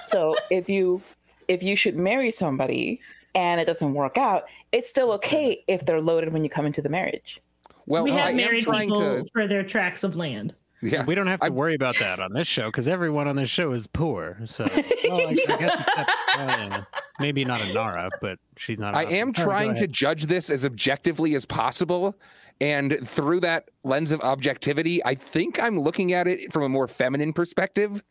so 0.07 0.37
if 0.51 0.69
you 0.69 1.03
if 1.49 1.63
you 1.63 1.77
should 1.77 1.97
marry 1.97 2.31
somebody 2.31 3.01
and 3.35 3.61
it 3.61 3.67
doesn't 3.67 3.95
work 3.95 4.17
out, 4.19 4.45
it's 4.73 4.89
still 4.89 5.13
okay 5.13 5.63
if 5.69 5.85
they're 5.87 6.01
loaded 6.01 6.33
when 6.33 6.43
you 6.43 6.51
come 6.51 6.67
into 6.67 6.83
the 6.83 6.89
marriage. 6.89 7.41
Well, 7.87 8.03
we 8.03 8.11
have 8.13 8.31
am 8.31 8.37
married 8.37 8.65
people 8.65 8.99
to. 8.99 9.25
for 9.33 9.47
their 9.47 9.63
tracts 9.63 10.03
of 10.03 10.17
land. 10.17 10.55
Yeah. 10.83 11.05
We 11.05 11.15
don't 11.15 11.27
have 11.27 11.41
to 11.41 11.47
I- 11.47 11.51
worry 11.51 11.75
about 11.75 11.99
that 12.01 12.21
on 12.21 12.33
this 12.33 12.47
show 12.47 12.67
because 12.67 12.89
everyone 12.89 13.29
on 13.29 13.37
this 13.37 13.49
show 13.49 13.73
is 13.73 13.87
poor. 13.87 14.39
So 14.45 14.65
well, 15.09 15.21
I, 15.21 15.31
I 15.31 15.35
guess 15.35 15.85
except, 15.89 16.11
uh, 16.39 16.83
maybe 17.19 17.45
not 17.45 17.61
Inara, 17.61 18.11
but 18.21 18.39
she's 18.57 18.79
not. 18.79 18.95
I 18.95 19.05
am 19.05 19.33
trying 19.33 19.75
to 19.77 19.87
judge 19.87 20.27
this 20.27 20.51
as 20.51 20.65
objectively 20.65 21.35
as 21.35 21.47
possible. 21.47 22.15
And 22.61 23.07
through 23.07 23.41
that 23.41 23.69
lens 23.85 24.13
of 24.13 24.21
objectivity, 24.23 25.05
I 25.05 25.15
think 25.15 25.61
I'm 25.61 25.79
looking 25.79 26.13
at 26.15 26.27
it 26.27 26.53
from 26.53 26.63
a 26.63 26.69
more 26.69 26.89
feminine 26.89 27.33
perspective 27.33 28.03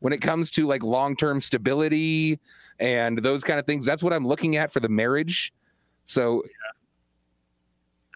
when 0.00 0.12
it 0.12 0.18
comes 0.20 0.50
to 0.52 0.66
like 0.66 0.82
long 0.82 1.16
term 1.16 1.40
stability 1.40 2.38
and 2.78 3.18
those 3.18 3.42
kind 3.44 3.58
of 3.58 3.64
things. 3.66 3.86
That's 3.86 4.02
what 4.02 4.12
I'm 4.12 4.26
looking 4.26 4.56
at 4.56 4.70
for 4.72 4.80
the 4.80 4.88
marriage. 4.90 5.52
So, 6.04 6.42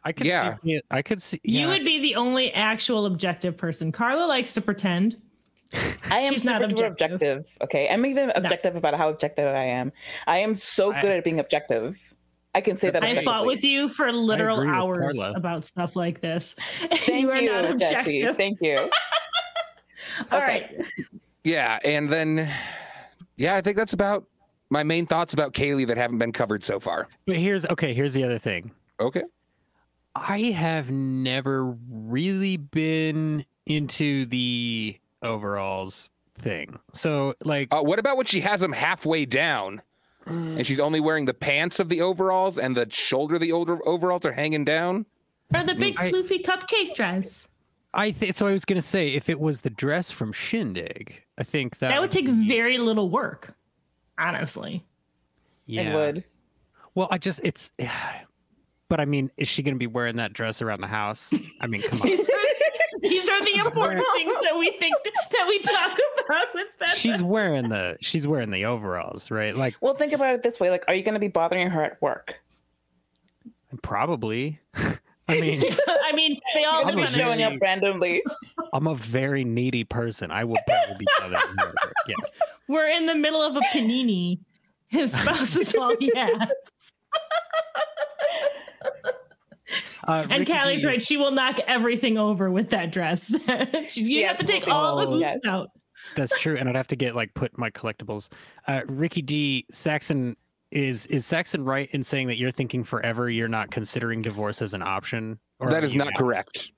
I 0.05 0.13
could 0.13 0.27
yeah. 0.27 0.57
see. 0.63 0.75
it- 0.75 0.85
I 0.91 1.03
could 1.03 1.23
see. 1.23 1.41
Yeah, 1.43 1.63
You 1.63 1.69
would 1.69 1.85
be 1.85 2.01
the 2.01 2.17
only 2.17 2.53
actual 2.53 3.07
objective 3.07 3.57
person. 3.57 3.91
Carla 3.91 4.27
likes 4.27 4.53
to 4.55 4.61
pretend. 4.61 5.17
I 6.11 6.21
am 6.21 6.35
She's 6.35 6.45
not 6.45 6.61
super 6.63 6.73
duper 6.75 6.87
objective. 6.89 7.13
objective. 7.39 7.47
Okay, 7.63 7.89
I'm 7.89 8.05
even 8.07 8.31
objective 8.35 8.77
about 8.77 8.95
how 8.95 9.09
objective 9.09 9.47
I 9.49 9.65
am. 9.65 9.93
I 10.27 10.39
am 10.39 10.55
so 10.55 10.93
I- 10.93 11.01
good 11.01 11.11
at 11.13 11.25
being 11.25 11.41
objective. 11.41 11.99
I 12.59 12.61
can 12.61 12.77
say 12.77 12.91
that. 12.91 13.05
I 13.05 13.23
fought 13.23 13.47
with 13.47 13.63
you 13.63 13.89
for 13.89 14.11
literal 14.11 14.61
hours 14.69 15.17
about 15.37 15.65
stuff 15.65 15.95
like 15.95 16.21
this. 16.21 16.55
Thank 16.81 17.07
you 17.23 17.31
are 17.31 17.41
you, 17.41 17.53
not 17.53 17.79
Jesse. 17.79 17.95
objective. 17.95 18.37
Thank 18.37 18.59
you. 18.61 18.79
All 20.33 20.39
Okay. 20.39 20.67
right. 20.73 20.87
yeah. 21.45 21.79
And 21.85 22.11
then, 22.11 22.51
yeah, 23.37 23.55
I 23.55 23.61
think 23.61 23.77
that's 23.77 23.93
about 23.93 24.25
my 24.71 24.83
main 24.83 25.07
thoughts 25.07 25.35
about 25.35 25.53
Kaylee 25.55 25.87
that 25.87 25.97
haven't 25.97 26.19
been 26.19 26.33
covered 26.33 26.65
so 26.65 26.81
far. 26.81 27.07
But 27.27 27.37
here's 27.37 27.65
okay. 27.67 27.95
Here's 27.95 28.13
the 28.13 28.25
other 28.25 28.39
thing. 28.41 28.73
Okay. 28.99 29.23
I 30.17 30.39
have 30.51 30.91
never 30.91 31.77
really 31.89 32.57
been 32.57 33.45
into 33.67 34.27
the 34.27 34.99
overalls 35.23 36.11
thing. 36.41 36.77
So 36.93 37.35
like 37.45 37.73
Uh, 37.73 37.83
what 37.83 38.01
about 38.01 38.17
when 38.17 38.27
she 38.27 38.41
has 38.41 38.61
them 38.61 38.73
halfway 38.73 39.25
down 39.27 39.81
and 40.29 40.67
she's 40.67 40.81
only 40.81 41.01
wearing 41.01 41.25
the 41.25 41.35
pants 41.35 41.81
of 41.81 41.89
the 41.89 42.03
overalls 42.03 42.59
and 42.59 42.77
the 42.77 42.87
shoulder 42.91 43.37
of 43.37 43.41
the 43.41 43.53
older 43.53 43.79
overalls 43.87 44.27
are 44.27 44.33
hanging 44.33 44.65
down? 44.65 45.07
Or 45.55 45.63
the 45.63 45.75
big 45.75 45.97
mm. 45.97 46.01
I- 46.01 46.11
floofy 46.11 46.43
cupcake 46.43 46.95
dress. 46.95 47.47
I 47.95 48.13
think 48.13 48.35
so. 48.35 48.47
I 48.47 48.53
was 48.53 48.65
gonna 48.65 48.83
say 48.83 49.15
if 49.15 49.29
it 49.29 49.41
was 49.41 49.63
the 49.63 49.71
dress 49.71 50.11
from 50.11 50.33
Shindig, 50.33 51.23
I 51.39 51.43
think 51.43 51.79
that 51.79 51.89
That 51.89 52.01
would 52.01 52.11
take 52.11 52.29
very 52.29 52.77
little 52.77 53.09
work, 53.09 53.55
honestly. 54.19 54.85
Yeah. 55.67 55.83
It 55.83 55.95
would. 55.95 56.25
Well, 56.95 57.09
I 57.11 57.19
just 57.19 57.41
it's. 57.43 57.73
But 58.91 59.01
I 59.01 59.05
mean, 59.05 59.31
is 59.37 59.49
she 59.49 59.63
gonna 59.63 59.77
be 59.77 59.87
wearing 59.87 60.17
that 60.17 60.33
dress 60.33 60.63
around 60.63 60.81
the 60.81 60.87
house? 60.87 61.31
I 61.61 61.67
mean, 61.67 61.83
come 61.83 62.01
on. 62.01 62.09
These 63.01 63.29
are, 63.29 63.45
these 63.45 63.61
are 63.61 63.63
the 63.65 63.67
important 63.67 64.05
things 64.15 64.35
that 64.43 64.57
we 64.59 64.71
think 64.79 64.95
that 65.05 65.47
we 65.49 65.61
talk 65.61 65.99
about 66.27 66.47
with 66.55 66.67
Beth. 66.79 66.95
she's 66.95 67.23
wearing 67.23 67.69
the 67.69 67.97
she's 68.01 68.27
wearing 68.27 68.51
the 68.51 68.65
overalls, 68.65 69.31
right? 69.31 69.57
Like 69.57 69.77
Well, 69.81 69.95
think 69.95 70.13
about 70.13 70.35
it 70.35 70.43
this 70.43 70.59
way: 70.59 70.71
like, 70.71 70.85
are 70.89 70.95
you 70.95 71.03
going 71.03 71.15
to 71.15 71.21
be 71.21 71.29
bothering 71.29 71.71
her 71.71 71.83
at 71.83 72.01
work? 72.03 72.41
probably. 73.83 74.59
I 74.75 74.99
mean, 75.41 75.63
I 76.05 76.13
mean, 76.13 76.41
they 76.55 76.65
all 76.65 76.83
You're 76.83 76.93
going 76.93 77.07
to 77.07 77.13
be 77.13 77.19
showing 77.19 77.43
up 77.43 77.53
randomly. 77.61 78.23
I'm 78.73 78.87
a 78.87 78.95
very 78.95 79.45
needy 79.45 79.85
person. 79.85 80.31
I 80.31 80.43
would 80.45 80.59
probably 80.67 80.97
be 80.99 81.07
bothered. 81.19 81.57
more. 81.57 81.75
Yes. 82.07 82.31
We're 82.67 82.89
in 82.89 83.05
the 83.07 83.15
middle 83.15 83.43
of 83.43 83.55
a 83.57 83.61
panini. 83.73 84.39
His 84.87 85.13
spouse 85.13 85.55
is 85.57 85.75
all 85.75 85.95
he 85.99 86.11
has. 86.17 86.49
Uh, 90.07 90.27
And 90.31 90.41
Ricky 90.41 90.53
Callie's 90.53 90.85
right. 90.85 91.03
She 91.03 91.17
will 91.17 91.31
knock 91.31 91.59
everything 91.67 92.17
over 92.19 92.51
with 92.51 92.71
that 92.71 92.91
dress. 92.93 93.35
She- 93.89 94.03
you 94.05 94.27
have 94.27 94.39
to 94.39 94.45
take 94.45 94.67
all 94.69 94.97
the 94.97 95.03
Absolutely. 95.03 95.27
hoops 95.27 95.47
out. 95.47 95.71
That's 96.17 96.41
true, 96.41 96.57
and 96.57 96.69
I'd 96.69 96.77
have 96.77 96.87
to 96.89 96.97
get 96.97 97.15
like 97.17 97.35
put 97.35 97.57
my 97.59 97.71
collectibles. 97.71 98.29
Uh, 98.67 98.83
Ricky 98.87 99.21
D. 99.23 99.67
Saxon 99.71 100.37
is 100.71 101.07
is 101.07 101.27
Saxon 101.27 101.65
right 101.65 101.89
in 101.93 102.03
saying 102.03 102.29
that 102.29 102.39
you're 102.39 102.51
thinking 102.53 102.85
forever? 102.85 103.29
You're 103.29 103.49
not 103.49 103.71
considering 103.71 104.23
divorce 104.23 104.63
as 104.63 104.75
an 104.75 104.83
option. 104.83 105.39
Or 105.59 105.71
that 105.71 105.83
are 105.83 105.87
is 105.87 105.95
you 105.95 105.99
not 105.99 106.09
out? 106.09 106.15
correct. 106.15 106.71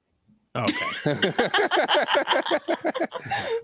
Okay. 0.57 1.21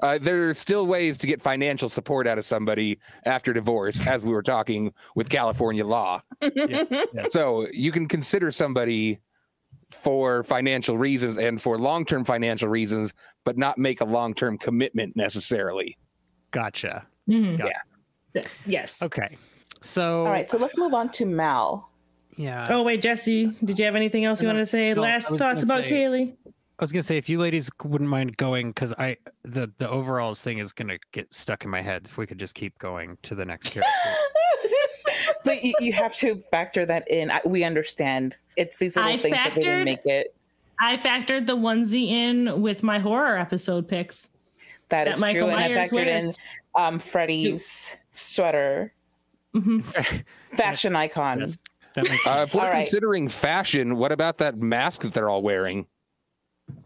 uh, 0.03 0.18
there 0.18 0.49
are 0.49 0.55
still 0.55 0.87
ways 0.87 1.18
to 1.18 1.26
get 1.26 1.43
financial 1.43 1.89
support 1.89 2.26
out 2.26 2.39
of 2.39 2.45
somebody 2.45 2.99
after 3.24 3.53
divorce, 3.53 4.07
as 4.07 4.24
we 4.24 4.32
were 4.32 4.43
talking 4.43 4.93
with 5.14 5.28
California 5.28 5.84
law. 5.84 6.20
Yes, 6.55 6.89
yes. 7.12 7.26
So 7.32 7.66
you 7.72 7.91
can 7.93 8.07
consider 8.07 8.51
somebody 8.51 9.18
for 9.91 10.45
financial 10.45 10.97
reasons 10.99 11.39
and 11.39 11.61
for 11.61 11.78
long 11.78 12.05
term 12.05 12.24
financial 12.24 12.68
reasons, 12.68 13.12
but 13.45 13.57
not 13.59 13.78
make 13.78 14.01
a 14.01 14.05
long 14.05 14.34
term 14.34 14.59
commitment 14.59 15.16
necessarily. 15.16 15.97
Gotcha. 16.51 17.07
Mhm. 17.28 17.59
Got 17.59 17.70
Yeah. 18.34 18.43
Yes. 18.66 19.03
Okay. 19.03 19.37
So 19.82 20.24
All 20.24 20.30
right, 20.32 20.51
so 20.51 20.59
let's 20.59 20.76
move 20.78 20.95
on 20.95 21.09
to 21.11 21.26
Mal. 21.26 21.91
yeah. 22.37 22.66
Oh 22.70 22.82
wait, 22.82 23.01
Jesse, 23.03 23.47
did 23.64 23.78
you 23.78 23.84
have 23.84 23.95
anything 23.97 24.24
else 24.24 24.41
you 24.41 24.47
No, 24.49 24.55
wanted 24.55 24.61
to 24.62 24.66
say? 24.66 24.93
no, 24.95 25.03
Last 25.03 25.28
thoughts 25.37 25.62
about 25.62 25.84
say- 25.84 25.91
Kaylee? 25.93 26.34
I 26.79 26.83
was 26.83 26.93
gonna 26.93 27.03
say 27.03 27.16
if 27.16 27.29
you 27.29 27.39
ladies 27.39 27.70
wouldn't 27.85 28.11
mind 28.11 28.37
going 28.37 28.68
because 28.70 28.93
I 28.99 29.16
the 29.45 29.70
the 29.79 29.89
overalls 29.89 30.43
thing 30.43 30.59
is 30.59 30.72
gonna 30.72 30.99
get 31.12 31.33
stuck 31.33 31.64
in 31.64 31.70
my 31.70 31.81
head. 31.81 32.07
If 32.07 32.18
we 32.18 32.27
could 32.27 32.39
just 32.39 32.55
keep 32.55 32.79
going 32.79 33.16
to 33.22 33.35
the 33.35 33.45
next 33.47 33.70
character. 33.70 33.93
so 35.43 35.53
you, 35.53 35.74
you 35.81 35.93
have 35.95 36.14
to 36.16 36.43
factor 36.51 36.85
that 36.87 37.09
in. 37.11 37.31
I, 37.31 37.41
we 37.47 37.64
understand. 37.64 38.37
It's 38.57 38.77
these 38.77 38.97
little 38.97 39.12
I 39.12 39.16
things 39.16 39.35
that 39.37 39.55
really 39.57 39.68
factored- 39.68 39.85
make 39.85 40.01
it. 40.07 40.35
I 40.79 40.97
factored 40.99 41.47
the 41.47 41.57
onesie 41.57 42.09
in 42.11 42.61
with 42.61 42.83
my 42.83 42.99
horror 42.99 43.39
episode 43.39 43.89
picks. 43.89 44.29
That 44.91 45.07
that 45.07 45.14
is 45.14 45.20
Michael 45.20 45.47
true. 45.49 45.57
And 45.57 45.59
I 45.64 45.68
Myers 45.68 45.91
factored 45.91 46.07
in 46.07 46.24
wears. 46.24 46.39
um, 46.74 46.99
Freddie's 46.99 47.97
sweater, 48.11 48.93
Mhm. 49.57 49.83
fashion 50.53 50.95
icon. 50.95 51.41
Yes, 51.41 51.57
Uh, 51.97 52.03
if 52.47 52.55
we're 52.55 52.61
All 52.61 52.68
right. 52.68 52.83
considering 52.83 53.29
fashion, 53.31 53.97
what 53.97 54.12
about 54.12 54.37
that 54.39 54.59
mask 54.59 55.01
that 55.01 55.14
they're 55.14 55.31
all 55.31 55.41
wearing? 55.43 55.87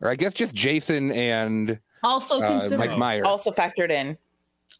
Or 0.00 0.10
I 0.10 0.14
guess 0.16 0.32
just 0.34 0.54
Jason 0.54 1.12
and 1.12 1.78
Also 2.02 2.40
uh, 2.40 2.68
Mike 2.76 2.96
Meyer. 2.96 3.24
Also 3.24 3.50
factored 3.50 3.90
in. 3.90 4.16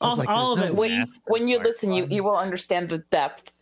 All, 0.01 0.16
like, 0.16 0.28
all 0.28 0.53
of 0.53 0.59
there's 0.59 0.70
it. 0.70 0.76
When, 0.76 0.90
mask 0.98 1.14
in 1.14 1.20
when 1.26 1.48
you 1.48 1.57
Firefly. 1.57 1.70
listen, 1.70 1.92
you, 1.92 2.07
you 2.11 2.24
will 2.24 2.36
understand 2.36 2.88
the 2.88 2.98
depth 3.11 3.53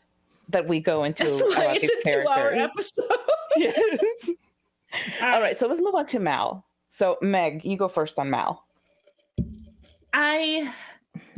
that 0.51 0.67
we 0.67 0.81
go 0.81 1.05
into 1.05 1.25
That's 1.25 1.43
why 1.43 1.65
about 1.65 1.81
these 1.81 1.91
it's 1.93 2.09
a 2.09 2.13
two-hour 2.13 2.51
characters. 2.53 2.93
episode. 2.99 3.19
yes. 3.57 4.31
All 5.21 5.41
right, 5.41 5.57
so 5.57 5.67
let's 5.67 5.81
move 5.81 5.95
on 5.95 6.07
to 6.07 6.19
Mal. 6.19 6.65
So 6.89 7.19
Meg, 7.21 7.65
you 7.65 7.77
go 7.77 7.89
first 7.89 8.19
on 8.19 8.31
Mal. 8.31 8.65
I 10.13 10.73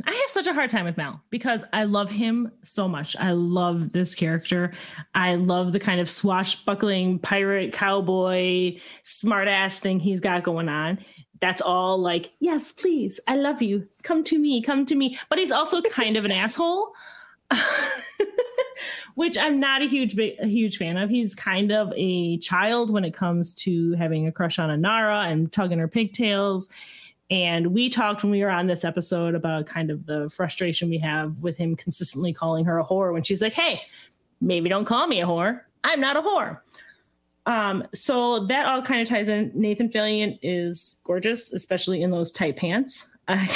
I 0.05 0.11
have 0.11 0.29
such 0.29 0.47
a 0.47 0.53
hard 0.53 0.69
time 0.69 0.85
with 0.85 0.97
Mal 0.97 1.21
because 1.29 1.65
I 1.73 1.83
love 1.83 2.09
him 2.09 2.51
so 2.63 2.87
much. 2.87 3.15
I 3.17 3.31
love 3.31 3.91
this 3.91 4.15
character. 4.15 4.71
I 5.15 5.35
love 5.35 5.73
the 5.73 5.79
kind 5.79 5.99
of 5.99 6.09
swashbuckling 6.09 7.19
pirate 7.19 7.73
cowboy 7.73 8.79
smartass 9.03 9.79
thing 9.79 9.99
he's 9.99 10.21
got 10.21 10.43
going 10.43 10.69
on. 10.69 10.99
That's 11.39 11.61
all 11.61 11.97
like, 11.97 12.31
yes, 12.39 12.71
please, 12.71 13.19
I 13.27 13.35
love 13.35 13.61
you. 13.61 13.87
Come 14.03 14.23
to 14.25 14.37
me, 14.37 14.61
come 14.61 14.85
to 14.85 14.95
me. 14.95 15.17
But 15.29 15.39
he's 15.39 15.51
also 15.51 15.81
kind 15.89 16.17
of 16.17 16.25
an 16.25 16.31
asshole. 16.31 16.93
Which 19.15 19.37
I'm 19.37 19.59
not 19.59 19.81
a 19.81 19.87
huge 19.87 20.17
a 20.17 20.47
huge 20.47 20.77
fan 20.77 20.95
of. 20.97 21.09
He's 21.09 21.35
kind 21.35 21.71
of 21.71 21.91
a 21.95 22.37
child 22.37 22.89
when 22.91 23.03
it 23.03 23.13
comes 23.13 23.53
to 23.55 23.93
having 23.93 24.25
a 24.25 24.31
crush 24.31 24.57
on 24.57 24.69
Inara 24.69 25.29
and 25.29 25.51
tugging 25.51 25.79
her 25.79 25.87
pigtails. 25.89 26.69
And 27.31 27.67
we 27.67 27.89
talked 27.89 28.23
when 28.23 28.31
we 28.31 28.43
were 28.43 28.49
on 28.49 28.67
this 28.67 28.83
episode 28.83 29.35
about 29.35 29.65
kind 29.65 29.89
of 29.89 30.05
the 30.05 30.29
frustration 30.29 30.89
we 30.89 30.97
have 30.97 31.37
with 31.37 31.55
him 31.55 31.77
consistently 31.77 32.33
calling 32.33 32.65
her 32.65 32.77
a 32.77 32.83
whore 32.83 33.13
when 33.13 33.23
she's 33.23 33.41
like, 33.41 33.53
hey, 33.53 33.81
maybe 34.41 34.67
don't 34.67 34.83
call 34.83 35.07
me 35.07 35.21
a 35.21 35.25
whore. 35.25 35.61
I'm 35.85 36.01
not 36.01 36.17
a 36.17 36.21
whore. 36.21 36.59
Um, 37.45 37.87
so 37.93 38.45
that 38.47 38.65
all 38.65 38.81
kind 38.81 39.01
of 39.01 39.07
ties 39.07 39.29
in. 39.29 39.49
Nathan 39.55 39.89
Fillion 39.89 40.37
is 40.41 40.97
gorgeous, 41.05 41.53
especially 41.53 42.03
in 42.03 42.11
those 42.11 42.31
tight 42.33 42.57
pants. 42.57 43.07
I, 43.29 43.49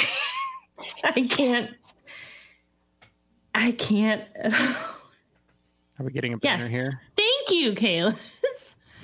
I 1.04 1.20
can't. 1.28 1.70
I 3.54 3.72
can't. 3.72 4.24
Are 5.98 6.04
we 6.04 6.12
getting 6.12 6.32
a 6.32 6.38
banner 6.38 6.62
yes. 6.62 6.68
here? 6.68 7.00
Thank 7.14 7.50
you, 7.50 7.72
Kayla. 7.72 8.18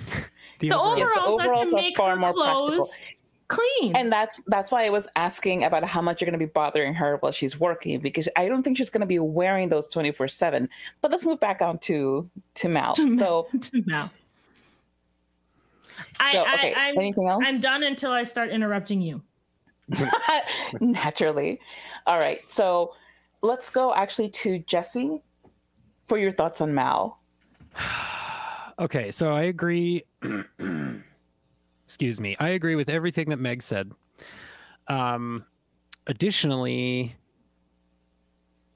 the, 0.60 0.68
the, 0.70 0.78
overalls, 0.78 0.98
yes, 0.98 1.10
the 1.14 1.20
overalls 1.22 1.58
are 1.58 1.64
to 1.66 1.72
make 1.76 1.96
far 1.96 2.18
her 2.18 2.32
clothes 2.32 3.00
clean. 3.52 3.94
And 3.96 4.10
that's 4.10 4.40
that's 4.46 4.70
why 4.70 4.86
I 4.86 4.90
was 4.90 5.08
asking 5.16 5.64
about 5.64 5.84
how 5.84 6.00
much 6.00 6.20
you're 6.20 6.26
going 6.26 6.38
to 6.38 6.44
be 6.44 6.50
bothering 6.50 6.94
her 6.94 7.16
while 7.18 7.32
she's 7.32 7.60
working 7.60 8.00
because 8.00 8.28
I 8.36 8.48
don't 8.48 8.62
think 8.62 8.78
she's 8.78 8.90
going 8.90 9.02
to 9.02 9.06
be 9.06 9.18
wearing 9.18 9.68
those 9.68 9.92
24/7. 9.92 10.68
But 11.00 11.10
let's 11.10 11.24
move 11.24 11.40
back 11.40 11.60
on 11.60 11.78
to 11.80 12.28
to 12.54 12.68
Mal. 12.68 12.94
To 12.94 13.18
so 13.18 13.48
to 13.60 13.82
Mal. 13.86 14.10
I, 16.18 16.32
so, 16.32 16.42
okay. 16.42 16.74
I, 16.74 16.88
am 16.88 16.98
Anything 16.98 17.28
else? 17.28 17.42
I'm 17.46 17.60
done 17.60 17.82
until 17.82 18.12
I 18.12 18.24
start 18.24 18.50
interrupting 18.50 19.00
you. 19.00 19.22
Naturally. 20.80 21.60
All 22.06 22.18
right. 22.18 22.40
So 22.50 22.94
let's 23.42 23.70
go 23.70 23.94
actually 23.94 24.30
to 24.30 24.58
Jesse 24.60 25.20
for 26.04 26.18
your 26.18 26.32
thoughts 26.32 26.60
on 26.60 26.74
Mal. 26.74 27.18
okay. 28.78 29.10
So 29.10 29.32
I 29.32 29.42
agree. 29.42 30.04
Excuse 31.92 32.22
me. 32.22 32.34
I 32.40 32.48
agree 32.48 32.74
with 32.74 32.88
everything 32.88 33.28
that 33.28 33.38
Meg 33.38 33.62
said. 33.62 33.92
Um, 34.88 35.44
additionally, 36.06 37.14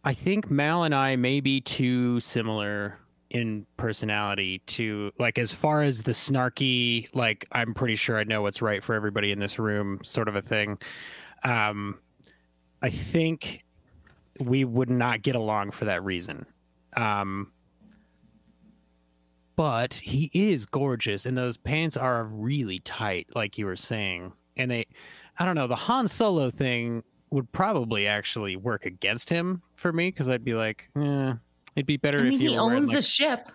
I 0.05 0.13
think 0.13 0.51
Mal 0.51 0.83
and 0.83 0.95
I 0.95 1.17
may 1.17 1.41
be 1.41 1.63
too 1.63 2.21
similar 2.21 2.99
in 3.31 3.65
personality 3.79 4.59
to 4.67 5.13
like 5.19 5.39
as 5.39 5.51
far 5.51 5.81
as 5.81 6.03
the 6.03 6.13
snarky 6.13 7.09
like 7.13 7.45
i'm 7.51 7.75
pretty 7.75 7.97
sure 7.97 8.17
i 8.17 8.23
know 8.23 8.41
what's 8.41 8.63
right 8.63 8.85
for 8.85 8.95
everybody 8.95 9.33
in 9.33 9.41
this 9.41 9.59
room 9.59 9.99
sort 10.05 10.29
of 10.29 10.37
a 10.37 10.41
thing 10.41 10.79
um 11.43 11.99
i 12.83 12.89
think 12.89 13.65
we 14.39 14.65
would 14.65 14.89
not 14.89 15.23
get 15.23 15.35
along 15.35 15.73
for 15.73 15.87
that 15.87 16.05
reason 16.05 16.47
um 16.97 17.51
but 19.57 19.95
he 19.95 20.31
is 20.33 20.67
gorgeous 20.67 21.27
and 21.27 21.37
those 21.37 21.57
pants 21.57 21.97
are 21.97 22.25
really 22.25 22.79
tight 22.81 23.27
like 23.35 23.59
you 23.59 23.67
were 23.67 23.77
saying 23.77 24.33
and 24.57 24.71
they 24.71 24.87
i 25.39 25.45
don't 25.45 25.55
know 25.55 25.67
the 25.67 25.75
han 25.75 26.07
solo 26.07 26.51
thing 26.51 27.03
would 27.31 27.51
probably 27.53 28.07
actually 28.07 28.55
work 28.55 28.87
against 28.87 29.29
him 29.29 29.61
for 29.75 29.93
me 29.93 30.09
because 30.09 30.29
i'd 30.29 30.45
be 30.45 30.55
like 30.55 30.89
eh, 30.97 31.33
It'd 31.77 31.87
be 31.87 31.99
better 31.99 32.21
I 32.21 32.23
mean, 32.23 32.33
if 32.33 32.41
he 32.41 32.59
owns 32.59 32.89
like, 32.89 32.99
a 32.99 33.03
ship. 33.03 33.51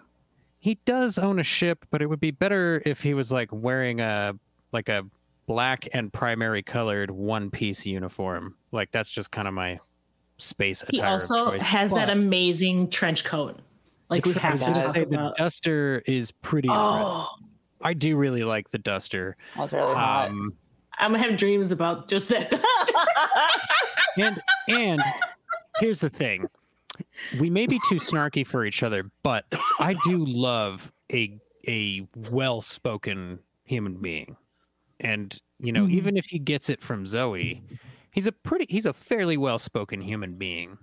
He 0.59 0.75
does 0.85 1.17
own 1.17 1.39
a 1.39 1.43
ship, 1.43 1.85
but 1.89 2.03
it 2.03 2.05
would 2.05 2.19
be 2.19 2.29
better 2.29 2.81
if 2.85 3.01
he 3.01 3.15
was 3.15 3.31
like 3.31 3.49
wearing 3.51 3.99
a 3.99 4.33
like 4.71 4.89
a 4.89 5.03
black 5.47 5.89
and 5.91 6.13
primary 6.13 6.61
colored 6.61 7.09
one 7.09 7.49
piece 7.49 7.83
uniform. 7.83 8.55
Like 8.71 8.91
that's 8.91 9.09
just 9.09 9.31
kind 9.31 9.47
of 9.47 9.55
my 9.55 9.79
space 10.37 10.83
attire. 10.83 10.93
He 10.93 11.01
also 11.01 11.59
has 11.59 11.91
but, 11.91 11.97
that 11.97 12.09
amazing 12.11 12.91
trench 12.91 13.25
coat. 13.25 13.59
Like 14.11 14.25
we 14.25 14.33
have 14.33 14.59
to 14.59 14.93
say 14.93 15.05
the 15.05 15.33
duster 15.37 16.03
is 16.05 16.31
pretty. 16.31 16.69
Oh. 16.69 17.29
I 17.81 17.93
do 17.93 18.15
really 18.15 18.43
like 18.43 18.69
the 18.69 18.77
duster. 18.77 19.37
That's 19.57 19.73
really 19.73 19.89
um, 19.89 19.95
hot. 19.95 20.29
I'm 20.99 21.11
gonna 21.13 21.23
have 21.23 21.37
dreams 21.37 21.71
about 21.71 22.07
just 22.07 22.29
that. 22.29 22.53
and 24.17 24.39
and 24.67 25.01
here's 25.79 26.01
the 26.01 26.09
thing 26.09 26.47
we 27.39 27.49
may 27.49 27.65
be 27.65 27.79
too 27.87 27.95
snarky 27.95 28.45
for 28.45 28.65
each 28.65 28.83
other, 28.83 29.09
but 29.23 29.45
I 29.79 29.95
do 30.05 30.25
love 30.25 30.91
a 31.11 31.39
a 31.67 32.07
well 32.29 32.61
spoken 32.61 33.39
human 33.63 33.95
being. 33.95 34.35
And, 34.99 35.39
you 35.59 35.71
know, 35.71 35.83
mm-hmm. 35.83 35.97
even 35.97 36.17
if 36.17 36.25
he 36.25 36.37
gets 36.37 36.69
it 36.69 36.81
from 36.81 37.07
Zoe, 37.07 37.63
he's 38.11 38.27
a 38.27 38.31
pretty 38.31 38.67
he's 38.69 38.85
a 38.85 38.93
fairly 38.93 39.37
well 39.37 39.59
spoken 39.59 40.01
human 40.01 40.35
being. 40.35 40.77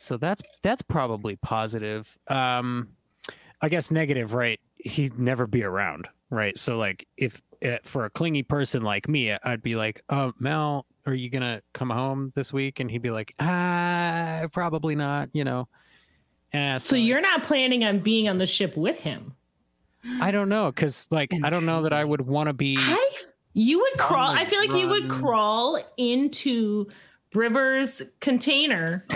So 0.00 0.16
that's 0.16 0.42
that's 0.62 0.82
probably 0.82 1.36
positive. 1.36 2.18
Um 2.28 2.88
I 3.60 3.68
guess 3.68 3.90
negative, 3.90 4.32
right? 4.32 4.58
He'd 4.76 5.18
never 5.18 5.46
be 5.46 5.62
around, 5.62 6.08
right? 6.30 6.58
So 6.58 6.78
like 6.78 7.06
if 7.16 7.40
uh, 7.64 7.76
for 7.84 8.06
a 8.06 8.10
clingy 8.10 8.42
person 8.42 8.82
like 8.82 9.08
me, 9.08 9.36
I'd 9.44 9.62
be 9.62 9.76
like, 9.76 10.02
"Oh, 10.08 10.32
Mel, 10.38 10.86
are 11.06 11.12
you 11.12 11.28
gonna 11.28 11.60
come 11.74 11.90
home 11.90 12.32
this 12.34 12.52
week?" 12.52 12.80
And 12.80 12.90
he'd 12.90 13.02
be 13.02 13.10
like, 13.10 13.34
"Ah, 13.38 14.46
probably 14.50 14.94
not," 14.94 15.28
you 15.34 15.44
know. 15.44 15.68
Uh, 16.54 16.78
so, 16.78 16.90
so 16.90 16.96
you're 16.96 17.20
not 17.20 17.44
planning 17.44 17.84
on 17.84 17.98
being 18.00 18.28
on 18.28 18.38
the 18.38 18.46
ship 18.46 18.76
with 18.76 19.00
him? 19.00 19.34
I 20.20 20.30
don't 20.30 20.48
know, 20.48 20.72
because 20.72 21.06
like 21.10 21.32
I 21.44 21.50
don't 21.50 21.66
know 21.66 21.82
that 21.82 21.92
I 21.92 22.04
would 22.04 22.22
want 22.22 22.48
to 22.48 22.54
be. 22.54 22.76
I, 22.78 23.16
you 23.52 23.78
would 23.80 23.98
crawl. 23.98 24.30
I 24.30 24.46
feel 24.46 24.60
like 24.60 24.70
run. 24.70 24.78
you 24.78 24.88
would 24.88 25.10
crawl 25.10 25.78
into 25.98 26.88
River's 27.34 28.02
container. 28.20 29.06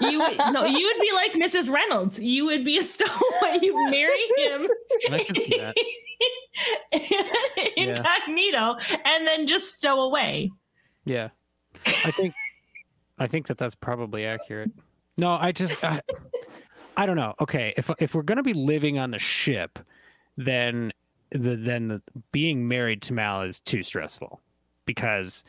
you 0.00 0.18
would 0.20 0.38
no, 0.52 0.64
you 0.64 0.86
would 0.86 1.00
be 1.00 1.12
like 1.14 1.32
Mrs. 1.32 1.72
Reynolds. 1.72 2.20
You 2.20 2.44
would 2.46 2.64
be 2.64 2.78
a 2.78 2.82
stowaway. 2.82 3.58
You 3.62 3.90
marry 3.90 4.20
him. 4.38 4.66
I 5.10 5.18
can 5.24 5.34
see 5.36 5.58
that. 5.58 5.76
incognito 7.76 8.76
yeah. 8.90 8.96
and 9.04 9.26
then 9.26 9.46
just 9.46 9.74
stow 9.74 10.00
away. 10.00 10.50
Yeah. 11.04 11.28
I 11.86 12.10
think 12.12 12.34
I 13.18 13.26
think 13.26 13.46
that 13.48 13.58
that's 13.58 13.74
probably 13.74 14.24
accurate. 14.24 14.70
No, 15.16 15.32
I 15.32 15.52
just 15.52 15.82
I, 15.84 16.00
I 16.96 17.06
don't 17.06 17.16
know. 17.16 17.34
Okay, 17.40 17.74
if 17.76 17.90
if 17.98 18.14
we're 18.14 18.22
going 18.22 18.36
to 18.36 18.42
be 18.42 18.54
living 18.54 18.98
on 18.98 19.10
the 19.10 19.18
ship, 19.18 19.78
then 20.36 20.92
the 21.30 21.56
then 21.56 21.88
the, 21.88 22.02
being 22.30 22.68
married 22.68 23.02
to 23.02 23.12
Mal 23.12 23.42
is 23.42 23.60
too 23.60 23.82
stressful 23.82 24.40
because 24.86 25.44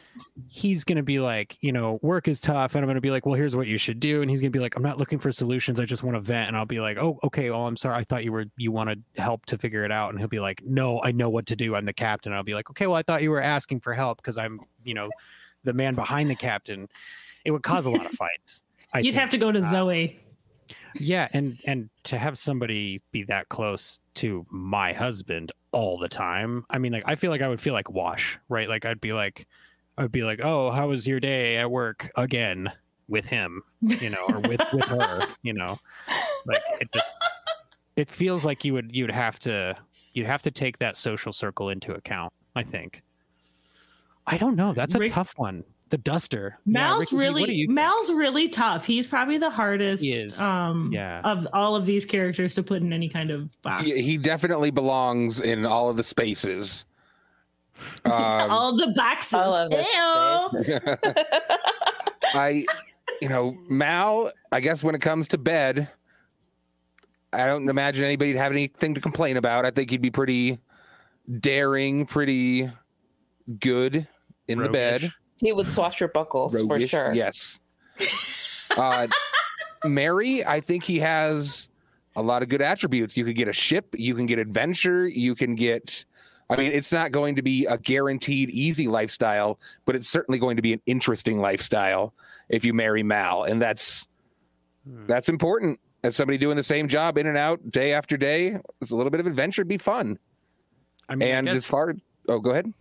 he's 0.47 0.83
going 0.83 0.97
to 0.97 1.03
be 1.03 1.19
like, 1.19 1.57
you 1.61 1.71
know, 1.71 1.99
work 2.01 2.27
is 2.27 2.39
tough. 2.39 2.75
And 2.75 2.83
I'm 2.83 2.87
going 2.87 2.95
to 2.95 3.01
be 3.01 3.11
like, 3.11 3.25
well, 3.25 3.35
here's 3.35 3.55
what 3.55 3.67
you 3.67 3.77
should 3.77 3.99
do. 3.99 4.21
And 4.21 4.29
he's 4.29 4.41
going 4.41 4.51
to 4.51 4.57
be 4.57 4.61
like, 4.61 4.75
I'm 4.75 4.83
not 4.83 4.97
looking 4.97 5.19
for 5.19 5.31
solutions. 5.31 5.79
I 5.79 5.85
just 5.85 6.03
want 6.03 6.15
to 6.15 6.21
vent. 6.21 6.47
And 6.47 6.57
I'll 6.57 6.65
be 6.65 6.79
like, 6.79 6.97
oh, 6.97 7.19
okay. 7.23 7.49
Well, 7.49 7.65
I'm 7.65 7.77
sorry. 7.77 7.97
I 7.97 8.03
thought 8.03 8.23
you 8.23 8.31
were, 8.31 8.45
you 8.57 8.71
wanted 8.71 9.03
help 9.17 9.45
to 9.47 9.57
figure 9.57 9.83
it 9.85 9.91
out. 9.91 10.11
And 10.11 10.19
he'll 10.19 10.27
be 10.27 10.39
like, 10.39 10.61
no, 10.63 11.01
I 11.03 11.11
know 11.11 11.29
what 11.29 11.45
to 11.47 11.55
do. 11.55 11.75
I'm 11.75 11.85
the 11.85 11.93
captain. 11.93 12.31
And 12.31 12.37
I'll 12.37 12.43
be 12.43 12.53
like, 12.53 12.69
okay, 12.69 12.87
well, 12.87 12.95
I 12.95 13.03
thought 13.03 13.21
you 13.21 13.31
were 13.31 13.41
asking 13.41 13.81
for 13.81 13.93
help 13.93 14.17
because 14.17 14.37
I'm, 14.37 14.59
you 14.83 14.93
know, 14.93 15.09
the 15.63 15.73
man 15.73 15.95
behind 15.95 16.29
the 16.29 16.35
captain. 16.35 16.87
It 17.45 17.51
would 17.51 17.63
cause 17.63 17.85
a 17.85 17.91
lot 17.91 18.05
of 18.05 18.11
fights. 18.13 18.61
I 18.93 18.99
You'd 18.99 19.11
think. 19.11 19.21
have 19.21 19.29
to 19.31 19.37
go 19.37 19.51
to 19.51 19.59
uh, 19.59 19.71
Zoe. 19.71 20.19
Yeah, 20.95 21.27
and 21.33 21.59
and 21.65 21.89
to 22.03 22.17
have 22.17 22.37
somebody 22.37 23.01
be 23.11 23.23
that 23.23 23.49
close 23.49 23.99
to 24.15 24.45
my 24.49 24.93
husband 24.93 25.51
all 25.73 25.97
the 25.97 26.09
time. 26.09 26.65
I 26.69 26.77
mean, 26.77 26.93
like 26.93 27.03
I 27.05 27.15
feel 27.15 27.31
like 27.31 27.41
I 27.41 27.49
would 27.49 27.59
feel 27.59 27.73
like 27.73 27.89
Wash, 27.91 28.39
right? 28.49 28.69
Like 28.69 28.85
I'd 28.85 29.01
be 29.01 29.13
like, 29.13 29.47
I'd 29.97 30.11
be 30.11 30.23
like, 30.23 30.39
oh, 30.43 30.71
how 30.71 30.87
was 30.87 31.05
your 31.05 31.19
day 31.19 31.57
at 31.57 31.69
work 31.69 32.09
again 32.15 32.71
with 33.07 33.25
him, 33.25 33.61
you 33.81 34.09
know, 34.09 34.25
or 34.29 34.39
with 34.39 34.61
with 34.71 34.85
her, 34.85 35.27
you 35.43 35.53
know, 35.53 35.77
like 36.45 36.61
it 36.79 36.87
just 36.93 37.13
it 37.95 38.09
feels 38.09 38.45
like 38.45 38.63
you 38.63 38.73
would 38.73 38.95
you'd 38.95 39.11
have 39.11 39.39
to 39.39 39.75
you'd 40.13 40.27
have 40.27 40.41
to 40.43 40.51
take 40.51 40.79
that 40.79 40.95
social 40.95 41.33
circle 41.33 41.69
into 41.69 41.93
account. 41.93 42.31
I 42.55 42.63
think. 42.63 43.01
I 44.25 44.37
don't 44.37 44.55
know. 44.55 44.73
That's 44.73 44.95
a 44.95 44.99
Rick, 44.99 45.11
tough 45.11 45.33
one 45.35 45.65
the 45.89 45.97
duster. 45.97 46.57
Mal's 46.65 47.11
yeah, 47.11 47.19
really 47.19 47.67
Mal's 47.67 48.11
really 48.11 48.49
tough. 48.49 48.85
He's 48.85 49.07
probably 49.07 49.37
the 49.37 49.49
hardest 49.49 50.03
he 50.03 50.13
is. 50.13 50.39
um 50.39 50.89
yeah. 50.91 51.21
of 51.23 51.47
all 51.53 51.75
of 51.75 51.85
these 51.85 52.05
characters 52.05 52.55
to 52.55 52.63
put 52.63 52.81
in 52.81 52.91
any 52.91 53.09
kind 53.09 53.31
of 53.31 53.61
box. 53.61 53.83
He, 53.83 54.01
he 54.01 54.17
definitely 54.17 54.71
belongs 54.71 55.41
in 55.41 55.65
all 55.65 55.89
of 55.89 55.97
the 55.97 56.03
spaces. 56.03 56.85
Um, 58.05 58.13
all 58.51 58.77
the 58.77 58.93
boxes. 58.95 59.33
All 59.33 59.55
of 59.55 59.73
I 62.35 62.65
you 63.19 63.29
know, 63.29 63.55
Mal, 63.69 64.31
I 64.51 64.59
guess 64.59 64.83
when 64.83 64.95
it 64.95 65.01
comes 65.01 65.27
to 65.29 65.37
bed, 65.37 65.89
I 67.31 67.45
don't 67.45 67.67
imagine 67.67 68.05
anybody'd 68.05 68.37
have 68.37 68.51
anything 68.51 68.93
to 68.93 69.01
complain 69.01 69.37
about. 69.37 69.65
I 69.65 69.71
think 69.71 69.89
he'd 69.89 70.01
be 70.01 70.11
pretty 70.11 70.59
daring, 71.39 72.05
pretty 72.05 72.69
good 73.59 74.07
in 74.47 74.59
Roguish. 74.59 74.67
the 74.67 74.71
bed. 74.71 75.13
He 75.37 75.51
would 75.51 75.67
swash 75.67 75.97
swashbuckles 75.97 76.55
Roguish, 76.55 76.91
for 76.91 76.97
sure. 76.97 77.13
Yes. 77.13 77.59
Uh, 78.77 79.07
Mary, 79.85 80.45
I 80.45 80.61
think 80.61 80.83
he 80.83 80.99
has 80.99 81.69
a 82.15 82.21
lot 82.21 82.43
of 82.43 82.49
good 82.49 82.61
attributes. 82.61 83.17
You 83.17 83.25
could 83.25 83.35
get 83.35 83.47
a 83.47 83.53
ship, 83.53 83.93
you 83.97 84.15
can 84.15 84.25
get 84.25 84.39
adventure, 84.39 85.07
you 85.07 85.35
can 85.35 85.55
get. 85.55 86.05
I 86.49 86.57
mean, 86.57 86.71
it's 86.71 86.91
not 86.91 87.11
going 87.11 87.35
to 87.35 87.41
be 87.41 87.65
a 87.65 87.77
guaranteed 87.77 88.49
easy 88.49 88.87
lifestyle, 88.87 89.59
but 89.85 89.95
it's 89.95 90.07
certainly 90.07 90.37
going 90.37 90.55
to 90.57 90.61
be 90.61 90.73
an 90.73 90.81
interesting 90.85 91.39
lifestyle 91.39 92.13
if 92.49 92.63
you 92.63 92.73
marry 92.73 93.01
Mal, 93.01 93.45
and 93.45 93.61
that's 93.61 94.07
hmm. 94.87 95.05
that's 95.07 95.29
important. 95.29 95.79
As 96.03 96.17
somebody 96.17 96.37
doing 96.37 96.57
the 96.57 96.63
same 96.63 96.89
job 96.89 97.17
in 97.17 97.27
and 97.27 97.37
out 97.37 97.71
day 97.71 97.93
after 97.93 98.17
day, 98.17 98.57
it's 98.81 98.91
a 98.91 98.95
little 98.95 99.09
bit 99.09 99.21
of 99.21 99.25
adventure. 99.25 99.61
It'd 99.61 99.69
be 99.69 99.77
fun. 99.77 100.19
I 101.07 101.15
mean, 101.15 101.29
and 101.29 101.49
I 101.49 101.53
guess... 101.53 101.59
as 101.59 101.67
far, 101.67 101.95
oh, 102.27 102.39
go 102.39 102.51
ahead. 102.51 102.73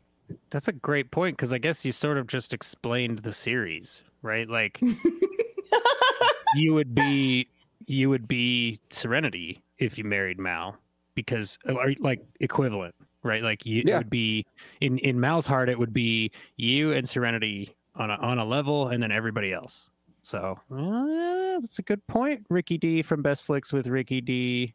That's 0.51 0.69
a 0.69 0.73
great 0.73 1.11
point 1.11 1.37
because 1.37 1.53
I 1.53 1.59
guess 1.59 1.85
you 1.85 1.93
sort 1.93 2.19
of 2.19 2.27
just 2.27 2.53
explained 2.53 3.21
the 3.21 3.33
series, 3.33 4.03
right? 4.23 4.49
Like 4.49 4.81
you 6.55 6.75
would 6.75 6.95
be 6.95 7.49
you 7.87 8.09
would 8.09 8.29
be 8.29 8.81
Serenity 8.91 9.63
if 9.79 9.99
you 9.99 10.05
married 10.05 10.39
Mal 10.39 10.77
because 11.15 11.59
uh, 11.69 11.75
like 11.99 12.21
equivalent, 12.41 12.95
right? 13.23 13.43
Like 13.43 13.67
you 13.67 13.83
yeah. 13.87 13.95
it 13.95 13.99
would 13.99 14.11
be 14.11 14.47
in 14.81 14.99
in 14.99 15.21
Mal's 15.21 15.47
heart 15.47 15.69
it 15.69 15.79
would 15.79 15.93
be 15.93 16.31
you 16.57 16.93
and 16.93 17.09
Serenity 17.09 17.75
on 17.97 18.11
a 18.11 18.15
on 18.15 18.39
a 18.39 18.45
level 18.45 18.89
and 18.89 19.03
then 19.03 19.13
everybody 19.13 19.53
else. 19.53 19.91
So 20.23 20.59
uh, 20.71 21.61
that's 21.61 21.79
a 21.79 21.83
good 21.83 22.07
point. 22.07 22.47
Ricky 22.49 22.79
D 22.79 23.03
from 23.03 23.23
Best 23.23 23.45
Flicks 23.45 23.73
with 23.73 23.87
Ricky 23.87 24.21
D. 24.21 24.75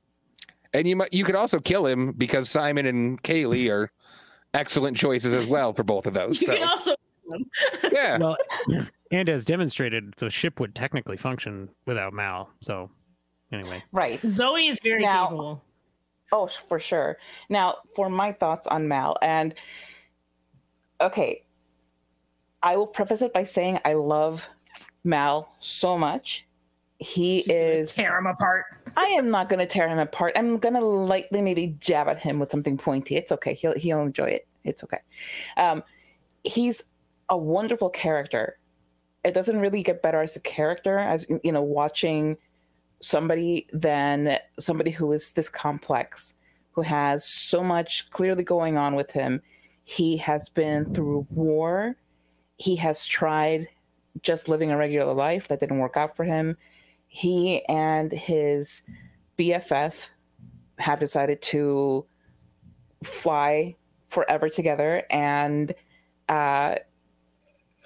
And 0.73 0.87
you 0.87 0.97
might 0.97 1.13
you 1.13 1.23
could 1.23 1.35
also 1.35 1.59
kill 1.59 1.85
him 1.85 2.11
because 2.11 2.49
Simon 2.49 2.85
and 2.85 3.21
Kaylee 3.23 3.71
are 3.71 3.91
excellent 4.57 4.97
choices 4.97 5.33
as 5.33 5.45
well 5.45 5.71
for 5.73 5.83
both 5.83 6.07
of 6.07 6.13
those. 6.13 6.41
You 6.41 6.47
so. 6.47 6.53
can 6.53 6.67
also 6.67 6.95
yeah. 7.91 8.17
Well, 8.17 8.37
and 9.11 9.29
as 9.29 9.45
demonstrated, 9.45 10.13
the 10.17 10.29
ship 10.29 10.59
would 10.59 10.75
technically 10.75 11.17
function 11.17 11.69
without 11.85 12.13
Mal. 12.13 12.49
So 12.61 12.89
anyway. 13.51 13.83
Right. 13.91 14.19
Zoe 14.25 14.67
is 14.67 14.79
very 14.81 15.01
now, 15.01 15.25
capable. 15.25 15.63
Oh, 16.31 16.47
for 16.47 16.79
sure. 16.79 17.17
Now, 17.49 17.75
for 17.95 18.09
my 18.09 18.31
thoughts 18.31 18.67
on 18.67 18.87
Mal, 18.87 19.17
and 19.21 19.53
okay, 21.01 21.43
I 22.63 22.75
will 22.75 22.87
preface 22.87 23.21
it 23.21 23.33
by 23.33 23.43
saying 23.43 23.79
I 23.85 23.93
love 23.93 24.47
Mal 25.03 25.49
so 25.59 25.97
much. 25.97 26.45
He 26.99 27.41
She's 27.41 27.47
is 27.47 27.93
tear 27.93 28.17
him 28.17 28.25
apart. 28.25 28.65
I 28.97 29.05
am 29.09 29.29
not 29.29 29.47
going 29.47 29.59
to 29.59 29.67
tear 29.67 29.87
him 29.87 29.99
apart. 29.99 30.33
I'm 30.35 30.57
going 30.57 30.73
to 30.73 30.83
lightly 30.83 31.43
maybe 31.43 31.77
jab 31.79 32.07
at 32.07 32.19
him 32.19 32.39
with 32.39 32.49
something 32.49 32.79
pointy. 32.79 33.15
It's 33.15 33.31
okay. 33.31 33.53
He'll 33.53 33.75
he'll 33.75 34.01
enjoy 34.01 34.25
it. 34.25 34.47
It's 34.63 34.83
okay. 34.83 34.97
Um, 35.55 35.83
he's 36.43 36.83
a 37.29 37.37
wonderful 37.37 37.91
character. 37.91 38.57
It 39.23 39.35
doesn't 39.35 39.59
really 39.59 39.83
get 39.83 40.01
better 40.01 40.21
as 40.21 40.35
a 40.35 40.39
character 40.39 40.97
as 40.97 41.27
you 41.43 41.51
know 41.51 41.61
watching 41.61 42.37
somebody 42.99 43.67
than 43.71 44.39
somebody 44.59 44.89
who 44.89 45.11
is 45.11 45.31
this 45.31 45.47
complex, 45.47 46.33
who 46.71 46.81
has 46.81 47.23
so 47.23 47.63
much 47.63 48.09
clearly 48.09 48.43
going 48.43 48.77
on 48.77 48.95
with 48.95 49.11
him. 49.11 49.43
He 49.83 50.17
has 50.17 50.49
been 50.49 50.91
through 50.95 51.27
war. 51.29 51.95
He 52.57 52.75
has 52.77 53.05
tried 53.05 53.67
just 54.23 54.49
living 54.49 54.71
a 54.71 54.77
regular 54.77 55.13
life 55.13 55.49
that 55.49 55.59
didn't 55.59 55.77
work 55.77 55.97
out 55.97 56.15
for 56.15 56.23
him. 56.23 56.57
He 57.07 57.63
and 57.65 58.11
his 58.11 58.83
BFF 59.37 60.09
have 60.79 60.99
decided 60.99 61.41
to 61.41 62.05
fly 63.03 63.75
forever 64.07 64.49
together, 64.49 65.03
and 65.09 65.73
uh, 66.29 66.75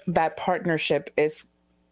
that 0.06 0.36
partnership 0.36 1.10
is 1.16 1.48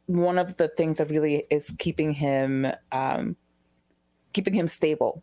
one 0.06 0.38
of 0.38 0.56
the 0.56 0.68
things 0.68 0.98
that 0.98 1.10
really 1.10 1.44
is 1.50 1.74
keeping 1.78 2.12
him 2.12 2.66
um, 2.92 3.36
keeping 4.32 4.54
him 4.54 4.68
stable. 4.68 5.22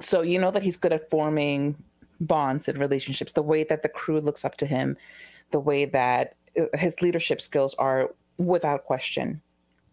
So 0.00 0.22
you 0.22 0.38
know 0.38 0.50
that 0.50 0.62
he's 0.62 0.76
good 0.76 0.92
at 0.92 1.10
forming 1.10 1.76
bonds 2.20 2.68
and 2.68 2.78
relationships. 2.78 3.32
The 3.32 3.42
way 3.42 3.64
that 3.64 3.82
the 3.82 3.88
crew 3.88 4.20
looks 4.20 4.44
up 4.44 4.56
to 4.58 4.66
him, 4.66 4.96
the 5.50 5.60
way 5.60 5.84
that 5.84 6.34
uh, 6.58 6.76
his 6.76 7.00
leadership 7.02 7.40
skills 7.40 7.74
are 7.74 8.10
without 8.38 8.84
question, 8.84 9.42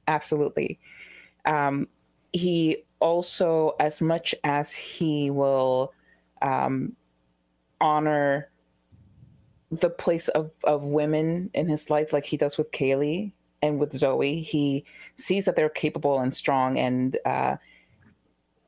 absolutely. 0.08 0.80
Um, 1.46 1.88
he 2.34 2.78
also, 3.00 3.76
as 3.80 4.02
much 4.02 4.36
as 4.44 4.74
he 4.74 5.30
will 5.30 5.94
um, 6.42 6.96
honor 7.82 8.50
the 9.72 9.90
place 9.90 10.28
of, 10.30 10.52
of 10.64 10.84
women 10.84 11.50
in 11.54 11.68
his 11.68 11.90
life, 11.90 12.14
like 12.14 12.26
he 12.26 12.38
does 12.38 12.58
with 12.58 12.72
Kaylee 12.72 13.32
and 13.62 13.80
with 13.80 13.98
Zoe. 13.98 14.42
He 14.42 14.86
sees 15.16 15.46
that 15.46 15.56
they're 15.56 15.70
capable 15.70 16.20
and 16.20 16.34
strong 16.34 16.78
and 16.78 17.18
uh, 17.26 17.56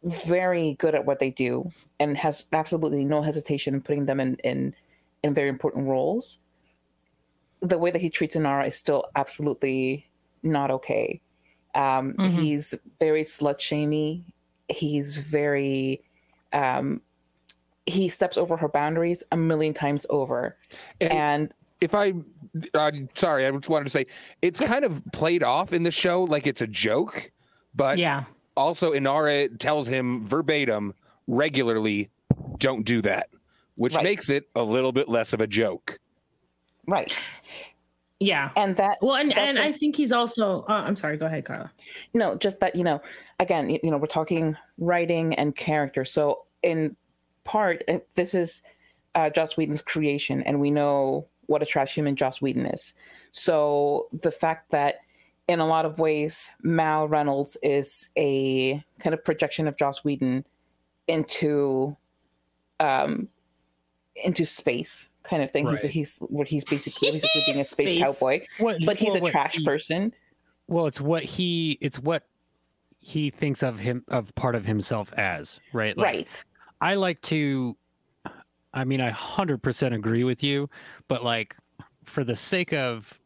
very 0.03 0.73
good 0.75 0.95
at 0.95 1.05
what 1.05 1.19
they 1.19 1.31
do, 1.31 1.69
and 1.99 2.17
has 2.17 2.47
absolutely 2.53 3.03
no 3.03 3.21
hesitation 3.21 3.73
in 3.73 3.81
putting 3.81 4.05
them 4.05 4.19
in 4.19 4.35
in, 4.43 4.73
in 5.23 5.33
very 5.33 5.49
important 5.49 5.87
roles. 5.87 6.39
The 7.61 7.77
way 7.77 7.91
that 7.91 8.01
he 8.01 8.09
treats 8.09 8.35
Inara 8.35 8.67
is 8.67 8.75
still 8.75 9.05
absolutely 9.15 10.07
not 10.43 10.71
okay. 10.71 11.19
Um, 11.77 12.13
mm-hmm. 12.13 12.41
He's 12.41 12.73
very 12.99 13.23
slut 13.23 13.59
shamey. 13.61 14.25
He's 14.67 15.17
very 15.17 16.01
um, 16.51 17.01
he 17.85 18.09
steps 18.09 18.37
over 18.37 18.57
her 18.57 18.67
boundaries 18.67 19.23
a 19.31 19.37
million 19.37 19.73
times 19.73 20.05
over. 20.09 20.57
And, 20.99 21.11
and 21.11 21.53
if 21.79 21.95
I, 21.95 22.13
uh, 22.73 22.91
sorry, 23.15 23.45
I 23.45 23.51
just 23.51 23.69
wanted 23.69 23.85
to 23.85 23.89
say 23.91 24.05
it's 24.41 24.59
kind 24.59 24.83
of 24.83 25.01
played 25.13 25.43
off 25.43 25.71
in 25.71 25.83
the 25.83 25.91
show 25.91 26.23
like 26.25 26.45
it's 26.45 26.61
a 26.61 26.67
joke, 26.67 27.31
but 27.73 27.97
yeah. 27.97 28.25
Also, 28.55 28.91
Inara 28.93 29.55
tells 29.59 29.87
him 29.87 30.25
verbatim 30.25 30.95
regularly, 31.27 32.09
"Don't 32.57 32.83
do 32.83 33.03
that," 33.03 33.29
which 33.75 33.93
right. 33.93 34.03
makes 34.03 34.31
it 34.31 34.49
a 34.55 34.63
little 34.63 34.91
bit 34.91 35.07
less 35.07 35.31
of 35.31 35.41
a 35.41 35.47
joke. 35.47 35.99
Right. 36.87 37.13
Yeah. 38.19 38.51
And 38.55 38.75
that 38.77 38.97
well, 39.01 39.15
and, 39.15 39.35
and 39.37 39.57
a, 39.57 39.63
I 39.63 39.71
think 39.71 39.95
he's 39.95 40.11
also. 40.11 40.65
Uh, 40.67 40.83
I'm 40.85 40.95
sorry. 40.95 41.17
Go 41.17 41.27
ahead, 41.27 41.45
Carla. 41.45 41.71
No, 42.13 42.35
just 42.35 42.59
that 42.61 42.75
you 42.75 42.83
know, 42.83 43.01
again, 43.39 43.69
you, 43.69 43.79
you 43.83 43.91
know, 43.91 43.97
we're 43.97 44.07
talking 44.07 44.55
writing 44.77 45.35
and 45.35 45.55
character. 45.55 46.03
So 46.03 46.45
in 46.63 46.95
part, 47.43 47.83
this 48.15 48.33
is 48.33 48.63
uh, 49.15 49.29
Joss 49.29 49.55
Whedon's 49.55 49.81
creation, 49.81 50.41
and 50.43 50.59
we 50.59 50.71
know 50.71 51.27
what 51.45 51.61
a 51.61 51.65
trash 51.65 51.93
human 51.93 52.15
Joss 52.15 52.41
Whedon 52.41 52.65
is. 52.65 52.93
So 53.31 54.07
the 54.11 54.31
fact 54.31 54.71
that 54.71 54.95
in 55.47 55.59
a 55.59 55.67
lot 55.67 55.85
of 55.85 55.99
ways, 55.99 56.49
Mal 56.61 57.07
Reynolds 57.07 57.55
is 57.61 58.09
a 58.17 58.83
kind 58.99 59.13
of 59.13 59.23
projection 59.23 59.67
of 59.67 59.77
Joss 59.77 60.03
Whedon 60.03 60.43
into 61.07 61.95
um, 62.79 63.29
into 64.15 64.43
space 64.43 65.07
kind 65.27 65.43
of 65.43 65.51
thing. 65.51 65.65
Right. 65.65 65.79
He's 65.79 65.91
he's 65.91 66.17
what 66.19 66.47
he's 66.47 66.63
basically 66.63 67.11
basically 67.11 67.41
being 67.45 67.59
a 67.59 67.65
space, 67.65 67.87
space. 67.87 68.03
cowboy, 68.03 68.45
what, 68.59 68.77
but 68.85 68.97
he's 68.97 69.13
well, 69.13 69.27
a 69.27 69.31
trash 69.31 69.55
he, 69.55 69.65
person. 69.65 70.13
Well, 70.67 70.87
it's 70.87 71.01
what 71.01 71.23
he 71.23 71.77
it's 71.81 71.99
what 71.99 72.23
he 72.99 73.29
thinks 73.29 73.63
of 73.63 73.79
him 73.79 74.03
of 74.07 74.33
part 74.35 74.55
of 74.55 74.65
himself 74.65 75.13
as 75.13 75.59
right. 75.73 75.97
Like, 75.97 76.05
right. 76.05 76.43
I 76.81 76.95
like 76.95 77.21
to 77.23 77.77
I 78.73 78.83
mean 78.83 79.01
I 79.01 79.11
100% 79.11 79.93
agree 79.93 80.23
with 80.23 80.43
you, 80.43 80.69
but 81.07 81.23
like 81.23 81.55
for 82.05 82.23
the 82.23 82.35
sake 82.35 82.73
of 82.73 83.21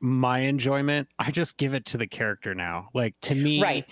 my 0.00 0.40
enjoyment, 0.40 1.08
I 1.18 1.30
just 1.30 1.56
give 1.56 1.74
it 1.74 1.84
to 1.86 1.98
the 1.98 2.06
character 2.06 2.54
now. 2.54 2.88
Like 2.94 3.14
to 3.22 3.34
me, 3.34 3.62
right. 3.62 3.86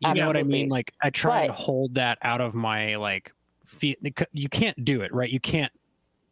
You 0.00 0.10
Absolutely. 0.10 0.20
know 0.20 0.26
what 0.28 0.36
I 0.36 0.42
mean? 0.44 0.68
Like 0.68 0.92
I 1.02 1.10
try 1.10 1.40
but, 1.40 1.50
and 1.50 1.52
hold 1.52 1.94
that 1.94 2.18
out 2.22 2.40
of 2.40 2.54
my 2.54 2.96
like 2.96 3.32
feet. 3.66 3.98
You 4.32 4.48
can't 4.48 4.84
do 4.84 5.02
it, 5.02 5.12
right? 5.12 5.30
You 5.30 5.40
can't 5.40 5.72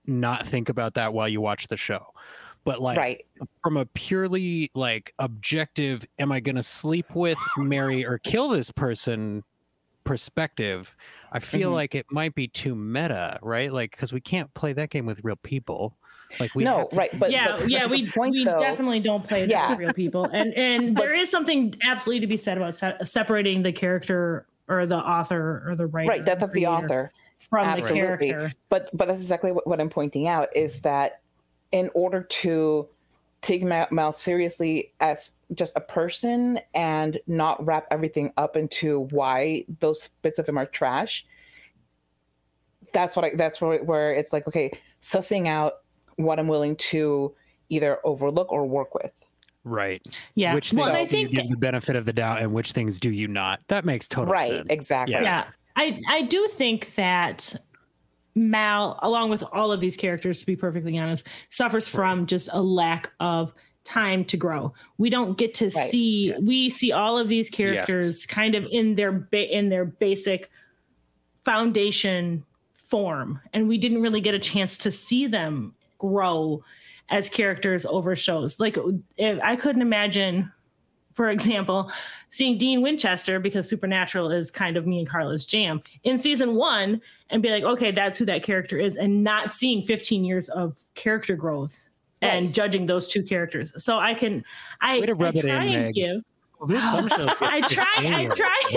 not 0.07 0.47
think 0.47 0.69
about 0.69 0.95
that 0.95 1.13
while 1.13 1.29
you 1.29 1.41
watch 1.41 1.69
the 1.69 1.77
show. 1.77 2.07
But 2.65 2.83
like 2.83 2.99
right. 2.99 3.25
from 3.63 3.77
a 3.77 3.87
purely 3.87 4.73
like 4.75 5.15
objective, 5.21 6.05
am 6.19 6.33
I 6.33 6.41
going 6.41 6.57
to 6.57 6.65
sleep 6.65 7.15
with, 7.15 7.39
marry, 7.57 8.05
or 8.05 8.19
kill 8.19 8.49
this 8.49 8.73
person 8.73 9.45
perspective? 10.03 10.97
I 11.31 11.39
feel 11.39 11.69
mm-hmm. 11.69 11.75
like 11.75 11.95
it 11.95 12.07
might 12.11 12.35
be 12.35 12.49
too 12.49 12.75
meta, 12.75 13.39
right? 13.41 13.73
Like 13.73 13.93
because 13.93 14.13
we 14.13 14.21
can't 14.21 14.53
play 14.55 14.73
that 14.73 14.91
game 14.91 15.07
with 15.07 15.21
real 15.23 15.37
people. 15.37 15.97
Like 16.41 16.57
we 16.57 16.65
no, 16.65 16.89
to, 16.89 16.97
right? 16.97 17.17
But 17.17 17.31
yeah, 17.31 17.57
but, 17.57 17.71
yeah, 17.71 17.87
we 17.87 18.11
point, 18.11 18.33
we 18.33 18.45
though, 18.45 18.59
definitely 18.59 18.99
don't 18.99 19.23
play 19.23 19.47
yeah. 19.47 19.71
with 19.71 19.79
real 19.79 19.93
people, 19.93 20.25
and 20.25 20.53
and 20.55 20.95
but, 20.97 21.03
there 21.03 21.15
is 21.15 21.31
something 21.31 21.77
absolutely 21.87 22.21
to 22.23 22.27
be 22.27 22.37
said 22.37 22.57
about 22.57 22.75
se- 22.75 22.97
separating 23.05 23.63
the 23.63 23.71
character 23.71 24.45
or 24.67 24.87
the 24.87 24.97
author 24.97 25.63
or 25.69 25.77
the 25.77 25.87
writer, 25.87 26.09
right? 26.09 26.25
That's 26.25 26.43
of 26.43 26.51
the 26.51 26.67
author 26.67 27.13
from 27.39 27.67
absolutely. 27.67 27.99
the 28.29 28.33
character. 28.33 28.53
But 28.69 28.91
but 28.93 29.09
that's 29.09 29.21
exactly 29.21 29.53
what, 29.53 29.67
what 29.67 29.81
I'm 29.81 29.91
pointing 29.91 30.29
out 30.29 30.49
is 30.55 30.81
that 30.81 31.21
in 31.73 31.91
order 31.95 32.23
to 32.23 32.89
take 33.43 33.63
Mal, 33.63 33.87
Mal 33.91 34.13
seriously 34.13 34.93
as 35.01 35.33
just 35.55 35.77
a 35.77 35.81
person 35.81 36.59
and 36.75 37.19
not 37.27 37.65
wrap 37.65 37.87
everything 37.91 38.33
up 38.37 38.57
into 38.57 39.03
why 39.11 39.65
those 39.81 40.09
bits 40.23 40.39
of 40.39 40.49
him 40.49 40.59
are 40.59 40.67
trash. 40.67 41.27
That's 42.93 43.15
what 43.15 43.25
I, 43.25 43.33
that's 43.35 43.61
where, 43.61 43.85
where 43.85 44.15
it's 44.15 44.33
like, 44.33 44.49
okay, 44.49 44.71
sussing 45.03 45.47
out 45.47 45.75
what 46.17 46.39
I'm 46.39 46.49
willing 46.49 46.77
to 46.77 47.35
either 47.69 47.99
overlook 48.05 48.51
or 48.51 48.67
work 48.67 48.95
with. 48.95 49.13
Right. 49.65 50.05
Yeah. 50.35 50.55
Which 50.55 50.71
things 50.71 50.81
well, 50.81 50.97
I 50.97 51.07
think, 51.07 51.33
you 51.33 51.43
give 51.43 51.51
the 51.51 51.57
benefit 51.57 51.95
of 51.95 52.07
the 52.07 52.13
doubt 52.13 52.41
and 52.41 52.53
which 52.53 52.73
things 52.73 52.99
do 52.99 53.11
you 53.11 53.29
not? 53.29 53.61
That 53.69 53.85
makes 53.85 54.09
total 54.09 54.33
right, 54.33 54.49
sense. 54.49 54.61
Right. 54.61 54.71
Exactly. 54.71 55.15
Yeah. 55.15 55.23
yeah. 55.23 55.45
I, 55.77 56.01
I 56.09 56.23
do 56.23 56.49
think 56.49 56.95
that 56.95 57.55
Mal, 58.35 58.99
along 59.03 59.31
with 59.31 59.43
all 59.53 59.73
of 59.73 59.81
these 59.81 59.97
characters, 59.97 60.41
to 60.41 60.47
be 60.47 60.57
perfectly 60.57 60.99
honest, 60.99 61.29
suffers 61.49 61.89
from 61.89 62.27
just 62.27 62.51
a 62.53 62.61
lack 62.61 63.11
of 63.19 63.53
time 63.85 64.25
to 64.27 64.37
grow. 64.37 64.75
We 64.99 65.09
don't 65.09 65.39
get 65.39 65.55
to 65.55 65.67
right. 65.67 65.91
see 65.91 66.29
yes. 66.29 66.41
we 66.43 66.69
see 66.69 66.93
all 66.93 67.17
of 67.19 67.29
these 67.29 67.49
characters 67.49 68.23
yes. 68.23 68.27
kind 68.27 68.55
of 68.55 68.67
in 68.71 68.97
their 68.97 69.13
ba- 69.13 69.57
in 69.57 69.69
their 69.69 69.85
basic 69.85 70.51
foundation 71.45 72.45
form 72.75 73.41
and 73.53 73.69
we 73.69 73.79
didn't 73.79 74.03
really 74.03 74.21
get 74.21 74.35
a 74.35 74.39
chance 74.39 74.79
to 74.79 74.91
see 74.91 75.27
them 75.27 75.75
grow 75.99 76.63
as 77.09 77.29
characters 77.29 77.87
over 77.87 78.17
shows. 78.17 78.59
Like 78.61 78.77
if, 79.17 79.41
I 79.43 79.57
couldn't 79.57 79.83
imagine 79.83 80.53
for 81.17 81.31
example, 81.31 81.91
seeing 82.29 82.59
Dean 82.59 82.83
Winchester 82.83 83.41
because 83.41 83.67
Supernatural 83.67 84.31
is 84.31 84.51
kind 84.51 84.77
of 84.77 84.87
me 84.87 84.99
and 84.99 85.09
Carla's 85.09 85.47
jam 85.47 85.83
in 86.05 86.19
season 86.19 86.55
one 86.55 87.01
and 87.31 87.43
be 87.43 87.49
like, 87.51 87.65
okay, 87.65 87.91
that's 87.91 88.19
who 88.19 88.27
that 88.27 88.43
character 88.43 88.79
is, 88.79 88.97
and 88.97 89.25
not 89.25 89.53
seeing 89.53 89.83
15 89.83 90.25
years 90.27 90.51
of 90.51 90.79
character 90.95 91.35
growth 91.35 91.89
right. 92.23 92.29
and 92.29 92.53
judging 92.53 92.85
those 92.85 93.09
two 93.09 93.23
characters. 93.23 93.73
So 93.83 93.99
I 93.99 94.13
can, 94.13 94.45
I, 94.83 94.99
I 94.99 95.07
try 95.07 95.31
in, 95.31 95.49
and 95.49 95.85
Meg. 95.87 95.95
give. 95.95 96.23
I 96.69 97.63
try, 97.69 97.87
I 97.97 98.27
try, 98.35 98.61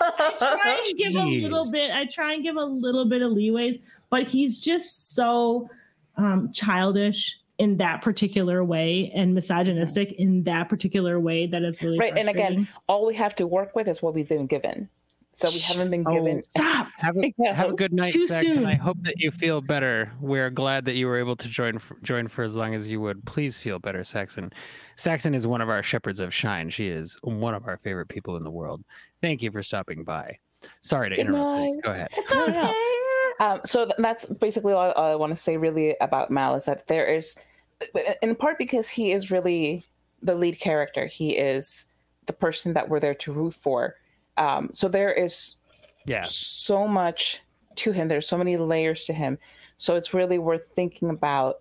I 0.00 0.34
try 0.38 0.84
and 0.88 0.98
give 0.98 1.14
a 1.14 1.24
little 1.24 1.70
bit. 1.70 1.90
I 1.92 2.06
try 2.06 2.34
and 2.34 2.42
give 2.42 2.56
a 2.56 2.64
little 2.64 3.08
bit 3.08 3.22
of 3.22 3.32
leeways, 3.32 3.76
but 4.10 4.28
he's 4.28 4.60
just 4.60 5.14
so 5.14 5.68
um, 6.16 6.50
childish 6.52 7.40
in 7.58 7.76
that 7.78 8.02
particular 8.02 8.62
way 8.62 9.10
and 9.14 9.34
misogynistic 9.34 10.12
in 10.12 10.42
that 10.44 10.68
particular 10.68 11.18
way 11.18 11.46
that 11.46 11.62
it's 11.62 11.82
really 11.82 11.98
right. 11.98 12.16
And 12.16 12.28
again, 12.28 12.68
all 12.88 13.06
we 13.06 13.14
have 13.14 13.34
to 13.36 13.46
work 13.46 13.74
with 13.74 13.88
is 13.88 14.02
what 14.02 14.14
we've 14.14 14.28
been 14.28 14.46
given. 14.46 14.88
So 15.32 15.48
we 15.50 15.60
haven't 15.60 15.90
been 15.90 16.04
oh, 16.06 16.14
given. 16.14 16.38
Oh, 16.38 16.42
stop. 16.42 16.88
Have 16.96 17.14
a, 17.18 17.34
have 17.52 17.70
a 17.70 17.72
good 17.74 17.92
night, 17.92 18.10
Too 18.10 18.26
Saxon. 18.26 18.64
I 18.64 18.74
hope 18.74 18.96
that 19.02 19.18
you 19.18 19.30
feel 19.30 19.60
better. 19.60 20.10
We're 20.18 20.48
glad 20.48 20.86
that 20.86 20.94
you 20.94 21.06
were 21.06 21.18
able 21.18 21.36
to 21.36 21.46
join 21.46 21.78
for, 21.78 21.98
join 22.02 22.26
for 22.26 22.42
as 22.42 22.56
long 22.56 22.74
as 22.74 22.88
you 22.88 23.02
would. 23.02 23.22
Please 23.26 23.58
feel 23.58 23.78
better, 23.78 24.02
Saxon. 24.02 24.50
Saxon 24.96 25.34
is 25.34 25.46
one 25.46 25.60
of 25.60 25.68
our 25.68 25.82
shepherds 25.82 26.20
of 26.20 26.32
shine. 26.32 26.70
She 26.70 26.88
is 26.88 27.18
one 27.22 27.54
of 27.54 27.66
our 27.66 27.76
favorite 27.76 28.08
people 28.08 28.36
in 28.36 28.44
the 28.44 28.50
world. 28.50 28.82
Thank 29.20 29.42
you 29.42 29.50
for 29.50 29.62
stopping 29.62 30.04
by. 30.04 30.38
Sorry 30.80 31.10
to 31.10 31.16
good 31.16 31.26
interrupt. 31.26 31.74
Night. 31.74 31.74
Go 31.82 31.90
ahead. 31.90 32.08
It's 32.12 32.32
okay. 32.32 32.72
Oh, 32.74 33.05
Um, 33.40 33.60
so 33.64 33.88
that's 33.98 34.26
basically 34.26 34.72
all, 34.72 34.92
all 34.92 35.12
I 35.12 35.14
want 35.14 35.30
to 35.30 35.40
say 35.40 35.56
really 35.56 35.94
about 36.00 36.30
Mal 36.30 36.54
is 36.54 36.64
that 36.64 36.86
there 36.86 37.06
is, 37.06 37.34
in 38.22 38.34
part 38.34 38.58
because 38.58 38.88
he 38.88 39.12
is 39.12 39.30
really 39.30 39.84
the 40.22 40.34
lead 40.34 40.58
character. 40.58 41.06
He 41.06 41.36
is 41.36 41.84
the 42.26 42.32
person 42.32 42.72
that 42.74 42.88
we're 42.88 43.00
there 43.00 43.14
to 43.14 43.32
root 43.32 43.54
for. 43.54 43.96
Um, 44.36 44.70
so 44.72 44.88
there 44.88 45.12
is 45.12 45.56
yeah 46.04 46.22
so 46.22 46.86
much 46.86 47.42
to 47.76 47.92
him. 47.92 48.08
There's 48.08 48.28
so 48.28 48.38
many 48.38 48.56
layers 48.56 49.04
to 49.04 49.12
him. 49.12 49.38
So 49.76 49.96
it's 49.96 50.14
really 50.14 50.38
worth 50.38 50.68
thinking 50.74 51.10
about 51.10 51.60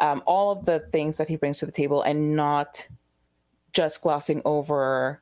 um, 0.00 0.22
all 0.26 0.50
of 0.50 0.64
the 0.64 0.80
things 0.92 1.18
that 1.18 1.28
he 1.28 1.36
brings 1.36 1.58
to 1.58 1.66
the 1.66 1.72
table 1.72 2.02
and 2.02 2.34
not 2.34 2.86
just 3.72 4.00
glossing 4.00 4.40
over 4.44 5.20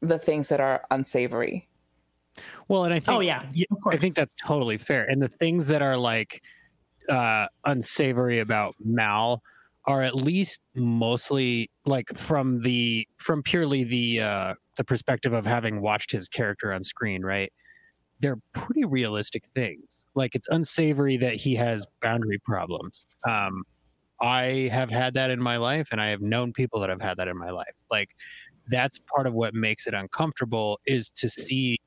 the 0.00 0.18
things 0.18 0.48
that 0.48 0.60
are 0.60 0.84
unsavory. 0.90 1.68
Well, 2.68 2.84
and 2.84 2.94
I 2.94 3.00
think, 3.00 3.18
oh 3.18 3.20
yeah, 3.20 3.42
I 3.90 3.96
think 3.96 4.14
that's 4.14 4.34
totally 4.34 4.76
fair. 4.76 5.04
And 5.04 5.20
the 5.22 5.28
things 5.28 5.66
that 5.66 5.82
are 5.82 5.96
like 5.96 6.42
uh, 7.08 7.46
unsavory 7.64 8.40
about 8.40 8.74
Mal 8.80 9.42
are 9.86 10.02
at 10.02 10.14
least 10.14 10.60
mostly 10.74 11.70
like 11.86 12.06
from 12.16 12.58
the 12.60 13.06
from 13.18 13.42
purely 13.42 13.84
the 13.84 14.20
uh, 14.20 14.54
the 14.76 14.84
perspective 14.84 15.32
of 15.32 15.46
having 15.46 15.80
watched 15.80 16.12
his 16.12 16.28
character 16.28 16.72
on 16.72 16.82
screen, 16.84 17.22
right? 17.22 17.52
They're 18.20 18.38
pretty 18.52 18.84
realistic 18.84 19.44
things. 19.54 20.06
Like 20.14 20.34
it's 20.34 20.46
unsavory 20.50 21.16
that 21.18 21.34
he 21.36 21.54
has 21.56 21.86
boundary 22.02 22.38
problems. 22.44 23.06
Um, 23.28 23.64
I 24.20 24.68
have 24.72 24.90
had 24.90 25.14
that 25.14 25.30
in 25.30 25.40
my 25.42 25.56
life, 25.56 25.88
and 25.92 26.00
I 26.00 26.08
have 26.08 26.20
known 26.20 26.52
people 26.52 26.80
that 26.80 26.90
have 26.90 27.00
had 27.00 27.16
that 27.18 27.28
in 27.28 27.38
my 27.38 27.50
life. 27.50 27.74
Like 27.90 28.10
that's 28.68 28.98
part 29.14 29.26
of 29.26 29.34
what 29.34 29.54
makes 29.54 29.86
it 29.86 29.94
uncomfortable 29.94 30.80
is 30.86 31.10
to 31.10 31.28
see 31.28 31.78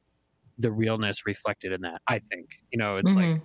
the 0.58 0.72
realness 0.72 1.26
reflected 1.26 1.72
in 1.72 1.82
that. 1.82 2.02
I 2.08 2.20
think 2.20 2.62
you 2.72 2.78
know 2.78 2.98
it's 2.98 3.10
mm-hmm. 3.10 3.32
like 3.32 3.42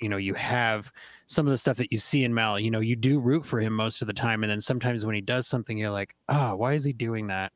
you 0.00 0.08
know 0.08 0.16
you 0.16 0.34
have 0.34 0.92
some 1.26 1.46
of 1.46 1.50
the 1.50 1.58
stuff 1.58 1.76
that 1.78 1.92
you 1.92 1.98
see 1.98 2.24
in 2.24 2.34
Mal. 2.34 2.58
You 2.58 2.70
know 2.70 2.80
you 2.80 2.96
do 2.96 3.20
root 3.20 3.44
for 3.44 3.60
him 3.60 3.72
most 3.72 4.02
of 4.02 4.06
the 4.06 4.14
time, 4.14 4.42
and 4.42 4.50
then 4.50 4.60
sometimes 4.60 5.04
when 5.04 5.14
he 5.14 5.20
does 5.20 5.46
something, 5.46 5.76
you're 5.78 5.90
like, 5.90 6.14
ah, 6.28 6.52
oh, 6.52 6.56
why 6.56 6.74
is 6.74 6.84
he 6.84 6.92
doing 6.92 7.26
that? 7.28 7.52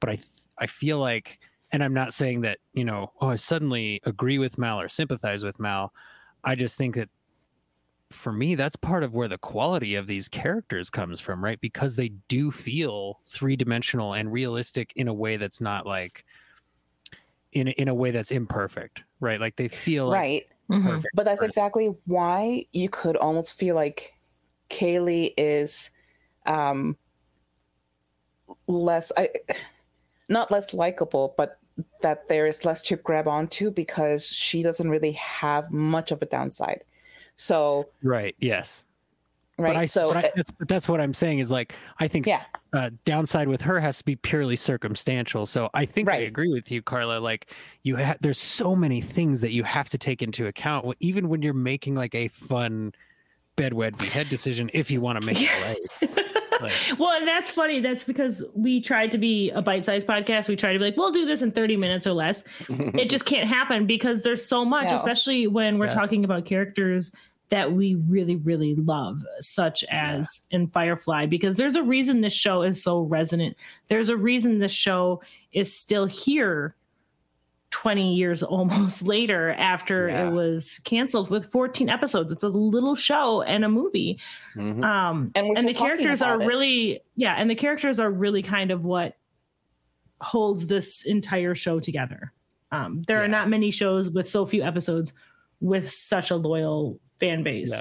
But 0.00 0.10
I 0.10 0.18
I 0.58 0.66
feel 0.66 0.98
like, 0.98 1.40
and 1.72 1.82
I'm 1.82 1.94
not 1.94 2.14
saying 2.14 2.42
that 2.42 2.58
you 2.72 2.84
know, 2.84 3.12
oh, 3.20 3.28
I 3.28 3.36
suddenly 3.36 4.00
agree 4.04 4.38
with 4.38 4.58
Mal 4.58 4.80
or 4.80 4.88
sympathize 4.88 5.44
with 5.44 5.58
Mal. 5.60 5.92
I 6.44 6.54
just 6.54 6.76
think 6.76 6.94
that 6.96 7.08
for 8.10 8.32
me 8.32 8.54
that's 8.54 8.76
part 8.76 9.02
of 9.02 9.12
where 9.12 9.28
the 9.28 9.38
quality 9.38 9.96
of 9.96 10.06
these 10.06 10.28
characters 10.28 10.88
comes 10.88 11.20
from 11.20 11.42
right 11.42 11.60
because 11.60 11.96
they 11.96 12.10
do 12.28 12.50
feel 12.50 13.20
three-dimensional 13.26 14.14
and 14.14 14.32
realistic 14.32 14.92
in 14.94 15.08
a 15.08 15.14
way 15.14 15.36
that's 15.36 15.60
not 15.60 15.86
like 15.86 16.24
in 17.54 17.68
in 17.68 17.88
a 17.88 17.94
way 17.94 18.10
that's 18.10 18.30
imperfect, 18.30 19.02
right? 19.20 19.40
Like 19.40 19.56
they 19.56 19.68
feel 19.68 20.06
like 20.06 20.18
right. 20.18 20.46
Mm-hmm. 20.70 21.00
But 21.14 21.24
that's 21.24 21.42
exactly 21.42 21.94
why 22.06 22.66
you 22.72 22.88
could 22.88 23.16
almost 23.16 23.58
feel 23.58 23.74
like 23.74 24.14
Kaylee 24.70 25.32
is 25.36 25.90
um 26.46 26.96
less 28.66 29.12
I 29.16 29.30
not 30.28 30.50
less 30.50 30.74
likable, 30.74 31.34
but 31.36 31.58
that 32.02 32.28
there 32.28 32.46
is 32.46 32.64
less 32.64 32.82
to 32.82 32.96
grab 32.96 33.26
onto 33.26 33.70
because 33.70 34.26
she 34.26 34.62
doesn't 34.62 34.88
really 34.88 35.12
have 35.12 35.70
much 35.70 36.12
of 36.12 36.22
a 36.22 36.26
downside. 36.26 36.84
So 37.36 37.88
Right, 38.02 38.36
yes 38.38 38.84
right? 39.58 39.74
But 39.74 39.76
I, 39.76 39.86
so 39.86 40.12
but 40.12 40.24
I, 40.24 40.32
that's, 40.34 40.50
but 40.50 40.68
that's 40.68 40.88
what 40.88 41.00
I'm 41.00 41.14
saying 41.14 41.38
is 41.38 41.50
like 41.50 41.74
I 42.00 42.08
think 42.08 42.26
yeah. 42.26 42.42
uh, 42.72 42.90
downside 43.04 43.48
with 43.48 43.60
her 43.62 43.80
has 43.80 43.98
to 43.98 44.04
be 44.04 44.16
purely 44.16 44.56
circumstantial. 44.56 45.46
So 45.46 45.70
I 45.74 45.84
think 45.84 46.08
right. 46.08 46.20
I 46.20 46.24
agree 46.24 46.52
with 46.52 46.70
you, 46.70 46.82
Carla. 46.82 47.18
Like 47.18 47.50
you 47.82 47.96
have, 47.96 48.18
there's 48.20 48.38
so 48.38 48.74
many 48.74 49.00
things 49.00 49.40
that 49.40 49.52
you 49.52 49.62
have 49.64 49.88
to 49.90 49.98
take 49.98 50.22
into 50.22 50.46
account, 50.46 50.86
even 51.00 51.28
when 51.28 51.42
you're 51.42 51.54
making 51.54 51.94
like 51.94 52.14
a 52.14 52.28
fun 52.28 52.92
bedwed 53.56 54.00
head 54.02 54.28
decision. 54.28 54.70
If 54.72 54.90
you 54.90 55.00
want 55.00 55.20
to 55.20 55.26
make 55.26 55.38
it 55.40 55.50
right. 56.02 56.30
Like, 56.60 56.72
well, 56.98 57.12
and 57.16 57.26
that's 57.26 57.50
funny. 57.50 57.80
That's 57.80 58.04
because 58.04 58.44
we 58.54 58.80
tried 58.80 59.10
to 59.12 59.18
be 59.18 59.50
a 59.50 59.62
bite-sized 59.62 60.06
podcast. 60.06 60.48
We 60.48 60.56
tried 60.56 60.74
to 60.74 60.78
be 60.78 60.86
like, 60.86 60.96
we'll 60.96 61.12
do 61.12 61.26
this 61.26 61.42
in 61.42 61.52
30 61.52 61.76
minutes 61.76 62.06
or 62.06 62.12
less. 62.12 62.44
it 62.68 63.10
just 63.10 63.26
can't 63.26 63.48
happen 63.48 63.86
because 63.86 64.22
there's 64.22 64.44
so 64.44 64.64
much, 64.64 64.88
no. 64.88 64.96
especially 64.96 65.46
when 65.46 65.78
we're 65.78 65.86
yeah. 65.86 65.94
talking 65.94 66.24
about 66.24 66.44
characters 66.44 67.12
that 67.54 67.70
we 67.70 67.94
really, 68.08 68.34
really 68.34 68.74
love, 68.74 69.22
such 69.38 69.84
as 69.84 70.48
yeah. 70.50 70.56
in 70.56 70.66
Firefly, 70.66 71.26
because 71.26 71.56
there's 71.56 71.76
a 71.76 71.84
reason 71.84 72.20
this 72.20 72.32
show 72.32 72.62
is 72.62 72.82
so 72.82 73.02
resonant. 73.02 73.56
There's 73.86 74.08
a 74.08 74.16
reason 74.16 74.58
this 74.58 74.72
show 74.72 75.22
is 75.52 75.72
still 75.72 76.06
here 76.06 76.74
20 77.70 78.12
years 78.12 78.42
almost 78.42 79.06
later 79.06 79.52
after 79.52 80.08
yeah. 80.08 80.26
it 80.26 80.32
was 80.32 80.80
canceled 80.80 81.30
with 81.30 81.48
14 81.52 81.88
episodes. 81.88 82.32
It's 82.32 82.42
a 82.42 82.48
little 82.48 82.96
show 82.96 83.42
and 83.42 83.64
a 83.64 83.68
movie. 83.68 84.18
Mm-hmm. 84.56 84.82
Um, 84.82 85.30
and, 85.36 85.56
and 85.56 85.68
the 85.68 85.74
characters 85.74 86.22
are 86.22 86.42
it. 86.42 86.46
really, 86.46 87.02
yeah, 87.14 87.36
and 87.38 87.48
the 87.48 87.54
characters 87.54 88.00
are 88.00 88.10
really 88.10 88.42
kind 88.42 88.72
of 88.72 88.84
what 88.84 89.16
holds 90.20 90.66
this 90.66 91.04
entire 91.04 91.54
show 91.54 91.78
together. 91.78 92.32
Um, 92.72 93.02
there 93.06 93.18
yeah. 93.18 93.26
are 93.26 93.28
not 93.28 93.48
many 93.48 93.70
shows 93.70 94.10
with 94.10 94.28
so 94.28 94.44
few 94.44 94.64
episodes 94.64 95.12
with 95.60 95.88
such 95.88 96.32
a 96.32 96.36
loyal 96.36 96.98
fan 97.26 97.42
base. 97.42 97.70
Yeah. 97.70 97.80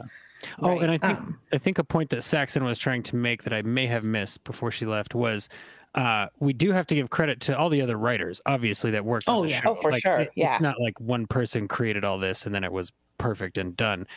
Oh, 0.60 0.70
right? 0.70 0.82
and 0.82 0.92
I 0.92 0.98
think 0.98 1.20
um, 1.20 1.40
I 1.54 1.58
think 1.58 1.78
a 1.78 1.84
point 1.84 2.10
that 2.10 2.22
Saxon 2.22 2.64
was 2.66 2.78
trying 2.78 3.04
to 3.04 3.16
make 3.16 3.44
that 3.44 3.54
I 3.54 3.62
may 3.62 3.88
have 3.88 4.04
missed 4.04 4.44
before 4.44 4.72
she 4.72 4.86
left 4.86 5.16
was 5.16 5.48
uh, 5.96 6.28
we 6.40 6.54
do 6.54 6.72
have 6.72 6.88
to 6.88 6.96
give 6.96 7.10
credit 7.10 7.40
to 7.42 7.58
all 7.58 7.70
the 7.70 7.82
other 7.82 7.98
writers, 7.98 8.42
obviously, 8.46 8.92
that 8.92 9.06
worked 9.06 9.26
oh, 9.28 9.40
on 9.40 9.46
the 9.46 9.52
yeah. 9.52 9.62
show. 9.62 9.70
Oh, 9.72 9.76
for 9.76 9.92
like, 9.92 10.02
sure. 10.02 10.22
It, 10.22 10.32
yeah. 10.36 10.52
It's 10.52 10.62
not 10.62 10.80
like 10.80 11.00
one 11.00 11.28
person 11.28 11.68
created 11.68 12.04
all 12.04 12.18
this 12.18 12.46
and 12.46 12.54
then 12.54 12.64
it 12.64 12.72
was 12.72 12.92
perfect 13.20 13.58
and 13.58 13.78
done. 13.78 14.08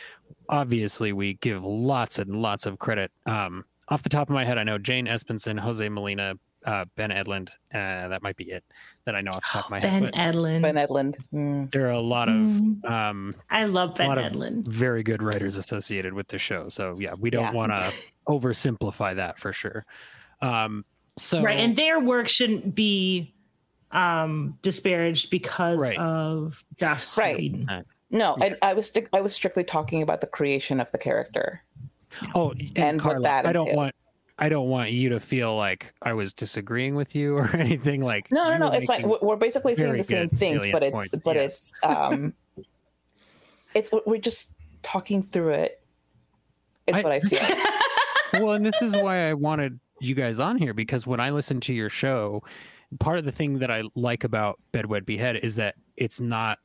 Obviously, 0.49 1.13
we 1.13 1.35
give 1.35 1.63
lots 1.63 2.19
and 2.19 2.41
lots 2.41 2.65
of 2.65 2.79
credit. 2.79 3.11
Um, 3.25 3.63
off 3.89 4.03
the 4.03 4.09
top 4.09 4.29
of 4.29 4.33
my 4.33 4.43
head, 4.43 4.57
I 4.57 4.63
know 4.63 4.77
Jane 4.77 5.05
Espenson, 5.05 5.59
Jose 5.59 5.87
Molina, 5.87 6.33
uh, 6.67 6.85
Ben 6.95 7.09
Edlund. 7.09 7.49
Uh, 7.73 8.09
that 8.09 8.21
might 8.21 8.35
be 8.35 8.51
it 8.51 8.63
that 9.05 9.15
I 9.15 9.21
know 9.21 9.31
off 9.31 9.41
the 9.41 9.59
top 9.59 9.65
of 9.65 9.71
my 9.71 9.79
ben 9.79 10.03
head. 10.03 10.11
Ben 10.11 10.33
Edlund. 10.33 10.61
Ben 10.61 10.75
Edlund. 10.75 11.15
Mm. 11.33 11.71
There 11.71 11.87
are 11.87 11.91
a 11.91 11.99
lot 11.99 12.27
of. 12.27 12.35
Mm. 12.35 12.85
Um, 12.85 13.33
I 13.49 13.63
love 13.63 13.95
Ben 13.95 14.09
Edlund. 14.09 14.67
Very 14.67 15.01
good 15.01 15.23
writers 15.23 15.55
associated 15.55 16.13
with 16.13 16.27
the 16.27 16.37
show. 16.37 16.69
So 16.69 16.95
yeah, 16.99 17.15
we 17.19 17.29
don't 17.29 17.43
yeah. 17.43 17.51
want 17.53 17.71
to 17.71 17.93
oversimplify 18.27 19.15
that 19.15 19.39
for 19.39 19.53
sure. 19.53 19.85
Um, 20.41 20.85
so 21.15 21.41
right, 21.41 21.57
and 21.57 21.75
their 21.75 21.99
work 21.99 22.27
shouldn't 22.27 22.75
be 22.75 23.33
um, 23.91 24.57
disparaged 24.61 25.31
because 25.31 25.79
right. 25.79 25.97
of 25.97 26.63
Joss 26.77 27.17
right. 27.17 27.37
Whedon. 27.37 27.85
No, 28.09 28.35
and 28.41 28.57
I 28.61 28.73
was 28.73 28.89
st- 28.89 29.09
I 29.13 29.21
was 29.21 29.33
strictly 29.33 29.63
talking 29.63 30.01
about 30.01 30.21
the 30.21 30.27
creation 30.27 30.79
of 30.79 30.91
the 30.91 30.97
character. 30.97 31.63
Oh, 32.35 32.51
and, 32.51 32.77
and 32.77 32.99
Carla, 33.01 33.21
that 33.23 33.45
I 33.45 33.51
don't 33.51 33.73
want 33.73 33.93
I 34.39 34.49
don't 34.49 34.69
want 34.69 34.91
you 34.91 35.09
to 35.09 35.19
feel 35.19 35.55
like 35.55 35.93
I 36.01 36.13
was 36.13 36.33
disagreeing 36.33 36.95
with 36.95 37.15
you 37.15 37.35
or 37.37 37.49
anything 37.55 38.01
like. 38.01 38.31
No, 38.31 38.49
no, 38.49 38.57
no. 38.57 38.67
It's 38.71 38.89
like 38.89 39.05
we're 39.05 39.35
basically 39.35 39.75
saying 39.75 39.97
the 39.97 40.03
same 40.03 40.29
things, 40.29 40.67
but 40.71 40.83
it's 40.83 40.93
points. 40.93 41.15
but 41.23 41.37
it's 41.37 41.71
um, 41.83 42.33
it's 43.73 43.91
we're 44.05 44.21
just 44.21 44.53
talking 44.83 45.23
through 45.23 45.49
it. 45.49 45.81
It's 46.85 46.97
I, 46.97 47.01
what 47.01 47.11
I 47.11 47.19
feel. 47.19 47.39
well, 48.45 48.53
and 48.53 48.65
this 48.65 48.75
is 48.81 48.95
why 48.95 49.29
I 49.29 49.33
wanted 49.33 49.79
you 49.99 50.15
guys 50.15 50.39
on 50.39 50.57
here 50.57 50.73
because 50.73 51.07
when 51.07 51.19
I 51.19 51.31
listen 51.31 51.59
to 51.61 51.73
your 51.73 51.89
show, 51.89 52.43
part 52.99 53.19
of 53.19 53.25
the 53.25 53.31
thing 53.31 53.59
that 53.59 53.71
I 53.71 53.83
like 53.95 54.23
about 54.23 54.59
Bed 54.71 54.85
Wed 54.85 55.05
Behead 55.05 55.37
is 55.37 55.55
that 55.55 55.75
it's 55.97 56.21
not, 56.21 56.59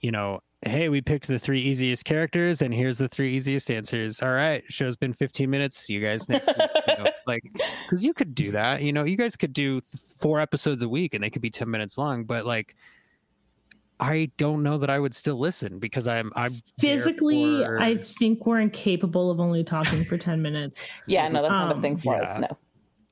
you 0.00 0.10
know, 0.10 0.40
hey, 0.64 0.88
we 0.88 1.00
picked 1.00 1.26
the 1.26 1.38
three 1.38 1.60
easiest 1.60 2.04
characters, 2.04 2.62
and 2.62 2.72
here's 2.72 2.98
the 2.98 3.08
three 3.08 3.34
easiest 3.34 3.70
answers. 3.70 4.22
All 4.22 4.30
right, 4.30 4.62
show's 4.68 4.96
been 4.96 5.12
15 5.12 5.50
minutes. 5.50 5.76
See 5.78 5.94
you 5.94 6.00
guys 6.00 6.28
next 6.28 6.48
week. 6.48 6.70
You 6.88 7.04
know, 7.04 7.10
like 7.26 7.42
because 7.52 8.04
you 8.04 8.14
could 8.14 8.34
do 8.34 8.52
that. 8.52 8.82
You 8.82 8.92
know, 8.92 9.04
you 9.04 9.16
guys 9.16 9.36
could 9.36 9.52
do 9.52 9.80
four 10.18 10.40
episodes 10.40 10.82
a 10.82 10.88
week 10.88 11.14
and 11.14 11.22
they 11.22 11.30
could 11.30 11.42
be 11.42 11.50
ten 11.50 11.70
minutes 11.70 11.98
long, 11.98 12.24
but 12.24 12.46
like. 12.46 12.74
I 14.00 14.32
don't 14.36 14.64
know 14.64 14.78
that 14.78 14.90
I 14.90 14.98
would 14.98 15.14
still 15.14 15.38
listen 15.38 15.78
because 15.78 16.08
I'm 16.08 16.32
I'm 16.34 16.54
physically 16.80 17.62
for... 17.62 17.80
I 17.80 17.96
think 17.96 18.46
we're 18.46 18.58
incapable 18.58 19.30
of 19.30 19.38
only 19.38 19.62
talking 19.62 20.04
for 20.04 20.18
10 20.18 20.42
minutes. 20.42 20.82
yeah, 21.06 21.28
no, 21.28 21.40
that's 21.40 21.54
um, 21.54 21.68
not 21.68 21.78
a 21.78 21.80
thing 21.80 21.96
for 21.98 22.16
yeah. 22.16 22.22
us. 22.22 22.38
No. 22.40 22.48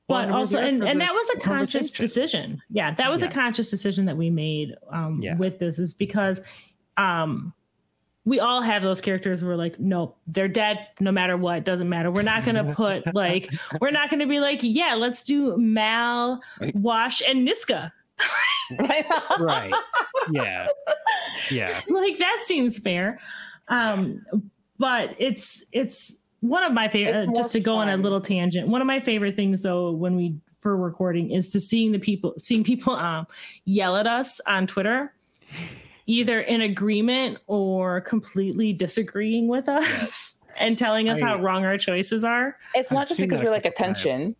But 0.09 0.27
well, 0.27 0.39
also 0.39 0.59
and, 0.59 0.83
and 0.83 0.99
that 0.99 1.13
was 1.13 1.29
a 1.35 1.39
conscious 1.39 1.93
decision. 1.93 2.61
Yeah, 2.69 2.93
that 2.95 3.09
was 3.09 3.21
yeah. 3.21 3.29
a 3.29 3.31
conscious 3.31 3.71
decision 3.71 4.03
that 4.03 4.17
we 4.17 4.29
made 4.29 4.75
um, 4.91 5.21
yeah. 5.23 5.37
with 5.37 5.59
this 5.59 5.79
is 5.79 5.93
because 5.93 6.41
um 6.97 7.53
we 8.23 8.39
all 8.39 8.61
have 8.61 8.83
those 8.83 9.01
characters 9.01 9.43
we're 9.43 9.55
like, 9.55 9.79
nope, 9.79 10.15
they're 10.27 10.47
dead 10.47 10.87
no 10.99 11.11
matter 11.11 11.37
what, 11.37 11.63
doesn't 11.63 11.89
matter. 11.89 12.11
We're 12.11 12.21
not 12.21 12.45
gonna 12.45 12.73
put 12.75 13.13
like 13.15 13.49
we're 13.79 13.91
not 13.91 14.09
gonna 14.09 14.27
be 14.27 14.39
like, 14.39 14.59
yeah, 14.61 14.95
let's 14.95 15.23
do 15.23 15.57
Mal, 15.57 16.41
Wash, 16.75 17.21
and 17.27 17.47
Niska. 17.47 17.91
right. 19.39 19.73
Yeah. 20.29 20.67
Yeah. 21.49 21.79
Like 21.89 22.19
that 22.19 22.41
seems 22.43 22.77
fair. 22.77 23.19
Um, 23.67 24.23
but 24.77 25.15
it's 25.17 25.65
it's 25.71 26.15
one 26.41 26.63
of 26.63 26.73
my 26.73 26.87
favorite 26.87 27.29
uh, 27.29 27.33
just 27.35 27.51
to 27.51 27.59
go 27.59 27.75
fun. 27.75 27.89
on 27.89 27.99
a 27.99 28.01
little 28.01 28.21
tangent. 28.21 28.67
One 28.67 28.81
of 28.81 28.87
my 28.87 28.99
favorite 28.99 29.35
things 29.35 29.61
though 29.61 29.91
when 29.91 30.15
we 30.15 30.35
for 30.59 30.77
recording 30.77 31.31
is 31.31 31.49
to 31.49 31.59
seeing 31.59 31.91
the 31.91 31.99
people 31.99 32.35
seeing 32.37 32.63
people 32.63 32.93
um 32.95 33.25
yell 33.65 33.97
at 33.97 34.05
us 34.05 34.39
on 34.41 34.67
Twitter 34.67 35.13
either 36.11 36.41
in 36.41 36.61
agreement 36.61 37.37
or 37.47 38.01
completely 38.01 38.73
disagreeing 38.73 39.47
with 39.47 39.69
us 39.69 40.39
and 40.57 40.77
telling 40.77 41.07
us 41.09 41.21
I, 41.21 41.27
how 41.27 41.41
wrong 41.41 41.63
our 41.63 41.77
choices 41.77 42.23
are. 42.23 42.57
It's 42.75 42.91
not 42.91 43.03
I've 43.03 43.07
just 43.07 43.19
because 43.21 43.41
we're 43.41 43.49
like 43.49 43.65
attention. 43.65 44.35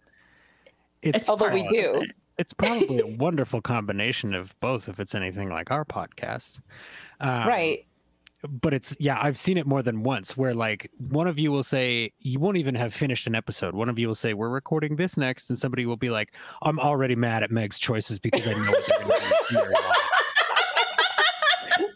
It's, 1.02 1.20
it's 1.20 1.30
although 1.30 1.50
we 1.50 1.66
do. 1.68 2.04
It's 2.38 2.54
probably 2.54 3.00
a 3.00 3.08
wonderful 3.18 3.62
combination 3.62 4.34
of 4.34 4.54
both 4.60 4.90
if 4.90 5.00
it's 5.00 5.16
anything 5.16 5.50
like 5.50 5.72
our 5.72 5.86
podcast. 5.86 6.60
Um, 7.22 7.48
right. 7.48 7.86
But 8.50 8.74
it's, 8.74 8.98
yeah, 9.00 9.20
I've 9.22 9.38
seen 9.38 9.58
it 9.58 9.68
more 9.68 9.84
than 9.84 10.04
once 10.04 10.36
where 10.36 10.54
like 10.54 10.90
one 10.98 11.28
of 11.28 11.38
you 11.40 11.52
will 11.52 11.64
say, 11.64 12.12
you 12.20 12.40
won't 12.40 12.58
even 12.58 12.76
have 12.76 12.94
finished 12.94 13.28
an 13.28 13.36
episode. 13.36 13.76
One 13.76 13.88
of 13.88 14.00
you 14.00 14.08
will 14.08 14.16
say, 14.16 14.34
we're 14.34 14.50
recording 14.50 14.96
this 14.96 15.16
next. 15.16 15.50
And 15.50 15.58
somebody 15.58 15.86
will 15.86 15.98
be 15.98 16.10
like, 16.10 16.34
I'm 16.64 16.80
already 16.80 17.16
mad 17.16 17.44
at 17.44 17.52
Meg's 17.52 17.78
choices 17.78 18.20
because 18.20 18.48
I 18.48 18.54
know 18.54 18.72
what 18.72 18.88
they're 18.88 19.00
going 19.00 19.22
to 19.22 19.54
do 19.54 19.76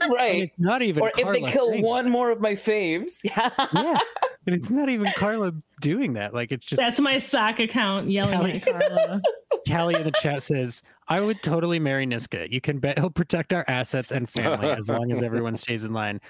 right. 0.09 0.43
it's 0.43 0.53
not 0.57 0.81
even. 0.81 1.03
Or 1.03 1.11
Carla 1.11 1.33
if 1.33 1.43
they 1.43 1.51
kill 1.51 1.81
one 1.81 2.09
more 2.09 2.31
of 2.31 2.41
my 2.41 2.53
faves. 2.53 3.11
Yeah. 3.23 3.49
yeah. 3.73 3.99
And 4.45 4.53
it's 4.55 4.69
not 4.69 4.89
even 4.89 5.11
Carla 5.15 5.51
doing 5.81 6.13
that. 6.13 6.33
Like 6.33 6.51
it's 6.51 6.65
just 6.65 6.79
that's 6.79 6.99
my 6.99 7.17
sock 7.17 7.59
account 7.59 8.09
yelling 8.11 8.37
Callie, 8.37 8.53
at 8.53 8.65
Carla. 8.65 9.21
Callie 9.67 9.95
in 9.95 10.03
the 10.03 10.11
chat 10.11 10.43
says, 10.43 10.83
"I 11.07 11.19
would 11.19 11.41
totally 11.41 11.79
marry 11.79 12.05
Niska. 12.05 12.51
You 12.51 12.61
can 12.61 12.77
bet 12.77 12.99
he'll 12.99 13.09
protect 13.09 13.53
our 13.53 13.65
assets 13.67 14.11
and 14.11 14.29
family 14.29 14.69
as 14.69 14.87
long 14.87 15.11
as 15.11 15.23
everyone 15.23 15.55
stays 15.55 15.83
in 15.83 15.93
line." 15.93 16.21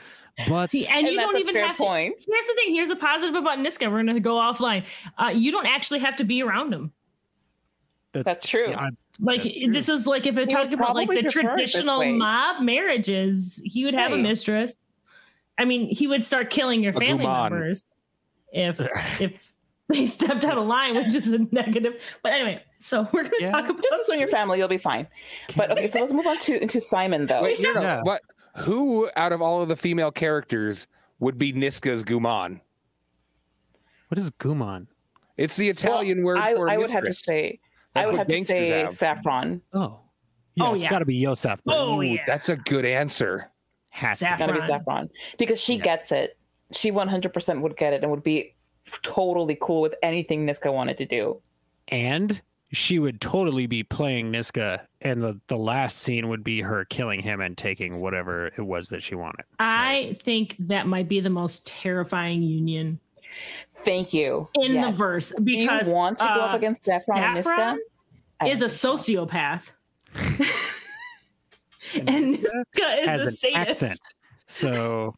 But 0.48 0.72
see, 0.72 0.88
and, 0.88 1.06
and 1.06 1.14
you 1.14 1.20
don't 1.20 1.38
even 1.38 1.56
have 1.56 1.76
point. 1.76 2.18
to. 2.18 2.26
Here's 2.26 2.46
the 2.46 2.54
thing. 2.56 2.74
Here's 2.74 2.88
the 2.88 2.96
positive 2.96 3.36
about 3.36 3.60
Niska. 3.60 3.92
We're 3.92 4.04
going 4.04 4.14
to 4.14 4.20
go 4.22 4.36
offline. 4.36 4.86
Uh, 5.18 5.32
you 5.36 5.52
don't 5.52 5.68
actually 5.68 6.00
have 6.00 6.16
to 6.16 6.24
be 6.24 6.42
around 6.42 6.74
him. 6.74 6.94
That's, 8.14 8.26
that's 8.26 8.48
true. 8.48 8.70
Yeah, 8.70 8.90
like 9.20 9.44
this 9.44 9.90
is 9.90 10.06
like 10.06 10.26
if 10.26 10.36
we're 10.36 10.46
talking 10.46 10.74
about 10.74 10.96
like 10.96 11.10
the 11.10 11.24
traditional 11.24 12.04
mob 12.14 12.62
marriages, 12.62 13.62
he 13.64 13.86
would 13.86 13.94
have 13.94 14.12
right. 14.12 14.20
a 14.20 14.24
mistress. 14.24 14.76
I 15.58 15.66
mean, 15.66 15.88
he 15.88 16.08
would 16.08 16.26
start 16.26 16.50
killing 16.50 16.84
your 16.84 16.94
family 16.94 17.26
members 17.26 17.86
if 18.52 18.80
if 19.22 19.54
they 19.88 20.06
stepped 20.06 20.44
out 20.44 20.58
of 20.58 20.68
line, 20.68 20.96
which 20.96 21.14
is 21.14 21.28
a 21.30 21.40
negative. 21.52 22.02
But 22.24 22.34
anyway, 22.34 22.64
so 22.80 23.08
we're 23.12 23.24
going 23.24 23.40
to 23.40 23.46
yeah. 23.46 23.52
talk 23.52 23.70
about 23.70 23.84
just 23.84 24.12
on 24.12 24.20
your 24.20 24.28
family, 24.28 24.58
you'll 24.58 24.68
be 24.68 24.78
fine. 24.78 25.08
But 25.56 25.72
okay, 25.72 25.88
so 25.88 26.02
let's 26.02 26.14
move 26.14 26.28
on 26.28 26.40
to 26.40 26.62
into 26.62 26.82
Simon 26.82 27.26
though. 27.26 27.44
Wait, 27.44 27.60
yeah. 27.60 28.02
what? 28.04 28.22
Who 28.58 29.10
out 29.16 29.34
of 29.34 29.42
all 29.42 29.62
of 29.62 29.68
the 29.68 29.76
female 29.76 30.12
characters 30.12 30.88
would 31.20 31.38
be 31.38 31.54
Niska's 31.54 32.04
Guman? 32.04 32.62
What 34.08 34.18
is 34.18 34.30
Guman? 34.32 34.88
It's 35.38 35.58
the 35.58 35.70
Italian 35.70 36.24
well, 36.24 36.36
word 36.36 36.38
I, 36.38 36.56
for 36.56 36.70
I 36.70 36.78
would 36.78 36.92
have 36.92 37.04
to 37.04 37.14
say 37.14 37.60
that's 37.96 38.08
I 38.08 38.12
would 38.12 38.18
have 38.20 38.28
to 38.28 38.44
say 38.46 38.68
have. 38.70 38.92
saffron. 38.92 39.62
Oh, 39.74 40.00
yeah, 40.56 40.68
oh, 40.68 40.74
it's 40.74 40.84
yeah. 40.84 40.90
got 40.90 41.00
to 41.00 41.06
be 41.06 41.16
Yosef. 41.16 41.60
Oh, 41.68 42.02
yeah. 42.02 42.24
That's 42.28 42.50
a 42.50 42.58
good 42.58 42.86
answer. 42.86 43.50
Has 43.90 44.20
got 44.20 44.46
to 44.48 44.54
be 44.54 44.62
saffron 44.62 45.10
because 45.38 45.60
she 45.60 45.76
yeah. 45.76 45.84
gets 45.84 46.12
it. 46.12 46.38
She 46.74 46.92
100% 46.92 47.62
would 47.62 47.78
get 47.78 47.94
it 47.94 48.04
and 48.04 48.12
would 48.12 48.24
be 48.24 48.56
totally 49.02 49.58
cool 49.62 49.82
with 49.82 49.96
anything 50.04 50.46
Niska 50.46 50.74
wanted 50.74 50.98
to 50.98 51.06
do. 51.06 51.42
And 51.88 52.42
she 52.74 53.00
would 53.00 53.22
totally 53.22 53.68
be 53.68 53.84
playing 53.84 54.32
Niska, 54.32 54.82
and 55.02 55.24
the, 55.24 55.40
the 55.48 55.58
last 55.58 56.00
scene 56.00 56.28
would 56.28 56.44
be 56.44 56.62
her 56.62 56.84
killing 56.86 57.22
him 57.22 57.40
and 57.40 57.58
taking 57.58 58.02
whatever 58.02 58.48
it 58.48 58.62
was 58.62 58.90
that 58.90 59.02
she 59.02 59.16
wanted. 59.16 59.46
I 59.60 59.94
right? 60.08 60.22
think 60.22 60.56
that 60.60 60.88
might 60.88 61.08
be 61.08 61.22
the 61.22 61.30
most 61.30 61.66
terrifying 61.66 62.42
union 62.42 63.00
Thank 63.84 64.14
you. 64.14 64.48
In 64.56 64.74
yes. 64.74 64.86
the 64.86 64.92
verse, 64.92 65.34
because 65.44 65.88
you 65.88 65.94
want 65.94 66.20
to 66.20 66.26
go 66.26 66.32
uh, 66.32 66.46
up 66.46 66.56
against 66.56 66.86
Saffron, 66.86 67.44
Saffron 67.44 67.80
is 68.46 68.62
a 68.62 68.66
sociopath, 68.66 69.72
and 71.94 72.36
Niska 72.36 73.08
is 73.08 73.22
a 73.22 73.32
sadist. 73.32 73.84
Accent. 73.84 74.00
So, 74.48 75.16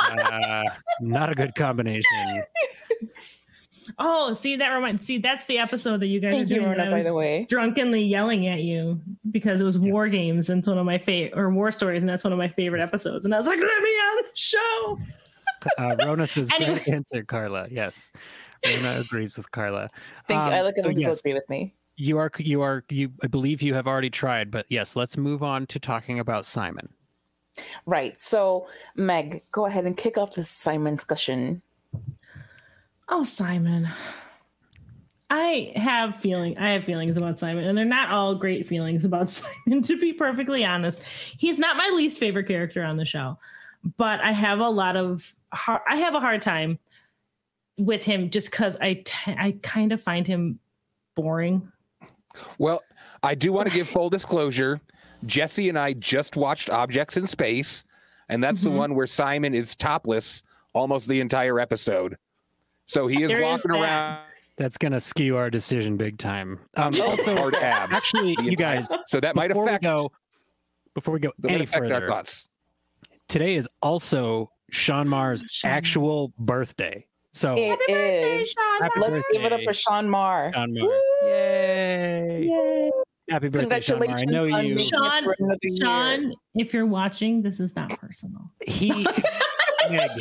uh, 0.00 0.62
not 1.00 1.30
a 1.30 1.34
good 1.34 1.54
combination. 1.54 2.42
Oh, 3.98 4.34
see 4.34 4.56
that 4.56 4.74
reminds. 4.74 5.06
See, 5.06 5.18
that's 5.18 5.44
the 5.46 5.58
episode 5.58 6.00
that 6.00 6.06
you 6.06 6.20
guys 6.20 6.32
Thank 6.32 6.46
are 6.46 6.54
doing. 6.54 6.62
You, 6.62 6.68
Rona, 6.68 6.90
by 6.90 7.02
the 7.02 7.14
way, 7.14 7.46
drunkenly 7.48 8.02
yelling 8.02 8.46
at 8.46 8.62
you 8.62 9.00
because 9.30 9.60
it 9.60 9.64
was 9.64 9.76
yeah. 9.76 9.92
war 9.92 10.08
games, 10.08 10.50
and 10.50 10.58
it's 10.58 10.68
one 10.68 10.78
of 10.78 10.86
my 10.86 10.98
favorite, 10.98 11.38
or 11.38 11.50
war 11.50 11.70
stories, 11.70 12.02
and 12.02 12.08
that's 12.08 12.24
one 12.24 12.32
of 12.32 12.38
my 12.38 12.48
favorite 12.48 12.82
episodes. 12.82 13.24
And 13.24 13.34
I 13.34 13.38
was 13.38 13.46
like, 13.46 13.58
let 13.58 13.82
me 13.82 13.90
on 13.90 14.16
the 14.16 14.28
show. 14.34 14.98
Uh, 15.78 15.96
Rona 15.98 16.26
says, 16.26 16.48
anyway. 16.54 16.74
great 16.74 16.88
answer, 16.88 17.24
Carla. 17.24 17.66
Yes. 17.70 18.12
Rona 18.66 19.00
agrees 19.00 19.36
with 19.36 19.50
Carla. 19.50 19.88
Thank 20.26 20.40
um, 20.40 20.52
you. 20.52 20.58
I 20.58 20.62
look 20.62 20.78
at 20.78 20.84
so 20.84 20.90
yes, 20.90 21.20
agree 21.20 21.34
with 21.34 21.48
me. 21.48 21.74
You 21.96 22.18
are, 22.18 22.30
you 22.38 22.62
are, 22.62 22.84
you, 22.88 23.10
I 23.22 23.26
believe 23.26 23.62
you 23.62 23.74
have 23.74 23.86
already 23.86 24.10
tried, 24.10 24.50
but 24.50 24.66
yes, 24.68 24.96
let's 24.96 25.16
move 25.16 25.42
on 25.42 25.66
to 25.68 25.78
talking 25.78 26.18
about 26.20 26.44
Simon. 26.44 26.88
Right. 27.86 28.20
So, 28.20 28.66
Meg, 28.96 29.42
go 29.50 29.66
ahead 29.66 29.86
and 29.86 29.96
kick 29.96 30.18
off 30.18 30.34
the 30.34 30.44
Simon 30.44 30.96
discussion. 30.96 31.62
Oh, 33.08 33.24
Simon. 33.24 33.88
I 35.28 35.72
have 35.74 36.16
feeling 36.16 36.56
I 36.56 36.70
have 36.70 36.84
feelings 36.84 37.16
about 37.16 37.38
Simon, 37.38 37.64
and 37.64 37.76
they're 37.76 37.84
not 37.84 38.10
all 38.10 38.34
great 38.36 38.68
feelings 38.68 39.04
about 39.04 39.30
Simon, 39.30 39.82
to 39.82 39.98
be 39.98 40.12
perfectly 40.12 40.64
honest. 40.64 41.02
He's 41.36 41.58
not 41.58 41.76
my 41.76 41.90
least 41.94 42.20
favorite 42.20 42.46
character 42.46 42.84
on 42.84 42.96
the 42.96 43.04
show 43.04 43.36
but 43.96 44.20
I 44.20 44.32
have 44.32 44.60
a 44.60 44.68
lot 44.68 44.96
of 44.96 45.34
hard, 45.56 45.82
I 45.88 45.96
have 45.96 46.14
a 46.14 46.20
hard 46.20 46.42
time 46.42 46.78
with 47.78 48.04
him 48.04 48.30
just 48.30 48.50
because 48.50 48.76
I 48.76 49.02
t- 49.04 49.34
I 49.36 49.56
kind 49.62 49.92
of 49.92 50.00
find 50.00 50.26
him 50.26 50.58
boring. 51.14 51.70
Well, 52.58 52.82
I 53.22 53.34
do 53.34 53.52
want 53.52 53.68
to 53.68 53.74
give 53.74 53.88
full 53.88 54.10
disclosure. 54.10 54.80
Jesse 55.24 55.68
and 55.68 55.78
I 55.78 55.94
just 55.94 56.36
watched 56.36 56.70
Objects 56.70 57.16
in 57.16 57.26
Space, 57.26 57.84
and 58.28 58.42
that's 58.42 58.60
mm-hmm. 58.60 58.72
the 58.72 58.78
one 58.78 58.94
where 58.94 59.06
Simon 59.06 59.54
is 59.54 59.74
topless 59.74 60.42
almost 60.74 61.08
the 61.08 61.20
entire 61.20 61.58
episode. 61.58 62.16
So 62.84 63.06
he 63.06 63.22
is 63.22 63.30
there 63.30 63.42
walking 63.42 63.72
is 63.72 63.80
around. 63.80 64.20
That's 64.56 64.78
gonna 64.78 65.00
skew 65.00 65.36
our 65.36 65.50
decision 65.50 65.96
big 65.96 66.18
time. 66.18 66.60
Um, 66.76 66.92
also, 67.02 67.36
hard 67.36 67.54
abs. 67.56 67.92
Actually, 67.92 68.36
you 68.40 68.56
guys. 68.56 68.88
So 69.06 69.20
that 69.20 69.34
might 69.34 69.50
affect. 69.50 69.82
We 69.82 69.88
go, 69.88 70.12
before 70.94 71.14
we 71.14 71.20
go 71.20 71.32
any 71.46 71.66
further, 71.66 71.94
our 71.94 72.08
thoughts 72.08 72.48
today 73.28 73.54
is 73.56 73.68
also 73.82 74.50
Sean 74.70 75.08
Maher's 75.08 75.44
Sean. 75.48 75.70
actual 75.70 76.32
birthday. 76.38 77.06
So 77.32 77.54
it 77.56 77.78
is. 77.90 78.54
Let's 78.80 78.94
birthday. 78.94 79.22
give 79.32 79.44
it 79.44 79.52
up 79.52 79.60
for 79.62 79.74
Sean 79.74 80.08
Maher. 80.08 80.52
Sean 80.54 80.72
Maher. 80.72 80.88
Yay. 81.24 82.48
Yay. 82.48 82.90
Happy 83.28 83.48
birthday, 83.48 83.80
Sean 83.80 83.98
Maher. 83.98 84.16
I 84.16 84.24
know 84.24 84.44
you. 84.44 84.78
Sean, 84.78 85.24
Sean, 85.78 86.32
if 86.54 86.72
you're 86.72 86.86
watching, 86.86 87.42
this 87.42 87.60
is 87.60 87.76
not 87.76 87.90
personal. 88.00 88.50
He 88.66 89.06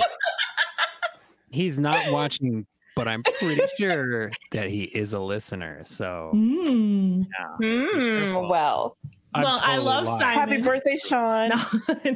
he's 1.51 1.79
not 1.79 2.11
watching, 2.11 2.65
but 2.95 3.07
I'm 3.07 3.23
pretty 3.23 3.61
sure 3.77 4.31
that 4.51 4.69
he 4.69 4.83
is 4.83 5.13
a 5.13 5.19
listener. 5.19 5.83
So 5.85 6.31
mm. 6.35 7.25
Yeah, 7.61 7.67
mm, 7.67 8.49
well. 8.49 8.97
I'm 9.35 9.43
well, 9.43 9.59
totally 9.59 9.73
I 9.73 9.77
love 9.77 10.05
lying. 10.05 10.19
Simon. 10.19 10.37
Happy 10.37 10.61
birthday, 10.61 10.97
Sean. 10.97 11.49
No, 11.49 11.57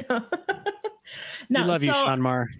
no. 0.08 0.24
no, 1.50 1.62
we 1.62 1.68
love 1.68 1.80
so 1.80 1.86
you, 1.86 1.92
Sean 1.92 2.20
Maher. 2.20 2.50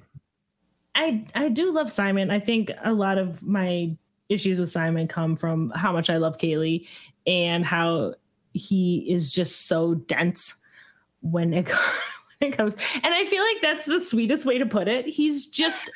I 0.94 1.24
I 1.34 1.48
do 1.48 1.70
love 1.70 1.90
Simon. 1.90 2.30
I 2.30 2.40
think 2.40 2.70
a 2.84 2.92
lot 2.92 3.18
of 3.18 3.42
my 3.42 3.96
issues 4.28 4.58
with 4.58 4.70
Simon 4.70 5.08
come 5.08 5.34
from 5.36 5.70
how 5.74 5.92
much 5.92 6.10
I 6.10 6.18
love 6.18 6.38
Kaylee 6.38 6.86
and 7.26 7.64
how 7.64 8.14
he 8.52 9.06
is 9.10 9.32
just 9.32 9.66
so 9.66 9.94
dense 9.94 10.56
when 11.20 11.52
it, 11.52 11.68
when 12.38 12.52
it 12.52 12.56
comes. 12.56 12.74
And 13.02 13.14
I 13.14 13.24
feel 13.26 13.42
like 13.42 13.62
that's 13.62 13.86
the 13.86 14.00
sweetest 14.00 14.44
way 14.44 14.58
to 14.58 14.66
put 14.66 14.88
it. 14.88 15.06
He's 15.06 15.46
just 15.46 15.90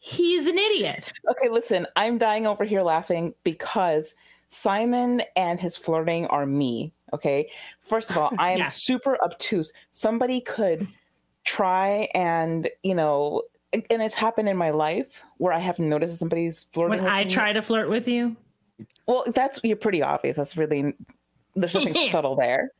He's 0.00 0.46
an 0.46 0.56
idiot. 0.56 1.12
Okay, 1.30 1.50
listen, 1.50 1.86
I'm 1.94 2.16
dying 2.16 2.46
over 2.46 2.64
here 2.64 2.80
laughing 2.80 3.34
because 3.44 4.14
Simon 4.48 5.20
and 5.36 5.60
his 5.60 5.76
flirting 5.76 6.26
are 6.28 6.46
me. 6.46 6.94
Okay. 7.12 7.50
First 7.80 8.10
of 8.10 8.18
all, 8.18 8.32
I 8.38 8.50
am 8.50 8.58
yeah. 8.58 8.68
super 8.70 9.22
obtuse. 9.22 9.72
Somebody 9.92 10.40
could 10.40 10.86
try 11.44 12.08
and, 12.14 12.68
you 12.82 12.94
know, 12.94 13.42
and 13.72 14.02
it's 14.02 14.14
happened 14.14 14.48
in 14.48 14.56
my 14.56 14.70
life 14.70 15.22
where 15.38 15.52
I 15.52 15.58
have 15.58 15.78
noticed 15.78 16.18
somebody's 16.18 16.64
flirting. 16.72 17.02
When 17.02 17.12
I 17.12 17.24
me. 17.24 17.30
try 17.30 17.52
to 17.52 17.62
flirt 17.62 17.88
with 17.88 18.08
you? 18.08 18.36
Well, 19.06 19.24
that's 19.34 19.60
you're 19.62 19.76
pretty 19.76 20.02
obvious. 20.02 20.36
That's 20.36 20.56
really 20.56 20.94
there's 21.54 21.74
nothing 21.74 21.94
subtle 22.10 22.36
there. 22.36 22.72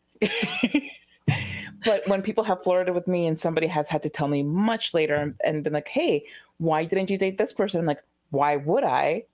but 1.84 2.02
when 2.06 2.22
people 2.22 2.44
have 2.44 2.62
flirted 2.62 2.94
with 2.94 3.06
me 3.06 3.26
and 3.26 3.38
somebody 3.38 3.66
has 3.66 3.88
had 3.88 4.02
to 4.02 4.10
tell 4.10 4.28
me 4.28 4.42
much 4.42 4.94
later 4.94 5.14
and, 5.14 5.34
and 5.44 5.64
been 5.64 5.72
like, 5.72 5.88
hey, 5.88 6.24
why 6.58 6.84
didn't 6.84 7.10
you 7.10 7.18
date 7.18 7.38
this 7.38 7.52
person? 7.52 7.80
I'm 7.80 7.86
like, 7.86 8.02
why 8.30 8.56
would 8.56 8.84
I? 8.84 9.24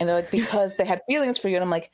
And 0.00 0.08
they're 0.08 0.16
like, 0.16 0.30
because 0.30 0.76
they 0.76 0.84
had 0.84 1.02
feelings 1.06 1.38
for 1.38 1.48
you. 1.48 1.56
And 1.56 1.64
I'm 1.64 1.70
like, 1.70 1.90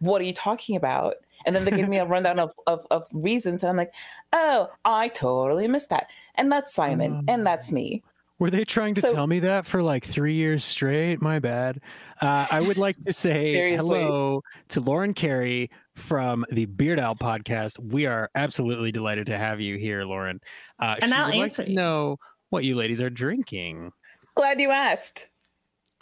what 0.00 0.20
are 0.20 0.24
you 0.24 0.34
talking 0.34 0.76
about? 0.76 1.16
And 1.48 1.56
then 1.56 1.64
they 1.64 1.70
give 1.70 1.88
me 1.88 1.96
a 1.96 2.04
rundown 2.04 2.38
of, 2.38 2.52
of, 2.66 2.86
of 2.90 3.06
reasons. 3.14 3.62
And 3.62 3.70
I'm 3.70 3.76
like, 3.78 3.92
oh, 4.34 4.68
I 4.84 5.08
totally 5.08 5.66
missed 5.66 5.88
that. 5.88 6.08
And 6.34 6.52
that's 6.52 6.74
Simon. 6.74 7.16
Um, 7.16 7.24
and 7.26 7.46
that's 7.46 7.72
me. 7.72 8.02
Were 8.38 8.50
they 8.50 8.66
trying 8.66 8.94
to 8.96 9.00
so, 9.00 9.14
tell 9.14 9.26
me 9.26 9.38
that 9.40 9.64
for 9.64 9.82
like 9.82 10.04
three 10.04 10.34
years 10.34 10.62
straight? 10.62 11.22
My 11.22 11.38
bad. 11.38 11.80
Uh, 12.20 12.46
I 12.50 12.60
would 12.60 12.76
like 12.76 13.02
to 13.06 13.14
say 13.14 13.74
hello 13.74 14.42
to 14.68 14.80
Lauren 14.82 15.14
Carey 15.14 15.70
from 15.94 16.44
the 16.50 16.66
Beard 16.66 17.00
Owl 17.00 17.16
podcast. 17.16 17.80
We 17.80 18.04
are 18.04 18.28
absolutely 18.34 18.92
delighted 18.92 19.26
to 19.28 19.38
have 19.38 19.58
you 19.58 19.78
here, 19.78 20.04
Lauren. 20.04 20.38
Uh, 20.78 20.96
and 21.00 21.14
I'll 21.14 21.32
answer 21.32 21.62
like 21.62 21.68
to 21.70 21.74
know 21.74 22.18
what 22.50 22.64
you 22.64 22.76
ladies 22.76 23.00
are 23.00 23.08
drinking. 23.08 23.90
Glad 24.34 24.60
you 24.60 24.70
asked. 24.70 25.28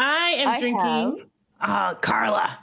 I 0.01 0.35
am 0.39 0.49
I 0.49 0.59
drinking. 0.59 0.81
Have... 0.81 1.15
Uh, 1.61 1.95
Carla. 2.01 2.59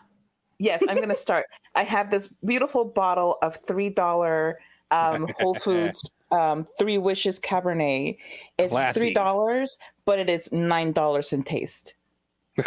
Yes, 0.60 0.84
I'm 0.88 0.98
going 0.98 1.10
to 1.10 1.16
start. 1.16 1.46
I 1.76 1.84
have 1.84 2.12
this 2.12 2.28
beautiful 2.46 2.86
bottle 2.86 3.38
of 3.42 3.56
three 3.56 3.90
dollar 3.90 4.60
um, 4.92 5.28
Whole 5.40 5.56
Foods 5.62 6.04
um, 6.32 6.66
Three 6.78 6.98
Wishes 6.98 7.40
Cabernet. 7.40 8.18
It's 8.58 8.72
Classy. 8.72 9.00
three 9.00 9.14
dollars, 9.14 9.78
but 10.06 10.20
it 10.20 10.30
is 10.30 10.52
nine 10.52 10.92
dollars 10.92 11.34
in 11.34 11.44
taste. 11.44 11.96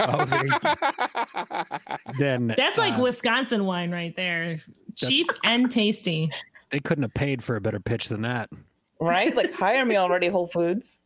oh, 0.00 0.24
then 2.18 2.52
that's 2.57 2.76
like 2.76 2.98
uh, 2.98 3.02
Wisconsin 3.02 3.66
wine 3.66 3.92
right 3.92 4.14
there, 4.16 4.59
cheap 4.96 5.30
and 5.44 5.70
tasty. 5.70 6.28
They 6.70 6.80
couldn't 6.80 7.02
have 7.02 7.14
paid 7.14 7.44
for 7.44 7.54
a 7.54 7.61
better 7.61 7.78
pitch 7.78 8.09
than 8.09 8.22
that, 8.22 8.50
right? 9.00 9.34
Like 9.36 9.52
hire 9.52 9.84
me 9.84 9.96
already, 9.96 10.26
Whole 10.26 10.48
Foods. 10.48 10.98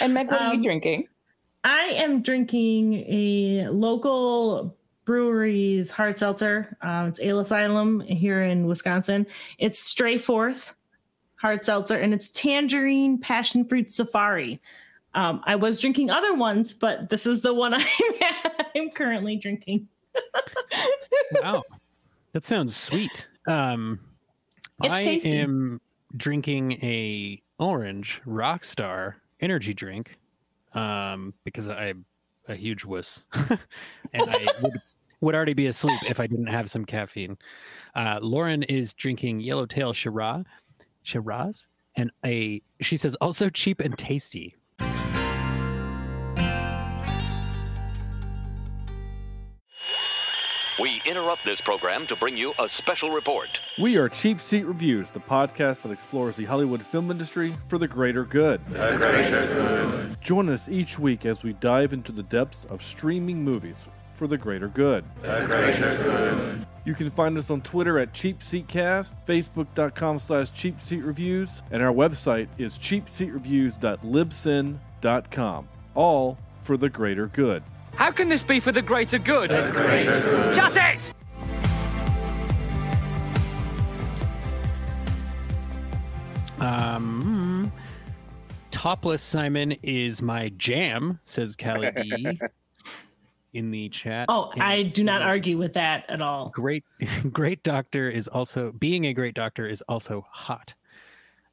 And 0.00 0.12
Meg, 0.12 0.26
what 0.28 0.40
um, 0.40 0.48
are 0.48 0.50
you 0.52 0.58
um, 0.58 0.62
drinking? 0.62 1.08
I 1.64 1.84
am 1.94 2.22
drinking 2.22 3.04
a 3.08 3.68
local 3.68 4.76
brewery's 5.04 5.90
hard 5.90 6.18
seltzer. 6.18 6.76
Um, 6.82 7.06
it's 7.06 7.20
Ale 7.20 7.40
Asylum 7.40 8.00
here 8.00 8.42
in 8.42 8.66
Wisconsin. 8.66 9.26
It's 9.58 9.78
Stray 9.78 10.16
Forth 10.18 10.74
hard 11.42 11.64
seltzer, 11.64 11.96
and 11.96 12.14
it's 12.14 12.28
Tangerine 12.28 13.18
Passion 13.18 13.64
Fruit 13.64 13.92
Safari. 13.92 14.62
Um, 15.14 15.42
I 15.44 15.56
was 15.56 15.80
drinking 15.80 16.08
other 16.08 16.34
ones, 16.34 16.72
but 16.72 17.10
this 17.10 17.26
is 17.26 17.42
the 17.42 17.52
one 17.52 17.74
I'm, 17.74 17.84
I'm 18.76 18.90
currently 18.90 19.36
drinking. 19.36 19.88
wow, 21.42 21.64
that 22.32 22.44
sounds 22.44 22.76
sweet. 22.76 23.28
Um, 23.48 23.98
it's 24.82 24.94
I 24.94 25.02
tasty. 25.02 25.36
am 25.36 25.80
drinking 26.16 26.72
a 26.82 27.42
orange 27.58 28.22
Rockstar 28.24 29.14
energy 29.40 29.74
drink 29.74 30.18
um, 30.74 31.34
because 31.44 31.68
I'm 31.68 32.04
a 32.46 32.54
huge 32.54 32.84
wuss, 32.84 33.24
and 33.32 33.58
I 34.30 34.46
would, 34.62 34.80
would 35.22 35.34
already 35.34 35.54
be 35.54 35.68
asleep 35.68 36.00
if 36.06 36.20
I 36.20 36.26
didn't 36.26 36.48
have 36.48 36.70
some 36.70 36.84
caffeine. 36.84 37.38
Uh, 37.94 38.18
Lauren 38.20 38.62
is 38.64 38.92
drinking 38.92 39.40
Yellowtail 39.40 39.94
Shiraz, 39.94 40.44
Shiraz, 41.02 41.68
and 41.96 42.10
a 42.24 42.60
she 42.80 42.96
says 42.96 43.14
also 43.16 43.48
cheap 43.48 43.80
and 43.80 43.96
tasty. 43.96 44.56
We 50.80 51.00
interrupt 51.04 51.44
this 51.44 51.60
program 51.60 52.06
to 52.08 52.16
bring 52.16 52.36
you 52.36 52.54
a 52.58 52.68
special 52.68 53.10
report. 53.10 53.60
We 53.78 53.96
are 53.98 54.08
Cheap 54.08 54.40
Seat 54.40 54.64
Reviews, 54.64 55.10
the 55.10 55.20
podcast 55.20 55.82
that 55.82 55.92
explores 55.92 56.34
the 56.34 56.44
Hollywood 56.44 56.82
film 56.82 57.10
industry 57.10 57.54
for 57.68 57.78
the 57.78 57.86
greater 57.86 58.24
good. 58.24 58.60
The 58.68 58.96
greater 58.96 59.46
good. 59.46 60.20
Join 60.20 60.48
us 60.48 60.68
each 60.68 60.98
week 60.98 61.26
as 61.26 61.44
we 61.44 61.52
dive 61.52 61.92
into 61.92 62.10
the 62.10 62.24
depths 62.24 62.64
of 62.64 62.82
streaming 62.82 63.44
movies 63.44 63.86
for 64.14 64.26
the 64.26 64.38
greater 64.38 64.68
good. 64.68 65.04
The 65.22 65.44
greater 65.46 65.96
good. 66.02 66.66
You 66.84 66.94
can 66.94 67.10
find 67.10 67.38
us 67.38 67.48
on 67.50 67.60
Twitter 67.62 67.98
at 67.98 68.12
CheapSeatCast, 68.12 69.14
Facebook.com 69.26 70.18
slash 70.18 70.50
CheapSeatReviews, 70.50 71.62
and 71.70 71.82
our 71.82 71.92
website 71.92 72.48
is 72.58 72.76
CheapSeatReviews.libsyn.com. 72.78 75.68
All 75.94 76.38
for 76.60 76.76
the 76.76 76.88
greater 76.88 77.26
good. 77.28 77.62
How 77.94 78.10
can 78.10 78.28
this 78.28 78.42
be 78.42 78.58
for 78.58 78.72
the 78.72 78.82
greater 78.82 79.18
good? 79.18 79.50
The 79.50 79.70
greater 79.72 80.20
good. 80.20 80.56
Shut 80.56 80.76
it! 80.76 81.12
Um, 86.60 87.72
topless 88.70 89.22
Simon 89.22 89.72
is 89.82 90.22
my 90.22 90.50
jam, 90.50 91.18
says 91.24 91.56
Callie 91.56 91.90
D. 91.90 92.40
in 93.52 93.70
the 93.70 93.88
chat. 93.88 94.26
Oh, 94.28 94.50
and 94.52 94.62
I 94.62 94.82
do 94.82 95.04
not 95.04 95.22
argue 95.22 95.58
with 95.58 95.74
that 95.74 96.08
at 96.08 96.22
all. 96.22 96.50
Great, 96.50 96.84
great 97.32 97.62
doctor 97.62 98.10
is 98.10 98.28
also 98.28 98.72
being 98.72 99.06
a 99.06 99.14
great 99.14 99.34
doctor 99.34 99.68
is 99.68 99.82
also 99.88 100.26
hot. 100.30 100.74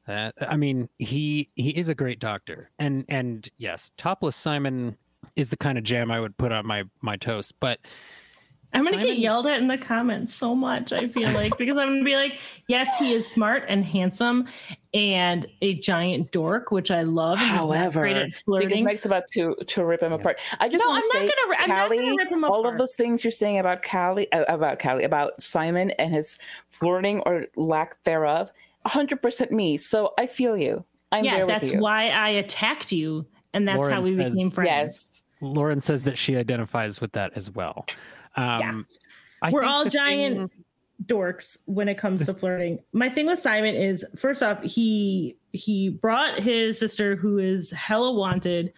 That 0.06 0.34
I 0.40 0.56
mean, 0.56 0.88
he 0.98 1.50
he 1.54 1.70
is 1.70 1.88
a 1.88 1.94
great 1.94 2.20
doctor, 2.20 2.70
and 2.78 3.04
and 3.08 3.48
yes, 3.58 3.90
topless 3.96 4.36
Simon 4.36 4.96
is 5.36 5.50
the 5.50 5.56
kind 5.56 5.78
of 5.78 5.84
jam 5.84 6.10
I 6.10 6.20
would 6.20 6.36
put 6.36 6.52
on 6.52 6.66
my 6.66 6.84
my 7.00 7.16
toast. 7.16 7.52
But 7.60 7.80
I'm 8.72 8.84
gonna 8.84 8.98
Simon... 8.98 9.06
get 9.06 9.18
yelled 9.18 9.46
at 9.46 9.58
in 9.58 9.66
the 9.66 9.78
comments 9.78 10.34
so 10.34 10.54
much. 10.54 10.92
I 10.92 11.08
feel 11.08 11.30
like 11.32 11.56
because 11.58 11.76
I'm 11.76 11.88
gonna 11.88 12.04
be 12.04 12.14
like, 12.14 12.38
yes, 12.68 12.98
he 12.98 13.12
is 13.12 13.30
smart 13.30 13.64
and 13.68 13.84
handsome 13.84 14.46
and 14.94 15.46
a 15.60 15.74
giant 15.74 16.30
dork, 16.30 16.70
which 16.70 16.90
I 16.90 17.02
love. 17.02 17.38
However, 17.38 18.26
because 18.46 18.82
Mike's 18.82 19.06
about 19.06 19.24
to 19.32 19.56
to 19.66 19.84
rip 19.84 20.02
him 20.02 20.12
apart. 20.12 20.38
I 20.60 20.68
just 20.68 20.84
no, 20.84 20.90
want 20.90 21.04
to 21.04 21.18
say, 21.18 21.30
gonna, 21.30 21.66
Callie, 21.66 22.16
all 22.44 22.60
apart. 22.60 22.74
of 22.74 22.78
those 22.78 22.94
things 22.94 23.24
you're 23.24 23.30
saying 23.30 23.58
about 23.58 23.82
Callie, 23.82 24.30
uh, 24.32 24.44
about 24.48 24.78
Callie, 24.78 25.04
about 25.04 25.40
Simon 25.42 25.90
and 25.92 26.14
his 26.14 26.38
flirting 26.68 27.20
or 27.20 27.46
lack 27.56 28.02
thereof, 28.04 28.52
100% 28.86 29.50
me. 29.50 29.76
So 29.76 30.14
I 30.18 30.26
feel 30.26 30.56
you. 30.56 30.84
I'm 31.12 31.24
yeah, 31.24 31.44
that's 31.44 31.72
why 31.72 32.10
I 32.10 32.28
attacked 32.30 32.92
you 32.92 33.26
and 33.52 33.66
that's 33.66 33.78
Lauren 33.78 33.92
how 33.92 34.00
we 34.02 34.16
says, 34.16 34.34
became 34.34 34.50
friends. 34.50 34.68
Yes. 34.70 35.22
Lauren 35.40 35.80
says 35.80 36.04
that 36.04 36.18
she 36.18 36.36
identifies 36.36 37.00
with 37.00 37.12
that 37.12 37.32
as 37.34 37.50
well. 37.50 37.86
Um, 38.36 38.86
yeah. 39.42 39.50
We're 39.50 39.64
all 39.64 39.86
giant 39.86 40.50
thing... 40.50 40.64
dorks 41.06 41.58
when 41.66 41.88
it 41.88 41.96
comes 41.96 42.26
to 42.26 42.34
flirting. 42.34 42.78
My 42.92 43.08
thing 43.08 43.26
with 43.26 43.38
Simon 43.38 43.74
is 43.74 44.04
first 44.16 44.42
off, 44.42 44.62
he 44.62 45.36
he 45.52 45.88
brought 45.88 46.38
his 46.40 46.78
sister, 46.78 47.16
who 47.16 47.38
is 47.38 47.70
hella 47.72 48.12
wanted, 48.12 48.72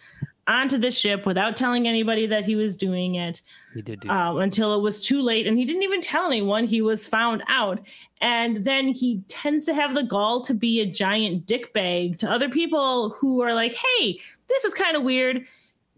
onto 0.47 0.77
the 0.77 0.89
ship 0.89 1.25
without 1.25 1.55
telling 1.55 1.87
anybody 1.87 2.25
that 2.25 2.45
he 2.45 2.55
was 2.55 2.75
doing 2.75 3.15
it. 3.15 3.41
He 3.73 3.81
did 3.81 4.01
do 4.01 4.09
uh, 4.09 4.37
until 4.37 4.75
it 4.75 4.81
was 4.81 5.01
too 5.01 5.21
late, 5.21 5.47
and 5.47 5.57
he 5.57 5.65
didn't 5.65 5.83
even 5.83 6.01
tell 6.01 6.25
anyone. 6.25 6.65
He 6.65 6.81
was 6.81 7.07
found 7.07 7.43
out, 7.47 7.85
and 8.21 8.65
then 8.65 8.87
he 8.87 9.21
tends 9.27 9.65
to 9.65 9.73
have 9.73 9.93
the 9.93 10.03
gall 10.03 10.41
to 10.41 10.53
be 10.53 10.79
a 10.79 10.85
giant 10.85 11.45
dick 11.45 11.73
bag 11.73 12.17
to 12.19 12.31
other 12.31 12.49
people 12.49 13.09
who 13.09 13.41
are 13.41 13.53
like, 13.53 13.73
"Hey, 13.73 14.19
this 14.47 14.63
is 14.65 14.73
kind 14.73 14.95
of 14.95 15.03
weird." 15.03 15.45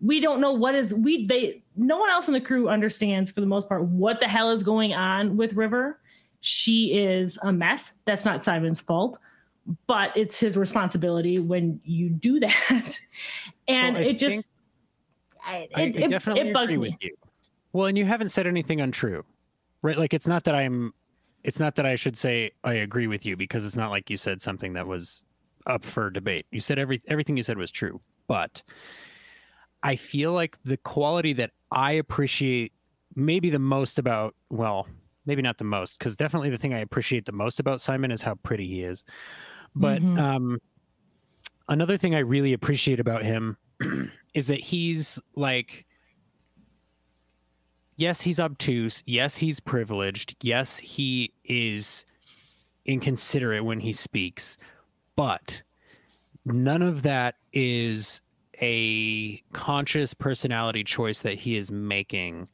We 0.02 0.20
don't 0.20 0.42
know 0.42 0.52
what 0.52 0.76
is 0.76 0.94
we 0.94 1.26
they 1.26 1.64
no 1.76 1.98
one 1.98 2.10
else 2.10 2.28
in 2.28 2.34
the 2.34 2.42
crew 2.42 2.70
understands 2.70 3.32
for 3.32 3.42
the 3.42 3.48
most 3.48 3.70
part 3.70 3.84
what 3.84 4.20
the 4.20 4.28
hell 4.28 4.52
is 4.52 4.64
going 4.64 4.94
on 4.94 5.38
with 5.38 5.54
River. 5.54 6.00
She 6.42 6.98
is 6.98 7.40
a 7.44 7.52
mess. 7.52 8.00
That's 8.06 8.26
not 8.26 8.44
Simon's 8.44 8.80
fault 8.80 9.18
but 9.88 10.16
it's 10.16 10.40
his 10.40 10.58
responsibility 10.58 11.40
when 11.40 11.80
you 11.84 12.10
do 12.10 12.40
that. 12.40 13.00
and 13.68 13.96
so 13.96 14.02
it 14.02 14.20
just 14.20 14.50
I, 15.44 15.68
I, 15.76 15.82
it, 15.82 16.04
I 16.04 16.08
definitely 16.08 16.50
it, 16.50 16.56
agree 16.56 16.78
me. 16.78 16.90
with 16.90 17.04
you. 17.04 17.16
Well, 17.74 17.88
and 17.88 17.98
you 17.98 18.06
haven't 18.06 18.30
said 18.30 18.48
anything 18.48 18.82
untrue, 18.82 19.24
right? 19.82 19.98
Like 19.98 20.14
it's 20.14 20.28
not 20.28 20.44
that 20.46 20.56
I'm, 20.56 20.94
it's 21.44 21.60
not 21.60 21.76
that 21.76 21.86
I 21.86 21.96
should 21.96 22.18
say 22.18 22.52
I 22.64 22.76
agree 22.76 23.08
with 23.08 23.26
you 23.26 23.36
because 23.36 23.66
it's 23.66 23.76
not 23.76 23.92
like 23.92 24.10
you 24.10 24.18
said 24.18 24.42
something 24.42 24.74
that 24.74 24.88
was 24.88 25.24
up 25.68 25.84
for 25.84 26.10
debate. 26.10 26.46
You 26.52 26.60
said 26.60 26.80
every 26.80 27.02
everything 27.08 27.38
you 27.38 27.44
said 27.44 27.58
was 27.58 27.70
true, 27.70 28.00
but 28.28 28.64
I 29.84 29.96
feel 29.96 30.34
like 30.34 30.58
the 30.64 30.78
quality 30.78 31.34
that 31.34 31.52
I 31.72 31.94
appreciate 31.94 32.74
maybe 33.16 33.50
the 33.50 33.60
most 33.60 34.00
about 34.00 34.36
well, 34.50 34.88
maybe 35.26 35.42
not 35.42 35.58
the 35.58 35.64
most 35.64 36.00
because 36.00 36.16
definitely 36.16 36.50
the 36.50 36.58
thing 36.58 36.74
I 36.74 36.80
appreciate 36.80 37.26
the 37.26 37.32
most 37.32 37.60
about 37.60 37.82
Simon 37.82 38.12
is 38.12 38.22
how 38.22 38.36
pretty 38.36 38.68
he 38.68 38.82
is. 38.82 39.04
But 39.76 40.02
mm-hmm. 40.02 40.18
um, 40.18 40.62
another 41.68 41.98
thing 41.98 42.16
I 42.16 42.20
really 42.20 42.54
appreciate 42.54 43.00
about 43.00 43.24
him 43.24 43.58
is 44.34 44.48
that 44.48 44.60
he's 44.60 45.20
like 45.36 45.86
yes, 47.98 48.22
he's 48.22 48.40
obtuse. 48.40 49.04
Yes, 49.06 49.36
he's 49.36 49.60
privileged. 49.60 50.36
Yes, 50.42 50.78
he 50.78 51.34
is 51.44 52.06
inconsiderate 52.86 53.66
when 53.66 53.80
he 53.80 53.94
speaks. 53.94 54.58
But 55.16 55.62
none 56.46 56.82
of 56.82 57.04
that 57.04 57.36
is 57.54 58.22
a 58.62 59.42
conscious 59.54 60.14
personality 60.14 60.84
choice 60.84 61.22
that 61.22 61.36
he 61.36 61.56
is 61.56 61.72
making. 61.72 62.48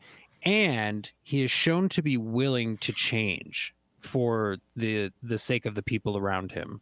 And 0.43 1.09
he 1.21 1.43
is 1.43 1.51
shown 1.51 1.89
to 1.89 2.01
be 2.01 2.17
willing 2.17 2.77
to 2.77 2.91
change 2.91 3.75
for 3.99 4.57
the 4.75 5.11
the 5.21 5.37
sake 5.37 5.67
of 5.67 5.75
the 5.75 5.83
people 5.83 6.17
around 6.17 6.51
him. 6.51 6.81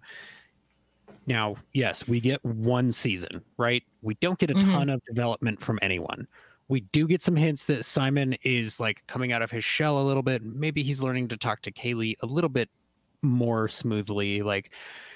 Now, 1.27 1.57
yes, 1.73 2.07
we 2.07 2.21
get 2.21 2.43
one 2.45 2.91
season, 2.91 3.43
right? 3.57 3.83
We 4.01 4.15
don't 4.15 4.39
get 4.39 4.49
a 4.49 4.53
mm-hmm. 4.53 4.71
ton 4.71 4.89
of 4.89 5.01
development 5.05 5.61
from 5.61 5.77
anyone 5.81 6.27
we 6.69 6.81
do 6.81 7.07
get 7.07 7.21
some 7.21 7.35
hints 7.35 7.65
that 7.65 7.83
Simon 7.83 8.35
is 8.43 8.79
like 8.79 9.03
coming 9.07 9.33
out 9.33 9.41
of 9.41 9.51
his 9.51 9.65
shell 9.65 9.99
a 9.99 10.05
little 10.05 10.23
bit. 10.23 10.43
Maybe 10.43 10.83
he's 10.83 11.01
learning 11.01 11.27
to 11.29 11.37
talk 11.37 11.61
to 11.63 11.71
Kaylee 11.71 12.15
a 12.21 12.27
little 12.27 12.49
bit 12.49 12.69
more 13.23 13.67
smoothly. 13.67 14.43
Like 14.43 14.71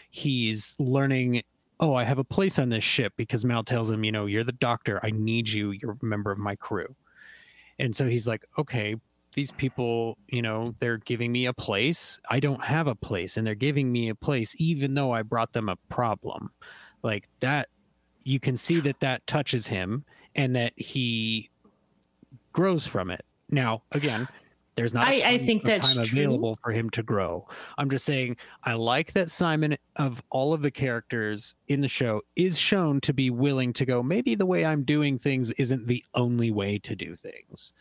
he's 0.10 0.76
learning, 0.80 1.44
oh, 1.84 1.96
I 1.96 2.06
have 2.06 2.18
a 2.18 2.24
place 2.24 2.60
on 2.60 2.70
this 2.70 2.84
ship 2.84 3.12
because 3.18 3.44
Mal 3.44 3.62
tells 3.62 3.92
him, 3.92 4.06
you 4.06 4.12
know, 4.14 4.26
you're 4.26 4.46
the 4.46 4.54
doctor. 4.54 5.02
I 5.04 5.12
need 5.12 5.50
you. 5.50 5.72
You're 5.72 5.98
a 6.02 6.06
member 6.06 6.32
of 6.32 6.38
my 6.38 6.56
crew. 6.56 6.96
And 7.78 7.94
so 7.94 8.08
he's 8.08 8.26
like, 8.26 8.46
okay, 8.58 8.96
these 9.34 9.52
people, 9.52 10.18
you 10.30 10.42
know, 10.42 10.74
they're 10.80 11.00
giving 11.00 11.30
me 11.30 11.46
a 11.48 11.54
place. 11.54 12.22
I 12.30 12.40
don't 12.40 12.64
have 12.64 12.88
a 12.88 12.96
place 12.96 13.36
and 13.36 13.46
they're 13.46 13.54
giving 13.54 13.92
me 13.92 14.08
a 14.08 14.16
place, 14.16 14.56
even 14.60 14.94
though 14.94 15.12
I 15.12 15.24
brought 15.24 15.52
them 15.52 15.68
a 15.68 15.76
problem. 15.90 16.52
Like 17.02 17.28
that, 17.42 17.68
you 18.24 18.40
can 18.40 18.56
see 18.56 18.80
that 18.80 19.02
that 19.02 19.28
touches 19.28 19.68
him 19.68 20.06
and 20.36 20.56
that 20.56 20.72
he 20.78 21.50
grows 22.54 22.88
from 22.88 23.12
it. 23.12 23.26
Now, 23.50 23.82
again, 23.92 24.30
there's 24.76 24.94
not 24.94 25.08
I, 25.08 25.14
I 25.34 25.38
think 25.38 25.64
that's 25.64 25.94
time 25.94 26.04
available 26.04 26.58
for 26.64 26.72
him 26.72 26.90
to 26.92 27.04
grow. 27.04 27.48
I'm 27.78 27.90
just 27.90 28.06
saying 28.06 28.38
I 28.64 28.74
like 28.74 29.14
that 29.14 29.30
Simon 29.32 29.78
of 29.96 30.24
all 30.30 30.54
of 30.54 30.62
the 30.62 30.72
characters 30.72 31.56
in 31.68 31.82
the 31.82 31.88
show 31.88 32.22
is 32.36 32.58
shown 32.58 33.02
to 33.02 33.14
be 33.14 33.30
willing 33.30 33.74
to 33.74 33.86
go, 33.86 34.02
maybe 34.02 34.36
the 34.36 34.46
way 34.46 34.66
I'm 34.66 34.84
doing 34.84 35.18
things 35.18 35.52
isn't 35.52 35.88
the 35.88 36.04
only 36.16 36.52
way 36.52 36.80
to 36.80 36.96
do 36.96 37.16
things. 37.16 37.74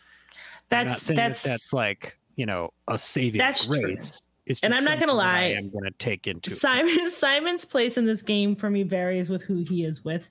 That's 0.69 1.07
that's 1.09 1.43
that 1.43 1.51
that's 1.51 1.73
like, 1.73 2.19
you 2.37 2.47
know, 2.47 2.71
a 2.89 2.99
saving 2.99 3.39
that's 3.39 3.67
grace. 3.67 4.21
True. 4.21 4.29
It's 4.47 4.61
and 4.61 4.75
I'm 4.75 4.85
not 4.85 4.99
gonna 4.99 5.15
lie. 5.15 5.55
I'm 5.57 5.71
gonna 5.71 5.93
take 5.93 6.27
into 6.27 6.51
Simon. 6.51 7.09
Simon's 7.11 7.65
place 7.65 7.97
in 7.97 8.07
this 8.07 8.23
game 8.23 8.57
for 8.57 8.69
me 8.69 8.83
varies 8.83 9.31
with 9.31 9.43
who 9.43 9.59
he 9.59 9.85
is 9.85 10.05
with. 10.05 10.29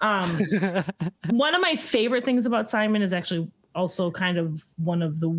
Um, 0.00 0.40
one 1.30 1.54
of 1.54 1.60
my 1.60 1.76
favorite 1.76 2.24
things 2.24 2.46
about 2.46 2.70
Simon 2.70 3.02
is 3.02 3.12
actually 3.12 3.50
also 3.74 4.10
kind 4.10 4.38
of 4.38 4.64
one 4.76 5.02
of 5.02 5.20
the 5.20 5.38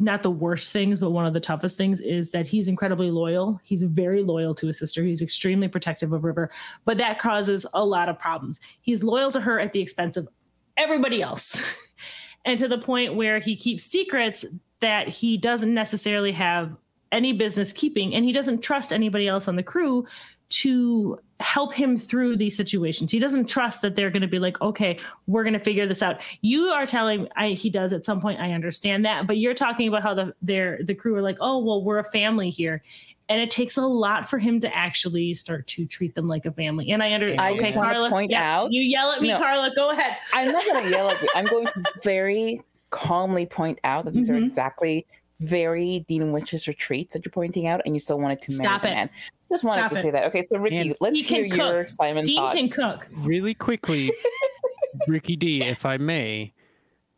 not 0.00 0.22
the 0.22 0.30
worst 0.30 0.72
things, 0.72 0.98
but 0.98 1.10
one 1.10 1.26
of 1.26 1.34
the 1.34 1.40
toughest 1.40 1.76
things 1.76 2.00
is 2.00 2.30
that 2.30 2.46
he's 2.46 2.68
incredibly 2.68 3.10
loyal. 3.10 3.60
He's 3.62 3.82
very 3.82 4.22
loyal 4.22 4.54
to 4.56 4.66
his 4.66 4.78
sister. 4.78 5.04
He's 5.04 5.22
extremely 5.22 5.68
protective 5.68 6.12
of 6.12 6.24
River, 6.24 6.50
but 6.84 6.98
that 6.98 7.18
causes 7.18 7.66
a 7.74 7.84
lot 7.84 8.08
of 8.08 8.18
problems. 8.18 8.60
He's 8.80 9.04
loyal 9.04 9.30
to 9.32 9.40
her 9.40 9.60
at 9.60 9.72
the 9.72 9.80
expense 9.80 10.16
of 10.16 10.28
everybody 10.76 11.22
else. 11.22 11.60
and 12.44 12.58
to 12.58 12.68
the 12.68 12.78
point 12.78 13.14
where 13.14 13.38
he 13.38 13.54
keeps 13.54 13.84
secrets 13.84 14.44
that 14.80 15.08
he 15.08 15.36
doesn't 15.36 15.74
necessarily 15.74 16.32
have 16.32 16.74
any 17.12 17.32
business 17.32 17.72
keeping 17.72 18.14
and 18.14 18.24
he 18.24 18.32
doesn't 18.32 18.62
trust 18.62 18.92
anybody 18.92 19.28
else 19.28 19.48
on 19.48 19.56
the 19.56 19.62
crew 19.62 20.06
to 20.48 21.18
help 21.40 21.72
him 21.72 21.96
through 21.96 22.36
these 22.36 22.56
situations. 22.56 23.10
He 23.10 23.18
doesn't 23.18 23.48
trust 23.48 23.82
that 23.82 23.96
they're 23.96 24.10
going 24.10 24.22
to 24.22 24.28
be 24.28 24.38
like, 24.38 24.60
okay, 24.60 24.96
we're 25.26 25.42
going 25.42 25.54
to 25.54 25.60
figure 25.60 25.86
this 25.86 26.02
out. 26.02 26.20
You 26.42 26.64
are 26.66 26.86
telling 26.86 27.28
I, 27.36 27.50
he 27.50 27.70
does 27.70 27.92
at 27.92 28.04
some 28.04 28.20
point. 28.20 28.40
I 28.40 28.52
understand 28.52 29.04
that, 29.04 29.26
but 29.26 29.38
you're 29.38 29.54
talking 29.54 29.88
about 29.88 30.02
how 30.02 30.14
the 30.14 30.34
their 30.42 30.80
the 30.84 30.94
crew 30.94 31.14
are 31.16 31.22
like, 31.22 31.38
oh 31.40 31.58
well, 31.58 31.82
we're 31.82 31.98
a 31.98 32.04
family 32.04 32.50
here, 32.50 32.82
and 33.28 33.40
it 33.40 33.50
takes 33.50 33.76
a 33.76 33.82
lot 33.82 34.28
for 34.28 34.38
him 34.38 34.60
to 34.60 34.76
actually 34.76 35.34
start 35.34 35.66
to 35.68 35.86
treat 35.86 36.14
them 36.14 36.28
like 36.28 36.46
a 36.46 36.52
family. 36.52 36.90
And 36.90 37.02
I 37.02 37.12
understand. 37.12 37.40
I 37.40 37.52
okay, 37.52 37.72
Carla, 37.72 38.10
point 38.10 38.30
yeah, 38.30 38.56
out. 38.56 38.72
You 38.72 38.82
yell 38.82 39.12
at 39.12 39.22
me, 39.22 39.28
no, 39.28 39.38
Carla. 39.38 39.72
Go 39.74 39.90
ahead. 39.90 40.16
I'm 40.34 40.52
not 40.52 40.64
going 40.64 40.84
to 40.84 40.90
yell 40.90 41.10
at 41.10 41.22
you. 41.22 41.28
I'm 41.34 41.46
going 41.46 41.66
to 41.66 41.84
very 42.04 42.60
calmly 42.90 43.46
point 43.46 43.78
out 43.84 44.04
that 44.04 44.14
these 44.14 44.28
mm-hmm. 44.28 44.36
are 44.36 44.42
exactly 44.42 45.06
very 45.40 46.04
demon 46.08 46.32
Winchester 46.32 46.72
traits 46.72 47.14
that 47.14 47.24
you're 47.24 47.32
pointing 47.32 47.66
out, 47.66 47.80
and 47.84 47.94
you 47.94 48.00
still 48.00 48.18
wanted 48.18 48.42
to 48.42 48.52
stop 48.52 48.84
it. 48.84 48.94
Man. 48.94 49.10
Just 49.50 49.64
wanted 49.64 49.80
Stop 49.80 49.90
to 49.92 49.98
it. 49.98 50.02
say 50.02 50.10
that. 50.12 50.26
Okay, 50.26 50.46
so 50.48 50.58
Ricky, 50.58 50.76
and 50.76 50.94
let's 51.00 51.18
hear 51.18 51.48
cook. 51.48 51.56
your 51.56 51.86
Simon 51.88 52.24
Dean 52.24 52.36
thoughts. 52.36 52.54
can 52.54 52.68
cook 52.68 53.06
really 53.16 53.52
quickly. 53.52 54.12
Ricky 55.08 55.34
D, 55.34 55.64
if 55.64 55.84
I 55.84 55.96
may, 55.96 56.52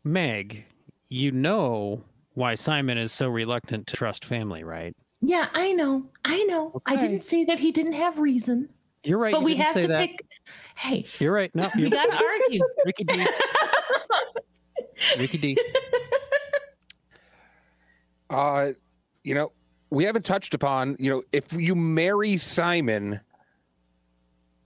Meg, 0.03 0.65
you 1.09 1.31
know 1.31 2.03
why 2.33 2.55
Simon 2.55 2.97
is 2.97 3.11
so 3.11 3.27
reluctant 3.27 3.85
to 3.87 3.95
trust 3.95 4.25
family, 4.25 4.63
right? 4.63 4.95
Yeah, 5.21 5.49
I 5.53 5.73
know. 5.73 6.05
I 6.25 6.43
know. 6.45 6.71
Okay. 6.75 6.95
I 6.95 6.95
didn't 6.95 7.23
say 7.23 7.43
that 7.45 7.59
he 7.59 7.71
didn't 7.71 7.93
have 7.93 8.17
reason. 8.17 8.67
You're 9.03 9.19
right. 9.19 9.33
But 9.33 9.41
you 9.41 9.45
we 9.45 9.55
have 9.57 9.79
to 9.79 9.87
that. 9.87 9.99
pick. 10.09 10.25
Hey, 10.75 11.05
you're 11.19 11.33
right. 11.33 11.53
No, 11.53 11.69
you 11.75 11.89
got 11.89 12.05
to 12.05 12.15
argue. 12.15 12.61
Ricky 12.83 13.03
D. 13.03 13.25
Ricky 15.19 15.37
D. 15.37 15.57
Uh, 18.33 18.73
you 19.23 19.35
know, 19.35 19.51
we 19.89 20.03
haven't 20.03 20.25
touched 20.25 20.53
upon, 20.53 20.95
you 20.99 21.09
know, 21.09 21.23
if 21.31 21.53
you 21.53 21.75
marry 21.75 22.35
Simon, 22.37 23.19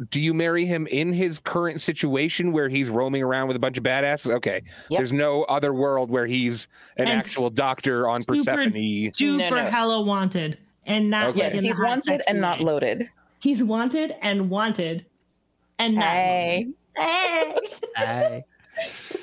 do 0.09 0.21
you 0.21 0.33
marry 0.33 0.65
him 0.65 0.87
in 0.87 1.11
his 1.11 1.39
current 1.39 1.81
situation 1.81 2.51
where 2.51 2.69
he's 2.69 2.89
roaming 2.89 3.23
around 3.23 3.47
with 3.47 3.57
a 3.57 3.59
bunch 3.59 3.77
of 3.77 3.83
badasses? 3.83 4.33
Okay. 4.35 4.61
Yep. 4.89 4.99
There's 4.99 5.13
no 5.13 5.43
other 5.43 5.73
world 5.73 6.09
where 6.09 6.25
he's 6.25 6.67
an 6.97 7.07
and 7.07 7.19
actual 7.19 7.49
doctor 7.49 8.07
on 8.07 8.23
Persephone. 8.23 8.71
Super 9.13 9.37
no, 9.37 9.49
no. 9.49 9.69
hella 9.69 10.01
wanted 10.01 10.57
and 10.85 11.09
not 11.09 11.29
okay. 11.29 11.39
yes, 11.39 11.59
he's 11.59 11.79
wanted 11.79 12.21
and 12.27 12.39
not 12.39 12.61
loaded. 12.61 13.09
He's 13.39 13.63
wanted 13.63 14.15
and 14.21 14.49
wanted 14.49 15.05
and 15.79 15.95
not 15.95 16.03
hey. 16.03 16.67
Hey. 16.95 17.55
hey. 17.95 18.45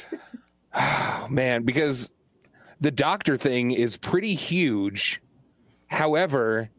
oh, 0.75 1.27
man, 1.31 1.63
because 1.63 2.11
the 2.85 2.91
doctor 2.91 3.37
thing 3.37 3.73
is 3.73 3.97
pretty 3.97 4.35
huge 4.35 5.21
However, 5.95 6.71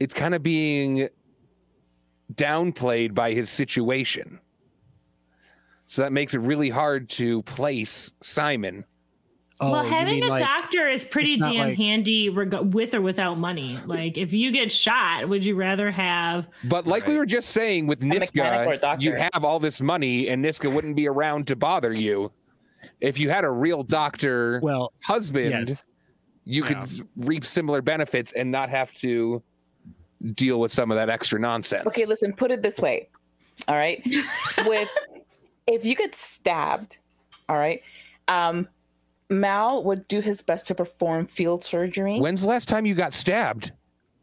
it's 0.00 0.14
kind 0.14 0.34
of 0.34 0.42
being 0.42 1.08
downplayed 2.34 3.14
by 3.14 3.32
his 3.32 3.50
situation. 3.50 4.40
So 5.86 6.02
that 6.02 6.12
makes 6.12 6.34
it 6.34 6.40
really 6.40 6.68
hard 6.68 7.08
to 7.10 7.42
place 7.42 8.12
Simon. 8.20 8.84
Oh, 9.60 9.72
well, 9.72 9.84
having 9.84 10.22
a 10.22 10.28
like, 10.28 10.40
doctor 10.40 10.86
is 10.86 11.04
pretty 11.04 11.36
damn 11.36 11.70
like, 11.70 11.76
handy 11.76 12.28
reg- 12.28 12.74
with 12.74 12.94
or 12.94 13.00
without 13.00 13.38
money. 13.38 13.76
Like, 13.86 14.16
if 14.16 14.32
you 14.32 14.52
get 14.52 14.70
shot, 14.70 15.28
would 15.28 15.44
you 15.44 15.56
rather 15.56 15.90
have? 15.90 16.46
But 16.64 16.86
like 16.86 17.02
right. 17.02 17.12
we 17.12 17.18
were 17.18 17.26
just 17.26 17.50
saying 17.50 17.88
with 17.88 18.00
Niska, 18.00 19.00
you 19.00 19.14
have 19.14 19.44
all 19.44 19.58
this 19.58 19.80
money, 19.80 20.28
and 20.28 20.44
Niska 20.44 20.72
wouldn't 20.72 20.94
be 20.94 21.08
around 21.08 21.48
to 21.48 21.56
bother 21.56 21.92
you. 21.92 22.30
If 23.00 23.18
you 23.18 23.30
had 23.30 23.44
a 23.44 23.50
real 23.50 23.82
doctor, 23.82 24.60
well, 24.62 24.92
husband, 25.00 25.68
yes 25.68 25.84
you 26.48 26.64
yeah. 26.64 26.86
could 26.86 27.06
reap 27.16 27.44
similar 27.44 27.82
benefits 27.82 28.32
and 28.32 28.50
not 28.50 28.70
have 28.70 28.90
to 28.94 29.42
deal 30.32 30.58
with 30.58 30.72
some 30.72 30.90
of 30.90 30.96
that 30.96 31.10
extra 31.10 31.38
nonsense. 31.38 31.86
Okay, 31.86 32.06
listen, 32.06 32.32
put 32.32 32.50
it 32.50 32.62
this 32.62 32.78
way. 32.78 33.10
All 33.68 33.76
right. 33.76 34.02
with 34.64 34.88
if 35.66 35.84
you 35.84 35.94
get 35.94 36.14
stabbed, 36.14 36.96
all 37.50 37.58
right, 37.58 37.80
um, 38.28 38.66
Mal 39.28 39.84
would 39.84 40.08
do 40.08 40.22
his 40.22 40.40
best 40.40 40.66
to 40.68 40.74
perform 40.74 41.26
field 41.26 41.62
surgery. 41.62 42.18
When's 42.18 42.40
the 42.40 42.48
last 42.48 42.66
time 42.66 42.86
you 42.86 42.94
got 42.94 43.12
stabbed? 43.12 43.72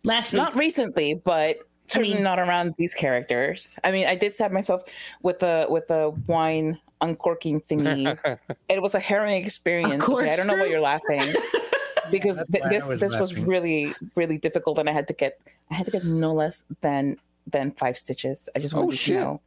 Last 0.03 0.33
week. 0.33 0.41
Not 0.41 0.55
recently, 0.55 1.21
but 1.23 1.57
certainly 1.85 2.13
I 2.13 2.15
mean, 2.15 2.23
not 2.23 2.39
around 2.39 2.73
these 2.79 2.95
characters. 2.95 3.77
I 3.83 3.91
mean, 3.91 4.07
I 4.07 4.15
did 4.15 4.33
stab 4.33 4.51
myself 4.51 4.81
with 5.21 5.43
a 5.43 5.67
with 5.69 5.91
a 5.91 6.09
wine 6.25 6.79
uncorking 7.01 7.61
thingy. 7.61 8.17
it 8.69 8.81
was 8.81 8.95
a 8.95 8.99
harrowing 8.99 9.43
experience. 9.43 10.07
Okay, 10.07 10.29
I 10.29 10.35
don't 10.35 10.47
know 10.47 10.55
why 10.55 10.65
you're 10.65 10.79
laughing. 10.79 11.21
because 12.11 12.39
th- 12.51 12.63
this 12.69 12.85
was 12.85 12.99
this 12.99 13.15
was 13.15 13.35
really 13.35 13.93
really 14.15 14.37
difficult, 14.37 14.79
and 14.79 14.89
I 14.89 14.93
had 14.93 15.07
to 15.07 15.13
get 15.13 15.39
I 15.71 15.75
had 15.75 15.85
to 15.85 15.91
get 15.91 16.03
no 16.05 16.33
less 16.33 16.65
than 16.81 17.17
than 17.47 17.71
five 17.71 17.97
stitches. 17.97 18.49
I 18.55 18.59
just 18.59 18.73
wanted 18.73 18.93
oh, 18.93 18.97
to 18.97 19.13
know. 19.13 19.41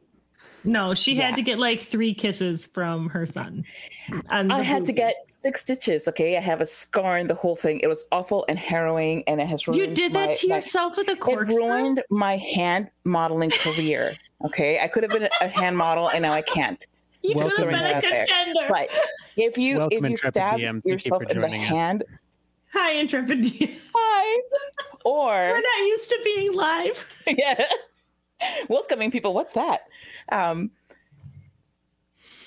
No, 0.63 0.93
she 0.93 1.13
yeah. 1.13 1.27
had 1.27 1.35
to 1.35 1.41
get 1.41 1.57
like 1.57 1.79
three 1.79 2.13
kisses 2.13 2.65
from 2.65 3.09
her 3.09 3.25
son. 3.25 3.63
I 4.29 4.61
had 4.61 4.83
to 4.85 4.91
get 4.91 5.15
six 5.27 5.61
stitches. 5.61 6.07
Okay, 6.07 6.37
I 6.37 6.41
have 6.41 6.59
a 6.59 6.65
scar 6.65 7.17
in 7.17 7.27
the 7.27 7.35
whole 7.35 7.55
thing. 7.55 7.79
It 7.79 7.87
was 7.87 8.05
awful 8.11 8.45
and 8.49 8.59
harrowing, 8.59 9.23
and 9.27 9.39
it 9.39 9.47
has 9.47 9.67
ruined. 9.67 9.79
You 9.79 9.95
did 9.95 10.13
that 10.13 10.27
my, 10.27 10.33
to 10.33 10.47
my, 10.49 10.55
yourself 10.57 10.97
with 10.97 11.07
a 11.07 11.15
corkscrew. 11.15 11.55
It 11.55 11.59
ruined 11.59 12.03
my 12.09 12.37
hand 12.37 12.89
modeling 13.05 13.51
career. 13.51 14.13
Okay, 14.45 14.79
I 14.79 14.87
could 14.87 15.03
have 15.03 15.11
been 15.11 15.29
a 15.41 15.47
hand 15.47 15.77
model, 15.77 16.09
and 16.09 16.23
now 16.23 16.33
I 16.33 16.41
can't. 16.41 16.85
You 17.21 17.35
could 17.35 17.51
have 17.57 17.69
been 17.69 17.75
a 17.75 18.01
contender. 18.01 18.67
But 18.69 18.89
if 19.35 19.57
you 19.57 19.77
Welcome 19.79 20.05
if 20.05 20.11
you 20.11 20.17
stab 20.17 20.59
yourself 20.85 21.23
you 21.23 21.29
in 21.29 21.41
the 21.41 21.47
us. 21.47 21.53
hand 21.53 22.03
Hi, 22.73 22.91
Intrepid. 22.91 23.45
Hi. 23.95 24.41
Or 25.03 25.31
we're 25.31 25.61
not 25.61 25.87
used 25.87 26.09
to 26.09 26.21
being 26.23 26.53
live. 26.53 27.23
yeah. 27.27 27.65
Welcoming 28.67 29.09
people. 29.09 29.33
What's 29.33 29.53
that? 29.53 29.81
Um, 30.31 30.69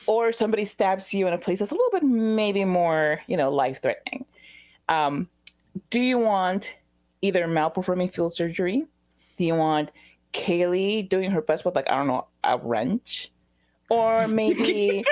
or 0.07 0.33
somebody 0.33 0.65
stabs 0.65 1.13
you 1.13 1.27
in 1.27 1.33
a 1.33 1.39
place 1.39 1.59
that's 1.59 1.73
a 1.73 1.75
little 1.75 1.91
bit 1.91 2.05
maybe 2.05 2.65
more, 2.65 3.21
you 3.27 3.37
know, 3.37 3.51
life 3.51 3.83
threatening. 3.83 4.25
Um, 4.89 5.29
do 5.91 6.01
you 6.01 6.19
want 6.19 6.75
either 7.21 7.49
Mal 7.49 7.71
performing 7.71 8.09
field 8.09 8.33
surgery? 8.33 8.87
Do 9.39 9.45
you 9.45 9.55
want 9.55 9.91
Kaylee 10.33 11.09
doing 11.09 11.31
her 11.31 11.43
best 11.43 11.65
with 11.65 11.75
like 11.75 11.91
I 11.91 11.97
don't 11.97 12.07
know 12.07 12.27
a 12.45 12.59
wrench, 12.59 13.33
or 13.93 14.27
maybe 14.41 15.05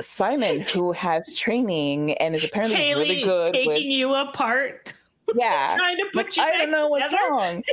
Simon 0.00 0.60
who 0.60 0.92
has 0.92 1.34
training 1.36 2.14
and 2.14 2.34
is 2.34 2.44
apparently 2.44 2.76
Kaylee 2.78 2.94
really 2.96 3.22
good 3.22 3.52
taking 3.52 3.68
with 3.68 3.82
you 3.82 4.14
apart. 4.14 4.92
yeah 5.34 5.74
trying 5.76 5.96
to 5.98 6.04
put 6.12 6.26
like, 6.26 6.36
you 6.36 6.42
I 6.42 6.50
back 6.50 6.58
don't 6.60 6.70
know 6.70 6.88
what's 6.88 7.10
together. 7.10 7.30
wrong. 7.30 7.62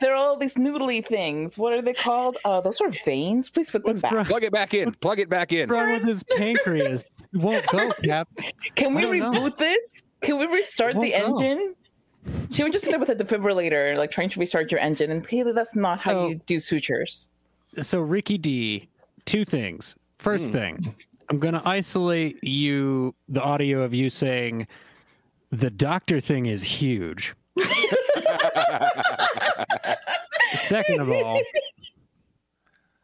There 0.00 0.12
are 0.12 0.16
all 0.16 0.38
these 0.38 0.54
noodly 0.54 1.04
things. 1.04 1.58
What 1.58 1.74
are 1.74 1.82
they 1.82 1.92
called? 1.92 2.38
Uh, 2.46 2.62
those 2.62 2.80
are 2.80 2.90
veins. 3.04 3.50
Please 3.50 3.70
put 3.70 3.82
them 3.84 3.90
What's 3.92 4.02
back. 4.02 4.12
wrong? 4.12 4.24
Plug 4.24 4.42
it 4.42 4.50
back 4.50 4.72
in. 4.72 4.90
Plug 4.94 5.18
it 5.20 5.28
back 5.28 5.52
in. 5.52 5.68
What's 5.68 5.80
wrong 5.80 5.92
with 5.92 6.04
his 6.04 6.22
pancreas? 6.22 7.04
It 7.32 7.38
won't 7.38 7.66
go, 7.66 7.92
Cap. 8.02 8.26
Can 8.74 8.94
we 8.94 9.02
I 9.02 9.18
don't 9.18 9.34
know. 9.34 9.40
reboot 9.50 9.58
this? 9.58 10.02
Can 10.22 10.38
we 10.38 10.46
restart 10.46 10.98
the 10.98 11.10
go. 11.10 11.38
engine? 11.38 11.74
She 12.50 12.62
would 12.62 12.72
just 12.72 12.86
sit 12.86 12.90
there 12.90 12.98
with 12.98 13.10
a 13.10 13.14
defibrillator, 13.14 13.96
like 13.98 14.10
trying 14.10 14.30
to 14.30 14.40
restart 14.40 14.72
your 14.72 14.80
engine. 14.80 15.10
And 15.10 15.24
clearly, 15.24 15.52
that's 15.52 15.76
not 15.76 16.02
how 16.02 16.26
you 16.26 16.36
do 16.46 16.58
sutures. 16.58 17.28
So 17.80 18.00
Ricky 18.00 18.36
D, 18.38 18.88
two 19.24 19.44
things. 19.44 19.96
First 20.18 20.46
Hmm. 20.46 20.52
thing, 20.52 20.94
I'm 21.30 21.38
gonna 21.38 21.62
isolate 21.64 22.42
you 22.44 23.14
the 23.28 23.40
audio 23.42 23.82
of 23.82 23.94
you 23.94 24.10
saying 24.10 24.66
the 25.50 25.70
doctor 25.70 26.20
thing 26.20 26.46
is 26.46 26.62
huge. 26.62 27.34
Second 30.60 31.00
of 31.00 31.10
all, 31.10 31.40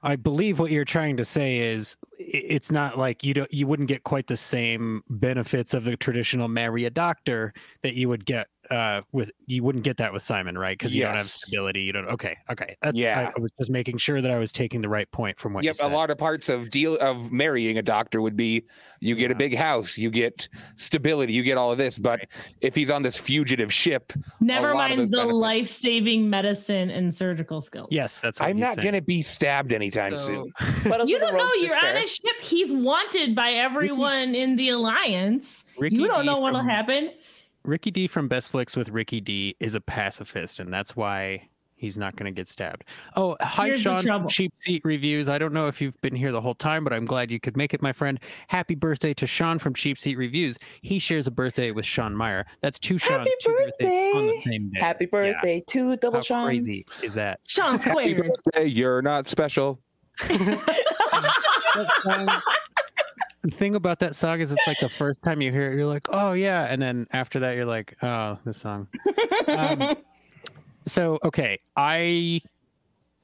I 0.03 0.17
believe 0.17 0.59
what 0.59 0.71
you're 0.71 0.85
trying 0.85 1.17
to 1.17 1.25
say 1.25 1.59
is 1.59 1.97
it's 2.19 2.71
not 2.71 2.99
like 2.99 3.25
you 3.25 3.35
don't 3.35 3.53
you 3.53 3.67
wouldn't 3.67 3.89
get 3.89 4.05
quite 4.05 4.27
the 4.27 4.37
same 4.37 5.03
benefits 5.09 5.73
of 5.75 5.85
the 5.85 5.97
traditional 5.97 6.47
marry 6.49 6.85
a 6.85 6.91
doctor 6.91 7.53
that 7.83 7.95
you 7.95 8.09
would 8.09 8.25
get 8.27 8.49
uh 8.71 9.01
with 9.13 9.31
you 9.47 9.63
wouldn't 9.63 9.85
get 9.85 9.97
that 9.99 10.13
with 10.13 10.23
Simon, 10.23 10.57
right? 10.59 10.77
Because 10.79 10.95
you 10.95 11.03
don't 11.03 11.17
have 11.17 11.27
stability. 11.29 11.81
You 11.83 11.93
don't 11.93 12.07
okay, 12.09 12.37
okay. 12.51 12.77
That's 12.83 12.99
Yeah. 12.99 13.31
I, 13.35 13.39
I 13.39 13.41
was 13.41 13.51
just 13.59 13.71
making 13.71 13.99
sure 13.99 14.21
that 14.21 14.31
I 14.31 14.39
was 14.39 14.53
taking 14.53 14.81
the 14.81 14.89
right 14.89 15.11
point 15.11 15.39
from 15.39 15.53
what 15.55 15.65
Yep, 15.65 15.71
you 15.71 15.75
said. 15.79 15.93
a 15.93 15.95
lot 15.95 16.11
of 16.11 16.19
parts 16.19 16.49
of 16.49 16.71
deal 16.71 16.97
of 16.99 17.33
marrying 17.33 17.79
a 17.79 17.83
doctor 17.83 18.21
would 18.21 18.37
be 18.37 18.65
you 19.01 19.15
get 19.15 19.31
a 19.31 19.35
big 19.35 19.57
house, 19.57 19.97
you 19.99 20.11
get 20.11 20.49
stability, 20.77 21.33
you 21.33 21.43
get 21.43 21.57
all 21.59 21.73
of 21.73 21.79
this. 21.79 21.99
But 21.99 22.27
if 22.61 22.75
he's 22.75 22.91
on 22.91 23.03
this 23.03 23.17
fugitive 23.17 23.73
ship, 23.73 24.13
Never 24.41 24.75
mind 24.75 25.01
the 25.01 25.07
benefits. 25.07 25.33
life-saving 25.35 26.29
medicine 26.29 26.91
and 26.91 27.13
surgical 27.15 27.61
skills. 27.61 27.89
Yes, 27.91 28.19
that's 28.19 28.41
what 28.41 28.49
I'm 28.49 28.59
not 28.59 28.75
saying. 28.77 28.85
gonna 28.85 29.03
be 29.03 29.23
stabbed 29.23 29.73
anytime 29.73 30.17
So- 30.17 30.27
soon. 30.27 30.53
But 30.89 31.09
You 31.09 31.19
don't 31.19 31.37
know. 31.37 31.51
You're 31.61 31.75
on 31.77 31.97
a 31.97 32.07
ship. 32.07 32.37
He's 32.41 32.71
wanted 32.71 33.35
by 33.35 33.51
everyone 33.53 34.35
in 34.35 34.57
the 34.57 34.71
alliance. 34.71 35.65
Ricky 35.79 35.97
you 35.97 36.07
don't 36.07 36.21
D 36.23 36.27
know 36.27 36.39
what'll 36.39 36.61
happen. 36.63 37.11
Ricky 37.69 37.91
D 37.91 38.07
from 38.07 38.29
Best 38.29 38.51
Flicks 38.51 38.77
with 38.77 38.89
Ricky 38.89 39.21
D 39.21 39.55
is 39.61 39.75
a 39.75 39.81
pacifist, 39.81 40.59
and 40.59 40.73
that's 40.73 40.97
why 40.97 41.49
he's 41.77 41.99
not 41.99 42.17
going 42.17 42.25
to 42.25 42.35
get 42.35 42.49
stabbed. 42.49 42.85
Oh, 43.15 43.37
hi, 43.43 43.67
Here's 43.67 43.83
Sean. 43.83 43.99
from 43.99 44.07
trouble. 44.07 44.31
Cheap 44.31 44.53
Seat 44.57 44.81
Reviews. 44.87 45.29
I 45.29 45.37
don't 45.37 45.53
know 45.53 45.69
if 45.69 45.79
you've 45.81 46.01
been 46.01 46.17
here 46.17 46.33
the 46.33 46.41
whole 46.41 46.55
time, 46.55 46.83
but 46.83 46.95
I'm 46.95 47.05
glad 47.05 47.31
you 47.31 47.39
could 47.39 47.59
make 47.59 47.75
it, 47.75 47.83
my 47.83 47.93
friend. 47.93 48.19
Happy 48.49 48.75
birthday 48.75 49.13
to 49.15 49.27
Sean 49.27 49.59
from 49.59 49.75
Cheap 49.75 49.99
Seat 49.99 50.17
Reviews. 50.17 50.57
He 50.81 50.99
shares 50.99 51.27
a 51.27 51.31
birthday 51.31 51.71
with 51.71 51.85
Sean 51.85 52.17
Maher. 52.17 52.47
That's 52.63 52.79
two 52.79 52.97
Sean's, 52.97 53.19
Happy 53.19 53.31
two 53.43 53.55
birthdays 53.55 54.15
on 54.17 54.27
the 54.27 54.33
birthday. 54.33 54.51
same 54.51 54.71
day. 54.71 54.81
Happy 54.81 55.05
Yeah. 55.05 55.09
birthday 55.11 55.65
to 55.69 55.97
Double 55.99 56.19
How 56.19 56.23
Sean. 56.23 56.47
crazy 56.47 56.87
is 57.03 57.13
that? 57.15 57.41
Sean 57.47 57.79
Happy 57.79 58.15
birthday, 58.15 58.65
you're 58.65 59.03
not 59.03 59.27
special. 59.27 59.79
The 63.43 63.51
thing 63.51 63.77
about 63.77 64.01
that 64.01 64.17
song 64.17 64.41
is 64.41 64.51
it's 64.51 64.67
like 64.67 64.81
the 64.81 64.89
first 64.89 65.23
time 65.23 65.41
you 65.41 65.53
hear 65.53 65.71
it, 65.71 65.77
you're 65.77 65.87
like, 65.87 66.07
oh 66.11 66.33
yeah, 66.33 66.65
and 66.65 66.83
then 66.83 67.07
after 67.13 67.39
that 67.41 67.55
you're 67.55 67.67
like, 67.67 67.97
oh, 68.03 68.39
this 68.45 68.59
song. 68.59 68.89
Um, 69.47 69.97
so 70.87 71.19
okay, 71.25 71.59
I, 71.77 72.41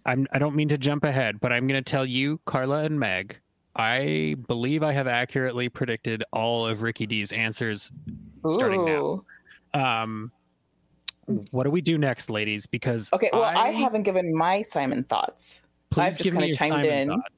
I'm 0.07 0.27
I 0.33 0.39
don't 0.39 0.55
mean 0.55 0.69
to 0.69 0.79
jump 0.79 1.05
ahead, 1.05 1.41
but 1.41 1.53
I'm 1.53 1.67
going 1.67 1.83
to 1.83 1.91
tell 1.91 2.07
you, 2.07 2.41
Carla 2.47 2.85
and 2.85 2.99
Meg. 2.99 3.41
I 3.77 4.37
believe 4.47 4.85
I 4.85 4.93
have 4.93 5.09
accurately 5.09 5.69
predicted 5.69 6.23
all 6.33 6.65
of 6.65 6.83
Ricky 6.83 7.07
D's 7.07 7.33
answers 7.33 7.91
starting 8.47 8.85
now. 8.85 9.25
Um, 9.75 10.31
what 11.51 11.65
do 11.65 11.71
we 11.71 11.81
do 11.81 11.99
next, 11.99 12.31
ladies? 12.31 12.67
Because 12.67 13.13
Okay, 13.13 13.31
well, 13.33 13.43
I, 13.43 13.71
haven't 13.71 14.03
given 14.03 14.33
my 14.33 14.63
Simon 14.63 15.03
thoughts. 15.03 15.63
Please 15.91 16.03
I've 16.03 16.19
just 16.19 16.31
kinda 16.31 16.47
your 16.47 16.57
chimed 16.57 16.71
Simon 16.71 16.93
in. 16.93 17.09
thought. 17.09 17.33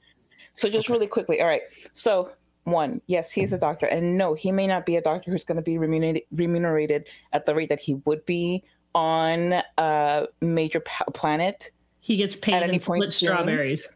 So 0.52 0.68
just 0.68 0.88
Okay. 0.88 0.92
really 0.94 1.06
quickly, 1.06 1.40
all 1.40 1.46
right. 1.46 1.62
So 1.94 2.32
one, 2.66 3.00
yes, 3.06 3.30
he 3.30 3.42
is 3.42 3.52
a 3.52 3.58
doctor, 3.58 3.86
and 3.86 4.18
no, 4.18 4.34
he 4.34 4.50
may 4.50 4.66
not 4.66 4.86
be 4.86 4.96
a 4.96 5.00
doctor 5.00 5.30
who's 5.30 5.44
going 5.44 5.56
to 5.56 5.62
be 5.62 5.78
remunerated, 5.78 6.22
remunerated 6.32 7.06
at 7.32 7.46
the 7.46 7.54
rate 7.54 7.68
that 7.68 7.78
he 7.78 7.94
would 8.06 8.26
be 8.26 8.64
on 8.92 9.62
a 9.78 10.26
major 10.40 10.80
pa- 10.80 11.04
planet. 11.14 11.70
He 12.00 12.16
gets 12.16 12.34
paid 12.34 12.54
At 12.54 12.64
any 12.64 12.74
in 12.74 12.80
point 12.80 13.04
soon. 13.04 13.28
strawberries. 13.28 13.86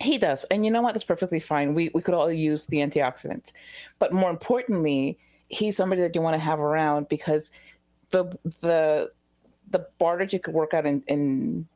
He 0.00 0.16
does, 0.16 0.44
and 0.44 0.64
you 0.64 0.70
know 0.70 0.80
what? 0.80 0.94
That's 0.94 1.04
perfectly 1.04 1.40
fine. 1.40 1.74
We 1.74 1.90
we 1.92 2.00
could 2.00 2.14
all 2.14 2.32
use 2.32 2.64
the 2.66 2.78
antioxidants, 2.78 3.52
but 3.98 4.14
more 4.14 4.30
importantly, 4.30 5.18
he's 5.48 5.76
somebody 5.76 6.00
that 6.00 6.14
you 6.14 6.22
want 6.22 6.34
to 6.34 6.40
have 6.40 6.58
around 6.58 7.10
because 7.10 7.50
the 8.12 8.24
the 8.62 9.10
the 9.68 9.86
barter 9.98 10.24
you 10.24 10.40
could 10.40 10.54
work 10.54 10.72
out 10.72 10.86
in 10.86 11.02
in 11.06 11.68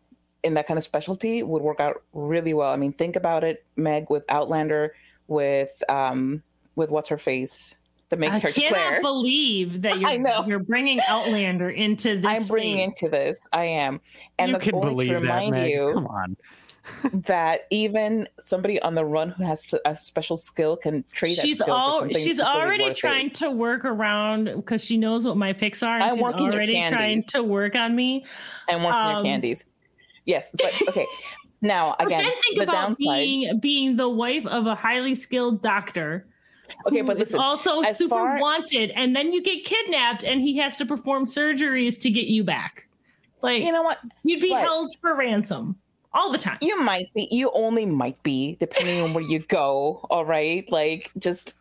in 0.42 0.55
that 0.55 0.66
kind 0.66 0.78
of 0.78 0.84
specialty 0.84 1.42
would 1.42 1.60
work 1.60 1.80
out 1.80 2.02
really 2.14 2.55
well. 2.55 2.72
I 2.72 2.76
mean, 2.76 2.92
think 2.94 3.14
about 3.14 3.44
it, 3.44 3.66
Meg, 3.76 4.09
with 4.09 4.24
Outlander, 4.30 4.94
with 5.28 5.70
um 5.88 6.42
with 6.76 6.90
what's 6.90 7.09
her 7.09 7.18
face, 7.18 7.74
the 8.10 8.16
main 8.16 8.30
I 8.32 8.40
character 8.40 8.60
cannot 8.60 8.74
Claire. 8.76 9.01
believe 9.02 9.82
that 9.82 9.98
you're, 10.01 10.18
know. 10.18 10.44
you're 10.46 10.59
bringing 10.59 11.01
Outlander 11.09 11.70
into 11.70 12.16
this. 12.20 12.26
I'm 12.26 12.46
bringing 12.48 12.88
space. 12.90 13.02
into 13.02 13.10
this. 13.16 13.48
I 13.52 13.64
am, 13.64 14.01
and 14.38 14.51
you 14.51 14.52
that's 14.59 14.64
can 14.64 14.80
believe 14.80 15.09
to 15.09 15.14
that, 15.14 15.20
remind 15.22 15.51
Meg. 15.52 15.70
you 15.70 15.90
Come 15.94 16.06
on. 16.06 16.36
that 17.26 17.60
even 17.70 18.28
somebody 18.38 18.78
on 18.82 18.94
the 18.94 19.05
run 19.05 19.30
who 19.30 19.42
has 19.42 19.66
a 19.86 19.96
special 19.96 20.36
skill 20.36 20.76
can 20.76 21.02
trade. 21.14 21.36
that 21.38 21.42
She's 21.42 21.59
skill 21.59 21.72
all 21.74 22.01
something 22.01 22.22
she's 22.22 22.40
already 22.40 22.84
worth 22.84 22.92
it. 22.92 22.96
trying 22.98 23.30
to 23.30 23.51
work 23.51 23.86
around 23.86 24.44
because 24.56 24.84
she 24.84 24.98
knows 24.98 25.26
what 25.26 25.38
my 25.38 25.55
picks 25.55 25.82
are. 25.82 25.94
And 25.94 26.05
I'm 26.05 26.14
she's 26.16 26.22
working 26.22 26.52
already 26.52 26.84
trying 26.86 27.22
to 27.28 27.42
work 27.42 27.74
on 27.74 27.96
me. 27.96 28.26
and 28.68 28.84
working 28.84 29.01
your 29.01 29.16
um, 29.18 29.24
candies. 29.24 29.64
Yes, 30.26 30.55
but 30.59 30.88
okay. 30.88 31.06
Now 31.64 31.96
again, 31.98 32.18
But 32.18 32.22
then 32.24 32.32
think 32.42 32.56
the 32.58 32.62
about 32.64 32.72
downside. 32.74 33.16
being 33.18 33.58
being 33.60 33.96
the 33.96 34.08
wife 34.08 34.46
of 34.46 34.66
a 34.66 34.74
highly 34.74 35.14
skilled 35.14 35.62
doctor. 35.62 36.26
Okay, 36.86 37.02
but 37.02 37.16
is 37.16 37.20
listen, 37.20 37.40
also 37.40 37.82
super 37.92 38.14
far- 38.14 38.38
wanted, 38.38 38.90
and 38.92 39.14
then 39.16 39.32
you 39.32 39.42
get 39.42 39.64
kidnapped, 39.64 40.24
and 40.24 40.40
he 40.40 40.56
has 40.58 40.76
to 40.78 40.86
perform 40.86 41.24
surgeries 41.24 42.00
to 42.02 42.10
get 42.10 42.26
you 42.26 42.44
back. 42.44 42.88
Like 43.42 43.62
you 43.62 43.72
know 43.72 43.82
what? 43.82 43.98
you'd 44.22 44.40
be 44.40 44.50
but- 44.50 44.60
held 44.62 44.92
for 45.00 45.14
ransom 45.16 45.76
all 46.12 46.30
the 46.30 46.38
time. 46.38 46.58
You 46.60 46.80
might 46.82 47.12
be. 47.14 47.28
You 47.30 47.50
only 47.54 47.86
might 47.86 48.22
be, 48.22 48.56
depending 48.60 49.00
on 49.00 49.12
where 49.14 49.24
you 49.24 49.40
go. 49.40 50.06
All 50.10 50.24
right, 50.24 50.70
like 50.70 51.10
just, 51.18 51.54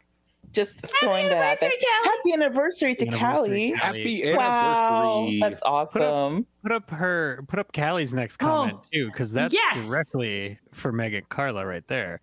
just 0.53 0.79
throwing 1.01 1.27
that 1.29 1.43
out 1.43 1.59
there. 1.59 1.69
Callie. 1.69 1.81
Happy 2.03 2.33
anniversary 2.33 2.95
to 2.95 3.07
Anniversary, 3.07 3.73
Callie. 3.73 3.73
Callie. 3.79 4.21
Happy 4.21 4.35
Wow, 4.35 5.29
that's 5.39 5.61
awesome. 5.63 6.45
Put 6.61 6.71
up 6.71 6.89
her 6.91 7.43
put 7.47 7.59
up 7.59 7.73
Callie's 7.73 8.13
next 8.13 8.37
comment 8.37 8.77
Oh, 8.79 8.83
too, 8.91 9.07
because 9.07 9.31
that's 9.31 9.53
yes. 9.53 9.87
directly 9.89 10.57
for 10.71 10.91
Meg 10.91 11.13
and 11.13 11.27
Carla 11.29 11.65
right 11.65 11.85
there. 11.87 12.21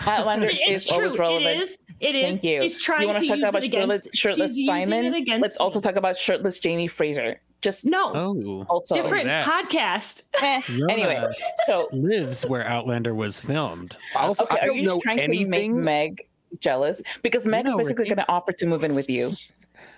Outlander 0.00 0.48
It's 0.50 0.86
is 0.86 0.90
always 0.92 1.10
true. 1.14 1.20
relevant. 1.20 1.46
It 1.56 1.60
is. 1.62 1.78
It 2.00 2.14
is. 2.16 2.24
Thank 2.40 2.44
you. 2.44 2.60
She's 2.62 2.82
trying 2.82 3.02
you 3.02 3.08
want 3.08 3.18
to 3.20 3.26
talk 3.28 3.36
use 3.38 3.48
about 3.48 3.62
it 3.64 3.70
shirtless, 3.72 4.08
shirtless 4.14 4.50
she's 4.52 4.58
using 4.66 4.74
Simon? 4.88 5.04
It 5.04 5.14
against 5.14 5.42
Let's 5.42 5.56
also 5.58 5.80
talk 5.80 5.94
about 5.96 6.16
shirtless 6.16 6.58
Jamie 6.58 6.88
Fraser. 6.88 7.40
Just 7.62 7.84
no 7.86 8.12
Oh, 8.14 8.66
also 8.68 8.94
different 8.94 9.26
that. 9.26 9.46
podcast. 9.46 10.22
eh. 10.42 10.60
Rona 10.68 10.92
Anyway, 10.92 11.22
so 11.66 11.88
lives 11.92 12.44
where 12.44 12.66
Outlander 12.66 13.14
was 13.14 13.38
filmed. 13.40 13.96
Also, 14.16 14.44
okay, 14.44 14.58
I 14.60 14.64
are 14.64 14.66
don't 14.66 14.76
you 14.76 14.86
know 14.86 15.00
trying 15.00 15.16
to 15.18 15.28
make 15.28 15.40
anything. 15.40 15.82
Meg 15.82 16.26
jealous? 16.60 17.02
Because 17.22 17.44
Meg 17.46 17.64
know, 17.64 17.78
is 17.78 17.84
basically 17.86 18.06
going 18.06 18.18
to 18.18 18.28
offer 18.28 18.52
to 18.52 18.66
move 18.66 18.84
in 18.84 18.94
with 18.94 19.08
you. 19.10 19.30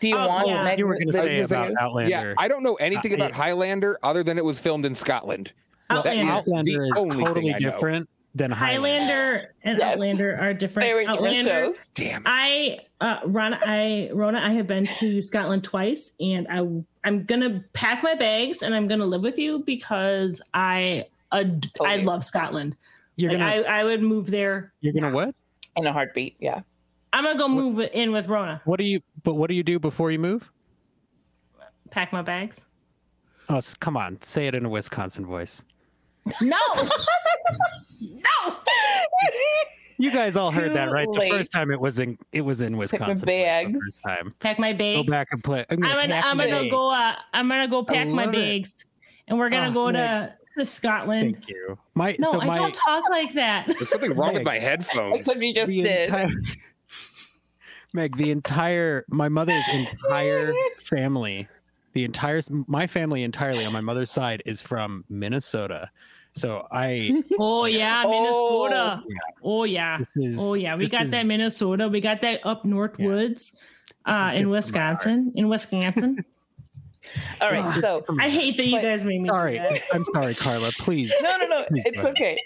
Do 0.01 0.09
you 0.09 0.17
Oh, 0.17 0.27
want 0.27 0.49
yeah. 0.49 0.63
Meg? 0.65 0.79
You 0.79 0.87
were 0.87 0.95
going 0.95 1.07
to 1.09 1.13
say 1.13 1.41
about 1.41 1.71
you? 1.71 1.77
Outlander. 1.81 2.11
yeah, 2.11 2.35
I 2.39 2.49
don't 2.49 2.63
know 2.63 2.75
anything 2.77 3.13
Uh, 3.13 3.17
about 3.17 3.31
it- 3.31 3.37
Highlander 3.37 3.99
other 4.03 4.23
than 4.23 4.37
it 4.39 4.45
was 4.45 4.59
filmed 4.59 4.85
in 4.85 4.95
Scotland. 4.95 5.53
Well, 5.89 5.99
Outlander. 6.01 6.33
Outlander 6.33 6.85
is 6.85 6.93
only 6.97 7.23
totally 7.25 7.47
thing 7.47 7.55
I 7.55 7.59
know. 7.59 7.71
different 7.71 8.09
than 8.35 8.51
Highlander. 8.51 8.99
Highlander 9.07 9.55
and 9.63 9.79
Yes. 9.79 9.93
Outlander 9.93 10.39
are 10.39 10.53
different. 10.53 10.87
Very 10.89 11.05
different 11.05 11.21
Outlander. 11.21 11.51
shows. 11.51 11.91
Damn. 11.95 12.23
I, 12.27 12.81
uh, 13.01 13.21
Rona, 13.25 13.59
I, 13.65 14.11
Rona, 14.13 14.41
I 14.41 14.51
have 14.51 14.67
been 14.67 14.87
to 14.99 15.23
Scotland 15.23 15.65
twice, 15.65 16.13
and 16.21 16.47
I, 16.51 16.59
I'm 17.09 17.25
gonna 17.25 17.63
pack 17.73 18.03
my 18.03 18.15
bags 18.15 18.63
and 18.63 18.75
I'm 18.75 18.89
gonna 18.89 19.07
live 19.07 19.23
with 19.23 19.39
you 19.39 19.61
because 19.61 20.43
I, 20.53 21.07
ad- 21.33 21.69
I 21.81 21.97
love 21.99 22.25
Scotland. 22.25 22.77
You're 23.15 23.31
Like, 23.31 23.39
gonna 23.39 23.51
I, 23.69 23.81
I 23.81 23.85
would 23.85 24.03
move 24.03 24.31
there. 24.31 24.73
you're 24.83 24.93
gonna 24.93 25.11
what? 25.11 25.35
In 25.77 25.87
a 25.87 25.93
heartbeat, 25.93 26.37
yeah. 26.41 26.61
I'm 27.13 27.25
gonna 27.25 27.39
go 27.39 27.49
move 27.49 27.81
in 27.93 28.13
with 28.13 28.29
Rona. 28.29 28.61
What 28.65 28.79
do 28.79 28.85
you? 28.85 29.01
But 29.23 29.35
what 29.35 29.49
do 29.49 29.55
you 29.55 29.63
do 29.63 29.79
before 29.79 30.11
you 30.11 30.19
move? 30.19 30.51
Pack 31.91 32.13
my 32.13 32.23
bags. 32.23 32.67
Oh, 33.49 33.61
come 33.81 33.97
on, 33.97 34.21
say 34.23 34.47
it 34.47 34.55
in 34.55 34.65
a 34.65 34.69
Wisconsin 34.69 35.25
voice. 35.25 35.63
No, 36.43 36.59
no. 38.01 38.57
You 39.99 40.11
guys 40.11 40.37
all 40.37 40.51
heard 40.51 40.75
that, 40.75 40.91
right? 40.91 41.09
Late. 41.09 41.31
The 41.31 41.39
first 41.39 41.53
time 41.53 41.71
it 41.71 41.81
was 41.81 41.99
in 41.99 42.19
it 42.33 42.43
was 42.43 42.61
in 42.61 42.77
Wisconsin. 42.77 43.27
Pack 43.27 43.67
my 43.67 43.73
bags. 43.73 44.03
time. 44.03 44.35
Pack 44.41 44.59
my 44.59 44.73
bags. 44.73 45.07
Go 45.07 45.11
back 45.11 45.29
and 45.33 45.43
play. 45.43 45.65
I'm 45.71 45.81
gonna, 45.81 45.95
I'm 45.95 46.09
gonna, 46.09 46.21
I'm 46.23 46.37
gonna 46.37 46.71
go. 46.71 46.91
Uh, 46.91 47.15
I'm 47.33 47.49
gonna 47.49 47.69
go 47.69 47.83
pack 47.83 48.09
my 48.09 48.27
bags, 48.27 48.73
it. 48.73 48.85
and 49.29 49.39
we're 49.39 49.49
gonna 49.49 49.71
oh, 49.71 49.75
go 49.75 49.93
to 49.93 50.35
to 50.59 50.65
Scotland. 50.65 51.35
Thank 51.37 51.49
you. 51.49 51.79
My 51.95 52.17
no, 52.19 52.33
so 52.33 52.41
I 52.41 52.57
don't 52.57 52.75
talk 52.75 53.09
like 53.11 53.35
that. 53.35 53.67
There's 53.67 53.91
something 53.91 54.15
wrong 54.15 54.35
with 54.35 54.45
my 54.45 54.59
headphones. 54.59 55.19
Except 55.19 55.41
you 55.41 55.55
just 55.55 55.69
the 55.69 55.83
did. 55.83 56.09
Entire, 56.09 56.31
Meg, 57.93 58.17
the 58.17 58.31
entire 58.31 59.05
my 59.09 59.29
mother's 59.29 59.65
entire 59.73 60.53
family, 60.85 61.49
the 61.93 62.05
entire 62.05 62.41
my 62.67 62.87
family 62.87 63.23
entirely 63.23 63.65
on 63.65 63.73
my 63.73 63.81
mother's 63.81 64.11
side 64.11 64.43
is 64.47 64.61
from 64.61 65.05
Minnesota. 65.09 65.91
So 66.35 66.67
I 66.71 67.23
Oh 67.39 67.65
yeah, 67.65 68.05
Minnesota. 68.05 69.03
Oh, 69.43 69.61
oh 69.61 69.65
yeah. 69.65 69.99
Is, 70.17 70.39
oh 70.39 70.55
yeah. 70.55 70.77
We 70.77 70.89
got 70.89 71.05
is, 71.05 71.11
that 71.11 71.27
Minnesota. 71.27 71.89
We 71.89 72.01
got 72.01 72.21
that 72.21 72.41
up 72.45 72.65
north 72.65 72.97
yeah. 72.99 73.07
woods 73.07 73.57
uh 74.05 74.33
in 74.35 74.51
Wisconsin. 74.51 75.33
In 75.35 75.49
Wisconsin. 75.49 76.25
All 77.41 77.51
right. 77.51 77.81
So 77.81 78.05
I 78.19 78.29
hate 78.29 78.57
that 78.57 78.67
you 78.67 78.81
guys 78.81 79.05
made 79.05 79.21
me. 79.23 79.29
Sorry. 79.29 79.61
I'm 79.93 80.05
sorry, 80.07 80.35
Carla. 80.35 80.71
Please. 80.79 81.13
No, 81.21 81.37
no, 81.37 81.47
no. 81.47 81.65
Please 81.69 81.85
it's 81.87 82.05
okay. 82.05 82.39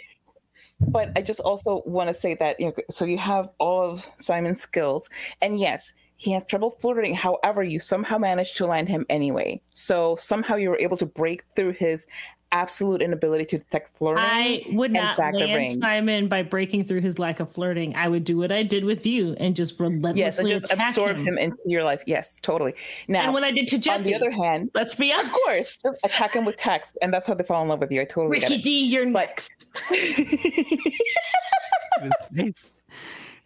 But 0.81 1.13
I 1.17 1.21
just 1.21 1.41
also 1.41 1.83
want 1.85 2.09
to 2.09 2.15
say 2.15 2.35
that 2.35 2.59
you 2.59 2.67
know, 2.67 2.75
so 2.91 3.05
you 3.05 3.19
have 3.19 3.51
all 3.59 3.91
of 3.91 4.09
Simon's 4.19 4.61
skills, 4.61 5.11
and 5.43 5.59
yes, 5.59 5.93
he 6.17 6.33
has 6.33 6.45
trouble 6.47 6.71
flirting. 6.71 7.15
However, 7.15 7.63
you 7.63 7.81
somehow 7.81 8.19
managed 8.19 8.57
to 8.59 8.67
land 8.67 8.89
him 8.89 9.05
anyway. 9.09 9.61
So 9.75 10.17
somehow 10.17 10.57
you 10.57 10.71
were 10.71 10.79
able 10.79 10.97
to 10.99 11.07
break 11.07 11.45
through 11.55 11.73
his 11.73 12.07
absolute 12.53 13.03
inability 13.03 13.45
to 13.47 13.59
detect 13.59 13.97
flirting. 13.97 14.25
I 14.25 14.65
would 14.73 14.93
not 14.93 15.19
land 15.19 15.81
Simon 15.81 16.29
by 16.29 16.43
breaking 16.43 16.85
through 16.85 17.01
his 17.01 17.19
lack 17.19 17.41
of 17.41 17.51
flirting. 17.51 17.95
I 17.95 18.09
would 18.09 18.25
do 18.25 18.37
what 18.37 18.53
I 18.53 18.63
did 18.63 18.85
with 18.85 19.07
you 19.07 19.35
and 19.39 19.55
just 19.55 19.79
relentlessly 19.79 20.21
yes, 20.21 20.39
and 20.39 20.49
just 20.49 20.73
absorb 20.73 21.17
him. 21.17 21.29
him. 21.29 21.39
into 21.39 21.59
your 21.67 21.85
life. 21.85 22.03
Yes, 22.07 22.39
totally. 22.43 22.75
Now, 23.09 23.25
and 23.25 23.35
when 23.35 23.45
I 23.45 23.51
did 23.51 23.67
to 23.69 23.79
Jesse, 23.79 24.15
on 24.15 24.21
the 24.21 24.27
other 24.27 24.31
hand, 24.31 24.71
let's 24.75 24.95
be 24.95 25.13
honest. 25.13 25.27
of 25.27 25.33
course, 25.33 25.77
just 25.83 25.99
attack 26.05 26.35
him 26.35 26.45
with 26.45 26.57
text, 26.57 26.99
and 27.03 27.13
that's 27.13 27.27
how 27.27 27.35
they 27.35 27.45
fall 27.45 27.63
in 27.63 27.69
love 27.69 27.81
with 27.81 27.93
you. 27.93 28.01
I 28.01 28.05
totally 28.05 28.41
Ricky 28.41 28.59
D, 28.59 28.85
you're 28.85 29.11
but, 29.11 29.49
next. 32.33 32.73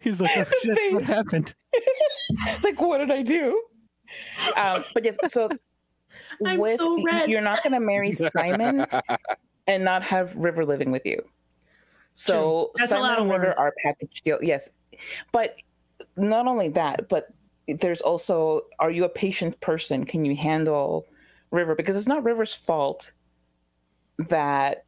He's 0.05 0.21
like, 0.21 0.37
oh, 0.37 0.45
shit, 0.63 0.93
what 0.93 1.03
happened? 1.03 1.55
like, 2.63 2.79
what 2.79 2.99
did 2.99 3.09
I 3.09 3.23
do? 3.23 3.61
Um, 4.55 4.85
but 4.93 5.03
yes, 5.03 5.17
so 5.27 5.49
I'm 6.45 6.59
with 6.59 6.77
so 6.77 7.01
red. 7.03 7.29
you're 7.29 7.41
not 7.41 7.63
going 7.63 7.73
to 7.73 7.79
marry 7.79 8.11
Simon 8.13 8.85
and 9.67 9.83
not 9.83 10.03
have 10.03 10.35
River 10.35 10.65
living 10.65 10.91
with 10.91 11.05
you. 11.05 11.23
So 12.13 12.71
Simon 12.77 13.21
and 13.21 13.29
River 13.29 13.53
are 13.57 13.73
package 13.83 14.21
deal. 14.21 14.39
Yes, 14.41 14.69
but 15.31 15.55
not 16.15 16.47
only 16.47 16.69
that, 16.69 17.09
but 17.09 17.27
there's 17.67 18.01
also 18.01 18.61
are 18.79 18.91
you 18.91 19.03
a 19.03 19.09
patient 19.09 19.59
person? 19.59 20.05
Can 20.05 20.23
you 20.23 20.35
handle 20.35 21.05
River? 21.51 21.75
Because 21.75 21.95
it's 21.95 22.07
not 22.07 22.23
River's 22.23 22.53
fault 22.53 23.11
that 24.17 24.85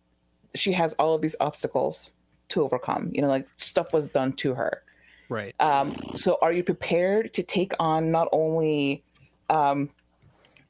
she 0.56 0.72
has 0.72 0.94
all 0.94 1.16
of 1.16 1.22
these 1.22 1.36
obstacles 1.40 2.12
to 2.50 2.62
overcome. 2.62 3.12
You 3.14 3.22
know, 3.22 3.28
like 3.28 3.48
stuff 3.58 3.94
was 3.94 4.10
done 4.10 4.34
to 4.34 4.54
her. 4.54 4.84
Right. 5.30 5.54
Um, 5.60 5.96
so 6.16 6.38
are 6.42 6.54
you 6.54 6.64
prepared 6.64 7.34
to 7.34 7.44
take 7.44 7.74
on 7.80 8.12
not 8.12 8.30
only 8.32 9.04
um, 9.50 9.90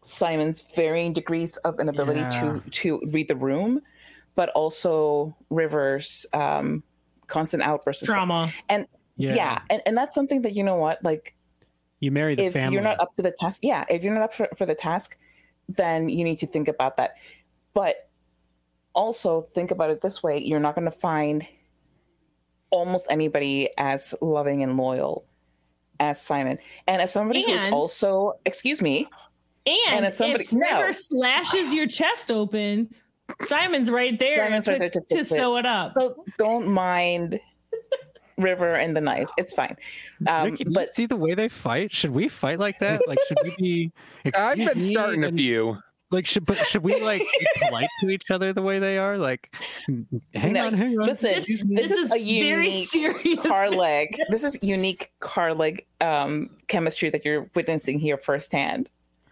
Simon's 0.08 0.62
varying 0.76 1.14
degrees 1.14 1.58
of 1.58 1.80
inability 1.80 2.22
yeah. 2.22 2.42
to 2.42 2.62
to 2.70 3.02
read 3.12 3.28
the 3.28 3.36
room, 3.36 3.82
but 4.36 4.50
also 4.50 5.36
River's 5.50 6.26
um, 6.34 6.84
constant 7.28 7.64
outbursts 7.64 8.06
drama. 8.06 8.52
And 8.70 8.88
yeah. 9.18 9.36
yeah, 9.36 9.60
and, 9.70 9.82
and 9.86 9.98
that's 9.98 10.16
something 10.16 10.42
that 10.44 10.54
you 10.54 10.64
know 10.64 10.78
what, 10.78 11.04
like 11.04 11.36
you 12.00 12.12
marry 12.12 12.36
the 12.36 12.44
family. 12.44 12.48
if 12.48 12.54
family. 12.54 12.74
You're 12.76 12.84
not 12.84 13.00
up 13.00 13.16
to 13.18 13.22
the 13.22 13.32
task. 13.32 13.60
Yeah, 13.64 13.84
if 13.90 14.04
you're 14.04 14.14
not 14.14 14.24
up 14.24 14.34
for, 14.34 14.48
for 14.56 14.66
the 14.66 14.76
task, 14.76 15.18
then 15.68 16.10
you 16.10 16.24
need 16.24 16.40
to 16.40 16.48
think 16.48 16.68
about 16.68 16.98
that. 16.98 17.16
But 17.74 18.10
also 18.94 19.42
think 19.42 19.72
about 19.72 19.90
it 19.90 20.02
this 20.02 20.24
way: 20.24 20.40
you're 20.42 20.60
not 20.60 20.76
going 20.76 20.86
to 20.86 20.92
find 20.92 21.46
almost 22.70 23.08
anybody 23.10 23.70
as 23.78 24.14
loving 24.22 24.64
and 24.64 24.78
loyal 24.78 25.26
as 26.00 26.22
Simon. 26.22 26.60
And 26.88 27.02
as 27.02 27.12
somebody 27.12 27.44
and, 27.44 27.60
who's 27.60 27.72
also, 27.72 28.34
excuse 28.46 28.82
me, 28.82 29.08
and, 29.68 30.06
and 30.06 30.14
somebody, 30.14 30.44
if 30.44 30.54
River 30.54 30.88
no. 30.88 30.92
slashes 30.92 31.74
your 31.74 31.88
chest 31.88 32.32
open, 32.32 32.94
Simon's 33.42 33.90
right 33.90 34.18
there, 34.20 34.46
Simon's 34.46 34.66
to, 34.66 34.72
right 34.72 34.80
there 34.80 34.90
to, 34.90 35.02
to 35.10 35.26
sew 35.26 35.58
it 35.58 35.66
up. 35.66 35.94
So 35.94 36.24
don't 36.38 36.68
mind 36.68 37.40
River 38.38 38.76
and 38.76 38.96
the 38.96 39.02
knife. 39.02 39.30
It's 39.38 39.54
fine. 39.54 39.76
Um, 40.28 40.52
Ricky, 40.52 40.66
but 40.72 40.88
see 40.88 41.06
the 41.06 41.16
way 41.16 41.34
they 41.34 41.50
fight? 41.50 41.94
Should 41.94 42.12
we 42.12 42.28
fight 42.28 42.60
like 42.60 42.80
that? 42.80 43.08
Like, 43.08 43.20
should 43.28 43.40
we 43.44 43.56
be? 43.58 43.92
I've 44.38 44.58
been 44.58 44.80
starting 44.80 45.24
and, 45.24 45.34
a 45.34 45.38
few. 45.38 45.78
Like, 46.10 46.26
should 46.26 46.46
but 46.46 46.66
should 46.66 46.84
we 46.84 47.02
like 47.02 47.20
be 47.22 47.48
polite 47.68 47.90
to 48.00 48.10
each 48.10 48.32
other 48.32 48.54
the 48.54 48.62
way 48.62 48.80
they 48.80 48.98
are? 48.98 49.18
Like, 49.18 49.54
hang 50.34 50.54
no, 50.54 50.68
on, 50.68 50.74
hang 50.74 50.98
on. 50.98 51.06
Listen, 51.06 51.34
this, 51.34 51.48
this, 51.48 51.64
this 51.68 51.92
is, 51.92 52.14
a 52.14 52.20
unique 52.20 52.88
serious 52.88 53.46
car 53.46 53.70
leg. 53.70 54.18
This 54.30 54.44
is 54.44 54.58
unique 54.62 55.12
car 55.20 55.54
leg 55.54 55.86
um, 56.00 56.50
chemistry 56.70 57.10
that 57.10 57.26
you're 57.26 57.50
witnessing 57.56 58.00
here 58.00 58.18
firsthand. 58.18 58.88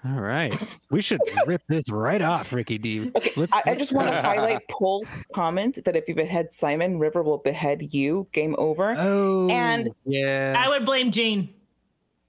All 0.06 0.22
right. 0.22 0.54
We 0.92 1.02
should 1.02 1.20
rip 1.48 1.64
this 1.68 1.90
right 1.90 2.22
off, 2.22 2.54
Ricky 2.54 2.78
D. 2.78 3.12
Okay. 3.16 3.32
Let's, 3.36 3.54
I, 3.54 3.64
I 3.68 3.76
just 3.76 3.92
want 3.92 4.08
to 4.08 4.22
highlight 4.22 4.68
Paul's 4.70 5.08
comment 5.34 5.84
that 5.84 5.96
if 5.96 6.08
you 6.08 6.14
behead 6.14 6.52
Simon, 6.52 7.00
River 7.00 7.24
will 7.24 7.40
behead 7.40 7.94
you. 7.94 8.28
Game 8.32 8.56
over. 8.58 8.96
Oh, 8.98 9.50
and 9.50 9.90
yeah. 10.06 10.56
I 10.58 10.70
would 10.70 10.86
blame 10.86 11.12
Jayne. 11.12 11.50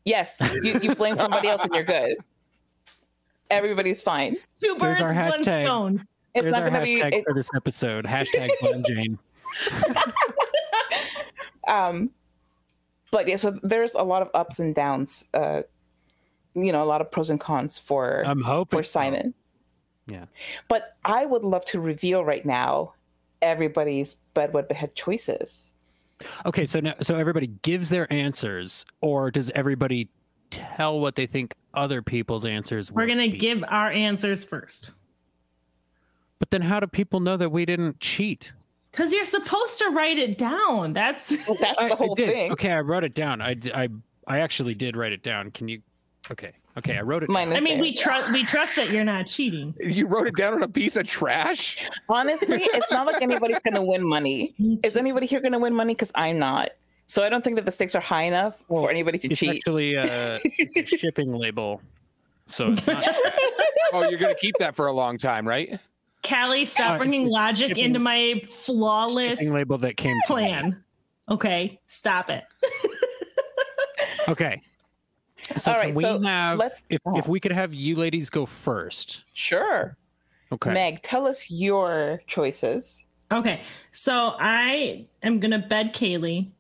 Yes, 0.05 0.39
you, 0.62 0.78
you 0.81 0.94
blame 0.94 1.16
somebody 1.16 1.48
else 1.48 1.65
and 1.65 1.74
you're 1.74 1.82
good. 1.82 2.16
Everybody's 3.51 4.03
fine. 4.03 4.36
Two 4.62 4.77
birds, 4.77 5.01
one 5.01 5.15
hashtag. 5.15 5.65
stone. 5.65 6.07
It's 6.35 6.44
There's 6.44 6.53
not 6.53 6.61
going 6.61 6.74
to 6.74 6.82
be 6.82 7.01
it, 7.01 7.24
for 7.27 7.35
this 7.35 7.51
episode. 7.55 8.05
Hashtag 8.05 8.51
blame 8.61 8.85
Jayne. 8.86 9.19
um, 11.69 12.11
but 13.11 13.27
yeah, 13.27 13.36
so 13.36 13.59
there's 13.62 13.94
a 13.94 14.03
lot 14.03 14.23
of 14.23 14.31
ups 14.35 14.61
and 14.61 14.74
downs. 14.74 15.24
Uh, 15.35 15.62
you 16.57 16.73
know 16.73 16.83
a 16.83 16.87
lot 16.87 17.01
of 17.01 17.11
pros 17.11 17.31
and 17.31 17.41
cons 17.41 17.78
for 17.78 18.23
I'm 18.27 18.43
hoping 18.43 18.78
for 18.78 18.83
Simon. 18.83 19.35
So. 20.09 20.15
Yeah. 20.15 20.24
But 20.69 20.97
I 21.05 21.27
would 21.27 21.43
love 21.43 21.65
to 21.66 21.81
reveal 21.81 22.24
right 22.24 22.45
now 22.45 22.95
everybody's 23.43 24.15
Bed 24.35 24.53
Wed 24.53 24.69
Behead 24.69 24.95
choices. 24.95 25.73
Okay, 26.47 26.65
so 26.65 26.81
now 26.81 26.95
so 27.03 27.16
everybody 27.16 27.49
gives 27.62 27.89
their 27.89 28.11
answers, 28.12 28.87
or 29.01 29.31
does 29.31 29.51
everybody 29.51 30.09
tell 30.51 31.01
what 31.01 31.16
they 31.16 31.27
think 31.27 31.55
other 31.74 32.01
people's 32.01 32.45
answers 32.45 32.91
We're 32.91 33.07
gonna 33.07 33.28
give 33.28 33.62
our 33.69 33.91
answers 33.91 34.45
first. 34.45 34.93
But 36.39 36.51
then 36.51 36.62
how 36.62 36.81
do 36.81 36.87
people 36.87 37.20
know 37.20 37.37
that 37.37 37.51
we 37.51 37.65
didn't 37.65 38.01
cheat? 38.01 38.53
Because 38.91 39.12
you're 39.12 39.24
supposed 39.24 39.78
to 39.78 39.91
write 39.91 40.19
it 40.19 40.39
down. 40.39 40.93
That's 40.95 41.37
well, 41.47 41.59
that's 41.61 41.78
the 41.78 41.97
whole 41.97 42.16
thing. 42.16 42.53
Okay, 42.53 42.70
I 42.70 42.81
wrote 42.81 43.05
it 43.05 43.15
down. 43.15 43.43
I, 43.43 43.57
I 43.74 43.89
I 44.27 44.41
actually 44.41 44.74
did 44.74 44.97
write 44.97 45.12
it 45.12 45.23
down. 45.23 45.51
Can 45.51 45.69
you 45.69 45.83
Okay. 46.31 46.53
Okay, 46.78 46.98
I 46.98 47.01
wrote 47.01 47.23
it. 47.23 47.31
Mine 47.31 47.55
I 47.55 47.61
mean, 47.61 47.81
we 47.81 47.93
trust 47.94 48.31
we 48.32 48.44
trust 48.44 48.77
that 48.77 48.90
you're 48.90 49.05
not 49.05 49.27
cheating. 49.27 49.74
You 49.81 50.07
wrote 50.07 50.27
it 50.27 50.36
down 50.36 50.55
on 50.55 50.62
a 50.62 50.69
piece 50.69 50.97
of 50.97 51.07
trash. 51.07 51.82
Honestly, 52.09 52.59
it's 52.61 52.90
not 52.90 53.07
like 53.07 53.23
anybody's 53.23 53.61
going 53.61 53.74
to 53.74 53.82
win 53.82 54.07
money. 54.07 54.55
Is 54.85 54.97
anybody 54.97 55.27
here 55.27 55.40
going 55.40 55.53
to 55.53 55.59
win 55.59 55.74
money? 55.74 55.94
Because 55.94 56.12
I'm 56.15 56.39
not. 56.39 56.70
So 57.07 57.23
I 57.23 57.28
don't 57.28 57.43
think 57.43 57.57
that 57.57 57.65
the 57.65 57.70
stakes 57.70 57.94
are 57.94 58.01
high 58.01 58.24
enough 58.24 58.62
well, 58.69 58.82
for 58.82 58.90
anybody 58.90 59.19
to 59.19 59.28
it's 59.28 59.40
cheat. 59.40 59.57
Actually, 59.57 59.94
a 59.94 60.40
shipping 60.85 61.32
label. 61.32 61.81
So 62.48 62.73
it's 62.73 62.86
not. 62.86 63.05
oh, 63.93 64.09
you're 64.09 64.19
going 64.19 64.35
to 64.35 64.40
keep 64.40 64.57
that 64.59 64.77
for 64.77 64.89
a 64.89 64.93
long 64.93 65.16
time, 65.16 65.47
right? 65.47 65.78
Callie, 66.28 66.65
stop 66.65 66.93
uh, 66.93 66.98
bringing 66.98 67.28
logic 67.28 67.69
shipping, 67.69 67.85
into 67.85 67.98
my 68.01 68.43
flawless 68.51 69.39
shipping 69.39 69.53
label 69.53 69.78
that 69.78 69.97
came 69.97 70.16
plan. 70.27 70.82
Okay, 71.28 71.81
stop 71.86 72.31
it. 72.31 72.44
okay. 74.28 74.61
So 75.57 75.73
All 75.73 75.79
right, 75.79 75.95
we 75.95 76.03
so 76.03 76.21
have 76.21 76.59
let's 76.59 76.83
if, 76.91 77.01
if 77.07 77.29
we 77.29 77.41
could 77.41 77.53
have 77.53 77.73
you 77.73 77.97
ladies 77.97 78.31
go 78.31 78.47
first. 78.47 79.23
Sure. 79.35 79.97
Okay. 80.53 80.73
Meg, 80.73 81.03
tell 81.03 81.27
us 81.27 81.51
your 81.51 82.21
choices. 82.27 83.05
Okay. 83.33 83.63
So 83.93 84.35
I 84.39 85.07
am 85.23 85.41
gonna 85.41 85.59
bed 85.59 85.95
Kaylee 85.95 86.51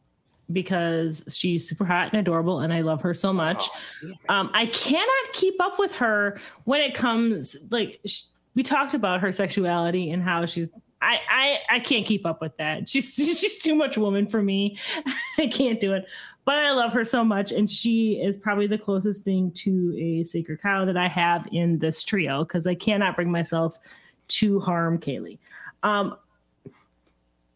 because 0.52 1.24
she's 1.36 1.68
super 1.68 1.84
hot 1.84 2.12
and 2.12 2.20
adorable 2.20 2.60
and 2.60 2.72
I 2.72 2.82
love 2.82 3.02
her 3.02 3.14
so 3.14 3.32
much. 3.32 3.68
Oh, 4.04 4.34
um, 4.34 4.50
I 4.54 4.66
cannot 4.66 5.32
keep 5.32 5.60
up 5.60 5.78
with 5.78 5.94
her 5.96 6.38
when 6.64 6.80
it 6.80 6.94
comes 6.94 7.56
like 7.70 8.00
sh- 8.06 8.24
we 8.54 8.62
talked 8.62 8.94
about 8.94 9.20
her 9.20 9.32
sexuality 9.32 10.10
and 10.10 10.22
how 10.22 10.46
she's 10.46 10.70
I, 11.02 11.20
I 11.28 11.58
I 11.76 11.80
can't 11.80 12.06
keep 12.06 12.24
up 12.24 12.40
with 12.40 12.56
that. 12.56 12.88
She's 12.88 13.14
she's 13.14 13.58
too 13.58 13.74
much 13.74 13.98
woman 13.98 14.26
for 14.26 14.42
me. 14.42 14.78
I 15.38 15.46
can't 15.46 15.80
do 15.80 15.94
it 15.94 16.06
but 16.46 16.54
I 16.54 16.70
love 16.70 16.92
her 16.92 17.04
so 17.04 17.24
much, 17.24 17.52
and 17.52 17.68
she 17.68 18.12
is 18.22 18.36
probably 18.36 18.68
the 18.68 18.78
closest 18.78 19.24
thing 19.24 19.50
to 19.56 19.94
a 19.98 20.24
sacred 20.24 20.62
cow 20.62 20.84
that 20.84 20.96
I 20.96 21.08
have 21.08 21.46
in 21.50 21.78
this 21.78 22.04
trio 22.04 22.44
because 22.44 22.66
I 22.66 22.74
cannot 22.76 23.16
bring 23.16 23.30
myself 23.30 23.78
to 24.28 24.60
harm 24.60 24.98
Kaylee. 24.98 25.38
Um, 25.82 26.16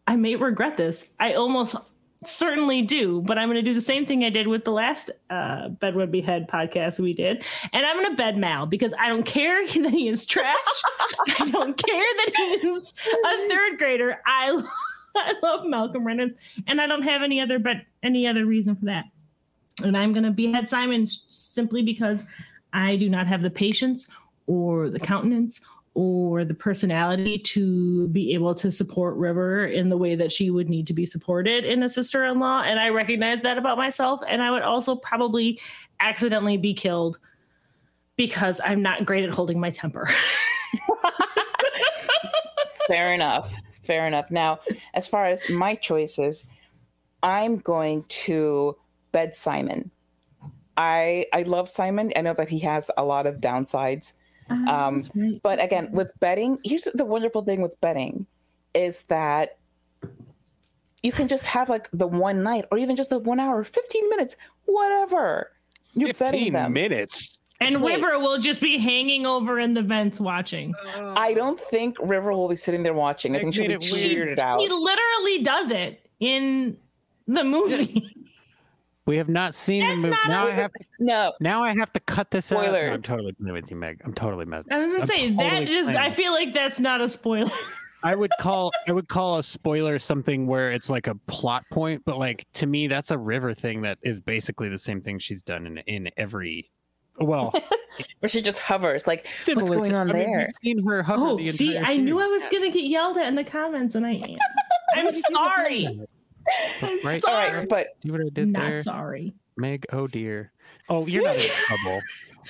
I 0.05 0.17
may 0.17 0.35
regret 0.35 0.75
this. 0.75 1.09
I 1.19 1.33
almost 1.33 1.91
certainly 2.25 2.81
do, 2.81 3.21
but 3.21 3.37
I'm 3.37 3.47
going 3.47 3.63
to 3.63 3.67
do 3.67 3.73
the 3.73 3.81
same 3.81 4.05
thing 4.05 4.23
I 4.23 4.29
did 4.29 4.47
with 4.47 4.65
the 4.65 4.71
last 4.71 5.09
uh, 5.29 5.69
Bed 5.69 5.95
Wed 5.95 6.11
Behead 6.11 6.47
podcast 6.47 6.99
we 6.99 7.13
did. 7.13 7.43
And 7.73 7.85
I'm 7.85 7.95
going 7.95 8.11
to 8.11 8.15
bed 8.17 8.37
Mal 8.37 8.65
because 8.65 8.93
I 8.99 9.07
don't 9.07 9.25
care 9.25 9.65
that 9.67 9.91
he 9.91 10.09
is 10.09 10.25
trash. 10.25 10.55
I 11.39 11.49
don't 11.49 11.77
care 11.77 12.03
that 12.17 12.31
he 12.35 12.67
is 12.67 12.93
a 13.25 13.47
third 13.47 13.77
grader. 13.77 14.21
I, 14.25 14.61
I 15.15 15.33
love 15.41 15.65
Malcolm 15.65 16.05
Reynolds 16.05 16.35
and 16.67 16.81
I 16.81 16.87
don't 16.87 17.03
have 17.03 17.21
any 17.21 17.39
other, 17.39 17.59
but 17.59 17.77
any 18.03 18.27
other 18.27 18.45
reason 18.45 18.75
for 18.75 18.85
that. 18.85 19.05
And 19.83 19.97
I'm 19.97 20.13
going 20.13 20.23
to 20.23 20.31
behead 20.31 20.69
Simon 20.69 21.07
simply 21.07 21.81
because 21.81 22.25
I 22.73 22.95
do 22.95 23.09
not 23.09 23.27
have 23.27 23.41
the 23.41 23.49
patience 23.49 24.07
or 24.47 24.89
the 24.89 24.99
countenance 24.99 25.61
or 25.93 26.45
the 26.45 26.53
personality 26.53 27.37
to 27.37 28.07
be 28.09 28.33
able 28.33 28.55
to 28.55 28.71
support 28.71 29.15
River 29.17 29.65
in 29.65 29.89
the 29.89 29.97
way 29.97 30.15
that 30.15 30.31
she 30.31 30.49
would 30.49 30.69
need 30.69 30.87
to 30.87 30.93
be 30.93 31.05
supported 31.05 31.65
in 31.65 31.83
a 31.83 31.89
sister 31.89 32.23
in 32.25 32.39
law. 32.39 32.61
And 32.61 32.79
I 32.79 32.89
recognize 32.89 33.41
that 33.43 33.57
about 33.57 33.77
myself. 33.77 34.21
And 34.27 34.41
I 34.41 34.51
would 34.51 34.61
also 34.61 34.95
probably 34.95 35.59
accidentally 35.99 36.57
be 36.57 36.73
killed 36.73 37.19
because 38.15 38.61
I'm 38.63 38.81
not 38.81 39.05
great 39.05 39.25
at 39.25 39.31
holding 39.31 39.59
my 39.59 39.69
temper. 39.69 40.09
Fair 42.87 43.13
enough. 43.13 43.53
Fair 43.81 44.05
enough. 44.07 44.29
Now, 44.31 44.59
as 44.93 45.07
far 45.07 45.25
as 45.25 45.49
my 45.49 45.75
choices, 45.75 46.47
I'm 47.23 47.57
going 47.57 48.03
to 48.25 48.77
bed 49.11 49.35
Simon. 49.35 49.91
I 50.77 51.25
I 51.33 51.43
love 51.43 51.67
Simon. 51.67 52.11
I 52.15 52.21
know 52.21 52.33
that 52.33 52.49
he 52.49 52.59
has 52.59 52.89
a 52.97 53.03
lot 53.03 53.27
of 53.27 53.41
downsides 53.41 54.13
Ah, 54.51 54.87
um, 54.87 55.01
right. 55.15 55.39
But 55.41 55.63
again, 55.63 55.89
with 55.91 56.11
betting, 56.19 56.59
here's 56.63 56.87
the 56.93 57.05
wonderful 57.05 57.41
thing 57.43 57.61
with 57.61 57.79
betting 57.81 58.25
is 58.73 59.03
that 59.03 59.57
you 61.03 61.11
can 61.11 61.27
just 61.27 61.45
have 61.45 61.69
like 61.69 61.89
the 61.91 62.07
one 62.07 62.43
night 62.43 62.65
or 62.71 62.77
even 62.77 62.95
just 62.95 63.09
the 63.09 63.19
one 63.19 63.39
hour, 63.39 63.63
15 63.63 64.09
minutes, 64.09 64.35
whatever. 64.65 65.51
You're 65.93 66.13
15 66.13 66.53
them. 66.53 66.73
minutes. 66.73 67.37
And 67.61 67.81
Wait. 67.81 67.95
River 67.95 68.19
will 68.19 68.39
just 68.39 68.61
be 68.61 68.79
hanging 68.79 69.25
over 69.25 69.59
in 69.59 69.75
the 69.75 69.83
vents 69.83 70.19
watching. 70.19 70.73
I 70.97 71.33
don't 71.33 71.59
think 71.59 71.95
River 72.01 72.31
will 72.31 72.49
be 72.49 72.55
sitting 72.55 72.81
there 72.81 72.93
watching. 72.93 73.35
I 73.35 73.39
think 73.39 73.53
she'll 73.53 73.67
be 73.67 73.77
cheered 73.77 74.29
it 74.29 74.39
out. 74.39 74.59
He 74.59 74.67
literally 74.67 75.43
does 75.43 75.69
it 75.69 76.09
in 76.19 76.75
the 77.27 77.43
movie. 77.43 78.15
We 79.07 79.17
have 79.17 79.29
not 79.29 79.55
seen 79.55 79.81
That's 79.81 80.01
the 80.03 80.07
movie. 80.09 80.19
Now 80.27 80.47
I 80.47 80.51
have 80.51 80.71
to, 80.73 80.85
no. 80.99 81.33
Now 81.39 81.63
I 81.63 81.75
have 81.75 81.91
to 81.93 81.99
cut 82.01 82.29
this 82.29 82.45
Spoilers. 82.45 82.67
out. 82.67 82.73
No, 82.73 82.93
I'm 82.93 83.01
totally 83.01 83.33
playing 83.33 83.53
with 83.53 83.71
you, 83.71 83.75
Meg. 83.75 83.99
I'm 84.05 84.13
totally 84.13 84.45
messing. 84.45 84.71
I 84.71 84.77
was 84.77 84.91
gonna 84.91 85.01
I'm 85.01 85.07
say 85.07 85.35
totally 85.35 85.35
that 85.35 85.67
just. 85.67 85.89
I 85.89 86.11
feel 86.11 86.31
like 86.31 86.53
that's 86.53 86.79
not 86.79 87.01
a 87.01 87.09
spoiler. 87.09 87.51
I 88.03 88.15
would 88.15 88.31
call 88.39 88.71
I 88.87 88.91
would 88.91 89.07
call 89.07 89.39
a 89.39 89.43
spoiler 89.43 89.99
something 89.99 90.47
where 90.47 90.71
it's 90.71 90.89
like 90.89 91.07
a 91.07 91.15
plot 91.27 91.65
point, 91.71 92.03
but 92.05 92.17
like 92.17 92.45
to 92.53 92.67
me, 92.67 92.87
that's 92.87 93.11
a 93.11 93.17
river 93.17 93.53
thing 93.53 93.81
that 93.81 93.97
is 94.03 94.19
basically 94.19 94.69
the 94.69 94.77
same 94.77 95.01
thing 95.01 95.19
she's 95.19 95.43
done 95.43 95.65
in 95.67 95.77
in 95.79 96.09
every. 96.17 96.69
Well, 97.19 97.53
where 98.19 98.29
she 98.29 98.41
just 98.41 98.59
hovers, 98.59 99.07
like 99.07 99.27
what's 99.45 99.69
going 99.69 99.93
on 99.93 100.09
I 100.09 100.13
mean, 100.13 100.31
there? 100.31 100.49
seen 100.63 100.85
her 100.87 101.03
hover. 101.03 101.23
Oh, 101.23 101.37
see, 101.41 101.77
I 101.77 101.97
knew 101.97 102.19
I 102.19 102.27
was 102.27 102.47
gonna 102.47 102.71
get 102.71 102.85
yelled 102.85 103.17
at 103.17 103.27
in 103.27 103.35
the 103.35 103.43
comments, 103.43 103.95
and 103.95 104.05
I 104.05 104.13
am. 104.13 104.37
I'm 104.95 105.11
sorry. 105.11 105.99
right? 107.03 107.21
Sorry, 107.21 107.49
All 107.49 107.55
right, 107.55 107.69
but 107.69 107.87
see 108.03 108.11
what 108.11 108.21
I 108.21 108.29
did 108.33 108.49
not 108.49 108.59
there? 108.61 108.83
sorry. 108.83 109.33
Meg, 109.57 109.85
oh 109.91 110.07
dear. 110.07 110.51
Oh, 110.89 111.05
you're 111.05 111.23
not 111.23 111.35
in 111.35 111.49
trouble. 111.49 112.01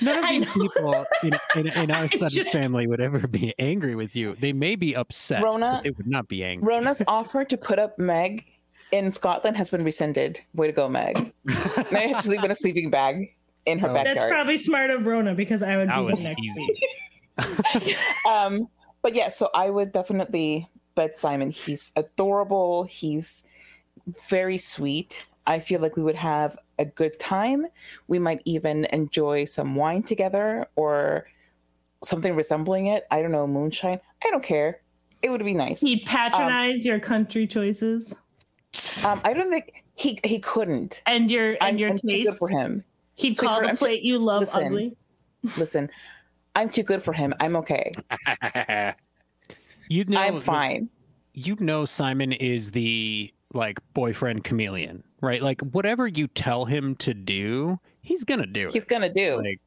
None 0.02 0.24
of 0.24 0.30
these 0.30 0.46
people 0.54 1.06
in, 1.22 1.38
in, 1.56 1.68
in 1.68 1.92
our 1.92 2.08
son 2.08 2.30
just... 2.32 2.54
family 2.54 2.88
would 2.88 3.02
ever 3.02 3.28
be 3.28 3.54
angry 3.60 3.96
with 3.96 4.16
you. 4.16 4.38
They 4.40 4.54
may 4.54 4.76
be 4.76 4.96
upset. 4.96 5.44
Rona, 5.44 5.82
they 5.84 5.90
would 5.90 6.08
not 6.08 6.30
be 6.30 6.44
angry. 6.44 6.66
Rona's 6.66 7.04
offer 7.08 7.44
to 7.44 7.58
put 7.58 7.78
up 7.78 8.00
Meg 8.00 8.46
in 8.94 9.12
Scotland 9.12 9.58
has 9.58 9.70
been 9.70 9.84
rescinded. 9.84 10.40
Way 10.54 10.68
to 10.68 10.74
go, 10.74 10.88
Meg. 10.88 11.34
Meg 11.44 12.14
has 12.14 12.18
to 12.18 12.24
sleep 12.24 12.44
in 12.44 12.52
a 12.52 12.56
sleeping 12.56 12.90
bag 12.90 13.36
in 13.66 13.80
her 13.80 13.90
oh, 13.90 13.94
backyard. 13.94 14.18
That's 14.18 14.30
probably 14.30 14.58
smart 14.58 14.90
of 14.90 15.06
Rona 15.06 15.34
because 15.34 15.62
I 15.64 15.78
would 15.78 15.90
that 15.90 16.08
be 16.08 16.16
the 16.16 16.24
next 16.24 16.42
easy. 16.42 16.82
um, 18.30 18.68
but 19.02 19.16
yeah, 19.16 19.30
so 19.30 19.50
I 19.54 19.70
would 19.70 19.92
definitely 19.92 20.70
bet 20.96 21.18
Simon. 21.18 21.52
He's 21.52 21.92
adorable. 21.96 22.84
He's 22.84 23.44
very 24.30 24.58
sweet. 24.58 25.28
I 25.48 25.60
feel 25.60 25.82
like 25.82 25.98
we 25.98 26.04
would 26.04 26.16
have 26.16 26.58
a 26.78 26.86
good 26.86 27.20
time. 27.20 27.66
We 28.08 28.20
might 28.20 28.42
even 28.46 28.86
enjoy 28.86 29.46
some 29.46 29.76
wine 29.76 30.04
together 30.04 30.68
or 30.76 31.26
something 32.04 32.36
resembling 32.36 32.88
it. 32.88 33.06
I 33.12 33.22
don't 33.22 33.32
know, 33.32 33.48
moonshine. 33.48 34.00
I 34.24 34.30
don't 34.30 34.44
care. 34.44 34.82
It 35.22 35.30
would 35.30 35.44
be 35.44 35.54
nice. 35.54 35.82
He'd 35.82 36.06
patronize 36.06 36.82
um, 36.82 36.82
your 36.82 37.00
country 37.00 37.46
choices. 37.48 38.14
Um, 39.06 39.22
I 39.24 39.34
don't 39.34 39.52
think 39.52 39.84
he 39.96 40.20
he 40.24 40.40
couldn't. 40.40 41.04
And 41.06 41.30
your 41.30 41.52
and 41.52 41.58
I'm, 41.62 41.78
your 41.78 41.90
I'm 41.92 41.98
taste 41.98 42.38
for 42.38 42.50
him. 42.50 42.84
He'd 43.16 43.38
so 43.38 43.48
call 43.48 43.68
the 43.68 43.76
plate 43.76 44.04
you 44.04 44.20
love 44.20 44.42
listen, 44.42 44.66
ugly. 44.66 44.98
Listen, 45.58 45.90
I'm 46.56 46.70
too 46.70 46.84
good 46.84 47.04
for 47.04 47.14
him. 47.14 47.34
I'm 47.40 47.56
okay. 47.58 47.92
you 49.90 50.06
know, 50.06 50.20
I'm 50.20 50.42
fine. 50.42 50.90
You 51.34 51.56
know, 51.60 51.86
Simon 51.86 52.32
is 52.34 52.72
the 52.72 53.34
like 53.54 53.80
boyfriend 53.94 54.44
chameleon, 54.44 55.04
right? 55.22 55.42
Like 55.42 55.62
whatever 55.62 56.08
you 56.08 56.28
tell 56.28 56.66
him 56.66 56.96
to 56.98 57.14
do, 57.14 57.80
he's 58.02 58.24
gonna 58.24 58.48
do. 58.48 58.68
It. 58.68 58.74
He's 58.74 58.86
gonna 58.86 59.12
do. 59.12 59.38
Like, 59.38 59.62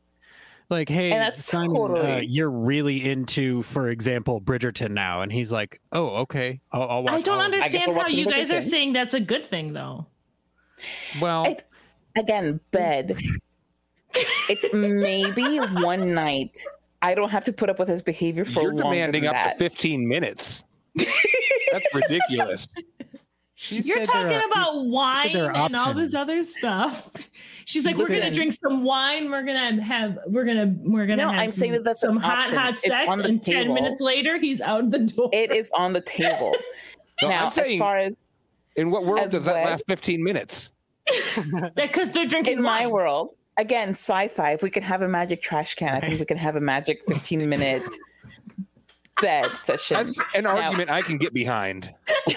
like 0.70 0.88
hey, 0.88 1.12
and 1.12 1.22
that's 1.22 1.44
Simon, 1.44 1.76
uh, 1.76 1.78
totally... 1.78 2.12
uh, 2.12 2.20
you're 2.20 2.50
really 2.50 3.08
into, 3.08 3.62
for 3.64 3.88
example, 3.88 4.40
Bridgerton 4.40 4.90
now, 4.90 5.22
and 5.22 5.30
he's 5.30 5.52
like, 5.52 5.80
oh, 5.92 6.08
okay, 6.16 6.60
I'll, 6.72 6.88
I'll 6.88 7.02
watch. 7.02 7.14
I 7.14 7.20
don't 7.20 7.40
understand 7.40 7.92
I 7.92 8.00
how 8.00 8.08
you 8.08 8.26
guys 8.26 8.50
are 8.50 8.62
saying 8.62 8.94
that's 8.94 9.14
a 9.14 9.20
good 9.20 9.46
thing, 9.46 9.72
though. 9.72 10.06
Well, 11.20 11.44
it, 11.44 11.64
again, 12.16 12.60
bed. 12.70 13.16
it's 14.14 14.74
maybe 14.74 15.58
one 15.58 16.14
night. 16.14 16.58
I 17.02 17.14
don't 17.14 17.30
have 17.30 17.44
to 17.44 17.52
put 17.52 17.68
up 17.68 17.78
with 17.78 17.88
his 17.88 18.02
behavior 18.02 18.44
for. 18.44 18.62
You're 18.62 18.72
demanding 18.72 19.26
up 19.26 19.34
that. 19.34 19.52
to 19.52 19.58
15 19.58 20.08
minutes. 20.08 20.64
That's 20.96 21.86
ridiculous. 21.94 22.68
She 23.56 23.80
You're 23.80 24.04
talking 24.04 24.40
about 24.50 24.86
wine 24.86 25.36
and 25.36 25.76
all 25.76 25.94
this 25.94 26.14
other 26.14 26.44
stuff. 26.44 27.10
She's 27.64 27.86
like, 27.86 27.96
Listen, 27.96 28.14
we're 28.14 28.20
gonna 28.20 28.34
drink 28.34 28.52
some 28.52 28.84
wine. 28.84 29.30
We're 29.30 29.44
gonna 29.44 29.82
have. 29.82 30.18
We're 30.26 30.44
gonna. 30.44 30.74
We're 30.80 31.06
gonna. 31.06 31.24
No, 31.24 31.30
have 31.30 31.40
I'm 31.40 31.50
some, 31.50 31.60
saying 31.60 31.72
that 31.72 31.84
that's 31.84 32.00
some 32.00 32.16
hot, 32.16 32.38
option. 32.38 32.58
hot 32.58 32.78
sex. 32.78 33.14
And 33.14 33.42
table. 33.42 33.64
ten 33.64 33.74
minutes 33.74 34.00
later, 34.00 34.38
he's 34.38 34.60
out 34.60 34.90
the 34.90 34.98
door. 34.98 35.30
It 35.32 35.52
is 35.52 35.70
on 35.70 35.92
the 35.92 36.00
table. 36.00 36.54
no, 37.22 37.28
now, 37.28 37.48
saying, 37.48 37.76
as 37.76 37.78
far 37.78 37.96
as 37.96 38.30
in 38.76 38.90
what 38.90 39.06
world 39.06 39.30
does 39.30 39.44
that 39.44 39.64
last 39.64 39.84
15 39.88 40.22
minutes? 40.22 40.72
Because 41.74 42.12
they're 42.12 42.26
drinking. 42.26 42.58
In 42.58 42.62
wine. 42.64 42.84
my 42.84 42.86
world, 42.86 43.36
again, 43.56 43.90
sci-fi. 43.90 44.52
If 44.52 44.62
we 44.62 44.70
could 44.70 44.82
have 44.82 45.02
a 45.02 45.08
magic 45.08 45.42
trash 45.42 45.74
can, 45.74 45.90
I 45.90 46.00
think 46.00 46.18
we 46.20 46.26
can 46.26 46.38
have 46.38 46.56
a 46.56 46.60
magic 46.60 47.02
15 47.06 47.48
minute 47.48 47.82
bed 49.20 49.50
session. 49.60 49.96
That's 49.96 50.20
an 50.34 50.44
now, 50.44 50.56
argument 50.58 50.90
I 50.90 51.02
can 51.02 51.18
get 51.18 51.32
behind. 51.32 51.92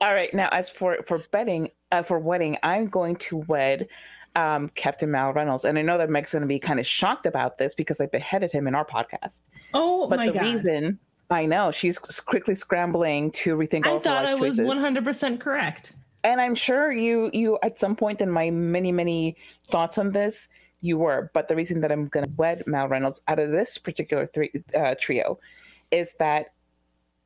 All 0.00 0.14
right. 0.14 0.32
Now, 0.32 0.48
as 0.52 0.70
for 0.70 0.98
for 1.06 1.20
betting 1.30 1.70
uh, 1.92 2.02
for 2.02 2.18
wedding, 2.18 2.56
I'm 2.62 2.86
going 2.86 3.16
to 3.16 3.38
wed 3.48 3.88
um, 4.36 4.68
Captain 4.70 5.10
Mal 5.10 5.32
Reynolds, 5.32 5.64
and 5.64 5.78
I 5.78 5.82
know 5.82 5.98
that 5.98 6.08
Meg's 6.08 6.32
going 6.32 6.42
to 6.42 6.48
be 6.48 6.58
kind 6.58 6.78
of 6.78 6.86
shocked 6.86 7.26
about 7.26 7.58
this 7.58 7.74
because 7.74 8.00
I 8.00 8.06
beheaded 8.06 8.52
him 8.52 8.66
in 8.66 8.74
our 8.74 8.84
podcast. 8.84 9.42
Oh 9.74 10.08
but 10.08 10.18
my 10.18 10.26
the 10.26 10.32
God. 10.32 10.42
reason 10.42 10.98
I 11.30 11.46
know 11.46 11.70
she's 11.70 11.98
quickly 11.98 12.54
scrambling 12.54 13.30
to 13.32 13.56
rethink. 13.56 13.86
All 13.86 13.98
the 13.98 14.04
time. 14.04 14.18
I 14.18 14.22
thought 14.22 14.26
I 14.26 14.34
was 14.34 14.60
100 14.60 15.04
percent 15.04 15.40
correct, 15.40 15.92
and 16.24 16.40
I'm 16.40 16.54
sure 16.54 16.92
you 16.92 17.30
you 17.32 17.58
at 17.62 17.78
some 17.78 17.96
point 17.96 18.20
in 18.20 18.30
my 18.30 18.50
many 18.50 18.92
many 18.92 19.36
thoughts 19.70 19.98
on 19.98 20.12
this 20.12 20.48
you 20.80 20.98
were. 20.98 21.30
But 21.34 21.48
the 21.48 21.56
reason 21.56 21.80
that 21.80 21.92
I'm 21.92 22.08
going 22.08 22.26
to 22.26 22.32
wed 22.36 22.64
Mal 22.66 22.88
Reynolds 22.88 23.20
out 23.28 23.38
of 23.38 23.50
this 23.50 23.78
particular 23.78 24.26
three, 24.26 24.50
uh, 24.78 24.94
trio 24.98 25.38
is 25.90 26.14
that 26.18 26.54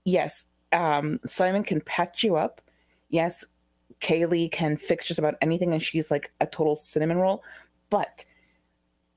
yes, 0.05 0.47
um, 0.73 1.21
Simon 1.25 1.63
can 1.65 1.81
patch 1.81 2.23
you 2.23 2.37
up. 2.37 2.61
Yes, 3.09 3.45
Kaylee 4.01 4.51
can 4.51 4.77
fix 4.77 5.07
just 5.07 5.19
about 5.19 5.35
anything, 5.41 5.73
and 5.73 5.83
she's 5.83 6.11
like 6.11 6.33
a 6.41 6.47
total 6.47 6.77
cinnamon 6.77 7.19
roll. 7.19 7.43
But 7.91 8.25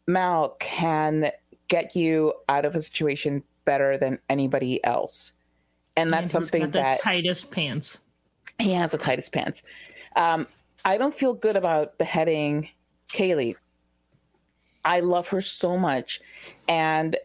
Mal 0.05 0.55
can 0.59 1.31
get 1.67 1.95
you 1.95 2.33
out 2.47 2.65
of 2.65 2.75
a 2.75 2.81
situation 2.81 3.43
better 3.65 3.97
than 3.97 4.19
anybody 4.29 4.83
else, 4.83 5.33
and 5.95 6.13
that's 6.13 6.23
and 6.23 6.31
something 6.31 6.71
that 6.71 7.01
tightest 7.01 7.51
pants. 7.51 7.99
He 8.59 8.73
has 8.73 8.91
the 8.91 8.97
tightest 8.97 9.31
pants. 9.31 9.63
Um, 10.15 10.47
I 10.85 10.97
don't 10.97 11.13
feel 11.13 11.33
good 11.33 11.55
about 11.55 11.97
beheading 11.97 12.69
Kaylee. 13.09 13.55
I 14.83 15.01
love 15.01 15.27
her 15.29 15.41
so 15.41 15.77
much, 15.77 16.21
and 16.67 17.17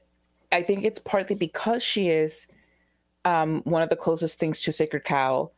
I 0.51 0.63
think 0.63 0.85
it's 0.85 0.99
partly 0.99 1.37
because 1.37 1.83
she 1.83 2.09
is 2.09 2.49
um, 3.25 3.63
one 3.65 3.83
of 3.83 3.89
the 3.89 3.97
closest 3.97 4.39
things 4.39 4.61
to 4.63 4.73
Sacred 4.73 5.05
Cow 5.05 5.53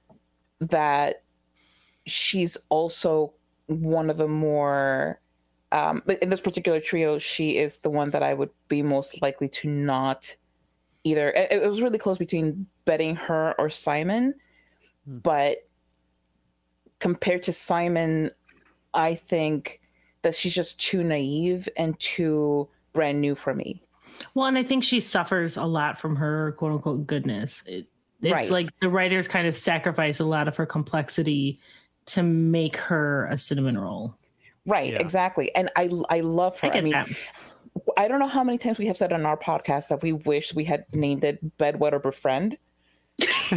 that 0.60 1.22
she's 2.06 2.56
also 2.68 3.32
one 3.66 4.10
of 4.10 4.18
the 4.18 4.28
more 4.28 5.20
um, 5.74 6.02
in 6.22 6.30
this 6.30 6.40
particular 6.40 6.80
trio, 6.80 7.18
she 7.18 7.58
is 7.58 7.78
the 7.78 7.90
one 7.90 8.10
that 8.10 8.22
I 8.22 8.32
would 8.32 8.50
be 8.68 8.80
most 8.80 9.20
likely 9.20 9.48
to 9.48 9.68
not 9.68 10.36
either. 11.02 11.30
It, 11.30 11.50
it 11.50 11.68
was 11.68 11.82
really 11.82 11.98
close 11.98 12.16
between 12.16 12.66
betting 12.84 13.16
her 13.16 13.56
or 13.58 13.68
Simon. 13.70 14.34
But 15.06 15.68
compared 17.00 17.42
to 17.44 17.52
Simon, 17.52 18.30
I 18.94 19.14
think 19.14 19.80
that 20.22 20.34
she's 20.34 20.54
just 20.54 20.80
too 20.80 21.02
naive 21.02 21.68
and 21.76 21.98
too 22.00 22.68
brand 22.92 23.20
new 23.20 23.34
for 23.34 23.54
me. 23.54 23.82
Well, 24.34 24.46
and 24.46 24.56
I 24.56 24.62
think 24.62 24.84
she 24.84 25.00
suffers 25.00 25.56
a 25.56 25.64
lot 25.64 25.98
from 25.98 26.16
her 26.16 26.52
quote 26.52 26.72
unquote 26.72 27.06
goodness. 27.06 27.62
It, 27.66 27.86
it's 28.22 28.32
right. 28.32 28.50
like 28.50 28.80
the 28.80 28.88
writers 28.88 29.28
kind 29.28 29.46
of 29.46 29.54
sacrifice 29.54 30.20
a 30.20 30.24
lot 30.24 30.48
of 30.48 30.56
her 30.56 30.64
complexity 30.64 31.60
to 32.06 32.22
make 32.22 32.76
her 32.76 33.26
a 33.26 33.36
cinnamon 33.36 33.76
roll. 33.76 34.16
Right, 34.66 34.92
yeah. 34.92 34.98
exactly. 34.98 35.54
And 35.54 35.70
I 35.76 35.90
I 36.08 36.20
love 36.20 36.58
her. 36.60 36.68
I, 36.72 36.78
I 36.78 36.80
mean, 36.80 36.92
that. 36.92 37.08
I 37.98 38.08
don't 38.08 38.18
know 38.18 38.28
how 38.28 38.44
many 38.44 38.56
times 38.56 38.78
we 38.78 38.86
have 38.86 38.96
said 38.96 39.12
on 39.12 39.26
our 39.26 39.36
podcast 39.36 39.88
that 39.88 40.02
we 40.02 40.12
wish 40.12 40.54
we 40.54 40.64
had 40.64 40.86
named 40.94 41.24
it 41.24 41.58
Bedwetter 41.58 42.00
Befriend 42.00 42.56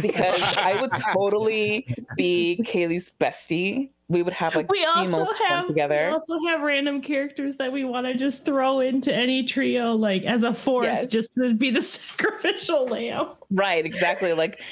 because 0.00 0.42
I 0.56 0.80
would 0.80 0.90
totally 1.12 1.86
be 2.16 2.60
Kaylee's 2.64 3.10
bestie. 3.20 3.90
We 4.08 4.22
would 4.22 4.32
have 4.32 4.56
like 4.56 4.70
we 4.70 4.84
also 4.86 5.26
have 5.46 5.66
together. 5.66 6.06
We 6.06 6.12
also 6.12 6.38
have 6.46 6.62
random 6.62 7.02
characters 7.02 7.58
that 7.58 7.70
we 7.70 7.84
want 7.84 8.06
to 8.06 8.14
just 8.14 8.44
throw 8.44 8.80
into 8.80 9.14
any 9.14 9.44
trio, 9.44 9.94
like 9.94 10.22
as 10.22 10.44
a 10.44 10.52
fourth, 10.54 10.86
yes. 10.86 11.06
just 11.06 11.34
to 11.34 11.52
be 11.54 11.70
the 11.70 11.82
sacrificial 11.82 12.86
lamb. 12.86 13.28
Right, 13.50 13.84
exactly. 13.84 14.32
Like 14.32 14.62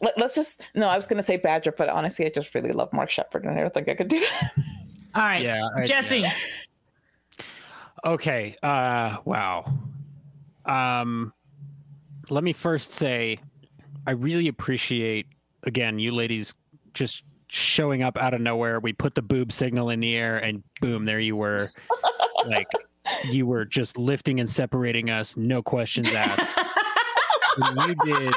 let, 0.00 0.20
us 0.20 0.34
just 0.34 0.60
no, 0.74 0.88
I 0.88 0.96
was 0.96 1.06
gonna 1.06 1.22
say 1.22 1.36
Badger, 1.36 1.72
but 1.72 1.88
honestly, 1.88 2.26
I 2.26 2.30
just 2.30 2.54
really 2.56 2.72
love 2.72 2.92
Mark 2.92 3.08
Sheppard, 3.08 3.44
and 3.44 3.56
I 3.56 3.60
don't 3.60 3.72
think 3.72 3.88
I 3.88 3.94
could 3.94 4.08
do 4.08 4.18
that. 4.18 4.50
All 5.14 5.22
right, 5.22 5.42
yeah, 5.42 5.68
I, 5.76 5.86
Jesse. 5.86 6.20
Yeah. 6.20 6.32
Okay. 8.04 8.56
Uh, 8.62 9.18
wow. 9.24 9.72
Um, 10.64 11.32
let 12.30 12.42
me 12.42 12.52
first 12.52 12.92
say 12.92 13.38
I 14.06 14.12
really 14.12 14.48
appreciate 14.48 15.26
again 15.64 15.98
you 15.98 16.12
ladies 16.12 16.54
just 16.94 17.22
showing 17.48 18.02
up 18.02 18.16
out 18.16 18.34
of 18.34 18.40
nowhere. 18.40 18.80
We 18.80 18.92
put 18.92 19.14
the 19.14 19.22
boob 19.22 19.52
signal 19.52 19.90
in 19.90 20.00
the 20.00 20.14
air 20.16 20.38
and 20.38 20.62
boom, 20.80 21.04
there 21.04 21.20
you 21.20 21.36
were. 21.36 21.70
like 22.46 22.68
you 23.30 23.46
were 23.46 23.64
just 23.64 23.98
lifting 23.98 24.40
and 24.40 24.48
separating 24.48 25.10
us, 25.10 25.36
no 25.36 25.62
questions 25.62 26.12
asked. 26.12 26.42
you 27.86 27.94
did 28.04 28.34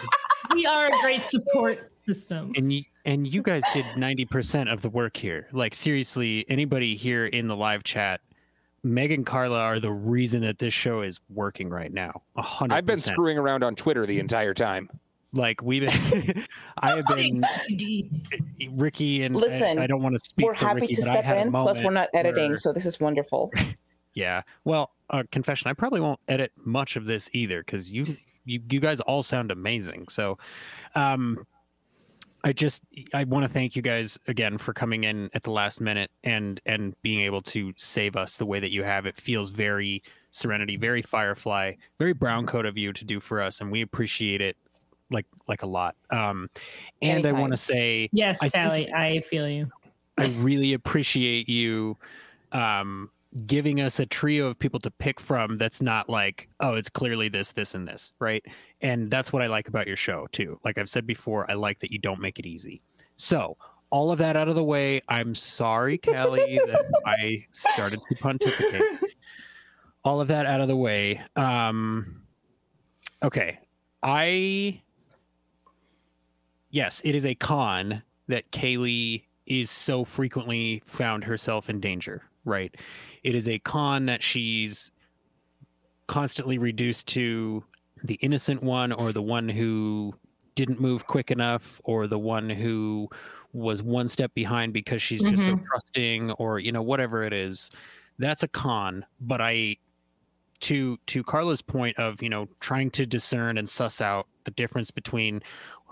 we 0.53 0.65
are 0.65 0.87
a 0.87 0.91
great 1.01 1.23
support 1.23 1.91
system. 1.91 2.53
And 2.55 2.71
you 2.71 2.83
and 3.03 3.31
you 3.31 3.41
guys 3.41 3.63
did 3.73 3.85
90% 3.85 4.71
of 4.71 4.81
the 4.81 4.89
work 4.89 5.17
here. 5.17 5.47
Like 5.51 5.75
seriously, 5.75 6.45
anybody 6.49 6.95
here 6.95 7.25
in 7.25 7.47
the 7.47 7.55
live 7.55 7.83
chat 7.83 8.21
Meg 8.85 9.11
and 9.11 9.25
Carla 9.25 9.59
are 9.59 9.79
the 9.79 9.91
reason 9.91 10.41
that 10.41 10.59
this 10.59 10.73
show 10.73 11.01
is 11.01 11.19
working 11.29 11.69
right 11.69 11.91
now. 11.91 12.21
hundred. 12.37 12.75
I've 12.75 12.85
been 12.85 12.99
screwing 12.99 13.37
around 13.37 13.63
on 13.63 13.73
Twitter 13.73 14.05
the 14.05 14.19
entire 14.19 14.53
time. 14.53 14.89
Like 15.35 15.61
we've 15.61 15.81
been, 15.83 16.45
I 16.77 16.95
have 16.95 17.05
been 17.07 17.45
Ricky 18.71 19.23
and 19.23 19.35
listen. 19.35 19.77
I, 19.77 19.83
I 19.83 19.87
don't 19.87 20.01
want 20.01 20.15
to 20.15 20.19
speak. 20.19 20.45
We're 20.45 20.53
happy 20.53 20.81
Ricky, 20.81 20.95
to 20.95 21.01
step 21.01 21.25
in. 21.25 21.51
Plus, 21.51 21.83
we're 21.83 21.91
not 21.91 22.09
editing, 22.13 22.51
where, 22.51 22.57
so 22.57 22.71
this 22.73 22.85
is 22.85 22.99
wonderful. 22.99 23.51
Yeah. 24.17 24.43
Well, 24.63 24.91
uh, 25.09 25.23
confession. 25.29 25.69
I 25.69 25.73
probably 25.73 25.99
won't 25.99 26.21
edit 26.29 26.53
much 26.63 26.95
of 26.95 27.05
this 27.05 27.29
either 27.33 27.59
because 27.59 27.91
you, 27.91 28.05
you, 28.45 28.61
you 28.69 28.79
guys 28.79 29.01
all 29.01 29.23
sound 29.23 29.51
amazing. 29.51 30.07
So, 30.07 30.37
um, 30.95 31.45
I 32.45 32.53
just 32.53 32.83
I 33.13 33.25
want 33.25 33.43
to 33.43 33.49
thank 33.49 33.75
you 33.75 33.81
guys 33.81 34.17
again 34.29 34.57
for 34.57 34.71
coming 34.71 35.03
in 35.03 35.29
at 35.33 35.43
the 35.43 35.51
last 35.51 35.81
minute 35.81 36.11
and 36.23 36.61
and 36.65 36.95
being 37.01 37.23
able 37.23 37.41
to 37.41 37.73
save 37.75 38.15
us 38.15 38.37
the 38.37 38.45
way 38.45 38.61
that 38.61 38.71
you 38.71 38.83
have. 38.83 39.05
It 39.05 39.17
feels 39.17 39.49
very 39.49 40.01
Serenity, 40.31 40.77
very 40.77 41.01
Firefly, 41.01 41.73
very 41.99 42.13
brown 42.13 42.45
coat 42.45 42.65
of 42.65 42.77
you 42.77 42.93
to 42.93 43.03
do 43.03 43.19
for 43.19 43.41
us, 43.41 43.59
and 43.59 43.69
we 43.69 43.81
appreciate 43.81 44.39
it 44.39 44.55
like 45.15 45.25
like 45.47 45.63
a 45.63 45.67
lot. 45.67 45.95
Um, 46.11 46.49
and 47.01 47.19
Anytime. 47.19 47.35
I 47.35 47.39
want 47.39 47.53
to 47.53 47.57
say 47.57 48.09
yes, 48.11 48.43
I 48.43 48.49
Callie, 48.49 48.93
I 48.93 49.21
feel 49.21 49.49
you. 49.49 49.71
I 50.17 50.27
really 50.37 50.73
appreciate 50.73 51.49
you 51.49 51.97
um, 52.51 53.09
giving 53.47 53.81
us 53.81 53.99
a 53.99 54.05
trio 54.05 54.47
of 54.47 54.57
people 54.57 54.79
to 54.79 54.89
pick 54.89 55.19
from 55.19 55.57
that's 55.57 55.81
not 55.81 56.09
like 56.09 56.47
oh 56.61 56.75
it's 56.75 56.89
clearly 56.89 57.27
this 57.27 57.51
this 57.51 57.75
and 57.75 57.85
this 57.85 58.13
right 58.19 58.45
and 58.79 59.11
that's 59.11 59.33
what 59.33 59.41
i 59.41 59.47
like 59.47 59.67
about 59.67 59.87
your 59.87 59.97
show 59.97 60.25
too 60.31 60.57
like 60.63 60.77
i've 60.77 60.89
said 60.89 61.05
before 61.05 61.49
i 61.51 61.53
like 61.53 61.77
that 61.79 61.91
you 61.91 61.99
don't 61.99 62.21
make 62.21 62.39
it 62.39 62.45
easy 62.45 62.81
so 63.17 63.57
all 63.89 64.09
of 64.09 64.17
that 64.19 64.37
out 64.37 64.47
of 64.47 64.55
the 64.55 64.63
way 64.63 65.01
i'm 65.09 65.35
sorry 65.35 65.97
kelly 65.97 66.57
that 66.65 66.85
i 67.05 67.45
started 67.51 67.99
to 68.07 68.15
pontificate 68.15 68.81
all 70.05 70.21
of 70.21 70.29
that 70.29 70.45
out 70.45 70.61
of 70.61 70.69
the 70.69 70.77
way 70.77 71.21
um 71.35 72.21
okay 73.21 73.59
i 74.01 74.79
yes 76.75 77.01
it 77.05 77.15
is 77.15 77.25
a 77.25 77.33
con 77.35 78.03
that 78.27 78.51
kaylee 78.51 79.23
is 79.45 79.71
so 79.71 80.03
frequently 80.03 80.83
found 80.85 81.23
herself 81.23 81.69
in 81.69 81.79
danger 81.79 82.21
right 82.43 82.75
it 83.23 83.33
is 83.33 83.47
a 83.47 83.57
con 83.59 84.05
that 84.05 84.21
she's 84.21 84.91
constantly 86.07 86.57
reduced 86.57 87.07
to 87.07 87.63
the 88.03 88.15
innocent 88.15 88.61
one 88.61 88.91
or 88.91 89.13
the 89.13 89.21
one 89.21 89.47
who 89.47 90.13
didn't 90.55 90.79
move 90.79 91.07
quick 91.07 91.31
enough 91.31 91.79
or 91.85 92.07
the 92.07 92.19
one 92.19 92.49
who 92.49 93.07
was 93.53 93.81
one 93.81 94.07
step 94.07 94.33
behind 94.33 94.73
because 94.73 95.01
she's 95.01 95.21
just 95.21 95.35
mm-hmm. 95.35 95.57
so 95.57 95.63
trusting 95.69 96.31
or 96.33 96.59
you 96.59 96.73
know 96.73 96.81
whatever 96.81 97.23
it 97.23 97.31
is 97.31 97.71
that's 98.19 98.43
a 98.43 98.47
con 98.49 99.05
but 99.21 99.39
i 99.39 99.77
to 100.59 100.97
to 101.05 101.23
carla's 101.23 101.61
point 101.61 101.97
of 101.97 102.21
you 102.21 102.29
know 102.29 102.47
trying 102.59 102.91
to 102.91 103.05
discern 103.05 103.57
and 103.57 103.67
suss 103.67 104.01
out 104.01 104.27
the 104.45 104.51
difference 104.51 104.91
between 104.91 105.41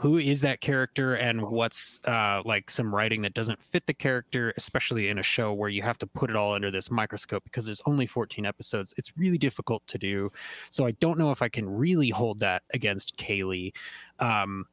who 0.03 0.17
is 0.17 0.41
that 0.41 0.59
character 0.59 1.15
and 1.15 1.41
what's 1.41 2.01
uh, 2.03 2.41
like 2.43 2.69
some 2.69 2.93
writing 2.93 3.21
that 3.21 3.33
doesn't 3.33 3.61
fit 3.61 3.87
the 3.87 3.93
character, 3.93 4.53
especially 4.57 5.07
in 5.07 5.17
a 5.17 5.23
show 5.23 5.53
where 5.53 5.69
you 5.69 5.81
have 5.81 5.97
to 5.97 6.05
put 6.05 6.29
it 6.29 6.35
all 6.35 6.53
under 6.53 6.69
this 6.69 6.91
microscope 6.91 7.41
because 7.45 7.65
there's 7.65 7.81
only 7.85 8.05
14 8.05 8.45
episodes. 8.45 8.93
It's 8.97 9.15
really 9.15 9.37
difficult 9.37 9.81
to 9.87 9.97
do. 9.97 10.29
So 10.69 10.85
I 10.85 10.91
don't 10.99 11.17
know 11.17 11.31
if 11.31 11.41
I 11.41 11.47
can 11.47 11.69
really 11.69 12.09
hold 12.09 12.39
that 12.39 12.63
against 12.73 13.15
Kaylee. 13.15 13.71
Um, 14.19 14.65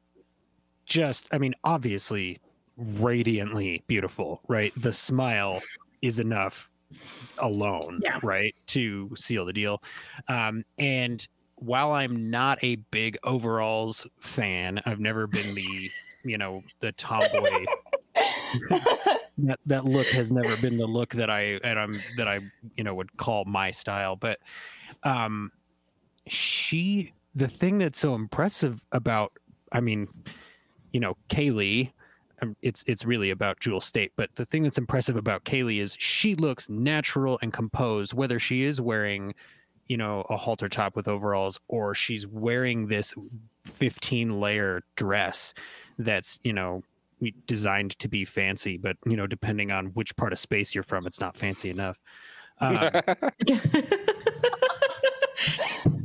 just, 0.85 1.29
I 1.31 1.37
mean, 1.37 1.55
obviously, 1.63 2.41
radiantly 2.75 3.85
beautiful, 3.87 4.41
right? 4.49 4.73
The 4.75 4.91
smile 4.91 5.61
is 6.01 6.19
enough 6.19 6.69
alone, 7.37 8.01
yeah. 8.03 8.19
right, 8.21 8.53
to 8.67 9.09
seal 9.15 9.45
the 9.45 9.53
deal. 9.53 9.81
Um, 10.27 10.65
and 10.77 11.25
while 11.61 11.91
I'm 11.91 12.29
not 12.31 12.57
a 12.63 12.77
big 12.89 13.17
overalls 13.23 14.07
fan, 14.19 14.81
I've 14.85 14.99
never 14.99 15.27
been 15.27 15.53
the, 15.53 15.91
you 16.23 16.37
know, 16.37 16.63
the 16.79 16.91
tomboy. 16.93 17.65
that 19.37 19.59
that 19.65 19.85
look 19.85 20.07
has 20.07 20.31
never 20.31 20.57
been 20.57 20.77
the 20.77 20.87
look 20.87 21.13
that 21.13 21.29
I 21.29 21.59
and 21.63 21.79
I'm 21.79 22.01
that 22.17 22.27
I 22.27 22.39
you 22.75 22.83
know 22.83 22.95
would 22.95 23.15
call 23.17 23.45
my 23.45 23.71
style. 23.71 24.15
But 24.15 24.39
um, 25.03 25.51
she 26.27 27.13
the 27.35 27.47
thing 27.47 27.77
that's 27.77 27.99
so 27.99 28.15
impressive 28.15 28.83
about, 28.91 29.31
I 29.71 29.79
mean, 29.79 30.07
you 30.91 30.99
know, 30.99 31.15
Kaylee. 31.29 31.91
Um, 32.43 32.55
it's 32.63 32.83
it's 32.87 33.05
really 33.05 33.29
about 33.29 33.59
Jewel 33.59 33.79
Staite, 33.79 34.13
but 34.15 34.31
the 34.33 34.45
thing 34.45 34.63
that's 34.63 34.79
impressive 34.79 35.15
about 35.15 35.43
Kaylee 35.43 35.79
is 35.79 35.95
she 35.99 36.33
looks 36.33 36.69
natural 36.69 37.37
and 37.43 37.53
composed, 37.53 38.15
whether 38.15 38.39
she 38.39 38.63
is 38.63 38.81
wearing 38.81 39.35
you 39.91 39.97
know 39.97 40.25
a 40.29 40.37
halter 40.37 40.69
top 40.69 40.95
with 40.95 41.09
overalls 41.09 41.59
or 41.67 41.93
she's 41.93 42.25
wearing 42.25 42.87
this 42.87 43.13
15 43.65 44.39
layer 44.39 44.83
dress 44.95 45.53
that's 45.99 46.39
you 46.43 46.53
know 46.53 46.81
designed 47.45 47.99
to 47.99 48.07
be 48.07 48.23
fancy 48.23 48.77
but 48.77 48.95
you 49.05 49.17
know 49.17 49.27
depending 49.27 49.69
on 49.69 49.87
which 49.87 50.15
part 50.15 50.31
of 50.31 50.39
space 50.39 50.73
you're 50.73 50.81
from 50.81 51.05
it's 51.05 51.19
not 51.19 51.35
fancy 51.35 51.69
enough. 51.69 51.99
Um, 52.59 52.89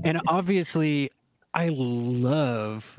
and 0.04 0.20
obviously 0.26 1.10
i 1.54 1.68
love 1.70 2.98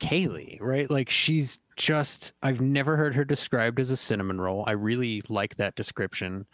kaylee 0.00 0.58
right? 0.60 0.90
Like 0.90 1.10
she's 1.10 1.58
just 1.76 2.32
i've 2.42 2.62
never 2.62 2.96
heard 2.96 3.14
her 3.14 3.26
described 3.26 3.78
as 3.78 3.90
a 3.90 3.96
cinnamon 3.96 4.40
roll. 4.40 4.64
I 4.66 4.72
really 4.72 5.22
like 5.28 5.56
that 5.56 5.74
description. 5.74 6.46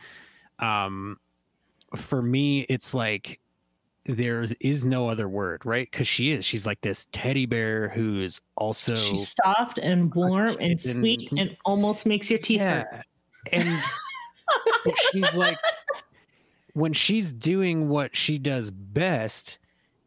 Um 0.59 1.19
for 1.95 2.21
me 2.21 2.63
it's 2.63 2.95
like 2.95 3.39
there 4.07 4.45
is 4.61 4.85
no 4.85 5.09
other 5.09 5.29
word, 5.29 5.65
right? 5.65 5.89
Because 5.91 6.09
she 6.09 6.31
is. 6.31 6.45
She's 6.45 6.67
like 6.67 6.81
this 6.81 7.07
teddy 7.13 7.47
bear 7.47 7.89
who 7.89 8.21
is 8.21 8.41
also 8.57 8.97
she's 8.97 9.35
soft 9.45 9.79
and 9.79 10.15
warm 10.15 10.57
and 10.61 10.81
sweet 10.81 11.31
and 11.33 11.57
almost 11.65 12.07
makes 12.07 12.31
your 12.31 12.39
teeth 12.39 12.61
yeah. 12.61 12.85
hurt. 12.85 13.07
And 13.53 13.83
she's 15.13 15.35
like 15.35 15.57
when 16.75 16.93
she's 16.93 17.33
doing 17.33 17.89
what 17.89 18.15
she 18.15 18.39
does 18.39 18.71
best, 18.71 19.59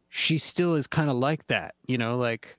she 0.08 0.38
still 0.38 0.74
is 0.74 0.86
kind 0.86 1.10
of 1.10 1.16
like 1.16 1.46
that, 1.48 1.74
you 1.86 1.98
know, 1.98 2.16
like 2.16 2.56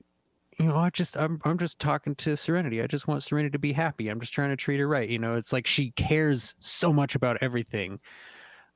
you 0.58 0.66
know, 0.66 0.76
I 0.76 0.90
just 0.90 1.16
I'm 1.16 1.40
I'm 1.44 1.58
just 1.58 1.78
talking 1.78 2.14
to 2.16 2.36
Serenity. 2.36 2.82
I 2.82 2.86
just 2.86 3.08
want 3.08 3.22
Serenity 3.22 3.52
to 3.52 3.58
be 3.58 3.72
happy. 3.72 4.08
I'm 4.08 4.20
just 4.20 4.32
trying 4.32 4.50
to 4.50 4.56
treat 4.56 4.80
her 4.80 4.88
right. 4.88 5.08
You 5.08 5.18
know, 5.18 5.36
it's 5.36 5.52
like 5.52 5.66
she 5.66 5.92
cares 5.92 6.54
so 6.60 6.92
much 6.92 7.14
about 7.14 7.38
everything. 7.42 8.00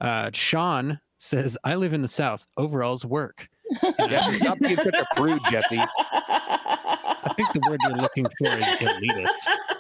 Uh 0.01 0.31
Sean 0.33 1.01
says, 1.21 1.57
I 1.65 1.77
live 1.77 1.93
in 1.93 2.03
the 2.03 2.09
South. 2.09 2.47
Overalls 2.57 3.05
work. 3.05 3.49
Jesse, 4.09 4.37
stop 4.39 4.59
being 4.59 4.77
such 4.77 4.95
a 4.95 5.07
prude, 5.15 5.41
Jesse. 5.51 5.79
I 7.23 7.35
think 7.37 7.53
the 7.53 7.61
word 7.69 7.79
you're 7.87 7.99
looking 7.99 8.27
for 8.39 8.57
is 8.57 8.65
elitist. 8.65 9.29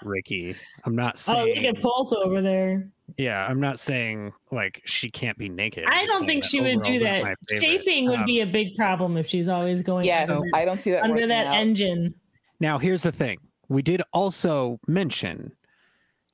Ricky. 0.03 0.55
I'm 0.85 0.95
not 0.95 1.19
saying. 1.19 1.39
Oh, 1.39 1.61
look 1.61 1.77
at 1.77 1.83
Bolt 1.83 2.13
over 2.13 2.41
there. 2.41 2.89
Yeah, 3.17 3.47
I'm 3.47 3.61
not 3.61 3.79
saying 3.79 4.33
like 4.53 4.83
she 4.85 5.11
can't 5.11 5.37
be 5.37 5.49
naked. 5.49 5.85
I 5.89 6.07
don't 6.07 6.27
think 6.27 6.45
she 6.45 6.61
would 6.61 6.83
do 6.83 6.99
that. 7.01 7.37
Chafing 7.49 8.09
would 8.09 8.21
um, 8.21 8.27
be 8.27 8.41
a 8.41 8.47
big 8.47 8.77
problem 8.77 9.17
if 9.17 9.27
she's 9.27 9.49
always 9.49 9.83
going. 9.83 10.05
Yes, 10.05 10.31
under, 10.31 10.49
I 10.55 10.65
don't 10.65 10.81
see 10.81 10.93
that 10.93 11.03
under 11.03 11.27
that 11.27 11.47
out. 11.47 11.55
engine. 11.55 12.15
Now, 12.61 12.79
here's 12.79 13.03
the 13.03 13.13
thing: 13.13 13.39
we 13.69 13.83
did 13.83 14.03
also 14.13 14.79
mention 14.87 15.53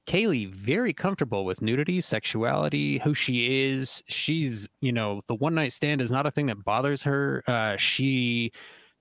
Kaylee 0.07 0.49
very 0.49 0.93
comfortable 0.93 1.45
with 1.45 1.61
nudity, 1.61 2.01
sexuality, 2.01 2.99
who 2.99 3.13
she 3.13 3.65
is. 3.65 4.03
She's, 4.07 4.69
you 4.81 4.93
know, 4.93 5.23
the 5.27 5.35
one 5.35 5.55
night 5.55 5.73
stand 5.73 6.01
is 6.01 6.11
not 6.11 6.27
a 6.27 6.31
thing 6.31 6.47
that 6.47 6.65
bothers 6.65 7.03
her. 7.03 7.43
Uh, 7.47 7.77
she 7.77 8.53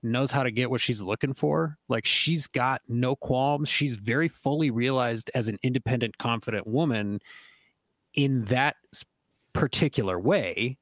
knows 0.02 0.30
how 0.30 0.42
to 0.42 0.50
get 0.50 0.70
what 0.70 0.80
she's 0.80 1.02
looking 1.02 1.32
for. 1.32 1.78
Like 1.88 2.06
she's 2.06 2.46
got 2.46 2.82
no 2.88 3.16
qualms. 3.16 3.68
She's 3.68 3.96
very 3.96 4.28
fully 4.28 4.70
realized 4.70 5.30
as 5.34 5.48
an 5.48 5.58
independent, 5.62 6.18
confident 6.18 6.66
woman 6.66 7.20
in 8.14 8.44
that 8.46 8.76
particular 9.52 10.18
way 10.18 10.76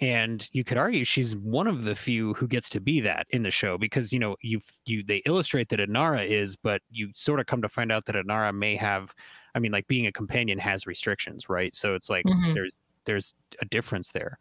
and 0.00 0.48
you 0.52 0.64
could 0.64 0.78
argue 0.78 1.04
she's 1.04 1.36
one 1.36 1.66
of 1.66 1.84
the 1.84 1.94
few 1.94 2.34
who 2.34 2.46
gets 2.46 2.68
to 2.68 2.80
be 2.80 3.00
that 3.00 3.26
in 3.30 3.42
the 3.42 3.50
show 3.50 3.78
because 3.78 4.12
you 4.12 4.18
know 4.18 4.36
you 4.40 4.60
you 4.86 5.02
they 5.02 5.18
illustrate 5.26 5.68
that 5.68 5.78
Inara 5.78 6.26
is 6.26 6.56
but 6.56 6.82
you 6.90 7.10
sort 7.14 7.40
of 7.40 7.46
come 7.46 7.62
to 7.62 7.68
find 7.68 7.92
out 7.92 8.04
that 8.06 8.16
Inara 8.16 8.54
may 8.54 8.76
have 8.76 9.14
I 9.54 9.58
mean 9.58 9.72
like 9.72 9.86
being 9.86 10.06
a 10.06 10.12
companion 10.12 10.58
has 10.58 10.86
restrictions 10.86 11.48
right 11.48 11.74
so 11.74 11.94
it's 11.94 12.10
like 12.10 12.24
mm-hmm. 12.24 12.54
there's 12.54 12.72
there's 13.04 13.34
a 13.60 13.64
difference 13.66 14.12
there 14.12 14.38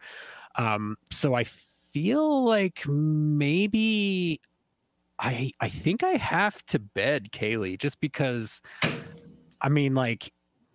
um 0.55 0.95
so 1.11 1.33
I 1.33 1.43
feel 1.43 2.45
like 2.45 2.83
maybe 2.87 4.39
I 5.19 5.51
I 5.59 5.69
think 5.69 6.03
I 6.03 6.11
have 6.11 6.65
to 6.67 6.79
bed 6.79 7.31
Kaylee 7.31 7.77
just 7.77 7.99
because 7.99 8.61
I 9.61 9.69
mean 9.69 9.93
like 9.93 10.31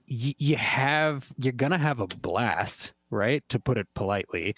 y- 0.08 0.34
you 0.38 0.56
have 0.56 1.30
you're 1.38 1.52
gonna 1.52 1.78
have 1.78 2.00
a 2.00 2.06
blast 2.06 2.92
right? 3.10 3.42
To 3.48 3.58
put 3.58 3.78
it 3.78 3.86
politely. 3.94 4.54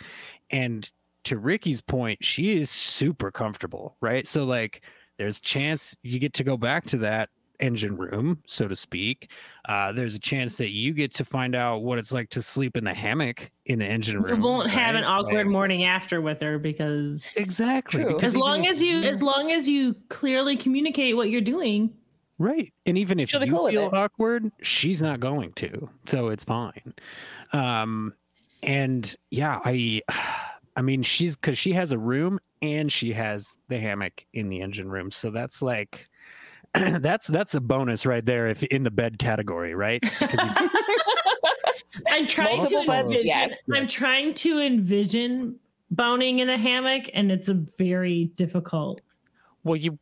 And 0.50 0.90
to 1.24 1.38
Ricky's 1.38 1.80
point, 1.80 2.24
she 2.24 2.58
is 2.58 2.70
super 2.70 3.30
comfortable, 3.30 3.96
right? 4.00 4.26
So 4.26 4.44
like 4.44 4.82
there's 5.18 5.40
chance 5.40 5.96
you 6.02 6.18
get 6.18 6.34
to 6.34 6.44
go 6.44 6.56
back 6.56 6.86
to 6.86 6.98
that 6.98 7.28
engine 7.60 7.96
room, 7.96 8.42
so 8.46 8.66
to 8.68 8.76
speak. 8.76 9.30
Uh, 9.66 9.92
there's 9.92 10.14
a 10.14 10.18
chance 10.18 10.56
that 10.56 10.70
you 10.70 10.92
get 10.92 11.12
to 11.14 11.24
find 11.24 11.54
out 11.54 11.82
what 11.82 11.98
it's 11.98 12.12
like 12.12 12.28
to 12.30 12.42
sleep 12.42 12.76
in 12.76 12.84
the 12.84 12.94
hammock 12.94 13.50
in 13.66 13.78
the 13.78 13.86
engine 13.86 14.20
room. 14.20 14.38
You 14.38 14.42
won't 14.42 14.66
right? 14.66 14.74
have 14.74 14.94
an 14.94 15.04
awkward 15.04 15.46
like, 15.46 15.52
morning 15.52 15.84
after 15.84 16.20
with 16.20 16.40
her 16.40 16.58
because 16.58 17.34
exactly. 17.36 18.04
Because 18.04 18.22
as 18.22 18.36
long 18.36 18.66
as 18.66 18.82
you, 18.82 19.02
as 19.04 19.22
long 19.22 19.52
as 19.52 19.68
you 19.68 19.94
clearly 20.08 20.56
communicate 20.56 21.16
what 21.16 21.30
you're 21.30 21.40
doing, 21.40 21.92
right? 22.40 22.72
And 22.86 22.98
even 22.98 23.20
if 23.20 23.32
you 23.32 23.38
cool 23.40 23.68
feel 23.68 23.90
awkward, 23.92 24.50
she's 24.62 25.00
not 25.00 25.20
going 25.20 25.52
to, 25.54 25.88
so 26.06 26.28
it's 26.28 26.42
fine. 26.42 26.94
Um, 27.52 28.14
and 28.62 29.14
yeah, 29.30 29.60
I, 29.64 30.02
I 30.76 30.82
mean, 30.82 31.02
she's 31.02 31.36
because 31.36 31.58
she 31.58 31.72
has 31.72 31.92
a 31.92 31.98
room 31.98 32.38
and 32.62 32.90
she 32.90 33.12
has 33.12 33.56
the 33.68 33.78
hammock 33.78 34.24
in 34.32 34.48
the 34.48 34.60
engine 34.60 34.88
room, 34.88 35.10
so 35.10 35.30
that's 35.30 35.62
like, 35.62 36.08
that's 37.00 37.26
that's 37.26 37.54
a 37.54 37.60
bonus 37.60 38.06
right 38.06 38.24
there 38.24 38.48
if 38.48 38.62
in 38.64 38.82
the 38.82 38.90
bed 38.90 39.18
category, 39.18 39.74
right? 39.74 40.02
I'm 42.08 42.26
trying 42.26 42.64
to 42.66 42.76
envision. 42.76 43.24
Yes. 43.24 43.54
I'm 43.74 43.86
trying 43.86 44.34
to 44.34 44.58
envision 44.58 45.58
boning 45.90 46.38
in 46.38 46.48
a 46.48 46.56
hammock, 46.56 47.10
and 47.12 47.32
it's 47.32 47.48
a 47.48 47.54
very 47.78 48.26
difficult. 48.36 49.00
Well, 49.64 49.76
you 49.76 49.98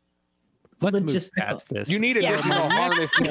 let's 0.80 1.00
move 1.00 1.30
past 1.36 1.68
this. 1.68 1.88
You 1.88 1.98
need 1.98 2.16
additional 2.18 2.58
yeah. 2.68 2.70
harness. 2.70 3.18
like 3.18 3.30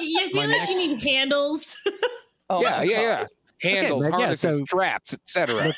you 0.00 0.30
feel 0.30 0.48
like 0.48 0.68
you 0.68 0.76
need 0.76 1.02
handles. 1.02 1.76
oh, 2.50 2.62
yeah, 2.62 2.82
yeah, 2.82 3.00
yeah 3.00 3.26
handles, 3.60 4.06
okay, 4.06 4.16
harnesses, 4.16 4.44
yeah, 4.44 4.50
so 4.58 4.64
straps, 4.64 5.14
etc. 5.14 5.74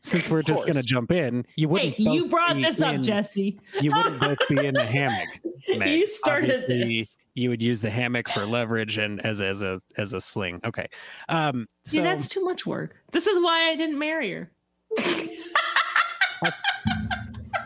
Since 0.00 0.30
we're 0.30 0.42
just 0.42 0.62
going 0.62 0.76
to 0.76 0.82
jump 0.82 1.10
in, 1.10 1.44
you 1.56 1.68
wouldn't. 1.68 1.94
Hey, 1.94 2.04
you 2.04 2.26
brought 2.28 2.54
this 2.56 2.80
up, 2.80 3.00
Jesse. 3.00 3.58
You 3.80 3.90
wouldn't 3.92 4.20
both 4.20 4.38
be 4.48 4.64
in 4.64 4.74
the 4.74 4.84
hammock. 4.84 5.28
Meg. 5.76 5.88
You 5.88 6.06
started 6.06 6.50
Obviously, 6.50 6.98
this. 6.98 7.16
You 7.34 7.50
would 7.50 7.60
use 7.60 7.80
the 7.80 7.90
hammock 7.90 8.28
for 8.28 8.46
leverage 8.46 8.96
and 8.98 9.24
as 9.24 9.40
as 9.40 9.62
a 9.62 9.80
as 9.96 10.12
a 10.12 10.20
sling. 10.20 10.60
Okay. 10.64 10.86
Um, 11.28 11.66
so, 11.84 11.96
See, 11.96 12.00
that's 12.00 12.28
too 12.28 12.44
much 12.44 12.64
work. 12.64 12.96
This 13.10 13.26
is 13.26 13.42
why 13.42 13.70
I 13.70 13.76
didn't 13.76 13.98
marry 13.98 14.32
her. 14.32 14.50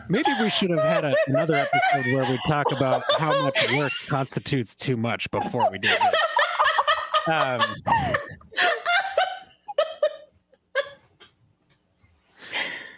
Maybe 0.09 0.29
we 0.39 0.49
should 0.49 0.69
have 0.71 0.83
had 0.83 1.05
a, 1.05 1.15
another 1.27 1.55
episode 1.55 2.13
where 2.13 2.29
we 2.29 2.39
talk 2.47 2.71
about 2.71 3.03
how 3.17 3.43
much 3.43 3.71
work 3.75 3.91
constitutes 4.07 4.75
too 4.75 4.97
much 4.97 5.29
before 5.31 5.69
we 5.71 5.77
did 5.77 5.91
this. 5.91 6.15
Um, 7.25 7.61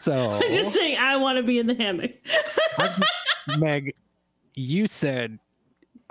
So 0.05 0.33
I'm 0.33 0.53
just 0.53 0.71
saying, 0.71 0.99
I 0.99 1.15
want 1.15 1.37
to 1.37 1.43
be 1.43 1.57
in 1.57 1.65
the 1.65 1.73
hammock. 1.73 2.11
just, 2.77 3.03
Meg, 3.57 3.95
you 4.53 4.85
said, 4.85 5.39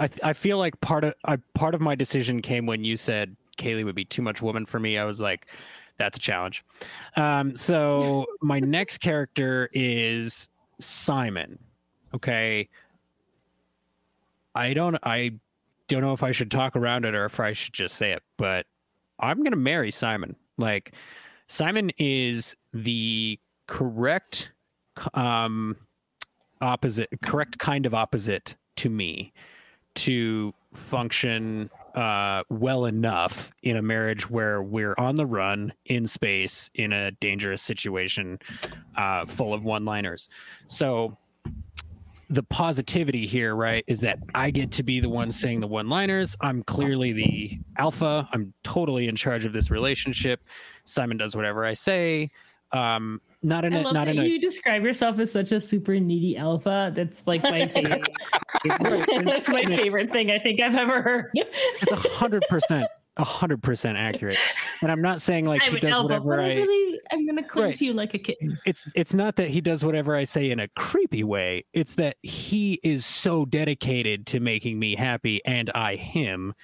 I, 0.01 0.09
I 0.25 0.33
feel 0.33 0.59
like 0.59 0.81
part 0.81 1.05
of 1.05 1.15
I, 1.27 1.37
part 1.55 1.77
of 1.77 1.81
my 1.81 1.95
decision 1.95 2.43
came 2.43 2.67
when 2.67 2.83
you 2.83 2.97
said 2.97 3.37
Kaylee 3.57 3.85
would 3.85 3.95
be 3.95 4.05
too 4.05 4.21
much 4.21 4.43
woman 4.43 4.67
for 4.67 4.81
me. 4.81 4.99
I 4.99 5.05
was 5.05 5.21
like, 5.21 5.47
that's 5.97 6.19
a 6.19 6.21
challenge. 6.21 6.65
Um, 7.15 7.57
so 7.57 8.27
my 8.43 8.59
next 8.59 8.99
character 8.99 9.71
is 9.73 10.49
Simon. 10.81 11.57
Okay. 12.13 12.69
I 14.57 14.75
don't 14.75 14.99
I 15.05 15.35
don't 15.87 16.01
know 16.01 16.15
if 16.15 16.25
I 16.25 16.33
should 16.33 16.51
talk 16.51 16.75
around 16.75 17.05
it 17.05 17.15
or 17.15 17.27
if 17.27 17.39
I 17.39 17.53
should 17.53 17.75
just 17.75 17.95
say 17.95 18.11
it, 18.11 18.25
but 18.39 18.67
I'm 19.21 19.45
gonna 19.45 19.55
marry 19.55 19.93
Simon. 19.93 20.35
Like 20.59 20.95
Simon 21.47 21.93
is 21.97 22.57
the 22.73 23.39
correct 23.67 24.51
um 25.15 25.77
opposite 26.61 27.09
correct 27.23 27.59
kind 27.59 27.87
of 27.87 27.95
opposite 27.95 28.57
to 28.77 28.89
me 28.89 29.33
to 29.95 30.53
function 30.73 31.71
uh, 31.95 32.43
well 32.51 32.87
enough 32.87 33.53
in 33.63 33.77
a 33.77 33.83
marriage 33.83 34.29
where 34.29 34.63
we're 34.63 34.95
on 34.99 35.15
the 35.15 35.27
run 35.27 35.73
in 35.87 36.07
space 36.07 36.69
in 36.75 36.93
a 36.93 37.13
dangerous 37.13 37.63
situation 37.63 38.39
uh, 38.97 39.25
full 39.25 39.55
of 39.55 39.65
one 39.65 39.85
liners. 39.85 40.29
So 40.67 41.17
the 42.31 42.43
positivity 42.43 43.27
here, 43.27 43.55
right, 43.55 43.85
is 43.87 44.01
that 44.01 44.19
I 44.35 44.51
get 44.51 44.73
to 44.73 44.83
be 44.83 44.99
the 44.99 45.09
one 45.09 45.31
saying 45.31 45.61
the 45.61 45.69
one 45.69 45.89
liners. 45.89 46.35
I'm 46.41 46.65
clearly 46.65 47.13
the 47.13 47.59
alpha. 47.79 48.29
I'm 48.33 48.53
totally 48.65 49.09
in 49.09 49.15
charge 49.15 49.45
of 49.45 49.53
this 49.53 49.71
relationship. 49.71 50.43
Simon 50.85 51.17
does 51.17 51.37
whatever 51.37 51.65
I 51.65 51.75
say. 51.75 52.31
Um, 52.73 53.21
not 53.45 53.65
in 53.65 53.75
I 53.75 53.81
a, 53.81 53.93
not 53.93 54.09
in 54.09 54.19
a, 54.19 54.25
you 54.25 54.41
describe 54.41 54.83
yourself 54.83 55.19
as 55.19 55.31
such 55.31 55.53
a 55.53 55.61
super 55.61 56.01
needy 56.01 56.37
alpha. 56.37 56.91
That's 56.95 57.23
like 57.27 57.43
my 57.43 57.67
favorite. 57.75 58.09
That's 59.25 59.49
my 59.49 59.65
favorite 59.67 60.11
thing 60.11 60.31
I 60.31 60.39
think 60.39 60.61
I've 60.61 60.75
ever 60.75 61.03
heard. 61.03 61.31
it's 61.35 61.93
a 61.93 61.97
hundred 61.97 62.43
percent, 62.49 62.89
a 63.19 63.25
hundred 63.25 63.63
percent 63.63 63.99
accurate. 63.99 64.39
And 64.81 64.91
I'm 64.91 65.03
not 65.03 65.21
saying 65.21 65.45
like 65.45 65.63
I'm 65.63 65.75
he 65.75 65.81
does 65.81 65.93
alpha, 65.93 66.05
whatever 66.05 66.41
I, 66.41 66.45
I 66.45 66.55
really 66.55 67.01
I'm 67.13 67.27
gonna 67.27 67.43
cling 67.43 67.65
right. 67.67 67.77
to 67.77 67.85
you 67.85 67.93
like 67.93 68.15
a 68.15 68.19
kitten. 68.19 68.59
It's 68.65 68.87
it's 68.95 69.13
not 69.13 69.37
that 69.37 69.51
he 69.51 69.61
does 69.61 69.85
whatever 69.85 70.17
I 70.17 70.25
say 70.25 70.51
in 70.51 70.59
a 70.61 70.69
creepy 70.69 71.23
way. 71.23 71.65
It's 71.75 71.95
that 71.95 72.17
he 72.23 72.81
is 72.83 73.05
so 73.05 73.45
dedicated 73.45 74.27
to 74.29 74.41
making 74.41 74.79
me 74.79 74.97
happy 74.97 75.45
and 75.45 75.71
I 75.75 75.97
him 75.97 76.55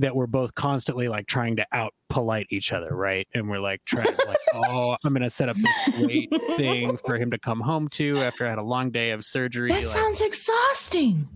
that 0.00 0.16
we're 0.16 0.26
both 0.26 0.54
constantly 0.54 1.08
like 1.08 1.26
trying 1.26 1.56
to 1.56 1.66
out 1.72 1.94
polite 2.08 2.46
each 2.50 2.72
other, 2.72 2.94
right? 2.94 3.28
And 3.34 3.48
we're 3.48 3.60
like 3.60 3.82
trying 3.84 4.14
to 4.16 4.26
like, 4.26 4.38
oh, 4.54 4.96
I'm 5.04 5.12
gonna 5.12 5.30
set 5.30 5.48
up 5.48 5.56
this 5.56 5.94
great 5.96 6.30
thing 6.56 6.96
for 7.06 7.16
him 7.16 7.30
to 7.30 7.38
come 7.38 7.60
home 7.60 7.88
to 7.88 8.18
after 8.20 8.46
I 8.46 8.50
had 8.50 8.58
a 8.58 8.64
long 8.64 8.90
day 8.90 9.10
of 9.10 9.24
surgery. 9.24 9.70
That 9.70 9.82
like, 9.82 9.86
sounds 9.86 10.20
exhausting. 10.20 11.28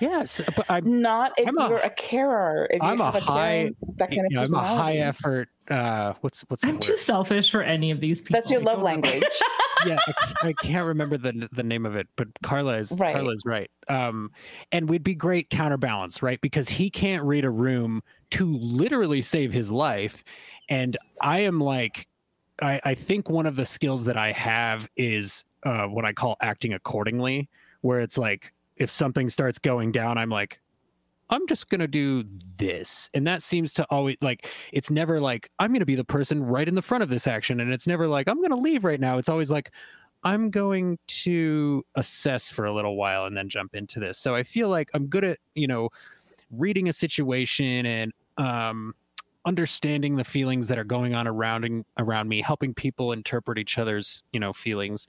Yes, 0.00 0.40
but 0.56 0.64
I'm 0.70 1.02
not 1.02 1.32
if 1.36 1.48
I'm 1.48 1.70
you're 1.70 1.78
a, 1.78 1.86
a 1.86 1.90
carer. 1.90 2.66
If 2.70 2.82
I'm 2.82 3.00
a 3.00 3.10
high, 3.20 3.70
that 3.96 4.10
kind 4.10 4.26
of 4.34 4.48
I'm 4.48 4.54
a 4.54 4.58
high 4.58 4.96
effort. 4.96 5.48
Uh, 5.72 6.12
what's 6.20 6.42
what's? 6.48 6.62
I'm 6.64 6.78
too 6.78 6.98
selfish 6.98 7.50
for 7.50 7.62
any 7.62 7.90
of 7.90 7.98
these 7.98 8.20
people. 8.20 8.34
That's 8.34 8.50
your 8.50 8.60
love 8.60 8.82
language. 8.82 9.22
yeah, 9.86 9.98
I, 10.06 10.48
I, 10.48 10.52
can't 10.52 10.86
remember 10.86 11.16
the 11.16 11.48
the 11.50 11.62
name 11.62 11.86
of 11.86 11.96
it, 11.96 12.08
but 12.16 12.28
Carla 12.42 12.76
is 12.76 12.94
right. 12.98 13.14
Carla 13.14 13.32
is 13.32 13.42
right. 13.46 13.70
Um, 13.88 14.30
and 14.70 14.86
we'd 14.86 15.02
be 15.02 15.14
great 15.14 15.48
counterbalance, 15.48 16.22
right? 16.22 16.38
Because 16.42 16.68
he 16.68 16.90
can't 16.90 17.24
read 17.24 17.46
a 17.46 17.50
room 17.50 18.02
to 18.32 18.54
literally 18.58 19.22
save 19.22 19.50
his 19.50 19.70
life, 19.70 20.22
and 20.68 20.98
I 21.22 21.40
am 21.40 21.58
like, 21.58 22.06
I, 22.60 22.78
I 22.84 22.94
think 22.94 23.30
one 23.30 23.46
of 23.46 23.56
the 23.56 23.64
skills 23.64 24.04
that 24.04 24.18
I 24.18 24.32
have 24.32 24.90
is 24.98 25.42
uh, 25.62 25.86
what 25.86 26.04
I 26.04 26.12
call 26.12 26.36
acting 26.42 26.74
accordingly, 26.74 27.48
where 27.80 28.00
it's 28.00 28.18
like 28.18 28.52
if 28.76 28.90
something 28.90 29.30
starts 29.30 29.58
going 29.58 29.90
down, 29.90 30.18
I'm 30.18 30.28
like, 30.30 30.60
I'm 31.32 31.46
just 31.48 31.68
going 31.68 31.80
to 31.80 31.88
do 31.88 32.24
this. 32.56 33.08
And 33.14 33.26
that 33.26 33.42
seems 33.42 33.72
to 33.74 33.86
always 33.90 34.16
like, 34.20 34.46
it's 34.72 34.90
never 34.90 35.20
like, 35.20 35.50
I'm 35.58 35.70
going 35.70 35.80
to 35.80 35.86
be 35.86 35.94
the 35.94 36.04
person 36.04 36.42
right 36.42 36.68
in 36.68 36.74
the 36.74 36.82
front 36.82 37.02
of 37.02 37.08
this 37.08 37.26
action. 37.26 37.58
And 37.60 37.72
it's 37.72 37.86
never 37.86 38.06
like, 38.06 38.28
I'm 38.28 38.36
going 38.36 38.50
to 38.50 38.56
leave 38.56 38.84
right 38.84 39.00
now. 39.00 39.18
It's 39.18 39.28
always 39.28 39.50
like, 39.50 39.70
I'm 40.24 40.50
going 40.50 40.98
to 41.08 41.84
assess 41.96 42.48
for 42.48 42.66
a 42.66 42.72
little 42.72 42.96
while 42.96 43.24
and 43.24 43.36
then 43.36 43.48
jump 43.48 43.74
into 43.74 43.98
this. 43.98 44.18
So 44.18 44.34
I 44.34 44.44
feel 44.44 44.68
like 44.68 44.90
I'm 44.94 45.06
good 45.06 45.24
at, 45.24 45.38
you 45.54 45.66
know, 45.66 45.88
reading 46.50 46.88
a 46.88 46.92
situation 46.92 47.86
and 47.86 48.12
um, 48.36 48.94
understanding 49.44 50.16
the 50.16 50.24
feelings 50.24 50.68
that 50.68 50.78
are 50.78 50.84
going 50.84 51.14
on 51.14 51.26
around 51.26 51.84
around 51.98 52.28
me, 52.28 52.40
helping 52.40 52.74
people 52.74 53.12
interpret 53.12 53.58
each 53.58 53.78
other's 53.78 54.22
you 54.32 54.40
know 54.40 54.52
feelings. 54.52 55.08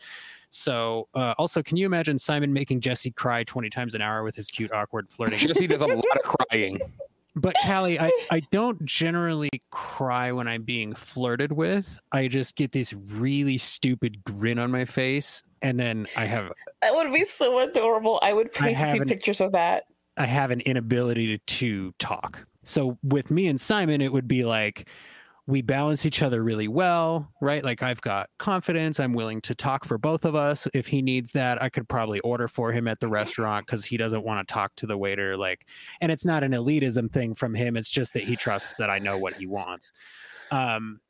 So, 0.55 1.07
uh, 1.15 1.33
also, 1.39 1.63
can 1.63 1.77
you 1.77 1.87
imagine 1.87 2.15
Simon 2.15 2.53
making 2.53 2.81
Jesse 2.81 3.09
cry 3.09 3.43
twenty 3.43 3.71
times 3.71 3.95
an 3.95 4.03
hour 4.03 4.21
with 4.21 4.35
his 4.35 4.47
cute, 4.47 4.71
awkward 4.71 5.09
flirting? 5.09 5.39
Jesse 5.39 5.65
does 5.65 5.81
a 5.81 5.87
lot 5.87 6.05
of 6.23 6.37
crying. 6.49 6.79
But 7.35 7.55
Callie, 7.65 7.99
I, 7.99 8.11
I 8.29 8.41
don't 8.51 8.85
generally 8.85 9.49
cry 9.71 10.31
when 10.31 10.47
I'm 10.47 10.61
being 10.61 10.93
flirted 10.93 11.51
with. 11.51 11.99
I 12.11 12.27
just 12.27 12.55
get 12.55 12.71
this 12.71 12.93
really 12.93 13.57
stupid 13.57 14.23
grin 14.23 14.59
on 14.59 14.69
my 14.69 14.85
face, 14.85 15.41
and 15.63 15.79
then 15.79 16.05
I 16.15 16.25
have 16.25 16.51
that 16.83 16.93
would 16.93 17.11
be 17.11 17.25
so 17.25 17.57
adorable. 17.57 18.19
I 18.21 18.33
would 18.33 18.51
pay 18.51 18.69
I 18.69 18.73
to 18.73 18.91
see 18.91 18.97
an, 18.99 19.07
pictures 19.07 19.41
of 19.41 19.51
that. 19.53 19.85
I 20.15 20.27
have 20.27 20.51
an 20.51 20.61
inability 20.61 21.35
to, 21.35 21.43
to 21.43 21.91
talk. 21.97 22.37
So 22.61 22.99
with 23.01 23.31
me 23.31 23.47
and 23.47 23.59
Simon, 23.59 23.99
it 23.99 24.13
would 24.13 24.27
be 24.27 24.45
like 24.45 24.87
we 25.45 25.61
balance 25.61 26.05
each 26.05 26.21
other 26.21 26.41
really 26.41 26.69
well, 26.69 27.29
right? 27.41 27.63
Like 27.63 27.83
I've 27.83 27.99
got 27.99 28.29
confidence. 28.39 28.99
I'm 28.99 29.13
willing 29.13 29.41
to 29.41 29.53
talk 29.53 29.83
for 29.83 29.97
both 29.97 30.23
of 30.23 30.35
us. 30.35 30.67
If 30.73 30.87
he 30.87 31.01
needs 31.01 31.31
that, 31.33 31.61
I 31.61 31.67
could 31.67 31.87
probably 31.89 32.21
order 32.21 32.47
for 32.47 32.71
him 32.71 32.87
at 32.87 33.01
the 33.01 33.09
restaurant 33.09 33.65
because 33.65 33.83
he 33.83 33.97
doesn't 33.97 34.23
want 34.23 34.47
to 34.47 34.53
talk 34.53 34.73
to 34.77 34.85
the 34.85 34.97
waiter. 34.97 35.35
Like, 35.35 35.67
and 35.99 36.11
it's 36.11 36.23
not 36.23 36.43
an 36.43 36.53
elitism 36.53 37.11
thing 37.11 37.35
from 37.35 37.53
him. 37.53 37.75
It's 37.75 37.89
just 37.89 38.13
that 38.13 38.23
he 38.23 38.37
trusts 38.37 38.77
that 38.77 38.89
I 38.89 38.99
know 38.99 39.17
what 39.17 39.33
he 39.33 39.45
wants. 39.45 39.91
Um, 40.51 41.01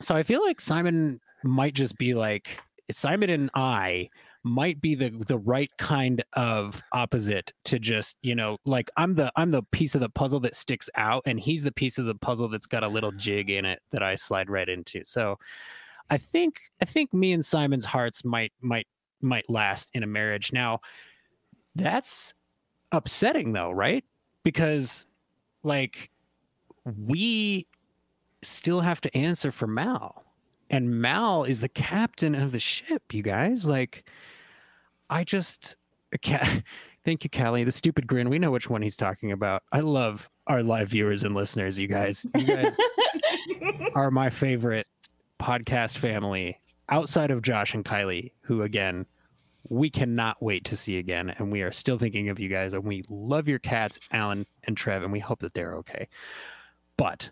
so 0.00 0.14
I 0.14 0.22
feel 0.22 0.44
like 0.44 0.60
Simon 0.60 1.20
might 1.42 1.74
just 1.74 1.98
be 1.98 2.14
like 2.14 2.60
Simon 2.92 3.30
and 3.30 3.50
I 3.54 4.10
might 4.46 4.80
be 4.80 4.94
the 4.94 5.10
the 5.10 5.38
right 5.38 5.70
kind 5.76 6.24
of 6.34 6.82
opposite 6.92 7.52
to 7.64 7.78
just 7.78 8.16
you 8.22 8.34
know 8.34 8.56
like 8.64 8.90
i'm 8.96 9.14
the 9.14 9.30
i'm 9.36 9.50
the 9.50 9.62
piece 9.64 9.94
of 9.94 10.00
the 10.00 10.08
puzzle 10.08 10.40
that 10.40 10.54
sticks 10.54 10.88
out 10.94 11.22
and 11.26 11.40
he's 11.40 11.62
the 11.62 11.72
piece 11.72 11.98
of 11.98 12.06
the 12.06 12.14
puzzle 12.14 12.48
that's 12.48 12.66
got 12.66 12.82
a 12.82 12.88
little 12.88 13.12
jig 13.12 13.50
in 13.50 13.64
it 13.64 13.82
that 13.90 14.02
i 14.02 14.14
slide 14.14 14.48
right 14.48 14.68
into. 14.68 15.02
So 15.04 15.38
i 16.10 16.18
think 16.18 16.60
i 16.80 16.84
think 16.84 17.12
me 17.12 17.32
and 17.32 17.44
simon's 17.44 17.84
hearts 17.84 18.24
might 18.24 18.52
might 18.60 18.86
might 19.20 19.48
last 19.50 19.90
in 19.94 20.02
a 20.02 20.06
marriage. 20.06 20.52
Now 20.52 20.80
that's 21.74 22.32
upsetting 22.92 23.52
though 23.52 23.72
right? 23.72 24.04
Because 24.44 25.06
like 25.62 26.10
we 26.84 27.66
still 28.42 28.80
have 28.80 29.00
to 29.00 29.16
answer 29.16 29.50
for 29.50 29.66
mal 29.66 30.26
and 30.70 31.00
mal 31.00 31.44
is 31.44 31.60
the 31.60 31.68
captain 31.68 32.34
of 32.34 32.52
the 32.52 32.60
ship 32.60 33.02
you 33.12 33.22
guys. 33.22 33.66
Like 33.66 34.04
I 35.10 35.24
just 35.24 35.76
thank 37.04 37.24
you, 37.24 37.30
Callie. 37.30 37.64
The 37.64 37.72
stupid 37.72 38.06
grin. 38.06 38.28
We 38.28 38.38
know 38.38 38.50
which 38.50 38.70
one 38.70 38.82
he's 38.82 38.96
talking 38.96 39.32
about. 39.32 39.62
I 39.72 39.80
love 39.80 40.28
our 40.46 40.62
live 40.62 40.88
viewers 40.88 41.24
and 41.24 41.34
listeners. 41.34 41.78
You 41.78 41.88
guys, 41.88 42.26
you 42.34 42.46
guys 42.46 42.76
are 43.94 44.10
my 44.10 44.30
favorite 44.30 44.86
podcast 45.40 45.98
family 45.98 46.58
outside 46.88 47.30
of 47.30 47.42
Josh 47.42 47.74
and 47.74 47.84
Kylie, 47.84 48.32
who 48.42 48.62
again 48.62 49.06
we 49.68 49.90
cannot 49.90 50.40
wait 50.40 50.64
to 50.64 50.76
see 50.76 50.98
again, 50.98 51.34
and 51.38 51.50
we 51.50 51.62
are 51.62 51.72
still 51.72 51.98
thinking 51.98 52.28
of 52.28 52.38
you 52.38 52.48
guys, 52.48 52.72
and 52.72 52.84
we 52.84 53.04
love 53.08 53.48
your 53.48 53.58
cats, 53.58 53.98
Alan 54.12 54.46
and 54.64 54.76
Trev, 54.76 55.02
and 55.02 55.12
we 55.12 55.18
hope 55.18 55.40
that 55.40 55.54
they're 55.54 55.74
okay. 55.76 56.08
But 56.96 57.30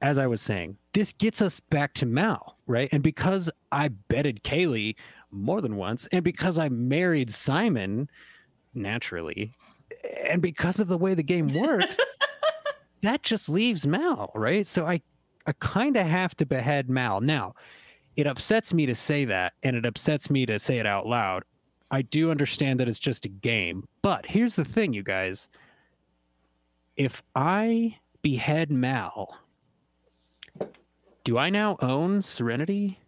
as 0.00 0.18
I 0.18 0.26
was 0.26 0.40
saying, 0.40 0.76
this 0.92 1.12
gets 1.12 1.42
us 1.42 1.60
back 1.60 1.94
to 1.94 2.06
Mal, 2.06 2.56
right? 2.66 2.88
And 2.92 3.02
because 3.02 3.50
I 3.70 3.88
betted 3.88 4.42
Kaylee 4.42 4.96
more 5.32 5.60
than 5.60 5.76
once. 5.76 6.06
And 6.12 6.22
because 6.22 6.58
I 6.58 6.68
married 6.68 7.32
Simon 7.32 8.08
naturally, 8.74 9.52
and 10.24 10.42
because 10.42 10.80
of 10.80 10.88
the 10.88 10.98
way 10.98 11.14
the 11.14 11.22
game 11.22 11.52
works, 11.52 11.98
that 13.02 13.22
just 13.22 13.48
leaves 13.48 13.86
Mal, 13.86 14.30
right? 14.34 14.66
So 14.66 14.86
I, 14.86 15.00
I 15.46 15.52
kind 15.60 15.96
of 15.96 16.06
have 16.06 16.36
to 16.36 16.46
behead 16.46 16.88
Mal. 16.88 17.20
Now, 17.20 17.54
it 18.16 18.26
upsets 18.26 18.74
me 18.74 18.86
to 18.86 18.94
say 18.94 19.24
that, 19.24 19.54
and 19.62 19.76
it 19.76 19.86
upsets 19.86 20.30
me 20.30 20.46
to 20.46 20.58
say 20.58 20.78
it 20.78 20.86
out 20.86 21.06
loud. 21.06 21.44
I 21.90 22.02
do 22.02 22.30
understand 22.30 22.80
that 22.80 22.88
it's 22.88 22.98
just 22.98 23.26
a 23.26 23.28
game, 23.28 23.86
but 24.02 24.24
here's 24.26 24.56
the 24.56 24.64
thing, 24.64 24.92
you 24.92 25.02
guys. 25.02 25.48
If 26.96 27.22
I 27.34 27.96
behead 28.22 28.70
Mal, 28.70 29.36
do 31.24 31.38
I 31.38 31.50
now 31.50 31.76
own 31.80 32.22
Serenity? 32.22 32.98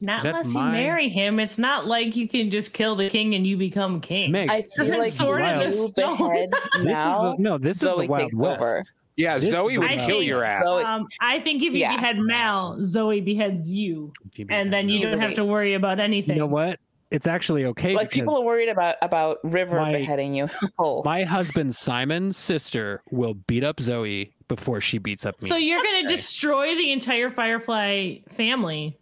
Not 0.00 0.24
unless 0.24 0.52
my... 0.52 0.66
you 0.66 0.72
marry 0.72 1.08
him. 1.08 1.40
It's 1.40 1.58
not 1.58 1.86
like 1.86 2.16
you 2.16 2.28
can 2.28 2.50
just 2.50 2.72
kill 2.74 2.96
the 2.96 3.08
king 3.08 3.34
and 3.34 3.46
you 3.46 3.56
become 3.56 4.00
king. 4.00 4.32
Meg, 4.32 4.50
I 4.50 4.62
feel 4.62 4.98
like 4.98 5.12
sword 5.12 5.42
in 5.42 5.58
the 5.58 5.72
stone. 5.72 6.50
now, 6.80 6.82
this 6.82 6.98
is 6.98 7.20
the, 7.20 7.36
no, 7.38 7.58
this 7.58 7.78
Zoe 7.78 7.92
is 7.92 8.00
the 8.00 8.06
Wild 8.06 8.34
West. 8.34 8.62
Over. 8.62 8.84
Yeah, 9.16 9.38
this 9.38 9.50
Zoe 9.50 9.78
would 9.78 9.88
kill 9.88 10.18
think, 10.18 10.26
your 10.26 10.44
ass. 10.44 10.62
Um, 10.66 11.08
I 11.20 11.40
think 11.40 11.62
if 11.62 11.72
you 11.72 11.80
yeah. 11.80 11.96
behead 11.96 12.18
Mal, 12.18 12.84
Zoe 12.84 13.22
beheads 13.22 13.72
you, 13.72 14.12
you 14.34 14.46
and 14.50 14.70
then 14.70 14.90
you 14.90 15.00
don't 15.00 15.20
have 15.20 15.34
to 15.34 15.44
worry 15.44 15.72
about 15.72 15.98
anything. 15.98 16.36
You 16.36 16.40
know 16.40 16.46
what? 16.46 16.78
It's 17.10 17.26
actually 17.26 17.64
okay. 17.66 17.94
Like 17.94 18.10
people 18.10 18.36
are 18.36 18.42
worried 18.42 18.68
about 18.68 18.96
about 19.00 19.38
River 19.42 19.78
my, 19.78 19.92
beheading 19.92 20.34
you. 20.34 20.50
oh. 20.78 21.02
My 21.04 21.22
husband 21.22 21.74
Simon's 21.74 22.36
sister 22.36 23.02
will 23.10 23.34
beat 23.34 23.64
up 23.64 23.80
Zoe 23.80 24.34
before 24.48 24.80
she 24.80 24.98
beats 24.98 25.24
up 25.24 25.40
me. 25.40 25.48
So 25.48 25.56
you're 25.56 25.82
gonna 25.82 26.08
destroy 26.08 26.74
the 26.74 26.92
entire 26.92 27.30
Firefly 27.30 28.16
family. 28.28 28.98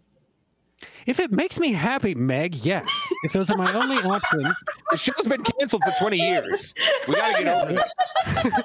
If 1.07 1.21
it 1.21 1.31
makes 1.31 1.59
me 1.59 1.73
happy, 1.73 2.15
Meg, 2.15 2.55
yes. 2.55 2.89
If 3.25 3.33
those 3.33 3.51
are 3.51 3.57
my 3.57 3.73
only 3.75 3.97
options. 4.09 4.57
The 4.91 4.97
show's 4.97 5.27
been 5.27 5.43
canceled 5.43 5.83
for 5.85 5.93
20 5.99 6.17
years. 6.17 6.75
We 7.07 7.15
got 7.15 7.37
to 7.37 7.45
get 7.45 7.63
over 7.63 7.73
it. 7.73 8.65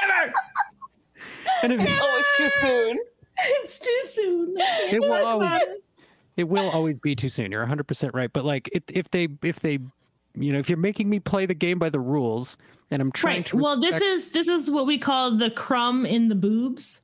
Never. 0.00 0.32
And 1.62 1.72
if 1.72 1.80
oh, 1.80 1.84
it's 1.84 2.00
always 2.00 2.24
too 2.36 2.48
soon. 2.60 2.98
It's 3.62 3.78
too 3.78 4.02
soon. 4.04 4.54
It 4.90 5.00
will 5.00 5.26
always. 5.26 5.52
It. 5.62 5.82
it 6.38 6.48
will 6.48 6.70
always 6.70 7.00
be 7.00 7.14
too 7.14 7.28
soon. 7.28 7.50
You're 7.50 7.62
100 7.62 7.84
percent 7.84 8.14
right. 8.14 8.32
But 8.32 8.44
like, 8.44 8.68
it, 8.72 8.84
if 8.88 9.10
they, 9.10 9.28
if 9.42 9.60
they, 9.60 9.78
you 10.34 10.52
know, 10.52 10.58
if 10.58 10.68
you're 10.68 10.78
making 10.78 11.08
me 11.08 11.20
play 11.20 11.46
the 11.46 11.54
game 11.54 11.78
by 11.78 11.90
the 11.90 12.00
rules, 12.00 12.58
and 12.90 13.00
I'm 13.00 13.10
trying 13.10 13.38
right. 13.38 13.46
to. 13.46 13.56
Well, 13.56 13.80
this 13.80 14.00
is 14.00 14.32
this 14.32 14.48
is 14.48 14.70
what 14.70 14.86
we 14.86 14.98
call 14.98 15.36
the 15.36 15.50
crumb 15.50 16.04
in 16.04 16.28
the 16.28 16.34
boobs. 16.34 17.00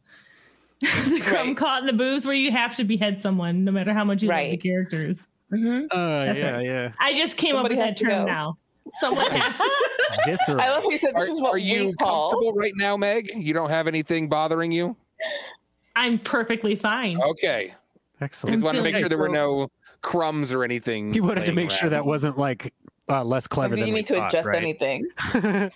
The 0.80 1.20
crumb 1.24 1.48
right. 1.48 1.56
caught 1.56 1.80
in 1.80 1.86
the 1.86 1.92
booze 1.92 2.24
where 2.24 2.34
you 2.34 2.52
have 2.52 2.76
to 2.76 2.84
behead 2.84 3.20
someone 3.20 3.64
no 3.64 3.72
matter 3.72 3.92
how 3.92 4.05
much 4.05 4.22
you 4.22 4.28
right. 4.28 4.50
love 4.50 4.50
the 4.52 4.68
characters. 4.68 5.26
Mm-hmm. 5.52 5.86
Uh, 5.90 6.24
yeah, 6.24 6.50
right. 6.50 6.64
yeah. 6.64 6.92
I 7.00 7.14
just 7.14 7.36
came 7.36 7.55
Somebody 7.55 7.78
up 7.78 7.86
with 7.86 7.96
that 7.96 8.05
term 8.05 8.10
go. 8.10 8.26
now. 8.26 8.59
Someone 8.92 9.30
has. 9.30 10.38
I 10.48 10.70
love 10.70 10.82
how 10.82 10.90
you 10.90 10.98
said 10.98 11.14
this 11.14 11.28
are, 11.28 11.32
is 11.32 11.40
what 11.40 11.55
are 11.55 11.59
you 11.59 11.94
call. 11.96 12.30
comfortable 12.30 12.55
right 12.55 12.72
now, 12.76 12.96
Meg? 12.96 13.30
You 13.34 13.52
don't 13.52 13.70
have 13.70 13.86
anything 13.86 14.28
bothering 14.28 14.72
you? 14.72 14.96
I'm 15.96 16.18
perfectly 16.18 16.76
fine. 16.76 17.20
Okay. 17.20 17.74
Excellent. 18.20 18.52
I 18.52 18.56
just 18.56 18.64
want 18.64 18.76
to 18.76 18.82
make 18.82 18.96
sure 18.96 19.09
there 19.09 19.18
were 19.18 19.28
no 19.28 19.70
crumbs 20.02 20.52
or 20.52 20.64
anything. 20.64 21.12
He 21.12 21.20
wanted 21.20 21.44
to 21.46 21.52
make 21.52 21.70
around. 21.70 21.78
sure 21.78 21.90
that 21.90 22.05
wasn't 22.05 22.38
like 22.38 22.72
uh, 23.09 23.24
less 23.24 23.47
clever 23.47 23.76
than 23.76 23.89
you 23.89 23.94
need 23.94 24.06
to 24.06 24.16
thought, 24.16 24.32
adjust 24.32 24.48
right? 24.48 24.62
anything. 24.62 25.09
I 25.24 25.70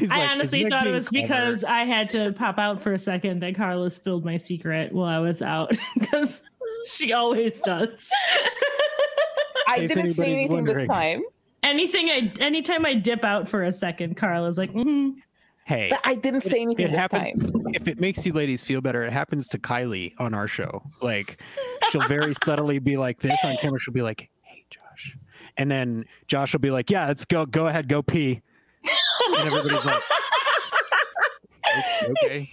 like, 0.00 0.30
honestly 0.30 0.68
thought 0.68 0.86
it 0.86 0.90
was 0.90 1.08
clever? 1.08 1.26
because 1.26 1.64
I 1.64 1.80
had 1.80 2.08
to 2.10 2.32
pop 2.32 2.58
out 2.58 2.82
for 2.82 2.92
a 2.92 2.98
second 2.98 3.40
that 3.40 3.54
Carla 3.54 3.90
spilled 3.90 4.24
my 4.24 4.36
secret 4.36 4.92
while 4.92 5.06
I 5.06 5.18
was 5.18 5.42
out 5.42 5.76
because 5.98 6.42
she 6.86 7.12
always 7.12 7.60
does. 7.60 8.10
I 9.68 9.86
didn't 9.86 10.14
say 10.14 10.32
anything 10.32 10.52
wondering. 10.52 10.86
this 10.86 10.94
time. 10.94 11.22
Anything 11.62 12.10
I 12.10 12.32
anytime 12.40 12.84
I 12.84 12.94
dip 12.94 13.24
out 13.24 13.48
for 13.48 13.62
a 13.62 13.72
second, 13.72 14.16
Carla's 14.16 14.58
like, 14.58 14.72
mm-hmm. 14.72 15.18
Hey, 15.66 15.88
but 15.90 16.00
I 16.04 16.14
didn't 16.14 16.42
say 16.42 16.60
anything. 16.60 16.88
It 16.88 16.94
happens. 16.94 17.28
Time. 17.28 17.62
If 17.72 17.88
it 17.88 17.98
makes 17.98 18.26
you 18.26 18.34
ladies 18.34 18.62
feel 18.62 18.82
better, 18.82 19.02
it 19.02 19.14
happens 19.14 19.48
to 19.48 19.58
Kylie 19.58 20.12
on 20.18 20.34
our 20.34 20.46
show. 20.46 20.82
Like, 21.00 21.40
she'll 21.90 22.06
very 22.06 22.34
subtly 22.44 22.78
be 22.80 22.98
like 22.98 23.20
this 23.20 23.38
on 23.42 23.56
camera. 23.56 23.80
She'll 23.80 23.94
be 23.94 24.02
like, 24.02 24.28
and 25.56 25.70
then 25.70 26.04
Josh 26.26 26.52
will 26.52 26.60
be 26.60 26.70
like, 26.70 26.90
"Yeah, 26.90 27.06
let's 27.06 27.24
go. 27.24 27.46
Go 27.46 27.66
ahead, 27.66 27.88
go 27.88 28.02
pee." 28.02 28.42
And 29.28 29.48
everybody's 29.48 29.84
like, 29.84 30.02
"Okay." 32.24 32.48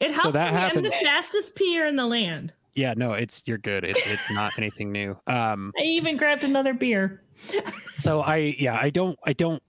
It 0.00 0.10
helps 0.10 0.22
so 0.24 0.30
that 0.32 0.52
me. 0.52 0.60
I'm 0.60 0.82
the 0.82 0.90
fastest 0.90 1.54
peer 1.54 1.86
in 1.86 1.94
the 1.94 2.06
land. 2.06 2.52
Yeah, 2.74 2.94
no, 2.96 3.12
it's 3.12 3.42
you're 3.46 3.58
good. 3.58 3.84
It's 3.84 4.00
it's 4.10 4.30
not 4.32 4.52
anything 4.58 4.90
new. 4.90 5.16
Um, 5.26 5.72
I 5.78 5.82
even 5.82 6.16
grabbed 6.16 6.42
another 6.42 6.74
beer. 6.74 7.22
so 7.98 8.20
I 8.20 8.56
yeah 8.58 8.78
I 8.80 8.90
don't 8.90 9.18
I 9.24 9.32
don't 9.32 9.62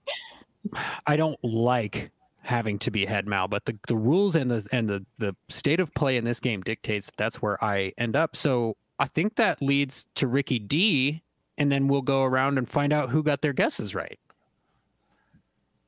I 1.06 1.16
don't 1.16 1.38
like 1.44 2.10
having 2.42 2.78
to 2.78 2.90
be 2.90 3.06
head 3.06 3.26
mal, 3.26 3.48
but 3.48 3.64
the, 3.64 3.76
the 3.88 3.96
rules 3.96 4.34
and 4.36 4.50
the 4.50 4.66
and 4.72 4.88
the 4.88 5.04
the 5.18 5.36
state 5.48 5.80
of 5.80 5.92
play 5.94 6.16
in 6.16 6.24
this 6.24 6.40
game 6.40 6.62
dictates 6.62 7.06
that 7.06 7.16
that's 7.16 7.42
where 7.42 7.62
I 7.62 7.92
end 7.98 8.16
up. 8.16 8.36
So 8.36 8.76
I 8.98 9.06
think 9.06 9.36
that 9.36 9.60
leads 9.60 10.06
to 10.16 10.26
Ricky 10.26 10.58
D 10.58 11.22
and 11.58 11.70
then 11.70 11.88
we'll 11.88 12.02
go 12.02 12.22
around 12.22 12.58
and 12.58 12.68
find 12.68 12.92
out 12.92 13.10
who 13.10 13.22
got 13.22 13.42
their 13.42 13.52
guesses 13.52 13.94
right. 13.94 14.18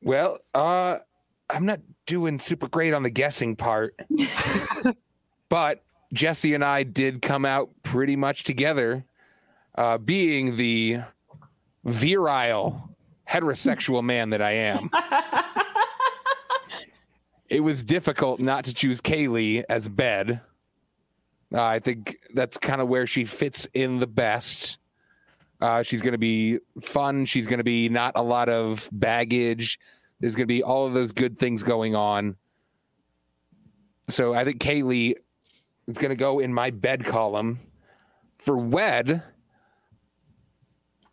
Well, 0.03 0.39
uh, 0.55 0.99
I'm 1.51 1.67
not 1.67 1.81
doing 2.07 2.39
super 2.39 2.69
great 2.69 2.95
on 2.95 3.03
the 3.03 3.11
guessing 3.11 3.57
part, 3.57 3.99
but 5.49 5.83
Jesse 6.13 6.55
and 6.55 6.65
I 6.65 6.83
did 6.83 7.23
come 7.23 7.45
out 7.45 7.71
pretty 7.83 8.17
much 8.17 8.45
together, 8.45 9.05
uh, 9.75 9.99
being 9.99 10.57
the 10.57 11.01
virile 11.85 12.97
heterosexual 13.29 14.03
man 14.05 14.31
that 14.31 14.43
I 14.43 14.53
am. 14.53 14.91
it 17.49 17.61
was 17.61 17.85
difficult 17.85 18.41
not 18.41 18.65
to 18.65 18.75
choose 18.75 19.01
Kaylee 19.01 19.65
as 19.69 19.89
bed. 19.89 20.41
Uh, 21.53 21.63
I 21.63 21.79
think 21.79 22.17
that's 22.35 22.59
kind 22.59 22.81
of 22.81 22.89
where 22.89 23.07
she 23.07 23.25
fits 23.25 23.69
in 23.73 23.99
the 23.99 24.07
best. 24.07 24.79
Uh, 25.61 25.83
she's 25.83 26.03
going 26.03 26.13
to 26.13 26.19
be 26.19 26.59
fun. 26.81 27.25
She's 27.25 27.47
going 27.47 27.59
to 27.59 27.65
be 27.65 27.89
not 27.89 28.13
a 28.15 28.23
lot 28.23 28.49
of 28.49 28.89
baggage. 28.93 29.79
There's 30.21 30.35
going 30.35 30.45
to 30.45 30.53
be 30.53 30.63
all 30.63 30.87
of 30.87 30.93
those 30.93 31.13
good 31.13 31.39
things 31.39 31.63
going 31.63 31.95
on. 31.95 32.37
So 34.09 34.35
I 34.35 34.45
think 34.45 34.61
Kaylee 34.61 35.15
is 35.87 35.99
going 35.99 36.11
to 36.11 36.17
go 36.17 36.39
in 36.39 36.53
my 36.53 36.71
bed 36.71 37.05
column. 37.05 37.59
For 38.39 38.57
Wed, 38.57 39.23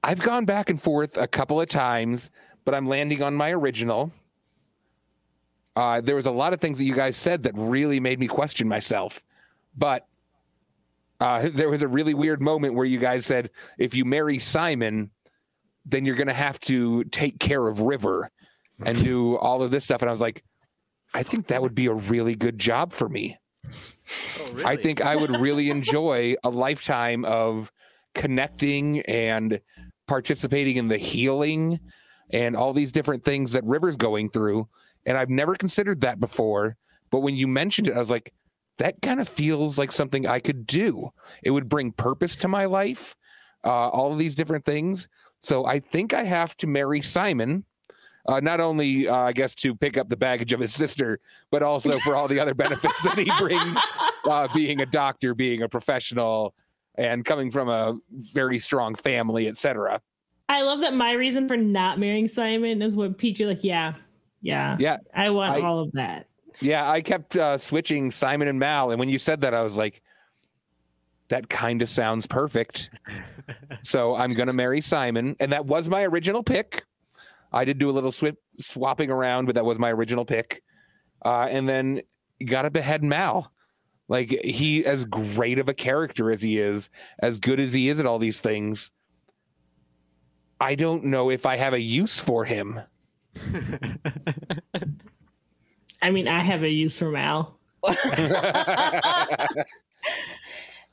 I've 0.04 0.20
gone 0.20 0.46
back 0.46 0.70
and 0.70 0.82
forth 0.82 1.18
a 1.18 1.28
couple 1.28 1.60
of 1.60 1.70
times, 1.70 2.30
but 2.66 2.76
I'm 2.76 2.88
landing 2.88 3.24
on 3.24 3.34
my 3.34 3.52
original. 3.52 4.12
Uh, 5.76 6.02
there 6.02 6.16
was 6.16 6.26
a 6.26 6.32
lot 6.32 6.54
of 6.54 6.62
things 6.62 6.78
that 6.78 6.84
you 6.84 6.94
guys 6.94 7.18
said 7.18 7.44
that 7.44 7.54
really 7.56 8.00
made 8.00 8.20
me 8.20 8.28
question 8.28 8.68
myself, 8.68 9.24
but 9.76 10.08
uh, 11.24 11.50
there 11.54 11.70
was 11.70 11.82
a 11.82 11.88
really 11.88 12.14
weird 12.14 12.42
moment 12.42 12.74
where 12.74 12.86
you 12.86 13.00
guys 13.00 13.26
said 13.26 13.50
if 13.78 13.96
you 13.96 14.04
marry 14.04 14.38
Simon, 14.38 15.10
then 15.86 16.06
you're 16.06 16.18
going 16.18 16.28
to 16.28 16.34
have 16.34 16.60
to 16.62 17.06
take 17.06 17.40
care 17.40 17.66
of 17.66 17.80
River 17.80 18.30
and 18.86 19.02
do 19.02 19.38
all 19.38 19.64
of 19.64 19.72
this 19.72 19.86
stuff. 19.86 20.02
And 20.02 20.10
I 20.10 20.12
was 20.12 20.20
like, 20.20 20.44
I 21.14 21.24
think 21.24 21.48
that 21.48 21.62
would 21.62 21.76
be 21.76 21.86
a 21.86 21.94
really 21.94 22.36
good 22.36 22.60
job 22.60 22.92
for 22.92 23.08
me. 23.08 23.38
Oh, 23.66 24.46
really? 24.52 24.66
I 24.66 24.76
think 24.76 25.02
I 25.02 25.16
would 25.16 25.32
really 25.40 25.70
enjoy 25.70 26.36
a 26.44 26.50
lifetime 26.50 27.24
of 27.24 27.72
connecting 28.14 29.00
and 29.02 29.62
participating 30.08 30.76
in 30.76 30.90
the 30.90 30.98
healing 30.98 31.80
and 32.32 32.54
all 32.54 32.74
these 32.74 32.92
different 32.92 33.24
things 33.24 33.54
that 33.54 33.64
River's 33.64 33.96
going 33.96 34.30
through. 34.30 34.68
And 35.06 35.18
I've 35.18 35.30
never 35.30 35.56
considered 35.56 36.02
that 36.02 36.20
before. 36.20 36.76
But 37.12 37.22
when 37.22 37.38
you 37.38 37.48
mentioned 37.48 37.88
it, 37.88 37.94
I 37.94 38.00
was 38.00 38.12
like, 38.12 38.34
that 38.78 39.02
kind 39.02 39.20
of 39.20 39.30
feels 39.30 39.78
like 39.78 39.92
something 39.92 40.28
I 40.28 40.40
could 40.40 40.66
do. 40.66 41.12
It 41.44 41.52
would 41.52 41.70
bring 41.70 41.92
purpose 41.92 42.36
to 42.38 42.48
my 42.48 42.66
life, 42.66 43.16
uh, 43.64 43.90
all 43.90 44.12
of 44.12 44.18
these 44.18 44.36
different 44.36 44.66
things. 44.66 45.08
So 45.40 45.66
I 45.66 45.80
think 45.80 46.14
I 46.14 46.24
have 46.24 46.56
to 46.58 46.68
marry 46.68 47.02
Simon. 47.02 47.66
Uh, 48.26 48.40
not 48.40 48.62
only, 48.62 49.10
uh, 49.10 49.16
I 49.16 49.34
guess, 49.34 49.54
to 49.56 49.76
pick 49.76 49.98
up 49.98 50.08
the 50.08 50.16
baggage 50.16 50.54
of 50.54 50.62
his 50.62 50.74
sister, 50.74 51.20
but 51.52 51.62
also 51.62 52.00
for 52.06 52.16
all 52.16 52.30
the 52.30 52.40
other 52.40 52.54
benefits 52.54 53.02
that 53.04 53.18
he 53.18 53.30
brings, 53.38 53.78
uh, 54.26 54.48
being 54.54 54.82
a 54.82 54.86
doctor, 54.86 55.36
being 55.36 55.62
a 55.64 55.70
professional, 55.70 56.56
and 56.96 57.26
coming 57.26 57.52
from 57.52 57.68
a 57.68 57.98
very 58.10 58.60
strong 58.60 58.96
family, 58.96 59.48
etc. 59.48 60.02
I 60.48 60.62
love 60.62 60.80
that 60.82 60.94
my 60.94 61.14
reason 61.14 61.48
for 61.48 61.58
not 61.58 62.00
marrying 62.00 62.28
Simon 62.30 62.82
is 62.82 62.96
what 62.96 63.18
Peachy 63.18 63.46
like, 63.46 63.64
yeah, 63.64 63.96
yeah, 64.42 64.78
yeah. 64.80 64.98
I 65.14 65.30
want 65.30 65.54
I, 65.54 65.62
all 65.62 65.80
of 65.80 65.92
that. 65.94 66.28
Yeah, 66.60 66.90
I 66.90 67.02
kept 67.02 67.36
uh, 67.36 67.58
switching 67.58 68.12
Simon 68.12 68.48
and 68.48 68.60
Mal, 68.60 68.92
and 68.92 69.00
when 69.00 69.10
you 69.10 69.20
said 69.20 69.42
that, 69.42 69.54
I 69.54 69.64
was 69.64 69.76
like, 69.78 70.02
that 71.30 71.50
kind 71.50 71.82
of 71.82 71.90
sounds 71.90 72.28
perfect. 72.28 72.90
so 73.82 74.16
I'm 74.16 74.34
gonna 74.34 74.54
marry 74.54 74.82
Simon, 74.82 75.36
and 75.40 75.52
that 75.52 75.66
was 75.66 75.90
my 75.90 76.04
original 76.04 76.44
pick. 76.44 76.86
I 77.52 77.66
did 77.66 77.78
do 77.78 77.90
a 77.90 77.92
little 77.92 78.12
sw- 78.12 78.38
swapping 78.60 79.10
around, 79.10 79.46
but 79.46 79.56
that 79.56 79.66
was 79.66 79.80
my 79.80 79.92
original 79.92 80.26
pick. 80.26 80.64
Uh, 81.24 81.48
and 81.50 81.70
then 81.70 82.02
got 82.46 82.64
to 82.64 82.72
behead 82.72 83.04
Mal. 83.04 83.52
Like 84.10 84.30
he, 84.44 84.86
as 84.86 85.06
great 85.06 85.60
of 85.60 85.70
a 85.70 85.74
character 85.74 86.30
as 86.30 86.42
he 86.42 86.60
is, 86.60 86.90
as 87.20 87.40
good 87.40 87.60
as 87.60 87.74
he 87.74 87.90
is 87.90 88.00
at 88.00 88.06
all 88.06 88.20
these 88.20 88.42
things, 88.42 88.92
I 90.60 90.76
don't 90.76 91.06
know 91.06 91.30
if 91.30 91.46
I 91.46 91.56
have 91.58 91.74
a 91.74 91.80
use 91.80 92.20
for 92.20 92.44
him. 92.46 92.82
I 96.04 96.12
mean, 96.12 96.28
I 96.28 96.40
have 96.40 96.64
a 96.64 96.70
use 96.70 97.00
for 97.00 97.10
Mal. 97.10 97.58
no, 97.88 97.96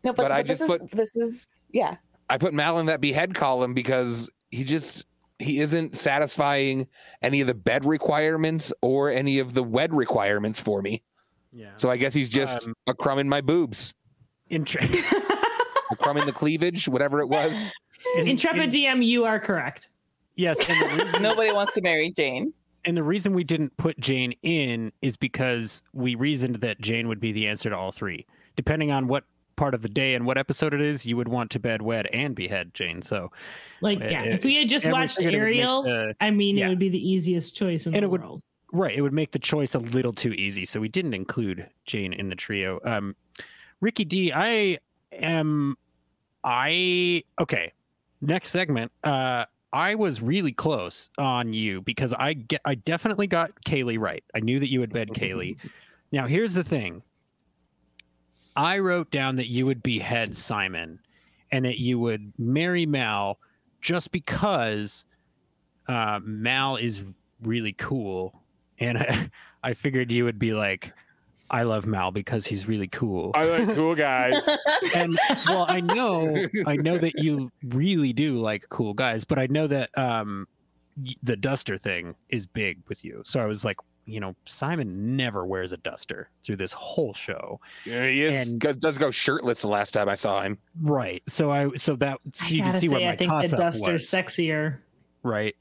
but, 0.05 0.16
but 0.16 0.32
I 0.32 0.45
just 0.45 0.65
put 0.65 0.89
this 0.93 1.16
is 1.16 1.49
yeah. 1.73 1.97
I 2.28 2.39
put 2.39 2.55
Mal 2.55 2.78
in 2.78 2.87
that 2.87 3.01
behead 3.01 3.35
column 3.35 3.74
because 3.74 4.31
he 4.53 4.62
just 4.62 5.05
he 5.41 5.59
isn't 5.59 5.97
satisfying 5.99 6.87
any 7.23 7.41
of 7.41 7.49
the 7.49 7.55
bed 7.55 7.85
requirements 7.85 8.73
or 8.82 9.11
any 9.11 9.41
of 9.41 9.53
the 9.53 9.65
wed 9.65 9.93
requirements 9.93 10.61
for 10.61 10.81
me. 10.81 11.03
Yeah. 11.53 11.70
So 11.74 11.91
I 11.91 11.97
guess 11.97 12.15
he's 12.15 12.28
just 12.28 12.69
um, 12.69 12.74
a 12.87 12.95
crumb 12.95 13.19
in 13.19 13.28
my 13.28 13.41
boobs. 13.41 13.95
Intre- 14.49 14.81
a 15.91 15.97
crumb 15.97 16.19
in 16.19 16.27
the 16.27 16.32
cleavage, 16.32 16.89
whatever 16.89 17.20
it 17.20 17.27
was. 17.27 17.73
In, 18.16 18.28
Intrepid 18.28 18.62
in, 18.62 18.70
DM, 18.70 19.05
you 19.05 19.24
are 19.24 19.41
correct. 19.41 19.89
Yes. 20.37 20.57
Reason, 20.69 21.20
Nobody 21.20 21.51
wants 21.53 21.74
to 21.74 21.81
marry 21.81 22.12
Jayne. 22.16 22.53
And 22.85 22.97
the 22.97 23.02
reason 23.02 23.35
we 23.35 23.44
didn't 23.44 23.77
put 23.77 23.98
Jayne 24.01 24.32
in 24.43 24.93
is 25.02 25.16
because 25.16 25.82
we 25.93 26.15
reasoned 26.15 26.57
that 26.57 26.81
Jayne 26.81 27.09
would 27.09 27.20
be 27.20 27.32
the 27.32 27.47
answer 27.47 27.70
to 27.70 27.77
all 27.77 27.93
three. 27.93 28.27
Depending 28.57 28.90
on 28.90 29.07
what 29.07 29.24
part 29.57 29.74
of 29.74 29.82
the 29.82 29.89
day 29.89 30.15
and 30.15 30.24
what 30.24 30.39
episode 30.39 30.73
it 30.73 30.81
is, 30.81 31.05
you 31.05 31.16
would 31.19 31.28
want 31.28 31.51
to 31.51 31.61
bed, 31.61 31.82
wed, 31.82 32.07
and 32.15 32.35
behead 32.35 32.73
Jayne. 32.73 33.02
So, 33.02 33.31
like, 33.82 34.01
yeah, 34.01 34.23
if 34.23 34.43
we 34.43 34.57
had 34.57 34.69
just 34.69 34.90
watched 34.90 35.20
Ariel, 35.23 36.15
I 36.20 36.31
mean, 36.31 36.57
yeah. 36.57 36.66
it 36.66 36.69
would 36.70 36.78
be 36.78 36.89
the 36.89 36.98
easiest 36.98 37.55
choice 37.55 37.86
in 37.86 37.94
and 37.94 38.02
the 38.02 38.07
it 38.07 38.11
world. 38.11 38.43
Would, 38.73 38.81
right, 38.81 38.97
it 38.97 39.02
would 39.02 39.12
make 39.12 39.32
the 39.32 39.39
choice 39.39 39.74
a 39.74 39.78
little 39.78 40.15
too 40.15 40.32
easy. 40.32 40.65
So 40.65 40.81
we 40.81 40.89
didn't 40.89 41.12
include 41.12 41.69
Jayne 41.85 42.15
in 42.15 42.31
the 42.31 42.36
trio. 42.36 42.81
Um, 42.85 43.15
Ricky 43.82 44.07
D, 44.07 44.32
I 44.32 44.78
am, 45.12 45.77
I 46.43 47.23
okay. 47.39 47.73
Next 48.23 48.51
segment. 48.51 48.93
Uh, 49.05 49.44
I 49.73 49.95
was 49.95 50.21
really 50.21 50.53
close 50.53 51.11
on 51.19 51.53
you 51.53 51.81
because 51.83 52.13
I 52.13 52.35
get 52.35 52.61
I 52.65 52.75
definitely 52.75 53.27
got 53.27 53.53
Kaylee 53.65 53.99
right. 53.99 54.25
I 54.35 54.41
knew 54.41 54.59
that 54.59 54.71
you 54.71 54.81
would 54.81 54.93
bed 54.93 55.09
Kaylee. 55.11 55.57
Now 56.13 56.27
here's 56.27 56.55
the 56.55 56.65
thing. 56.65 57.05
I 58.57 58.81
wrote 58.81 59.13
down 59.13 59.37
that 59.37 59.47
you 59.47 59.65
would 59.67 59.81
behead 59.81 60.35
Simon 60.35 60.99
and 61.53 61.65
that 61.65 61.79
you 61.79 62.01
would 62.01 62.33
marry 62.37 62.85
Mal 62.85 63.39
just 63.81 64.11
because 64.11 65.05
uh, 65.89 66.19
Mal 66.25 66.77
is 66.77 67.03
really 67.43 67.73
cool. 67.75 68.43
And 68.81 68.99
I, 68.99 69.31
I 69.63 69.75
figured 69.75 70.11
you 70.11 70.25
would 70.25 70.39
be 70.39 70.53
like, 70.53 70.93
I 71.51 71.64
love 71.64 71.85
Mal 71.85 72.10
because 72.12 72.47
he's 72.47 72.68
really 72.68 72.89
cool. 72.89 73.32
I 73.35 73.44
like 73.44 73.74
cool 73.74 73.94
guys. 73.94 74.48
and 74.94 75.18
well, 75.47 75.66
I 75.68 75.81
know, 75.81 76.48
I 76.66 76.77
know 76.77 76.97
that 76.98 77.18
you 77.18 77.51
really 77.64 78.12
do 78.12 78.39
like 78.39 78.68
cool 78.68 78.94
guys, 78.94 79.24
but 79.24 79.39
I 79.39 79.47
know 79.47 79.66
that 79.66 79.97
um, 79.98 80.47
the 81.22 81.36
duster 81.36 81.77
thing 81.77 82.14
is 82.28 82.47
big 82.47 82.78
with 82.89 83.05
you. 83.05 83.22
So 83.24 83.40
I 83.40 83.47
was 83.47 83.64
like, 83.64 83.77
you 84.06 84.20
know, 84.20 84.35
Simon 84.44 85.16
never 85.16 85.44
wears 85.44 85.72
a 85.72 85.77
duster 85.77 86.31
through 86.44 86.56
this 86.56 86.72
whole 86.72 87.14
show. 87.14 87.60
Yeah, 87.85 88.06
he 88.06 88.22
is, 88.22 88.48
and 88.48 88.60
does 88.81 88.98
go 88.98 89.10
shirtless 89.10 89.62
the 89.62 89.68
last 89.68 89.93
time 89.93 90.09
I 90.09 90.14
saw 90.14 90.43
him. 90.43 90.59
Right. 90.81 91.22
So 91.28 91.51
I 91.51 91.70
so 91.77 91.97
that 91.97 92.18
so 92.32 92.55
you 92.55 92.62
can 92.62 92.72
see 92.74 92.89
say, 92.89 92.94
what 92.94 93.02
my 93.02 93.10
I 93.10 93.16
think 93.16 93.31
the 93.51 93.56
duster's 93.56 93.93
was. 93.93 94.02
sexier. 94.02 94.78
Right. 95.22 95.55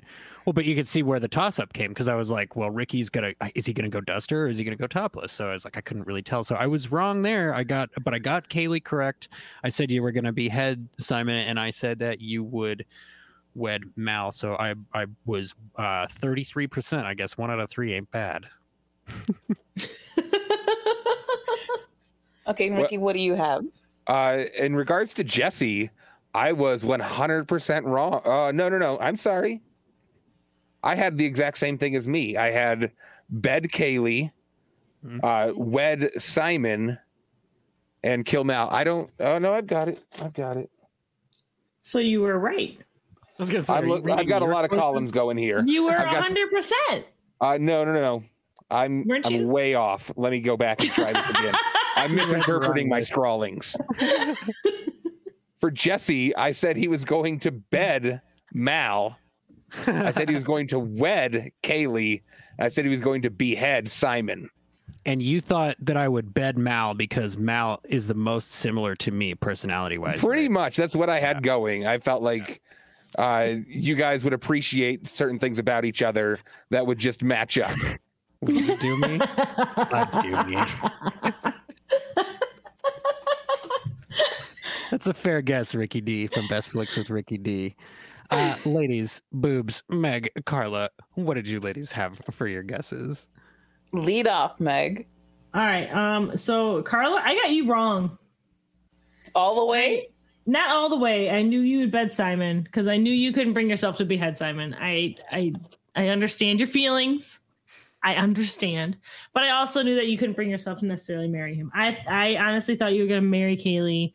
Well, 0.50 0.54
but 0.56 0.66
you 0.66 0.74
could 0.74 0.88
see 0.88 1.04
where 1.04 1.20
the 1.20 1.28
toss 1.28 1.60
up 1.60 1.74
came 1.74 1.90
because 1.90 2.08
I 2.08 2.16
was 2.16 2.32
like, 2.32 2.56
well, 2.56 2.72
Ricky's 2.72 3.08
gonna 3.08 3.34
is 3.54 3.68
he 3.68 3.74
gonna 3.74 3.88
go 3.88 4.02
duster 4.02 4.46
or 4.46 4.48
is 4.48 4.58
he 4.58 4.64
gonna 4.64 4.76
go 4.76 4.88
topless? 4.88 5.32
So 5.32 5.48
I 5.48 5.54
was 5.54 5.64
like, 5.64 5.78
I 5.78 5.82
couldn't 5.82 6.08
really 6.08 6.24
tell. 6.24 6.44
So 6.44 6.56
I 6.56 6.66
was 6.66 6.92
wrong 6.92 7.22
there. 7.22 7.54
I 7.54 7.64
got, 7.64 7.92
but 8.04 8.16
I 8.16 8.18
got 8.18 8.50
Kaylee 8.50 8.84
correct. 8.84 9.30
I 9.64 9.70
said 9.70 9.92
you 9.92 10.02
were 10.02 10.12
gonna 10.12 10.34
be 10.34 10.50
head 10.50 10.90
Simon, 10.98 11.36
and 11.36 11.60
I 11.60 11.70
said 11.70 12.00
that 12.00 12.20
you 12.20 12.44
would 12.44 12.84
wed 13.54 13.84
Mal. 13.96 14.32
So 14.32 14.56
I 14.56 14.74
I 14.92 15.06
was 15.28 15.54
uh, 15.76 16.08
thirty 16.14 16.44
three 16.44 16.66
percent. 16.66 17.06
I 17.06 17.14
guess 17.14 17.38
one 17.38 17.52
out 17.52 17.60
of 17.60 17.70
three 17.70 17.94
ain't 17.94 18.10
bad. 18.10 18.48
okay, 22.48 22.72
Ricky, 22.72 22.98
what, 22.98 23.06
what 23.06 23.14
do 23.14 23.20
you 23.20 23.36
have? 23.36 23.66
Uh, 24.08 24.46
in 24.58 24.76
regards 24.76 25.14
to 25.14 25.24
Jesse, 25.24 25.92
I 26.34 26.54
was 26.54 26.84
one 26.84 27.02
hundred 27.02 27.48
percent 27.48 27.86
wrong. 27.86 28.24
Uh, 28.26 28.52
no, 28.52 28.68
no, 28.68 28.80
no. 28.80 28.98
I'm 28.98 29.16
sorry. 29.16 29.62
I 30.84 30.96
had 30.96 31.18
the 31.18 31.26
exact 31.26 31.58
same 31.58 31.78
thing 31.78 31.96
as 31.96 32.08
me. 32.08 32.38
I 32.38 32.52
had 32.52 32.92
bed 33.30 33.70
Kaylee, 33.72 34.32
mm-hmm. 35.06 35.20
uh, 35.24 35.54
wed 35.56 36.12
Simon, 36.18 36.98
and 38.04 38.26
kill 38.26 38.44
Mal. 38.44 38.70
I 38.72 38.84
don't. 38.84 39.10
Oh 39.20 39.38
no, 39.38 39.54
I've 39.54 39.68
got 39.68 39.88
it. 39.88 40.00
I've 40.22 40.34
got 40.34 40.58
it. 40.58 40.70
So 41.82 42.00
you 42.00 42.22
were 42.22 42.38
right. 42.40 42.78
I 43.40 43.42
was 43.42 43.50
gonna 43.50 43.62
say, 43.62 43.74
i 43.74 44.18
have 44.18 44.28
got 44.28 44.42
a 44.42 44.46
lot 44.46 44.66
of 44.66 44.72
columns 44.72 45.12
going 45.12 45.38
here. 45.38 45.64
You 45.66 45.86
were 45.86 45.94
hundred 45.94 46.50
percent. 46.52 47.06
Uh, 47.40 47.58
no, 47.58 47.86
no, 47.86 47.94
no, 47.94 48.02
no. 48.02 48.24
I'm 48.72 49.08
Weren't 49.08 49.26
I'm 49.26 49.34
you? 49.34 49.48
way 49.48 49.74
off. 49.76 50.12
Let 50.16 50.32
me 50.32 50.42
go 50.42 50.58
back 50.58 50.82
and 50.82 50.92
try 50.92 51.14
this 51.14 51.30
again. 51.30 51.56
I'm 51.96 52.16
misinterpreting 52.16 52.88
my 52.88 53.00
scrawlings. 53.00 53.76
For 55.60 55.72
Jesse, 55.72 56.36
I 56.36 56.52
said 56.52 56.78
he 56.78 56.88
was 56.88 57.04
going 57.04 57.40
to 57.42 57.52
bed 57.52 58.22
Mal 58.54 59.18
I 59.88 60.12
said 60.12 60.30
he 60.30 60.36
was 60.36 60.44
going 60.44 60.68
to 60.68 60.80
wed 60.80 61.52
Kaylee. 61.64 62.22
I 62.60 62.68
said 62.68 62.86
he 62.86 62.92
was 62.92 63.02
going 63.02 63.22
to 63.24 63.30
behead 63.30 63.90
Simon. 63.90 64.50
And 65.06 65.22
you 65.22 65.42
thought 65.42 65.78
that 65.80 65.98
I 65.98 66.08
would 66.08 66.34
bed 66.34 66.58
Mal 66.58 66.94
because 66.94 67.38
Mal 67.38 67.80
is 67.86 68.08
the 68.08 68.14
most 68.14 68.52
similar 68.52 68.96
to 68.98 69.12
me 69.12 69.34
personality 69.34 69.98
wise. 69.98 70.20
Pretty 70.20 70.44
right? 70.44 70.52
much. 70.52 70.76
That's 70.76 70.96
what 70.96 71.10
I 71.10 71.20
had 71.20 71.38
yeah. 71.38 71.42
going. 71.42 71.88
I 71.88 72.00
felt 72.00 72.22
like 72.22 72.62
uh, 73.18 73.54
you 73.68 73.96
guys 73.96 74.24
would 74.24 74.34
appreciate 74.34 75.08
certain 75.08 75.40
things 75.40 75.58
about 75.58 75.86
each 75.86 76.02
other 76.02 76.40
that 76.70 76.86
would 76.86 77.00
just 77.00 77.24
match 77.24 77.58
up. 77.58 77.76
Would 78.42 78.56
you 78.58 78.78
do 78.78 78.98
me? 78.98 79.20
I'd 79.22 80.22
do 80.22 80.44
me. 80.46 80.64
That's 84.92 85.08
a 85.08 85.14
fair 85.14 85.42
guess, 85.42 85.76
Ricky 85.76 86.00
D 86.00 86.28
from 86.28 86.48
Best 86.48 86.70
Flicks 86.70 86.96
with 86.96 87.10
Ricky 87.10 87.38
D. 87.38 87.76
Uh, 88.32 88.56
ladies, 88.66 89.22
boobs, 89.32 89.84
Meg, 89.90 90.30
Carla, 90.46 90.90
what 91.16 91.34
did 91.34 91.48
you 91.48 91.60
ladies 91.60 91.92
have 91.92 92.20
for 92.32 92.48
your 92.48 92.64
guesses? 92.64 93.28
Lead 93.92 94.28
off, 94.28 94.60
Meg. 94.60 95.08
All 95.54 95.62
right. 95.62 95.92
Um. 95.92 96.38
So 96.38 96.84
Carla, 96.84 97.22
I 97.24 97.36
got 97.36 97.52
you 97.52 97.68
wrong. 97.68 98.18
All 99.34 99.56
the 99.56 99.66
way. 99.66 100.10
Not 100.46 100.70
all 100.70 100.90
the 100.90 100.98
way. 100.98 101.30
I 101.30 101.42
knew 101.42 101.62
you 101.62 101.80
would 101.80 101.92
bed 101.92 102.14
Simon 102.14 102.62
because 102.62 102.88
I 102.88 102.98
knew 102.98 103.12
you 103.12 103.32
couldn't 103.32 103.54
bring 103.54 103.70
yourself 103.70 103.98
to 103.98 104.06
behead 104.06 104.38
Simon. 104.38 104.76
I 104.80 105.16
I 105.32 105.54
I 105.96 106.08
understand 106.10 106.60
your 106.60 106.68
feelings. 106.68 107.40
I 108.02 108.16
understand, 108.16 108.98
but 109.34 109.44
I 109.44 109.50
also 109.50 109.84
knew 109.84 109.96
that 109.96 110.08
you 110.08 110.18
couldn't 110.18 110.36
bring 110.36 110.50
yourself 110.50 110.80
to 110.80 110.86
necessarily 110.86 111.28
marry 111.28 111.54
him. 111.56 111.70
I 111.74 111.98
I 112.08 112.38
honestly 112.38 112.76
thought 112.76 112.94
you 112.94 113.02
were 113.02 113.10
going 113.10 113.22
to 113.22 113.28
marry 113.28 113.58
Kaylee 113.58 114.14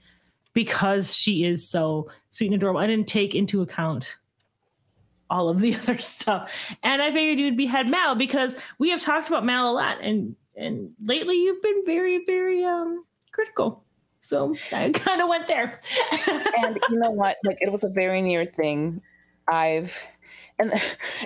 because 0.55 1.15
she 1.15 1.45
is 1.45 1.69
so 1.69 2.09
sweet 2.31 2.47
and 2.47 2.57
adorable. 2.57 2.81
I 2.81 2.87
didn't 2.87 3.09
take 3.09 3.35
into 3.35 3.61
account 3.63 4.17
all 5.29 5.49
of 5.49 5.61
the 5.61 5.75
other 5.77 5.99
stuff, 5.99 6.53
and 6.83 7.03
I 7.03 7.13
figured 7.13 7.39
you'd 7.39 7.57
be 7.57 7.67
behead 7.67 7.91
Mal 7.91 8.15
because 8.15 8.57
we 8.79 8.91
have 8.91 9.03
talked 9.03 9.29
about 9.29 9.45
Mal 9.45 9.71
a 9.71 9.75
lot, 9.75 9.99
and 10.01 10.35
and 10.57 10.91
lately 11.03 11.37
you've 11.37 11.63
been 11.63 11.83
very 11.85 12.25
very 12.25 12.65
um 12.65 13.05
critical. 13.33 13.85
So 14.21 14.57
I 14.73 14.91
kind 14.95 15.21
of 15.21 15.29
went 15.29 15.47
there. 15.47 15.81
and 16.59 16.79
you 16.89 16.99
know 16.99 17.11
what? 17.11 17.37
Like 17.45 17.59
it 17.61 17.71
was 17.71 17.85
a 17.85 17.91
very 17.91 18.23
near 18.23 18.47
thing. 18.47 19.03
I've 19.49 20.03
and 20.59 20.73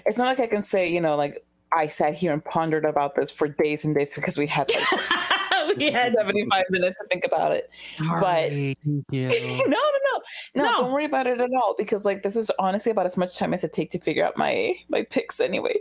it's 0.06 0.18
not 0.18 0.26
like 0.26 0.40
I 0.40 0.46
can 0.46 0.62
say, 0.62 0.90
you 0.90 1.00
know, 1.00 1.14
like 1.14 1.44
I 1.73 1.86
sat 1.89 2.15
here 2.15 2.32
and 2.32 2.45
pondered 2.45 2.85
about 2.85 3.15
this 3.15 3.31
for 3.31 3.49
days 3.49 3.85
and 3.85 3.95
days 3.95 4.15
because 4.15 4.39
we 4.39 4.47
had 4.47 4.70
like 4.70 5.77
we 5.77 5.90
had 5.90 6.15
75 6.16 6.65
minutes 6.70 6.97
to 6.97 7.07
think 7.09 7.24
about 7.24 7.53
it. 7.53 7.70
Sorry, 7.99 8.20
but 8.20 8.53
no, 9.12 9.28
no, 9.28 9.66
no, 9.66 10.23
no, 10.55 10.62
no, 10.62 10.65
don't 10.65 10.93
worry 10.93 11.05
about 11.05 11.27
it 11.27 11.40
at 11.40 11.51
all 11.55 11.74
because 11.77 12.05
like 12.05 12.23
this 12.23 12.36
is 12.36 12.51
honestly 12.59 12.90
about 12.90 13.07
as 13.07 13.16
much 13.16 13.36
time 13.36 13.53
as 13.53 13.65
it 13.65 13.73
take 13.73 13.90
to 13.93 13.99
figure 13.99 14.24
out 14.24 14.36
my 14.36 14.74
my 14.89 15.03
picks 15.03 15.40
anyway. 15.40 15.77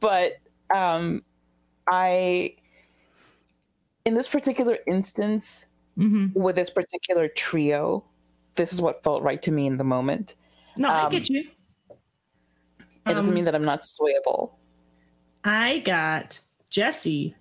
But 0.00 0.38
um 0.74 1.22
I 1.86 2.56
in 4.04 4.14
this 4.14 4.28
particular 4.28 4.78
instance 4.86 5.66
mm-hmm. 5.98 6.38
with 6.38 6.56
this 6.56 6.70
particular 6.70 7.28
trio, 7.28 8.04
this 8.56 8.72
is 8.72 8.80
what 8.80 9.02
felt 9.04 9.22
right 9.22 9.40
to 9.42 9.50
me 9.50 9.66
in 9.66 9.78
the 9.78 9.84
moment. 9.84 10.36
No, 10.78 10.88
um, 10.88 11.06
I 11.06 11.10
get 11.10 11.28
you. 11.28 11.44
It 13.06 13.14
doesn't 13.14 13.30
um, 13.30 13.34
mean 13.34 13.44
that 13.44 13.54
I'm 13.54 13.64
not 13.64 13.80
swayable. 13.80 14.52
I 15.44 15.78
got 15.78 16.40
Jesse 16.68 17.34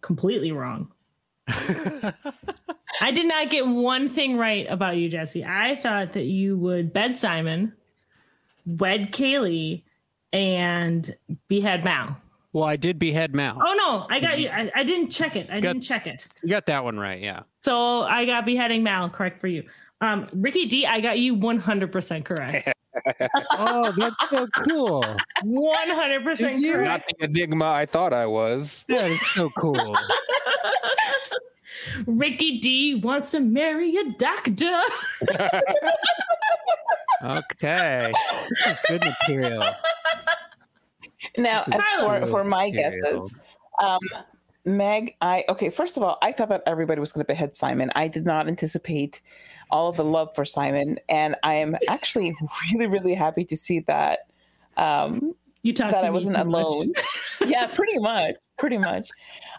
completely 0.00 0.52
wrong. 0.52 0.90
I 1.48 3.10
did 3.12 3.26
not 3.26 3.50
get 3.50 3.66
one 3.66 4.08
thing 4.08 4.36
right 4.36 4.66
about 4.68 4.96
you, 4.96 5.08
Jesse. 5.08 5.44
I 5.44 5.76
thought 5.76 6.12
that 6.12 6.24
you 6.24 6.56
would 6.58 6.92
bed 6.92 7.18
Simon, 7.18 7.72
wed 8.66 9.12
Kaylee, 9.12 9.82
and 10.32 11.14
behead 11.48 11.84
Mal. 11.84 12.16
Well, 12.52 12.64
I 12.64 12.76
did 12.76 12.98
behead 12.98 13.34
Mal. 13.34 13.58
Oh 13.64 13.74
no, 13.74 14.06
I 14.14 14.20
got 14.20 14.38
you. 14.38 14.48
I, 14.48 14.70
I 14.74 14.84
didn't 14.84 15.10
check 15.10 15.36
it. 15.36 15.48
I 15.50 15.60
got, 15.60 15.72
didn't 15.72 15.82
check 15.82 16.06
it. 16.06 16.26
You 16.42 16.50
got 16.50 16.66
that 16.66 16.84
one 16.84 16.98
right, 16.98 17.20
yeah. 17.20 17.42
So 17.62 18.02
I 18.02 18.26
got 18.26 18.44
beheading 18.44 18.82
Mal 18.82 19.08
correct 19.08 19.40
for 19.40 19.48
you. 19.48 19.64
Um, 20.00 20.26
Ricky 20.34 20.66
D, 20.66 20.84
I 20.84 21.00
got 21.00 21.18
you 21.18 21.36
100% 21.36 22.24
correct. 22.24 22.68
oh, 23.52 23.92
that's 23.96 24.30
so 24.30 24.46
cool. 24.68 25.04
100% 25.44 26.72
correct. 26.72 26.84
Not 26.84 27.02
the 27.06 27.24
enigma 27.24 27.66
I 27.66 27.86
thought 27.86 28.12
I 28.12 28.26
was. 28.26 28.84
That 28.88 29.10
is 29.10 29.26
so 29.32 29.50
cool. 29.50 29.96
Ricky 32.06 32.58
D 32.58 32.96
wants 32.96 33.30
to 33.32 33.40
marry 33.40 33.96
a 33.96 34.10
doctor. 34.12 34.80
okay. 37.24 38.12
This 38.48 38.66
is 38.66 38.78
good 38.88 39.04
material. 39.04 39.74
Now, 41.38 41.62
as 41.72 41.80
for, 42.00 42.26
for 42.26 42.44
my 42.44 42.70
guesses, 42.70 43.36
um, 43.80 43.98
Meg, 44.64 45.16
I 45.20 45.44
okay. 45.48 45.70
First 45.70 45.96
of 45.96 46.02
all, 46.02 46.18
I 46.22 46.32
thought 46.32 46.48
that 46.50 46.62
everybody 46.66 47.00
was 47.00 47.12
going 47.12 47.24
to 47.24 47.26
behead 47.26 47.54
Simon. 47.54 47.90
I 47.94 48.08
did 48.08 48.24
not 48.24 48.48
anticipate 48.48 49.22
all 49.72 49.88
of 49.88 49.96
the 49.96 50.04
love 50.04 50.32
for 50.34 50.44
Simon, 50.44 51.00
and 51.08 51.34
I 51.42 51.54
am 51.54 51.76
actually 51.88 52.34
really, 52.70 52.86
really 52.86 53.14
happy 53.14 53.44
to 53.46 53.56
see 53.56 53.80
that. 53.80 54.20
Um, 54.76 55.34
you 55.62 55.72
talked 55.72 55.92
that 55.92 56.04
I 56.04 56.10
wasn't 56.10 56.36
alone. 56.36 56.92
yeah, 57.46 57.66
pretty 57.66 57.98
much, 57.98 58.36
pretty 58.58 58.78
much. 58.78 59.08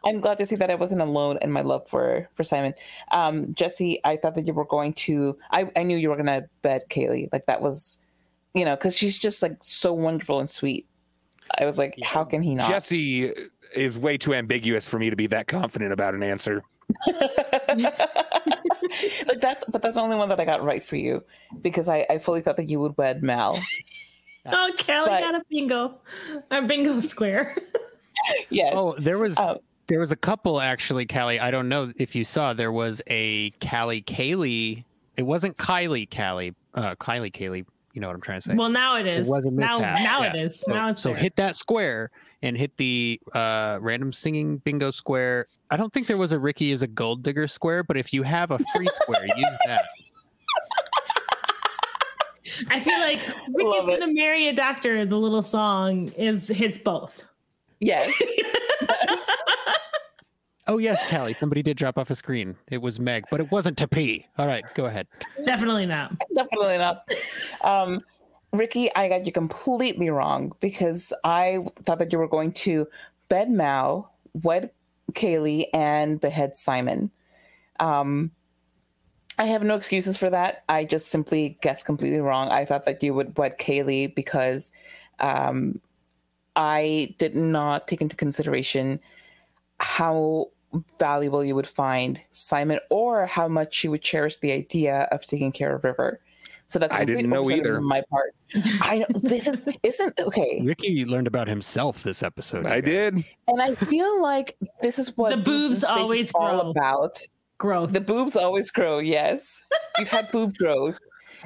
I'm 0.06 0.22
glad 0.22 0.38
to 0.38 0.46
see 0.46 0.56
that 0.58 0.70
I 0.70 0.76
wasn't 0.76 1.02
alone 1.02 1.40
in 1.42 1.52
my 1.52 1.62
love 1.62 1.88
for 1.88 2.30
for 2.36 2.44
Simon. 2.44 2.74
Um, 3.12 3.54
Jesse, 3.56 4.00
I 4.04 4.18
thought 4.18 4.36
that 4.36 4.46
you 4.46 4.54
were 4.54 4.66
going 4.66 4.94
to. 4.94 5.38
I 5.52 5.70
I 5.76 5.84
knew 5.84 5.98
you 5.98 6.10
were 6.10 6.16
going 6.16 6.28
to 6.28 6.48
bed 6.62 6.84
Kaylee. 6.90 7.30
Like 7.34 7.48
that 7.48 7.62
was, 7.62 7.98
you 8.54 8.64
know, 8.64 8.76
because 8.76 8.96
she's 8.96 9.18
just 9.18 9.42
like 9.42 9.58
so 9.62 9.94
wonderful 9.94 10.40
and 10.40 10.50
sweet. 10.50 10.88
I 11.60 11.66
was 11.66 11.78
like, 11.78 11.96
how 12.04 12.24
can 12.24 12.42
he 12.42 12.56
not? 12.56 12.70
Jesse 12.70 13.34
is 13.76 13.98
way 13.98 14.18
too 14.18 14.34
ambiguous 14.34 14.88
for 14.88 15.00
me 15.00 15.10
to 15.10 15.16
be 15.16 15.28
that 15.28 15.48
confident 15.48 15.92
about 15.92 16.14
an 16.14 16.24
answer. 16.24 16.64
like 19.28 19.42
that's 19.42 19.66
but 19.66 19.82
that's 19.82 19.96
the 19.96 20.02
only 20.02 20.18
one 20.18 20.30
that 20.30 20.40
I 20.40 20.46
got 20.46 20.64
right 20.64 20.84
for 20.84 20.96
you 20.96 21.24
because 21.62 21.90
I, 21.90 22.06
I 22.10 22.20
fully 22.20 22.42
thought 22.42 22.58
that 22.58 22.66
you 22.70 22.80
would 22.80 22.98
wed 22.98 23.24
Mal. 23.24 23.60
oh, 24.46 24.72
Kelly 24.78 25.10
but, 25.10 25.22
got 25.22 25.36
a 25.36 25.44
bingo, 25.50 26.00
a 26.52 26.62
bingo 26.62 27.00
square. 27.02 27.58
yes. 28.50 28.74
Oh, 28.76 28.96
there 28.98 29.18
was 29.18 29.38
um, 29.38 29.58
there 29.88 30.00
was 30.00 30.12
a 30.12 30.16
couple 30.16 30.62
actually, 30.62 31.06
Callie. 31.06 31.40
I 31.40 31.52
don't 31.52 31.70
know 31.70 31.92
if 31.98 32.16
you 32.16 32.24
saw. 32.24 32.54
There 32.54 32.72
was 32.72 33.02
a 33.08 33.52
Callie 33.62 34.02
Kaylee. 34.02 34.84
It 35.18 35.24
wasn't 35.24 35.58
Kylie 35.58 36.10
Callie. 36.10 36.56
Uh, 36.74 36.96
Kylie 36.96 37.32
Kaylee 37.32 37.66
you 37.94 38.02
know 38.02 38.08
what 38.08 38.16
I'm 38.16 38.22
trying 38.22 38.42
to 38.42 38.50
say? 38.50 38.56
Well, 38.56 38.70
now 38.70 38.98
it 38.98 39.06
is. 39.06 39.28
It 39.28 39.32
was 39.32 39.46
a 39.46 39.52
mishap. 39.52 39.80
Now, 39.80 40.04
now 40.04 40.22
yeah. 40.22 40.34
it 40.34 40.36
is. 40.36 40.60
So, 40.60 40.74
now 40.74 40.90
it's 40.90 41.02
so 41.02 41.10
there. 41.10 41.18
hit 41.18 41.36
that 41.36 41.56
square 41.56 42.10
and 42.42 42.58
hit 42.58 42.76
the 42.78 43.22
uh, 43.34 43.78
random 43.82 44.12
singing 44.12 44.58
bingo 44.58 44.90
square. 44.92 45.48
I 45.70 45.78
don't 45.78 45.94
think 45.94 46.08
there 46.08 46.18
was 46.18 46.32
a 46.32 46.40
Ricky 46.40 46.72
is 46.72 46.82
a 46.82 46.88
gold 46.88 47.24
digger 47.24 47.48
square, 47.48 47.84
but 47.84 47.96
if 47.96 48.12
you 48.12 48.24
have 48.24 48.52
a 48.52 48.60
free 48.76 48.88
square, 49.02 49.26
use 49.38 49.58
that. 49.68 49.86
I 52.70 52.80
feel 52.80 53.00
like 53.00 53.20
Ricky's 53.54 53.88
gonna 53.88 54.14
marry 54.14 54.48
a 54.48 54.54
doctor. 54.54 55.06
The 55.06 55.18
little 55.18 55.44
song 55.44 56.10
is 56.18 56.48
hits 56.48 56.78
both. 56.78 57.24
Yes. 57.80 58.12
Oh 60.68 60.78
yes, 60.78 61.04
Callie. 61.10 61.34
Somebody 61.34 61.62
did 61.62 61.78
drop 61.78 61.98
off 61.98 62.10
a 62.10 62.16
screen. 62.16 62.56
It 62.72 62.78
was 62.78 63.00
Meg, 63.00 63.26
but 63.30 63.40
it 63.42 63.52
wasn't 63.52 63.78
to 63.80 63.88
pee. 63.88 64.26
All 64.38 64.48
right, 64.48 64.64
go 64.76 64.86
ahead. 64.86 65.08
Definitely 65.46 65.86
not. 65.86 66.14
Definitely 66.34 66.78
not. 66.78 67.10
Um, 67.64 68.02
Ricky, 68.54 68.94
I 68.96 69.10
got 69.10 69.26
you 69.26 69.32
completely 69.32 70.10
wrong 70.10 70.54
because 70.60 71.12
I 71.24 71.66
thought 71.78 72.00
that 72.00 72.12
you 72.12 72.18
were 72.18 72.28
going 72.28 72.54
to 72.54 72.88
bed 73.28 73.50
Mal, 73.50 74.14
wed 74.42 74.70
Kaylee, 75.14 75.66
and 75.74 76.22
behead 76.22 76.56
Simon. 76.56 77.12
Um, 77.80 78.32
I 79.40 79.46
have 79.46 79.64
no 79.64 79.76
excuses 79.76 80.16
for 80.16 80.30
that. 80.30 80.64
I 80.70 80.86
just 80.86 81.10
simply 81.10 81.58
guessed 81.62 81.86
completely 81.86 82.20
wrong. 82.20 82.50
I 82.50 82.66
thought 82.66 82.86
that 82.86 83.02
you 83.02 83.14
would 83.14 83.38
wed 83.38 83.58
Kaylee 83.58 84.14
because 84.14 84.72
um, 85.20 85.82
I 86.56 87.16
did 87.18 87.36
not 87.36 87.88
take 87.88 88.02
into 88.02 88.16
consideration 88.16 89.00
how 89.84 90.48
valuable 90.98 91.44
you 91.44 91.56
would 91.56 91.68
find 91.68 92.20
Simon 92.32 92.80
or 92.90 93.26
how 93.26 93.48
much 93.48 93.84
you 93.84 93.92
would 93.92 94.02
cherish 94.02 94.38
the 94.38 94.52
idea 94.52 95.08
of 95.12 95.26
taking 95.26 95.52
care 95.52 95.76
of 95.76 95.84
River. 95.84 96.20
So 96.68 96.80
that's 96.80 96.96
I 96.96 97.06
didn't 97.06 97.30
know 97.30 97.52
either. 97.52 97.80
my 97.82 98.02
part. 98.10 98.34
I 98.82 99.00
know 99.00 99.20
this 99.20 99.48
is 99.48 99.60
isn't 99.84 100.20
okay. 100.20 100.62
Ricky 100.64 101.06
learned 101.06 101.28
about 101.28 101.48
himself 101.48 102.02
this 102.02 102.24
episode. 102.24 102.66
I 102.66 102.82
did, 102.82 103.24
and 103.48 103.62
I 103.62 103.76
feel 103.76 104.22
like 104.22 104.58
this 104.82 104.98
is 104.98 105.16
what 105.18 105.30
the 105.30 105.38
boobs 105.38 105.84
always 105.84 106.32
grow 106.32 106.42
all 106.42 106.72
about. 106.72 107.20
Growth. 107.60 107.92
The 107.92 108.02
boobs 108.02 108.36
always 108.36 108.72
grow. 108.72 108.98
Yes, 109.00 109.62
we've 110.00 110.08
had 110.08 110.32
boob 110.32 110.56
growth, 110.56 110.98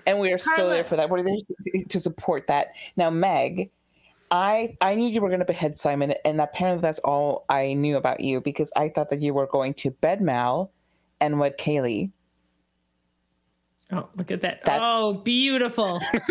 and 0.06 0.20
we 0.20 0.32
are 0.32 0.38
Carla. 0.38 0.58
so 0.58 0.70
there 0.70 0.84
for 0.84 0.96
that. 0.96 1.10
We're 1.10 1.24
there 1.24 1.84
to 1.90 2.00
support 2.00 2.48
that. 2.48 2.68
Now, 2.96 3.10
Meg, 3.10 3.72
I 4.32 4.76
I 4.82 4.96
knew 4.96 5.08
you 5.08 5.22
were 5.22 5.30
going 5.30 5.40
to 5.40 5.46
behead 5.46 5.78
Simon, 5.78 6.14
and 6.26 6.42
apparently 6.42 6.82
that's 6.82 7.00
all 7.00 7.46
I 7.50 7.74
knew 7.74 7.98
about 7.98 8.20
you 8.20 8.42
because 8.42 8.72
I 8.76 8.90
thought 8.90 9.10
that 9.10 9.22
you 9.22 9.34
were 9.34 9.48
going 9.48 9.74
to 9.76 9.92
bed 9.92 10.22
Mal 10.22 10.72
and 11.22 11.40
wed 11.40 11.58
Kaylee. 11.58 12.12
Oh, 13.92 14.10
look 14.16 14.32
at 14.32 14.42
that! 14.42 14.62
That's... 14.66 14.82
Oh, 14.84 15.14
beautiful. 15.14 16.02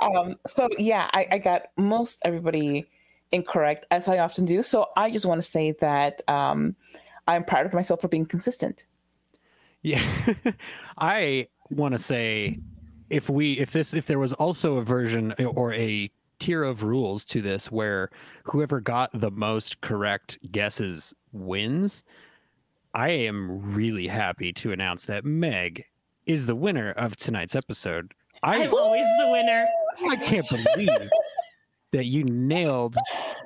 um, 0.00 0.36
so 0.46 0.68
yeah, 0.78 1.10
I, 1.12 1.26
I 1.32 1.38
got 1.38 1.64
most 1.76 2.20
everybody 2.24 2.88
incorrect 3.32 3.86
as 3.90 4.08
I 4.08 4.18
often 4.18 4.44
do. 4.44 4.62
So 4.62 4.86
I 4.96 5.10
just 5.10 5.26
want 5.26 5.42
to 5.42 5.48
say 5.48 5.72
that 5.80 6.22
um, 6.28 6.76
I'm 7.26 7.44
proud 7.44 7.66
of 7.66 7.74
myself 7.74 8.00
for 8.00 8.08
being 8.08 8.26
consistent. 8.26 8.86
Yeah, 9.82 10.02
I 10.98 11.48
want 11.70 11.92
to 11.92 11.98
say 11.98 12.58
if 13.10 13.28
we 13.28 13.58
if 13.58 13.72
this 13.72 13.92
if 13.92 14.06
there 14.06 14.18
was 14.18 14.32
also 14.34 14.76
a 14.76 14.82
version 14.82 15.34
or 15.44 15.72
a 15.74 16.10
tier 16.40 16.64
of 16.64 16.82
rules 16.82 17.24
to 17.26 17.40
this 17.40 17.70
where 17.70 18.10
whoever 18.44 18.80
got 18.80 19.10
the 19.12 19.30
most 19.30 19.80
correct 19.82 20.38
guesses 20.50 21.14
wins. 21.32 22.02
I 22.92 23.10
am 23.10 23.74
really 23.74 24.08
happy 24.08 24.52
to 24.54 24.72
announce 24.72 25.04
that 25.04 25.24
Meg 25.24 25.84
is 26.26 26.46
the 26.46 26.56
winner 26.56 26.90
of 26.92 27.14
tonight's 27.14 27.54
episode. 27.54 28.12
I, 28.42 28.56
am 28.56 28.74
always 28.74 29.04
the 29.20 29.28
winner. 29.30 29.66
I 30.08 30.16
can't 30.16 30.48
believe 30.48 31.10
that 31.92 32.06
you 32.06 32.24
nailed 32.24 32.96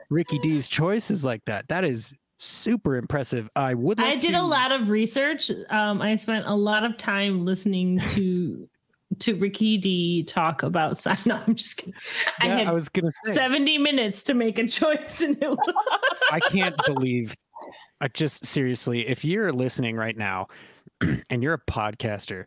Ricky 0.09 0.39
D's 0.39 0.69
choices 0.69 1.24
like 1.24 1.45
that. 1.45 1.69
That 1.69 1.85
is 1.85 2.15
super 2.39 2.97
impressive. 2.97 3.51
I 3.57 3.74
would. 3.74 3.99
Like 3.99 4.07
I 4.07 4.16
did 4.16 4.32
to... 4.32 4.41
a 4.41 4.43
lot 4.43 4.73
of 4.73 4.89
research. 4.89 5.51
Um, 5.69 6.01
I 6.01 6.16
spent 6.16 6.47
a 6.47 6.55
lot 6.55 6.85
of 6.85 6.97
time 6.97 7.45
listening 7.45 7.99
to 8.11 8.69
to 9.20 9.35
Ricky 9.35 9.78
D 9.78 10.23
talk 10.24 10.62
about 10.62 10.99
sign. 10.99 11.19
No, 11.27 11.41
I'm 11.47 11.55
just 11.55 11.78
kidding. 11.78 11.95
Yeah, 12.43 12.47
I, 12.47 12.47
had 12.49 12.66
I 12.69 12.73
was 12.73 12.89
gonna 12.89 13.11
say 13.24 13.35
70 13.35 13.78
minutes 13.78 14.23
to 14.24 14.35
make 14.35 14.59
a 14.59 14.66
choice, 14.66 15.20
and 15.20 15.36
it 15.43 15.49
was... 15.49 15.74
I 16.31 16.41
can't 16.41 16.77
believe. 16.85 17.35
I 18.01 18.09
just 18.09 18.45
seriously, 18.45 19.07
if 19.09 19.24
you're 19.24 19.53
listening 19.53 19.97
right 19.97 20.16
now, 20.16 20.49
and 21.31 21.43
you're 21.43 21.55
a 21.55 21.70
podcaster, 21.70 22.45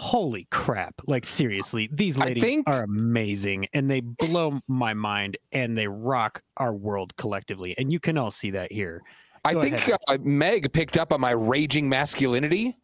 holy 0.00 0.46
crap 0.50 0.94
like 1.08 1.26
seriously 1.26 1.86
these 1.92 2.16
ladies 2.16 2.42
think... 2.42 2.66
are 2.66 2.84
amazing 2.84 3.66
and 3.74 3.90
they 3.90 4.00
blow 4.00 4.58
my 4.66 4.94
mind 4.94 5.36
and 5.52 5.76
they 5.76 5.86
rock 5.86 6.42
our 6.56 6.72
world 6.72 7.14
collectively 7.16 7.74
and 7.76 7.92
you 7.92 8.00
can 8.00 8.16
all 8.16 8.30
see 8.30 8.50
that 8.50 8.72
here 8.72 9.02
Go 9.44 9.50
i 9.50 9.60
think 9.60 9.90
uh, 10.08 10.16
meg 10.22 10.72
picked 10.72 10.96
up 10.96 11.12
on 11.12 11.20
my 11.20 11.32
raging 11.32 11.86
masculinity 11.86 12.74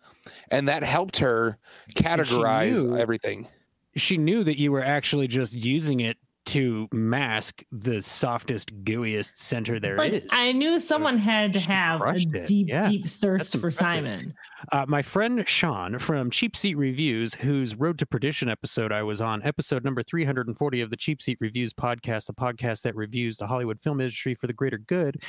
and 0.51 0.69
that 0.69 0.83
helped 0.83 1.19
her 1.19 1.59
categorize 1.95 2.77
she 2.77 2.85
knew, 2.85 2.97
everything. 2.97 3.49
she 3.97 4.17
knew 4.17 4.45
that 4.45 4.59
you 4.59 4.73
were 4.73 4.83
actually 4.83 5.29
just 5.29 5.55
using 5.55 6.01
it 6.01 6.17
to 6.47 6.89
mask 6.93 7.65
the 7.73 8.01
softest, 8.01 8.73
gooeyest 8.85 9.37
center 9.37 9.79
there 9.79 9.97
but 9.97 10.15
is. 10.15 10.27
I 10.31 10.53
knew 10.53 10.79
someone 10.79 11.19
had 11.19 11.53
to 11.55 11.61
have 11.61 12.01
a 12.01 12.15
deep, 12.15 12.69
yeah. 12.69 12.89
deep 12.89 13.07
thirst 13.07 13.59
for 13.59 13.71
Simon. 13.71 14.35
Uh, 14.73 14.85
my 14.89 15.03
friend 15.03 15.47
Sean 15.49 15.99
from 15.99 16.31
Cheap 16.31 16.57
Seat 16.57 16.77
Reviews, 16.77 17.35
whose 17.35 17.75
Road 17.75 17.99
to 17.99 18.07
Perdition 18.07 18.49
episode 18.49 18.93
I 18.93 19.03
was 19.03 19.21
on, 19.21 19.43
episode 19.43 19.85
number 19.85 20.03
340 20.03 20.81
of 20.81 20.91
the 20.91 20.97
Cheap 20.97 21.21
Seat 21.21 21.39
Reviews 21.41 21.73
podcast, 21.73 22.27
the 22.27 22.35
podcast 22.35 22.83
that 22.83 22.95
reviews 22.95 23.37
the 23.37 23.47
Hollywood 23.47 23.81
film 23.81 24.01
industry 24.01 24.35
for 24.35 24.47
the 24.47 24.53
greater 24.53 24.79
good, 24.79 25.23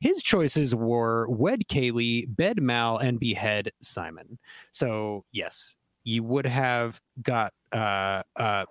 his 0.00 0.22
choices 0.22 0.74
were 0.74 1.26
Wed 1.28 1.62
Kaylee, 1.68 2.24
Bed 2.36 2.62
Mal, 2.62 2.98
and 2.98 3.18
Behead 3.18 3.70
Simon. 3.80 4.38
So, 4.72 5.24
yes, 5.32 5.76
you 6.04 6.22
would 6.22 6.46
have 6.46 7.00
got 7.22 7.52
uh, 7.72 8.22
uh, 8.36 8.64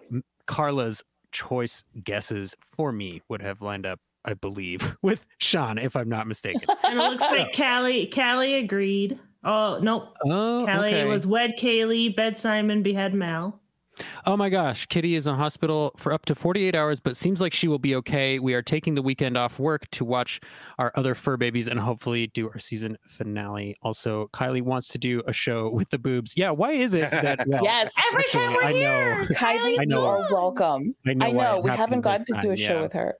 Carla's 0.47 1.03
choice 1.31 1.83
guesses 2.03 2.55
for 2.61 2.91
me 2.91 3.21
would 3.29 3.41
have 3.41 3.61
lined 3.61 3.85
up, 3.85 3.99
I 4.25 4.33
believe, 4.33 4.97
with 5.01 5.19
Sean, 5.37 5.77
if 5.77 5.95
I'm 5.95 6.09
not 6.09 6.27
mistaken. 6.27 6.63
and 6.83 6.99
it 6.99 7.09
looks 7.09 7.23
like 7.23 7.47
oh. 7.53 7.57
Callie 7.57 8.07
Callie 8.07 8.55
agreed. 8.55 9.19
Oh 9.43 9.79
nope. 9.81 10.15
Oh, 10.25 10.65
Callie 10.65 10.89
okay. 10.89 11.05
was 11.05 11.27
wed 11.27 11.53
Kaylee, 11.57 12.15
bed 12.15 12.39
Simon, 12.39 12.83
behead 12.83 13.13
Mal. 13.13 13.59
Oh 14.25 14.37
my 14.37 14.49
gosh, 14.49 14.85
Kitty 14.85 15.15
is 15.15 15.27
in 15.27 15.35
hospital 15.35 15.93
for 15.97 16.13
up 16.13 16.25
to 16.25 16.35
48 16.35 16.75
hours, 16.75 16.99
but 16.99 17.17
seems 17.17 17.41
like 17.41 17.53
she 17.53 17.67
will 17.67 17.79
be 17.79 17.95
okay. 17.95 18.39
We 18.39 18.53
are 18.53 18.61
taking 18.61 18.95
the 18.95 19.01
weekend 19.01 19.37
off 19.37 19.59
work 19.59 19.89
to 19.91 20.05
watch 20.05 20.39
our 20.77 20.91
other 20.95 21.15
fur 21.15 21.37
babies 21.37 21.67
and 21.67 21.79
hopefully 21.79 22.27
do 22.27 22.49
our 22.49 22.59
season 22.59 22.97
finale. 23.07 23.75
Also, 23.81 24.29
Kylie 24.33 24.61
wants 24.61 24.87
to 24.89 24.97
do 24.97 25.21
a 25.27 25.33
show 25.33 25.69
with 25.69 25.89
the 25.89 25.97
boobs. 25.97 26.35
Yeah, 26.37 26.51
why 26.51 26.71
is 26.71 26.93
it 26.93 27.09
that? 27.11 27.37
Well, 27.47 27.63
yes, 27.63 27.93
every 28.11 28.23
actually, 28.23 28.45
time 28.45 28.53
we're 28.55 28.63
I 28.63 28.73
here, 28.73 29.25
Kylie, 29.31 29.79
I 29.79 29.83
know. 29.85 30.01
you 30.01 30.05
are 30.05 30.33
welcome. 30.33 30.95
I 31.05 31.13
know. 31.13 31.25
I 31.25 31.31
know. 31.31 31.59
We 31.59 31.69
haven't 31.69 32.01
gotten 32.01 32.25
to 32.25 32.41
do 32.41 32.51
a 32.51 32.57
show 32.57 32.75
yeah. 32.75 32.81
with 32.81 32.93
her. 32.93 33.15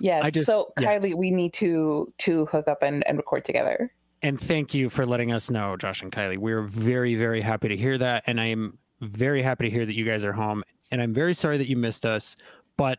Yes. 0.00 0.32
Just, 0.32 0.46
so, 0.46 0.72
Kylie, 0.78 1.16
we 1.16 1.30
need 1.30 1.52
to 1.54 2.12
to 2.18 2.46
hook 2.46 2.66
up 2.68 2.82
and, 2.82 3.06
and 3.06 3.16
record 3.18 3.44
together. 3.44 3.92
And 4.22 4.40
thank 4.40 4.74
you 4.74 4.90
for 4.90 5.06
letting 5.06 5.32
us 5.32 5.50
know, 5.50 5.76
Josh 5.76 6.02
and 6.02 6.12
Kylie. 6.12 6.36
We're 6.36 6.62
very, 6.62 7.14
very 7.14 7.40
happy 7.40 7.68
to 7.68 7.76
hear 7.76 7.96
that. 7.98 8.24
And 8.26 8.40
I 8.40 8.46
am 8.46 8.78
very 9.00 9.42
happy 9.42 9.64
to 9.64 9.70
hear 9.70 9.86
that 9.86 9.94
you 9.94 10.04
guys 10.04 10.24
are 10.24 10.32
home, 10.32 10.62
and 10.90 11.00
I'm 11.00 11.14
very 11.14 11.34
sorry 11.34 11.58
that 11.58 11.68
you 11.68 11.76
missed 11.76 12.06
us. 12.06 12.36
But 12.76 12.98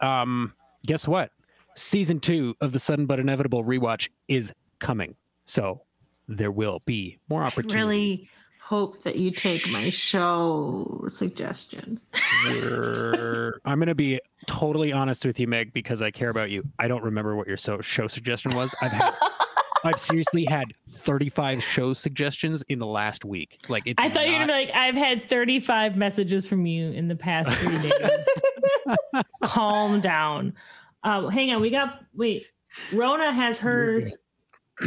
um, 0.00 0.54
guess 0.86 1.06
what? 1.06 1.30
Season 1.76 2.20
two 2.20 2.56
of 2.60 2.72
the 2.72 2.78
sudden 2.78 3.06
but 3.06 3.18
inevitable 3.18 3.64
rewatch 3.64 4.08
is 4.28 4.52
coming, 4.78 5.14
so 5.46 5.82
there 6.28 6.50
will 6.50 6.78
be 6.86 7.18
more 7.28 7.42
opportunities. 7.42 7.76
I 7.76 7.78
really 7.78 8.30
hope 8.70 9.02
that 9.02 9.16
you 9.16 9.32
take 9.32 9.68
my 9.70 9.90
show 9.90 11.04
suggestion. 11.08 12.00
I'm 12.44 13.78
going 13.78 13.86
to 13.86 13.96
be 13.96 14.20
totally 14.46 14.92
honest 14.92 15.24
with 15.24 15.40
you, 15.40 15.48
Meg, 15.48 15.72
because 15.72 16.02
I 16.02 16.12
care 16.12 16.28
about 16.28 16.50
you. 16.50 16.62
I 16.78 16.86
don't 16.86 17.02
remember 17.02 17.34
what 17.34 17.48
your 17.48 17.56
so- 17.56 17.80
show 17.80 18.06
suggestion 18.06 18.54
was. 18.54 18.72
I've 18.80 18.92
had 18.92 19.12
I've 19.84 20.00
seriously 20.00 20.44
had 20.44 20.66
35 20.88 21.62
show 21.62 21.94
suggestions 21.94 22.62
in 22.68 22.78
the 22.78 22.86
last 22.86 23.24
week. 23.24 23.60
Like 23.68 23.84
I 23.98 24.08
thought 24.08 24.14
not... 24.14 24.26
you 24.26 24.32
were 24.32 24.38
gonna 24.40 24.46
be 24.46 24.66
like, 24.66 24.74
I've 24.74 24.96
had 24.96 25.22
35 25.22 25.96
messages 25.96 26.46
from 26.46 26.66
you 26.66 26.90
in 26.90 27.08
the 27.08 27.16
past 27.16 27.52
three 27.52 27.78
days. 27.78 29.24
Calm 29.42 30.00
down. 30.00 30.54
Uh, 31.02 31.28
hang 31.28 31.52
on, 31.52 31.60
we 31.60 31.70
got 31.70 32.00
wait. 32.14 32.46
Rona 32.92 33.32
has 33.32 33.60
hers 33.60 34.16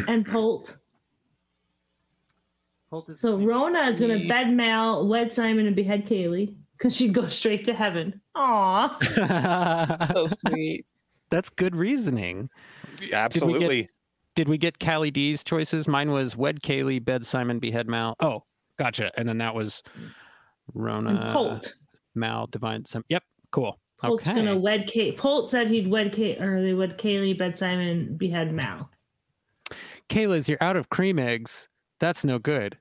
and 0.07 0.26
Polt. 0.26 0.78
So 3.15 3.38
Rona 3.38 3.80
is 3.82 3.99
gonna 3.99 4.28
bed 4.28 4.53
Mal, 4.53 5.07
wed 5.07 5.34
Simon, 5.34 5.65
and 5.65 5.76
behead 5.76 6.06
Kaylee 6.06 6.56
because 6.78 6.95
she'd 6.95 7.14
go 7.14 7.28
straight 7.28 7.65
to 7.65 7.74
heaven. 7.74 8.22
Aw. 8.36 8.98
so 10.14 10.28
sweet. 10.48 10.86
That's 11.32 11.49
good 11.49 11.76
reasoning. 11.76 12.49
Absolutely. 13.11 13.90
Did 14.35 14.47
we 14.47 14.57
get 14.57 14.80
Callie 14.80 15.11
D's 15.11 15.43
choices? 15.43 15.88
Mine 15.88 16.11
was 16.11 16.35
Wed 16.35 16.61
Kaylee, 16.61 17.03
Bed 17.03 17.26
Simon, 17.26 17.60
Behead 17.60 17.88
Mal. 17.88 18.15
Oh, 18.19 18.43
gotcha. 18.77 19.11
And 19.18 19.30
then 19.30 19.38
that 19.38 19.53
was 19.53 19.84
Rona, 20.73 21.30
Polt. 21.31 21.73
Mal, 22.15 22.47
Divine. 22.47 22.85
Sim. 22.85 23.03
Yep, 23.10 23.23
cool. 23.51 23.80
Polt's 24.01 24.27
okay. 24.27 24.38
gonna 24.38 24.57
wed 24.57 24.88
Kate. 24.88 25.18
Polt 25.18 25.49
said 25.49 25.69
he'd 25.69 25.88
wed 25.88 26.11
Kate, 26.11 26.41
or 26.41 26.61
they 26.61 26.73
wed 26.73 26.97
Kaylee, 26.97 27.38
Bed 27.38 27.57
Simon, 27.57 28.18
Behead 28.18 28.51
Mal. 28.51 28.89
Kayla's, 30.10 30.49
you're 30.49 30.61
out 30.61 30.76
of 30.76 30.89
cream 30.89 31.18
eggs. 31.19 31.69
That's 31.99 32.26
no 32.26 32.38
good. 32.38 32.77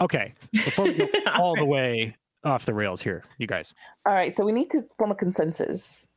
Okay, 0.00 0.32
before 0.52 0.86
we 0.86 0.94
go 0.94 1.06
all 1.38 1.54
the 1.54 1.64
way 1.64 2.16
off 2.44 2.66
the 2.66 2.74
rails 2.74 3.00
here, 3.00 3.22
you 3.38 3.46
guys. 3.46 3.72
All 4.04 4.14
right, 4.14 4.34
so 4.34 4.44
we 4.44 4.50
need 4.50 4.68
to 4.70 4.82
form 4.98 5.12
a 5.12 5.14
consensus. 5.14 6.08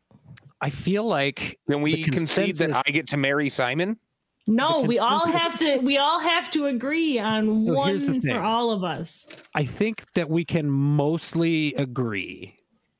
I 0.59 0.71
feel 0.71 1.03
like 1.03 1.59
can 1.69 1.83
we 1.83 2.03
concede 2.03 2.55
that 2.55 2.75
I 2.75 2.89
get 2.89 3.07
to 3.09 3.17
marry 3.17 3.49
Simon? 3.49 3.99
No, 4.47 4.81
we 4.81 4.97
all 4.97 5.27
have 5.27 5.59
to. 5.59 5.77
We 5.79 5.97
all 5.97 6.19
have 6.19 6.49
to 6.51 6.65
agree 6.67 7.19
on 7.19 7.65
so 7.65 7.73
one 7.73 8.21
for 8.21 8.39
all 8.39 8.71
of 8.71 8.83
us. 8.83 9.27
I 9.53 9.65
think 9.65 10.05
that 10.13 10.29
we 10.29 10.45
can 10.45 10.69
mostly 10.69 11.73
agree 11.75 12.57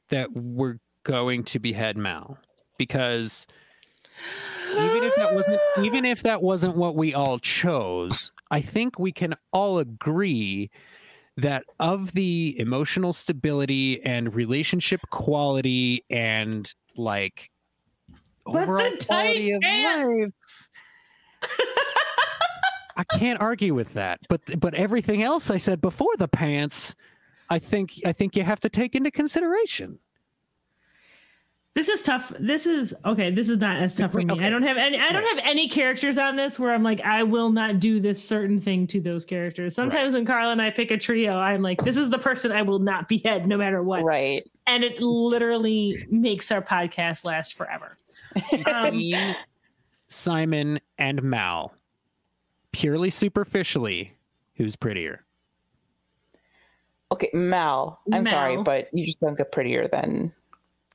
that 0.10 0.32
we're 0.34 0.78
going 1.04 1.44
to 1.46 1.60
behead 1.60 1.98
Mal 1.98 2.38
because 2.78 3.48
even 4.74 5.04
if 5.04 5.16
that 5.16 5.34
wasn't 5.34 5.60
even 5.82 6.06
if 6.06 6.24
that 6.24 6.42
wasn't 6.42 6.76
what 6.76 6.96
we 6.96 7.14
all 7.14 7.40
chose, 7.40 8.32
I 8.52 8.62
think 8.62 9.00
we 9.00 9.12
can 9.12 9.36
all 9.54 9.80
agree 9.80 10.70
that 11.38 11.64
of 11.80 12.14
the 12.14 12.56
emotional 12.60 13.14
stability 13.14 14.04
and 14.04 14.34
relationship 14.34 15.02
quality 15.12 16.04
and 16.10 16.74
like 16.96 17.52
but 18.46 18.64
overall 18.64 18.92
quality 19.06 19.52
of 19.52 19.62
life 19.64 20.32
I 22.98 23.04
can't 23.18 23.40
argue 23.40 23.74
with 23.74 23.94
that. 23.94 24.20
But 24.28 24.60
but 24.60 24.74
everything 24.74 25.22
else 25.22 25.50
I 25.50 25.58
said 25.58 25.82
before 25.82 26.16
the 26.18 26.28
pants, 26.28 26.96
I 27.50 27.60
think 27.60 27.94
I 28.06 28.12
think 28.12 28.36
you 28.36 28.44
have 28.44 28.60
to 28.62 28.70
take 28.70 28.96
into 28.96 29.12
consideration. 29.12 30.00
This 31.78 31.90
is 31.90 32.02
tough. 32.02 32.34
This 32.40 32.66
is 32.66 32.96
okay. 33.06 33.30
This 33.30 33.50
is 33.50 33.60
not 33.60 33.78
as 33.78 33.94
tough 33.94 34.12
for 34.12 34.18
me. 34.18 34.34
Okay. 34.34 34.44
I 34.44 34.50
don't 34.50 34.64
have 34.64 34.78
any. 34.78 34.98
I 34.98 35.12
don't 35.12 35.24
right. 35.24 35.36
have 35.36 35.44
any 35.46 35.70
characters 35.70 36.18
on 36.18 36.36
this 36.36 36.58
where 36.58 36.74
I'm 36.74 36.82
like, 36.82 37.02
I 37.02 37.22
will 37.22 37.52
not 37.52 37.80
do 37.80 38.00
this 38.00 38.28
certain 38.28 38.60
thing 38.60 38.88
to 38.88 39.00
those 39.00 39.26
characters. 39.26 39.76
Sometimes 39.76 40.14
right. 40.14 40.18
when 40.18 40.26
Carla 40.26 40.54
and 40.54 40.62
I 40.62 40.72
pick 40.72 40.90
a 40.90 40.98
trio, 40.98 41.38
I'm 41.38 41.62
like, 41.62 41.84
this 41.84 41.96
is 41.96 42.10
the 42.10 42.18
person 42.18 42.52
I 42.52 42.64
will 42.64 42.80
not 42.80 43.08
behead 43.08 43.48
no 43.48 43.58
matter 43.58 43.84
what. 43.84 44.04
Right. 44.04 44.44
And 44.66 44.84
it 44.84 45.04
literally 45.04 46.04
makes 46.10 46.52
our 46.52 46.64
podcast 46.64 47.26
last 47.26 47.56
forever. 47.56 47.96
Um, 48.68 49.00
Simon 50.08 50.80
and 50.98 51.22
Mal, 51.24 51.74
purely 52.72 53.10
superficially, 53.10 54.14
who's 54.56 54.76
prettier? 54.76 55.24
Okay, 57.12 57.30
Mal. 57.34 58.00
I'm 58.12 58.24
Mal. 58.24 58.32
sorry, 58.32 58.58
but 58.64 58.90
you 58.94 59.06
just 59.06 59.20
don't 59.20 59.38
get 59.38 59.52
prettier 59.52 59.88
than. 59.88 60.34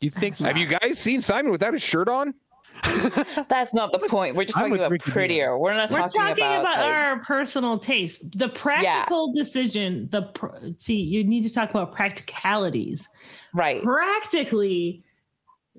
You 0.00 0.10
think? 0.10 0.36
So? 0.36 0.44
Have 0.44 0.56
you 0.56 0.66
guys 0.66 0.98
seen 0.98 1.20
Simon 1.20 1.52
without 1.52 1.72
his 1.72 1.82
shirt 1.82 2.08
on? 2.08 2.34
That's 3.48 3.72
not 3.72 3.92
the 3.92 4.00
point. 4.00 4.34
We're 4.34 4.44
just 4.44 4.58
talking 4.58 4.74
about 4.74 4.90
Ricky 4.90 5.10
prettier. 5.10 5.56
We're 5.56 5.74
not 5.74 5.90
We're 5.90 5.98
talking, 5.98 6.20
talking 6.20 6.44
about, 6.44 6.60
about 6.60 6.78
our 6.84 7.18
personal 7.20 7.78
taste. 7.78 8.36
The 8.36 8.48
practical 8.48 9.32
yeah. 9.32 9.40
decision. 9.40 10.08
The 10.10 10.22
pr- 10.22 10.56
see, 10.78 10.96
you 10.96 11.22
need 11.22 11.42
to 11.44 11.50
talk 11.52 11.70
about 11.70 11.92
practicalities. 11.92 13.08
Right. 13.54 13.82
Practically, 13.82 15.04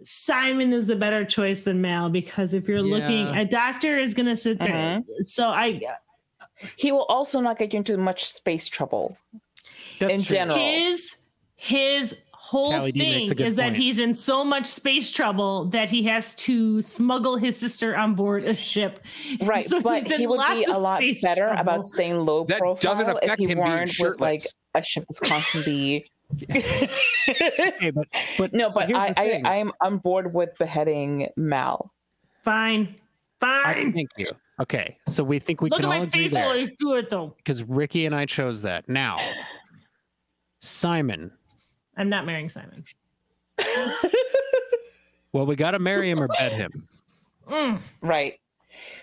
Simon 0.03 0.73
is 0.73 0.87
the 0.87 0.95
better 0.95 1.25
choice 1.25 1.63
than 1.63 1.81
Mal 1.81 2.09
because 2.09 2.53
if 2.53 2.67
you're 2.67 2.85
yeah. 2.85 2.97
looking, 2.97 3.27
a 3.35 3.45
doctor 3.45 3.97
is 3.97 4.13
going 4.13 4.27
to 4.27 4.35
sit 4.35 4.59
there. 4.59 4.97
Uh-huh. 4.97 5.23
So 5.23 5.49
I. 5.49 5.79
He 6.77 6.93
will 6.93 7.05
also 7.05 7.41
not 7.41 7.57
get 7.57 7.73
you 7.73 7.77
into 7.77 7.97
much 7.97 8.23
space 8.23 8.69
trouble. 8.69 9.17
That's 9.99 10.13
in 10.13 10.23
true. 10.23 10.35
general, 10.35 10.57
his 10.57 11.17
his 11.55 12.23
whole 12.43 12.71
Callie 12.71 12.91
thing 12.91 13.23
is 13.23 13.29
point. 13.29 13.55
that 13.55 13.73
he's 13.73 13.99
in 13.99 14.13
so 14.13 14.43
much 14.43 14.65
space 14.67 15.11
trouble 15.11 15.65
that 15.65 15.89
he 15.89 16.03
has 16.03 16.35
to 16.35 16.81
smuggle 16.81 17.37
his 17.37 17.57
sister 17.57 17.95
on 17.95 18.15
board 18.15 18.43
a 18.43 18.53
ship. 18.53 18.99
Right, 19.41 19.65
so 19.65 19.81
but 19.81 20.05
he 20.07 20.27
would 20.27 20.41
be 20.51 20.63
a 20.65 20.77
lot 20.77 21.01
better 21.21 21.47
trouble. 21.47 21.61
about 21.61 21.85
staying 21.85 22.25
low 22.25 22.43
that 22.45 22.59
profile 22.59 22.95
doesn't 22.95 23.09
affect 23.09 23.33
if 23.33 23.39
he 23.39 23.45
him 23.45 23.59
weren't 23.59 23.91
with 23.99 24.19
like 24.19 24.43
a 24.75 24.83
ship 24.83 25.05
that's 25.09 25.19
constantly. 25.19 26.05
Okay, 26.49 27.91
but, 27.91 28.07
but 28.37 28.53
no, 28.53 28.69
but 28.69 28.93
I, 28.95 29.13
I 29.17 29.41
I 29.45 29.55
am 29.55 29.71
on 29.81 29.97
board 29.97 30.33
with 30.33 30.57
beheading 30.57 31.29
Mal. 31.35 31.91
Fine, 32.43 32.95
fine. 33.39 33.89
I, 33.89 33.91
thank 33.91 34.09
you. 34.17 34.27
Okay, 34.59 34.97
so 35.07 35.23
we 35.23 35.39
think 35.39 35.61
we 35.61 35.69
Look 35.69 35.81
can 35.81 35.89
all 35.89 36.01
agree 36.03 36.27
there. 36.27 36.65
do 36.77 36.93
it 36.95 37.09
though. 37.09 37.33
Because 37.37 37.63
Ricky 37.63 38.05
and 38.05 38.13
I 38.15 38.25
chose 38.25 38.61
that. 38.61 38.87
Now, 38.87 39.17
Simon. 40.59 41.31
I'm 41.97 42.09
not 42.09 42.25
marrying 42.25 42.49
Simon. 42.49 42.83
well, 45.33 45.45
we 45.45 45.55
got 45.55 45.71
to 45.71 45.79
marry 45.79 46.09
him 46.09 46.19
or 46.19 46.27
bet 46.27 46.53
him. 46.53 46.71
Mm. 47.49 47.79
Right. 48.01 48.39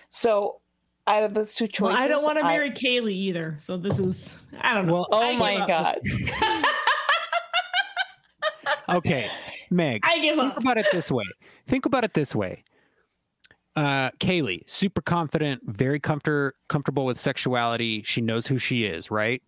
So, 0.09 0.59
out 1.07 1.23
of 1.23 1.33
those 1.33 1.55
two 1.55 1.67
choices, 1.67 1.95
well, 1.95 2.03
I 2.03 2.07
don't 2.07 2.23
want 2.23 2.37
to 2.37 2.43
marry 2.43 2.71
Kaylee 2.71 3.11
either. 3.11 3.55
So 3.59 3.77
this 3.77 3.99
is 3.99 4.37
I 4.59 4.73
don't 4.73 4.87
know. 4.87 4.93
Well, 4.93 5.07
oh 5.11 5.35
my 5.35 5.65
god. 5.67 5.99
okay, 8.89 9.29
Meg. 9.69 10.01
I 10.03 10.19
give 10.19 10.35
think 10.35 10.53
up. 10.53 10.59
about 10.59 10.77
it 10.77 10.87
this 10.91 11.11
way. 11.11 11.25
Think 11.67 11.85
about 11.85 12.03
it 12.03 12.13
this 12.13 12.35
way. 12.35 12.63
Uh, 13.75 14.11
Kaylee, 14.19 14.69
super 14.69 15.01
confident, 15.01 15.61
very 15.65 15.99
comfort 15.99 16.55
comfortable 16.67 17.05
with 17.05 17.19
sexuality. 17.19 18.03
She 18.03 18.21
knows 18.21 18.45
who 18.47 18.57
she 18.57 18.83
is, 18.85 19.09
right? 19.09 19.41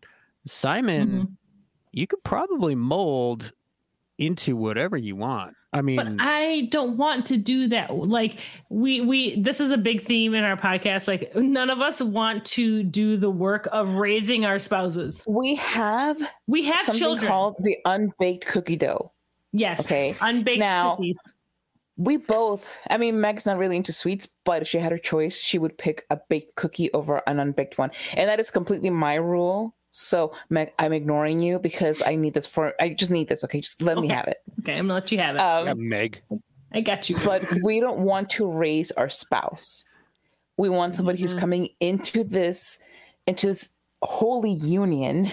Simon, 0.45 1.09
mm-hmm. 1.09 1.33
you 1.91 2.07
could 2.07 2.23
probably 2.23 2.75
mold 2.75 3.51
into 4.17 4.55
whatever 4.55 4.97
you 4.97 5.15
want. 5.15 5.55
I 5.73 5.81
mean, 5.81 5.95
but 5.95 6.07
I 6.19 6.67
don't 6.71 6.97
want 6.97 7.25
to 7.27 7.37
do 7.37 7.67
that. 7.69 7.93
Like 7.95 8.39
we 8.69 9.01
we 9.01 9.41
this 9.41 9.59
is 9.59 9.71
a 9.71 9.77
big 9.77 10.01
theme 10.01 10.35
in 10.35 10.43
our 10.43 10.55
podcast. 10.55 11.07
Like 11.07 11.35
none 11.35 11.71
of 11.71 11.81
us 11.81 12.01
want 12.01 12.45
to 12.45 12.83
do 12.83 13.17
the 13.17 13.31
work 13.31 13.67
of 13.71 13.89
raising 13.89 14.45
our 14.45 14.59
spouses. 14.59 15.23
We 15.27 15.55
have 15.55 16.21
we 16.45 16.65
have 16.65 16.93
children 16.95 17.27
called 17.27 17.55
the 17.59 17.77
unbaked 17.85 18.45
cookie 18.45 18.75
dough. 18.75 19.11
Yes. 19.53 19.85
Okay. 19.85 20.15
Unbaked 20.19 20.59
now, 20.59 20.95
cookies. 20.95 21.17
We 21.95 22.17
both, 22.17 22.75
I 22.89 22.97
mean, 22.97 23.21
Meg's 23.21 23.45
not 23.45 23.59
really 23.59 23.77
into 23.77 23.93
sweets, 23.93 24.27
but 24.45 24.63
if 24.63 24.67
she 24.67 24.79
had 24.79 24.91
her 24.91 24.97
choice, 24.97 25.39
she 25.39 25.59
would 25.59 25.77
pick 25.77 26.05
a 26.09 26.17
baked 26.27 26.55
cookie 26.55 26.91
over 26.91 27.21
an 27.27 27.39
unbaked 27.39 27.77
one. 27.77 27.91
And 28.15 28.27
that 28.27 28.39
is 28.39 28.49
completely 28.49 28.89
my 28.89 29.13
rule. 29.13 29.75
So, 29.91 30.33
Meg, 30.49 30.73
I'm 30.79 30.91
ignoring 30.91 31.39
you 31.39 31.59
because 31.59 32.01
I 32.03 32.15
need 32.15 32.33
this 32.33 32.47
for, 32.47 32.73
I 32.81 32.95
just 32.95 33.11
need 33.11 33.29
this. 33.29 33.43
Okay. 33.43 33.61
Just 33.61 33.79
let 33.79 33.97
okay. 33.97 34.07
me 34.07 34.13
have 34.13 34.27
it. 34.27 34.37
Okay. 34.61 34.71
I'm 34.73 34.87
going 34.87 34.87
to 34.87 34.93
let 34.95 35.11
you 35.11 35.19
have 35.19 35.35
it. 35.35 35.39
Um, 35.39 35.67
yeah, 35.67 35.73
Meg. 35.75 36.21
I 36.73 36.81
got 36.81 37.11
you. 37.11 37.17
But 37.23 37.45
we 37.63 37.79
don't 37.79 37.99
want 37.99 38.31
to 38.31 38.51
raise 38.51 38.89
our 38.91 39.07
spouse. 39.07 39.85
We 40.57 40.69
want 40.69 40.95
somebody 40.95 41.19
mm-hmm. 41.19 41.27
who's 41.27 41.39
coming 41.39 41.69
into 41.79 42.23
this, 42.23 42.79
into 43.27 43.45
this 43.45 43.69
holy 44.01 44.53
union 44.53 45.31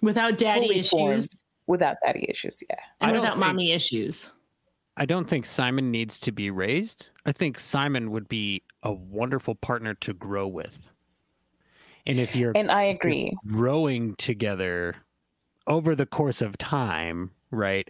without 0.00 0.38
daddy 0.38 0.70
issues. 0.78 0.90
Formed, 0.90 1.28
without 1.68 1.98
daddy 2.04 2.26
issues. 2.28 2.60
Yeah. 2.68 2.76
And 3.00 3.12
without 3.12 3.34
think, 3.34 3.38
mommy 3.38 3.70
issues. 3.72 4.32
I 4.96 5.06
don't 5.06 5.28
think 5.28 5.46
Simon 5.46 5.92
needs 5.92 6.18
to 6.20 6.32
be 6.32 6.50
raised. 6.50 7.10
I 7.24 7.30
think 7.30 7.60
Simon 7.60 8.10
would 8.10 8.28
be 8.28 8.64
a 8.82 8.92
wonderful 8.92 9.54
partner 9.54 9.94
to 9.94 10.12
grow 10.12 10.48
with. 10.48 10.76
And 12.06 12.18
if 12.18 12.34
you're 12.34 12.52
and 12.56 12.70
I 12.70 12.82
agree, 12.84 13.36
growing 13.46 14.16
together 14.16 14.96
over 15.66 15.94
the 15.94 16.06
course 16.06 16.40
of 16.40 16.58
time, 16.58 17.30
right? 17.50 17.86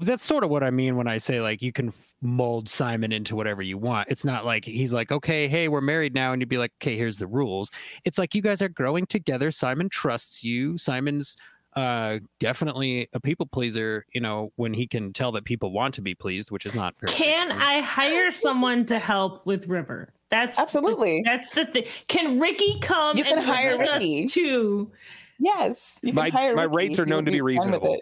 That's 0.00 0.24
sort 0.24 0.44
of 0.44 0.50
what 0.50 0.62
I 0.62 0.70
mean 0.70 0.96
when 0.96 1.06
I 1.06 1.18
say 1.18 1.40
like 1.40 1.62
you 1.62 1.72
can 1.72 1.92
mold 2.20 2.68
Simon 2.68 3.12
into 3.12 3.36
whatever 3.36 3.62
you 3.62 3.78
want. 3.78 4.08
It's 4.10 4.24
not 4.24 4.44
like 4.44 4.64
he's 4.64 4.92
like, 4.92 5.12
okay, 5.12 5.48
hey, 5.48 5.68
we're 5.68 5.80
married 5.80 6.14
now, 6.14 6.32
and 6.32 6.42
you'd 6.42 6.48
be 6.48 6.58
like, 6.58 6.72
okay, 6.82 6.96
here's 6.96 7.18
the 7.18 7.26
rules. 7.26 7.70
It's 8.04 8.18
like 8.18 8.34
you 8.34 8.42
guys 8.42 8.62
are 8.62 8.68
growing 8.68 9.06
together. 9.06 9.50
Simon 9.50 9.88
trusts 9.88 10.42
you. 10.42 10.76
Simon's 10.76 11.36
uh, 11.76 12.18
definitely 12.40 13.08
a 13.12 13.20
people 13.20 13.46
pleaser, 13.46 14.06
you 14.12 14.20
know, 14.20 14.50
when 14.56 14.72
he 14.72 14.86
can 14.86 15.12
tell 15.12 15.30
that 15.32 15.44
people 15.44 15.72
want 15.72 15.94
to 15.94 16.02
be 16.02 16.14
pleased, 16.14 16.50
which 16.50 16.64
is 16.64 16.74
not 16.74 16.98
fair. 16.98 17.08
Can 17.08 17.52
I 17.52 17.80
hire 17.80 18.30
someone 18.30 18.86
to 18.86 18.98
help 18.98 19.44
with 19.44 19.68
River? 19.68 20.12
That's 20.30 20.58
absolutely 20.58 21.22
the, 21.22 21.30
that's 21.30 21.50
the 21.50 21.66
thing. 21.66 21.84
Can 22.08 22.40
Ricky 22.40 22.80
come? 22.80 23.16
You 23.16 23.24
can 23.24 23.38
hire 23.38 23.78
Ricky 23.78 24.26
too. 24.26 24.90
Yes, 25.38 25.98
you 26.02 26.14
my, 26.14 26.30
my 26.30 26.62
Ricky. 26.62 26.76
rates 26.76 26.98
are 26.98 27.06
known 27.06 27.26
to 27.26 27.30
be 27.30 27.42
reasonable. 27.42 27.98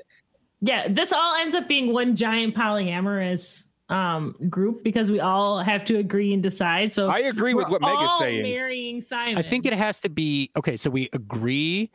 Yeah, 0.60 0.86
this 0.88 1.12
all 1.12 1.34
ends 1.34 1.54
up 1.54 1.68
being 1.68 1.92
one 1.92 2.14
giant 2.16 2.54
polyamorous 2.54 3.64
um 3.90 4.34
group 4.48 4.82
because 4.82 5.10
we 5.10 5.20
all 5.20 5.62
have 5.62 5.84
to 5.84 5.98
agree 5.98 6.32
and 6.32 6.42
decide. 6.42 6.92
So 6.92 7.10
I 7.10 7.18
agree 7.18 7.52
with 7.52 7.68
what 7.68 7.82
Meg 7.82 8.00
is 8.00 8.18
saying. 8.18 8.42
Marrying 8.42 9.00
Simon. 9.00 9.36
I 9.36 9.42
think 9.42 9.66
it 9.66 9.74
has 9.74 10.00
to 10.00 10.08
be 10.08 10.50
okay. 10.56 10.76
So 10.76 10.88
we 10.88 11.10
agree 11.12 11.90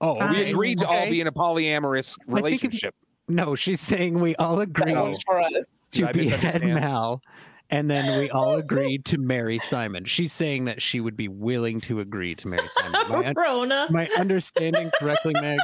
Oh, 0.00 0.16
Fine. 0.18 0.32
we 0.32 0.50
agreed 0.50 0.78
to 0.80 0.86
all 0.88 1.06
be 1.08 1.20
in 1.20 1.26
a 1.26 1.32
polyamorous 1.32 2.16
relationship. 2.26 2.94
no, 3.28 3.54
she's 3.54 3.80
saying 3.80 4.20
we 4.20 4.34
all 4.36 4.60
agreed 4.60 5.16
for 5.26 5.40
us. 5.40 5.88
to 5.92 6.12
behead 6.12 6.62
Mal, 6.64 7.20
and 7.70 7.90
then 7.90 8.18
we 8.18 8.30
all 8.30 8.54
agreed 8.58 9.04
to 9.06 9.18
marry 9.18 9.58
Simon. 9.58 10.04
She's 10.04 10.32
saying 10.32 10.64
that 10.66 10.82
she 10.82 11.00
would 11.00 11.16
be 11.16 11.28
willing 11.28 11.80
to 11.82 12.00
agree 12.00 12.34
to 12.34 12.48
marry 12.48 12.68
Simon. 12.68 12.92
My, 13.08 13.32
Rona. 13.36 13.86
my 13.90 14.08
understanding 14.18 14.90
correctly, 14.98 15.34
Meg? 15.40 15.58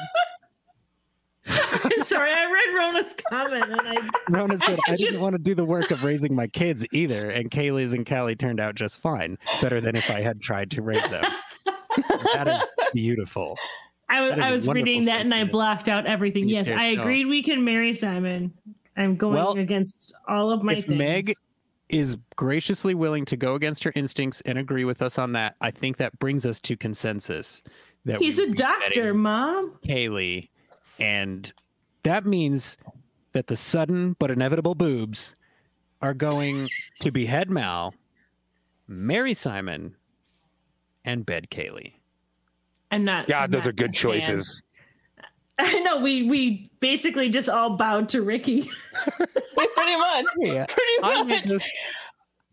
I'm 1.46 2.02
sorry, 2.02 2.30
I 2.32 2.44
read 2.44 2.76
Rona's 2.78 3.14
comment 3.30 3.64
and 3.64 3.80
I 3.80 4.10
Rona 4.28 4.58
said 4.58 4.78
I, 4.86 4.92
I 4.92 4.96
didn't 4.96 5.22
want 5.22 5.32
to 5.32 5.38
do 5.38 5.54
the 5.54 5.64
work 5.64 5.90
of 5.90 6.04
raising 6.04 6.34
my 6.36 6.46
kids 6.46 6.86
either, 6.92 7.30
and 7.30 7.50
Kaylee's 7.50 7.94
and 7.94 8.06
Callie 8.06 8.36
turned 8.36 8.60
out 8.60 8.74
just 8.74 8.98
fine. 8.98 9.38
Better 9.62 9.80
than 9.80 9.96
if 9.96 10.10
I 10.10 10.20
had 10.20 10.40
tried 10.42 10.70
to 10.72 10.82
raise 10.82 11.02
them. 11.08 11.24
that 12.34 12.46
is 12.46 12.62
beautiful. 12.92 13.56
I 14.10 14.20
was 14.22 14.32
I 14.32 14.50
was 14.50 14.68
reading 14.68 15.04
that 15.04 15.20
and 15.20 15.32
I 15.32 15.44
blocked 15.44 15.88
out 15.88 16.06
everything. 16.06 16.48
Yes, 16.48 16.68
I 16.68 16.86
agreed 16.86 17.26
we 17.26 17.42
can 17.42 17.64
marry 17.64 17.92
Simon. 17.92 18.52
I'm 18.96 19.16
going 19.16 19.34
well, 19.34 19.56
against 19.56 20.14
all 20.28 20.50
of 20.50 20.62
my 20.62 20.74
if 20.74 20.86
things. 20.86 20.98
Meg 20.98 21.32
is 21.88 22.16
graciously 22.36 22.94
willing 22.94 23.24
to 23.24 23.36
go 23.36 23.54
against 23.54 23.84
her 23.84 23.92
instincts 23.94 24.40
and 24.42 24.58
agree 24.58 24.84
with 24.84 25.02
us 25.02 25.18
on 25.18 25.32
that, 25.32 25.56
I 25.60 25.70
think 25.70 25.96
that 25.96 26.16
brings 26.18 26.46
us 26.46 26.60
to 26.60 26.76
consensus. 26.76 27.62
That 28.04 28.20
he's 28.20 28.38
a 28.38 28.50
doctor, 28.50 29.14
Mom. 29.14 29.78
Kaylee, 29.86 30.48
and 30.98 31.52
that 32.02 32.26
means 32.26 32.78
that 33.32 33.46
the 33.46 33.56
sudden 33.56 34.16
but 34.18 34.30
inevitable 34.30 34.74
boobs 34.74 35.34
are 36.02 36.14
going 36.14 36.68
to 37.00 37.10
behead 37.10 37.50
Mal, 37.50 37.94
marry 38.88 39.34
Simon, 39.34 39.94
and 41.04 41.24
bed 41.24 41.48
Kaylee 41.50 41.94
and 42.90 43.04
not 43.04 43.26
God, 43.28 43.50
those 43.50 43.66
are 43.66 43.72
good 43.72 43.92
choices. 43.92 44.62
I 45.58 45.78
know 45.80 46.00
we 46.00 46.22
we 46.24 46.70
basically 46.80 47.28
just 47.28 47.48
all 47.48 47.76
bowed 47.76 48.08
to 48.10 48.22
Ricky. 48.22 48.62
Pretty 49.16 49.96
much. 49.96 50.24
Yeah. 50.38 50.66
Pretty 50.66 51.00
much. 51.00 51.16
I 51.16 51.22
made 51.24 51.44
those, 51.44 51.62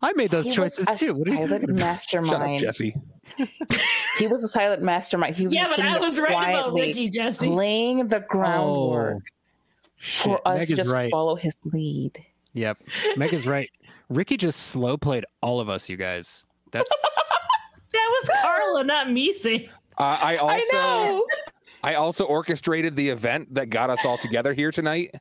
I 0.02 0.14
made 0.14 0.32
those 0.32 0.54
choices 0.54 0.86
too. 1.00 1.16
What 1.16 1.28
are 1.28 1.34
you 1.34 1.42
silent 1.42 1.70
mastermind. 1.70 2.58
Up, 2.58 2.62
Jesse. 2.62 2.96
he 4.18 4.28
was 4.28 4.44
a 4.44 4.48
silent 4.48 4.84
mastermind. 4.84 5.36
He 5.36 5.48
was 5.48 5.56
yeah, 5.56 5.68
but 5.70 5.80
I 5.80 6.00
was 6.00 6.20
right 6.20 6.50
about 6.50 6.74
Ricky, 6.74 7.10
Jesse. 7.10 7.48
Laying 7.48 8.08
the 8.08 8.20
groundwork 8.20 9.24
oh, 9.24 10.00
for 10.00 10.48
us 10.48 10.60
Meg 10.60 10.68
to 10.70 10.76
just 10.76 10.92
right. 10.92 11.12
follow 11.12 11.36
his 11.36 11.58
lead. 11.66 12.26
Yep. 12.54 12.80
Meg 13.16 13.34
is 13.34 13.48
right. 13.48 13.70
Ricky 14.10 14.38
just 14.38 14.60
slow 14.68 14.98
played 14.98 15.26
all 15.42 15.60
of 15.60 15.70
us, 15.70 15.90
you 15.90 15.98
guys. 15.98 16.46
That's 16.72 16.90
that 17.94 18.10
was 18.10 18.30
Carla, 18.42 18.84
not 18.84 19.12
me 19.12 19.34
saying 19.34 19.70
uh, 19.98 20.18
I 20.22 20.38
also 20.38 21.26
I, 21.84 21.84
I, 21.84 21.96
also 21.96 22.26
orchestrated 22.26 22.96
the 22.96 23.10
event 23.10 23.54
that 23.56 23.70
got 23.70 23.90
us 23.90 24.06
all 24.06 24.18
together 24.18 24.54
here 24.54 24.72
tonight. 24.72 25.14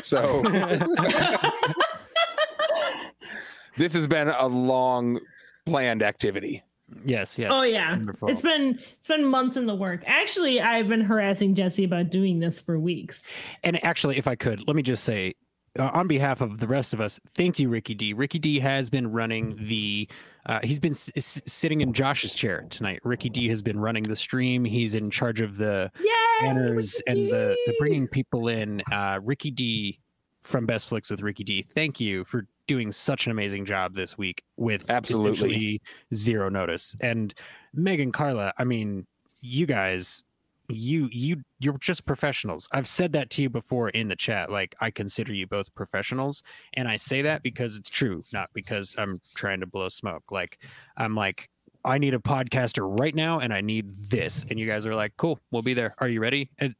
So 0.00 0.42
this 3.76 3.92
has 3.94 4.06
been 4.06 4.28
a 4.28 4.46
long 4.46 5.18
planned 5.66 6.02
activity. 6.02 6.62
Yes, 7.04 7.38
yes. 7.38 7.50
Oh 7.52 7.62
yeah. 7.62 7.92
Wonderful. 7.92 8.28
It's 8.28 8.42
been 8.42 8.78
it's 8.98 9.08
been 9.08 9.24
months 9.24 9.56
in 9.56 9.66
the 9.66 9.74
work. 9.74 10.02
Actually, 10.06 10.60
I've 10.60 10.88
been 10.88 11.00
harassing 11.00 11.54
Jesse 11.54 11.84
about 11.84 12.10
doing 12.10 12.40
this 12.40 12.60
for 12.60 12.78
weeks. 12.78 13.22
And 13.62 13.82
actually, 13.84 14.18
if 14.18 14.26
I 14.26 14.34
could, 14.34 14.66
let 14.66 14.76
me 14.76 14.82
just 14.82 15.04
say 15.04 15.34
uh, 15.78 15.90
on 15.92 16.08
behalf 16.08 16.40
of 16.40 16.58
the 16.58 16.66
rest 16.66 16.92
of 16.92 17.00
us, 17.00 17.20
thank 17.34 17.58
you, 17.58 17.68
Ricky 17.68 17.94
D. 17.94 18.12
Ricky 18.12 18.38
D 18.38 18.58
has 18.58 18.90
been 18.90 19.10
running 19.10 19.56
the. 19.60 20.08
Uh, 20.50 20.58
he's 20.64 20.80
been 20.80 20.90
s- 20.92 21.10
s- 21.14 21.40
sitting 21.46 21.80
in 21.80 21.92
Josh's 21.92 22.34
chair 22.34 22.66
tonight. 22.70 22.98
Ricky 23.04 23.30
D 23.30 23.48
has 23.48 23.62
been 23.62 23.78
running 23.78 24.02
the 24.02 24.16
stream. 24.16 24.64
He's 24.64 24.94
in 24.96 25.08
charge 25.10 25.40
of 25.40 25.56
the 25.56 25.90
Yay, 26.00 26.10
banners 26.40 27.00
and 27.06 27.30
the 27.32 27.56
the 27.66 27.74
bringing 27.78 28.08
people 28.08 28.48
in. 28.48 28.82
Uh, 28.90 29.20
Ricky 29.22 29.52
D 29.52 30.00
from 30.42 30.66
Best 30.66 30.88
Flicks 30.88 31.08
with 31.08 31.22
Ricky 31.22 31.44
D. 31.44 31.62
Thank 31.62 32.00
you 32.00 32.24
for 32.24 32.48
doing 32.66 32.90
such 32.90 33.26
an 33.26 33.30
amazing 33.32 33.64
job 33.64 33.94
this 33.94 34.18
week 34.18 34.42
with 34.56 34.90
absolutely 34.90 35.80
zero 36.12 36.48
notice. 36.48 36.96
And 37.00 37.32
Meg 37.72 38.00
and 38.00 38.12
Carla, 38.12 38.52
I 38.58 38.64
mean, 38.64 39.06
you 39.40 39.66
guys 39.66 40.24
you 40.70 41.08
you 41.12 41.42
you're 41.58 41.78
just 41.78 42.04
professionals. 42.06 42.68
I've 42.72 42.86
said 42.86 43.12
that 43.12 43.30
to 43.30 43.42
you 43.42 43.50
before 43.50 43.90
in 43.90 44.08
the 44.08 44.16
chat 44.16 44.50
like 44.50 44.74
i 44.80 44.90
consider 44.90 45.32
you 45.32 45.46
both 45.46 45.74
professionals 45.74 46.42
and 46.74 46.88
i 46.88 46.96
say 46.96 47.22
that 47.22 47.42
because 47.42 47.76
it's 47.76 47.90
true 47.90 48.22
not 48.32 48.48
because 48.54 48.94
i'm 48.98 49.20
trying 49.34 49.60
to 49.60 49.66
blow 49.66 49.88
smoke. 49.88 50.30
Like 50.30 50.58
i'm 50.96 51.14
like 51.14 51.48
i 51.84 51.98
need 51.98 52.14
a 52.14 52.18
podcaster 52.18 52.98
right 53.00 53.14
now 53.14 53.40
and 53.40 53.52
i 53.52 53.60
need 53.60 54.04
this. 54.10 54.44
And 54.48 54.58
you 54.58 54.66
guys 54.66 54.86
are 54.86 54.94
like 54.94 55.16
cool 55.16 55.38
we'll 55.50 55.62
be 55.62 55.74
there. 55.74 55.94
Are 55.98 56.08
you 56.08 56.20
ready? 56.20 56.50
And 56.58 56.74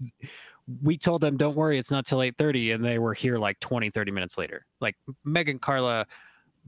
we 0.83 0.97
told 0.97 1.21
them 1.21 1.37
don't 1.37 1.57
worry 1.57 1.79
it's 1.79 1.91
not 1.91 2.07
till 2.07 2.19
8.30 2.19 2.75
and 2.75 2.85
they 2.85 2.99
were 2.99 3.15
here 3.15 3.39
like 3.39 3.59
20 3.61 3.91
30 3.91 4.11
minutes 4.13 4.39
later. 4.39 4.67
Like 4.81 4.97
meg 5.25 5.49
and 5.49 5.61
carla 5.61 6.07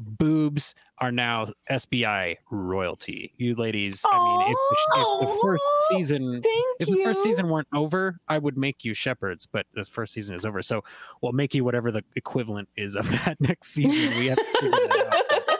boobs 0.04 0.74
are 0.98 1.12
now 1.12 1.48
SBI 1.70 2.36
royalty. 2.50 3.32
You 3.36 3.54
ladies, 3.54 4.04
I 4.10 4.18
mean, 4.18 4.52
if 4.52 4.56
the, 4.70 5.00
if 5.00 5.28
the 5.28 5.38
first 5.42 5.64
season, 5.90 6.42
if 6.78 6.88
you. 6.88 6.96
the 6.96 7.04
first 7.04 7.22
season 7.22 7.48
weren't 7.48 7.68
over, 7.74 8.18
I 8.28 8.38
would 8.38 8.56
make 8.56 8.84
you 8.84 8.94
shepherds. 8.94 9.46
But 9.46 9.66
the 9.74 9.84
first 9.84 10.12
season 10.12 10.34
is 10.34 10.44
over, 10.44 10.62
so 10.62 10.84
we'll 11.20 11.32
make 11.32 11.54
you 11.54 11.64
whatever 11.64 11.90
the 11.90 12.04
equivalent 12.16 12.68
is 12.76 12.94
of 12.94 13.08
that 13.24 13.36
next 13.40 13.68
season. 13.68 14.18
We 14.18 14.26
have 14.26 14.38
to 14.38 14.44
figure 14.60 14.70
that 14.70 15.56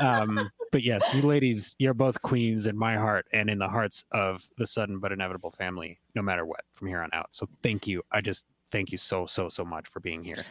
out. 0.00 0.02
um, 0.02 0.50
but 0.72 0.82
yes, 0.82 1.14
you 1.14 1.22
ladies, 1.22 1.76
you're 1.78 1.94
both 1.94 2.20
queens 2.22 2.66
in 2.66 2.76
my 2.76 2.96
heart 2.96 3.26
and 3.32 3.48
in 3.48 3.58
the 3.58 3.68
hearts 3.68 4.04
of 4.12 4.48
the 4.58 4.66
sudden 4.66 4.98
but 4.98 5.12
inevitable 5.12 5.50
family, 5.50 6.00
no 6.14 6.22
matter 6.22 6.44
what, 6.44 6.62
from 6.72 6.88
here 6.88 7.00
on 7.00 7.10
out. 7.12 7.28
So 7.30 7.48
thank 7.62 7.86
you. 7.86 8.02
I 8.10 8.20
just 8.20 8.44
thank 8.74 8.90
you 8.90 8.98
so 8.98 9.24
so 9.24 9.48
so 9.48 9.64
much 9.64 9.86
for 9.88 10.00
being 10.00 10.22
here. 10.22 10.44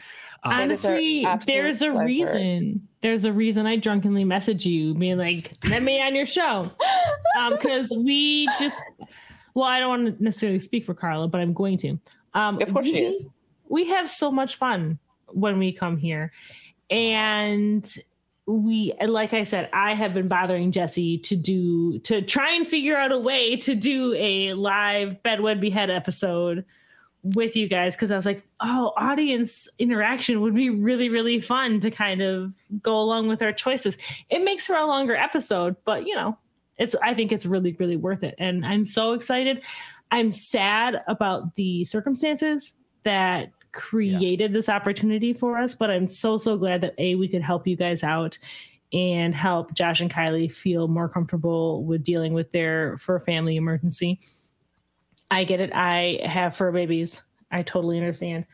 Um, 0.44 0.54
Honestly, 0.54 1.28
there's 1.46 1.82
a 1.82 1.92
pleasure. 1.92 2.06
reason. 2.06 2.88
There's 3.02 3.26
a 3.26 3.34
reason 3.34 3.68
I 3.68 3.76
drunkenly 3.76 4.24
message 4.24 4.66
you, 4.66 4.94
being 4.96 5.18
like, 5.18 5.54
"Let 5.70 5.84
me 5.84 6.02
on 6.02 6.16
your 6.16 6.26
show," 6.26 6.72
because 7.52 7.92
um, 7.92 8.04
we 8.04 8.48
just. 8.58 8.82
Well, 9.54 9.66
I 9.66 9.80
don't 9.80 9.90
want 9.90 10.18
to 10.18 10.24
necessarily 10.24 10.60
speak 10.60 10.84
for 10.86 10.96
Carla, 10.96 11.28
but 11.28 11.40
I'm 11.40 11.54
going 11.54 11.78
to. 11.80 12.00
Um, 12.34 12.60
of 12.62 12.74
course, 12.74 12.86
we, 12.86 12.94
she 12.94 13.04
is. 13.04 13.30
We 13.68 13.88
have 13.90 14.10
so 14.10 14.32
much 14.32 14.56
fun 14.56 14.98
when 15.28 15.60
we 15.60 15.74
come 15.74 15.98
here, 15.98 16.32
and 16.90 17.88
we 18.46 18.92
like 19.08 19.34
i 19.34 19.42
said 19.42 19.70
i 19.72 19.94
have 19.94 20.14
been 20.14 20.28
bothering 20.28 20.70
jesse 20.70 21.18
to 21.18 21.38
do 21.38 21.98
to 22.00 22.22
try 22.22 22.52
and 22.52 22.68
figure 22.68 22.98
out 22.98 23.10
a 23.14 23.18
way 23.18 23.56
to 23.56 23.74
do 23.74 24.14
a 24.16 24.52
live 24.52 25.24
Bed 25.24 25.40
Wed 25.40 25.62
Behead 25.62 25.90
episode 25.90 26.66
with 27.24 27.56
you 27.56 27.68
guys 27.68 27.96
because 27.96 28.12
I 28.12 28.16
was 28.16 28.26
like, 28.26 28.42
oh, 28.62 28.92
audience 28.98 29.70
interaction 29.80 30.42
would 30.42 30.54
be 30.54 30.70
really, 30.70 31.10
really 31.10 31.40
fun 31.40 31.80
to 31.80 31.90
kind 31.90 32.22
of 32.22 32.54
go 32.82 32.98
along 32.98 33.28
with 33.28 33.42
our 33.42 33.54
choices. 33.54 33.98
It 34.30 34.44
makes 34.44 34.68
for 34.68 34.76
a 34.76 34.86
longer 34.86 35.16
episode, 35.16 35.76
but 35.86 36.06
you 36.06 36.16
know, 36.16 36.38
it's 36.78 36.96
I 37.02 37.14
think 37.14 37.32
it's 37.32 37.46
really, 37.46 37.76
really 37.80 37.98
worth 37.98 38.24
it. 38.24 38.36
And 38.38 38.66
I'm 38.66 38.84
so 38.84 39.14
excited. 39.14 39.64
I'm 40.12 40.32
sad 40.32 41.02
about 41.08 41.56
the 41.56 41.86
circumstances 41.86 42.74
that 43.04 43.52
created 43.72 44.52
yeah. 44.52 44.56
this 44.56 44.70
opportunity 44.70 45.34
for 45.34 45.58
us, 45.58 45.76
but 45.76 45.90
I'm 45.90 46.08
so, 46.08 46.38
so 46.38 46.58
glad 46.58 46.82
that 46.82 46.94
A, 46.98 47.16
we 47.16 47.28
could 47.28 47.42
help 47.42 47.66
you 47.66 47.76
guys 47.76 48.04
out 48.04 48.38
and 48.92 49.34
help 49.34 49.74
Josh 49.74 50.02
and 50.02 50.14
Kylie 50.14 50.52
feel 50.54 50.88
more 50.88 51.10
comfortable 51.10 51.84
with 51.84 52.04
dealing 52.04 52.34
with 52.34 52.52
their 52.52 52.98
fur 52.98 53.20
family 53.20 53.56
emergency 53.56 54.20
I 55.34 55.46
get 55.46 55.60
it. 55.60 55.74
I 55.74 56.20
have 56.24 56.56
fur 56.56 56.72
babies. 56.72 57.24
I 57.50 57.64
totally 57.64 57.98
understand. 57.98 58.46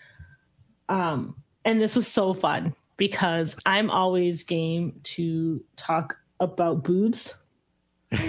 Um, 0.88 1.36
and 1.66 1.82
this 1.82 1.94
was 1.94 2.08
so 2.08 2.34
fun 2.34 2.74
because 2.96 3.58
I'm 3.66 3.92
always 3.92 4.46
game 4.46 4.98
to 5.04 5.62
talk 5.76 6.16
about 6.40 6.86
boobs. 6.86 7.38
and 8.12 8.24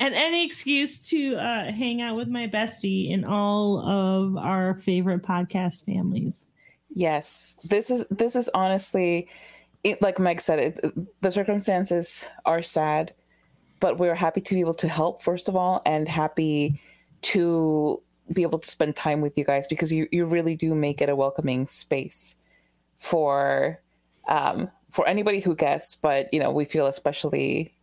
any 0.00 0.44
excuse 0.44 0.98
to 1.08 1.36
uh, 1.36 1.72
hang 1.72 2.02
out 2.02 2.14
with 2.14 2.28
my 2.28 2.46
bestie 2.46 3.10
in 3.10 3.24
all 3.24 3.80
of 3.80 4.36
our 4.36 4.74
favorite 4.74 5.22
podcast 5.22 5.86
families. 5.86 6.46
Yes, 6.90 7.56
this 7.64 7.90
is 7.90 8.06
this 8.10 8.36
is 8.36 8.50
honestly, 8.52 9.28
it, 9.82 10.02
like 10.02 10.18
Meg 10.18 10.42
said, 10.42 10.58
it's, 10.58 10.80
the 11.22 11.30
circumstances 11.30 12.26
are 12.44 12.60
sad 12.60 13.14
but 13.80 13.98
we're 13.98 14.14
happy 14.14 14.40
to 14.40 14.54
be 14.54 14.60
able 14.60 14.74
to 14.74 14.88
help 14.88 15.22
first 15.22 15.48
of 15.48 15.56
all 15.56 15.82
and 15.86 16.08
happy 16.08 16.80
to 17.22 18.02
be 18.32 18.42
able 18.42 18.58
to 18.58 18.70
spend 18.70 18.94
time 18.96 19.20
with 19.20 19.36
you 19.38 19.44
guys 19.44 19.66
because 19.66 19.90
you, 19.90 20.06
you 20.12 20.24
really 20.24 20.54
do 20.54 20.74
make 20.74 21.00
it 21.00 21.08
a 21.08 21.16
welcoming 21.16 21.66
space 21.66 22.36
for 22.96 23.80
um, 24.28 24.70
for 24.90 25.06
anybody 25.06 25.40
who 25.40 25.54
guests 25.54 25.96
but 25.96 26.32
you 26.32 26.40
know 26.40 26.50
we 26.50 26.64
feel 26.64 26.86
especially 26.86 27.74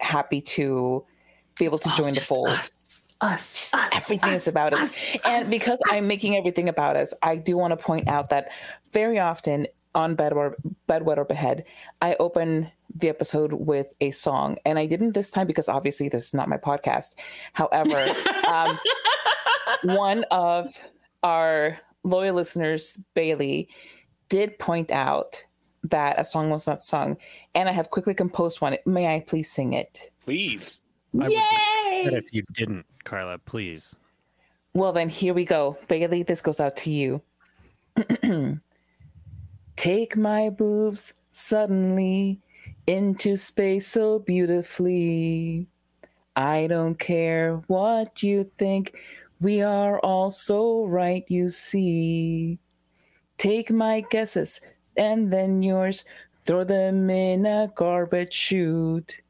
happy 0.00 0.40
to 0.40 1.04
be 1.58 1.64
able 1.64 1.78
to 1.78 1.88
oh, 1.92 1.96
join 1.96 2.14
the 2.14 2.20
fold. 2.20 2.48
us, 2.48 3.02
us, 3.20 3.74
us 3.74 3.90
everything 3.92 4.30
us, 4.30 4.42
is 4.42 4.48
about 4.48 4.72
us, 4.72 4.96
us 4.96 5.18
and 5.24 5.50
because 5.50 5.82
i'm 5.90 6.06
making 6.06 6.36
everything 6.36 6.68
about 6.68 6.96
us 6.96 7.12
i 7.22 7.34
do 7.34 7.56
want 7.56 7.72
to 7.72 7.76
point 7.76 8.06
out 8.08 8.30
that 8.30 8.48
very 8.92 9.18
often 9.18 9.66
on 9.94 10.14
Bed 10.14 10.34
Wed 10.34 10.52
bedwet 10.88 11.16
or 11.16 11.24
behead 11.24 11.64
i 12.00 12.14
open 12.20 12.70
the 12.94 13.08
episode 13.08 13.52
with 13.52 13.92
a 14.00 14.10
song. 14.10 14.58
And 14.64 14.78
I 14.78 14.86
didn't 14.86 15.12
this 15.12 15.30
time 15.30 15.46
because 15.46 15.68
obviously 15.68 16.08
this 16.08 16.26
is 16.26 16.34
not 16.34 16.48
my 16.48 16.56
podcast. 16.56 17.14
However, 17.52 18.14
um, 18.46 18.78
one 19.84 20.24
of 20.30 20.72
our 21.22 21.78
loyal 22.04 22.34
listeners, 22.34 22.98
Bailey, 23.14 23.68
did 24.28 24.58
point 24.58 24.90
out 24.90 25.42
that 25.84 26.20
a 26.20 26.24
song 26.24 26.50
was 26.50 26.66
not 26.66 26.82
sung. 26.82 27.16
And 27.54 27.68
I 27.68 27.72
have 27.72 27.90
quickly 27.90 28.14
composed 28.14 28.60
one. 28.60 28.76
May 28.86 29.14
I 29.14 29.20
please 29.20 29.50
sing 29.50 29.72
it? 29.72 30.10
Please. 30.24 30.80
Yay! 31.12 31.40
if 32.04 32.32
you 32.32 32.42
didn't, 32.52 32.86
Carla, 33.04 33.38
please. 33.38 33.96
Well, 34.74 34.92
then 34.92 35.08
here 35.08 35.34
we 35.34 35.44
go. 35.44 35.76
Bailey, 35.88 36.22
this 36.22 36.40
goes 36.40 36.60
out 36.60 36.76
to 36.76 36.90
you. 36.90 37.22
Take 39.76 40.16
my 40.16 40.50
boobs 40.50 41.14
suddenly 41.30 42.40
into 42.88 43.36
space 43.36 43.86
so 43.86 44.18
beautifully. 44.18 45.66
I 46.34 46.66
don't 46.68 46.98
care 46.98 47.56
what 47.66 48.22
you 48.22 48.50
think, 48.56 48.94
we 49.40 49.60
are 49.60 50.00
all 50.00 50.30
so 50.30 50.86
right, 50.86 51.24
you 51.28 51.50
see. 51.50 52.58
Take 53.36 53.70
my 53.70 54.02
guesses 54.10 54.62
and 54.96 55.30
then 55.30 55.62
yours, 55.62 56.06
throw 56.46 56.64
them 56.64 57.10
in 57.10 57.44
a 57.44 57.70
garbage 57.74 58.32
chute. 58.32 59.20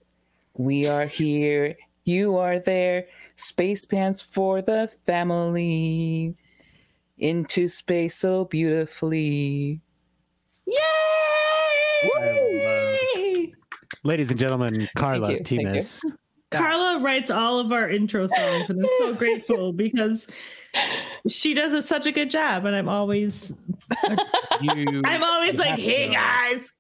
We 0.55 0.87
are 0.87 1.07
here, 1.07 1.75
you 2.05 2.37
are 2.37 2.61
there, 2.61 3.07
space 3.35 3.85
pants 3.85 4.21
for 4.21 4.63
the 4.63 4.89
family. 5.05 6.37
Into 7.19 7.67
space 7.67 8.15
so 8.15 8.45
beautifully. 8.45 9.81
Yay! 10.65 12.98
Ladies 14.05 14.31
and 14.31 14.39
gentlemen, 14.39 14.89
Carla 14.97 15.39
Timas. 15.41 16.05
Carla 16.51 17.01
writes 17.01 17.31
all 17.31 17.59
of 17.59 17.73
our 17.73 17.91
intro 17.91 18.27
songs, 18.27 18.71
and 18.71 18.83
I'm 18.83 18.91
so 18.99 19.15
grateful 19.15 19.73
because 19.75 20.31
she 21.29 21.53
does 21.53 21.75
a, 21.75 21.83
such 21.83 22.07
a 22.07 22.13
good 22.13 22.31
job. 22.31 22.65
And 22.65 22.75
I'm 22.75 22.89
always, 22.89 23.53
you, 24.63 25.03
I'm 25.05 25.23
always 25.23 25.59
like, 25.59 25.79
"Hey 25.79 26.11
guys." 26.11 26.73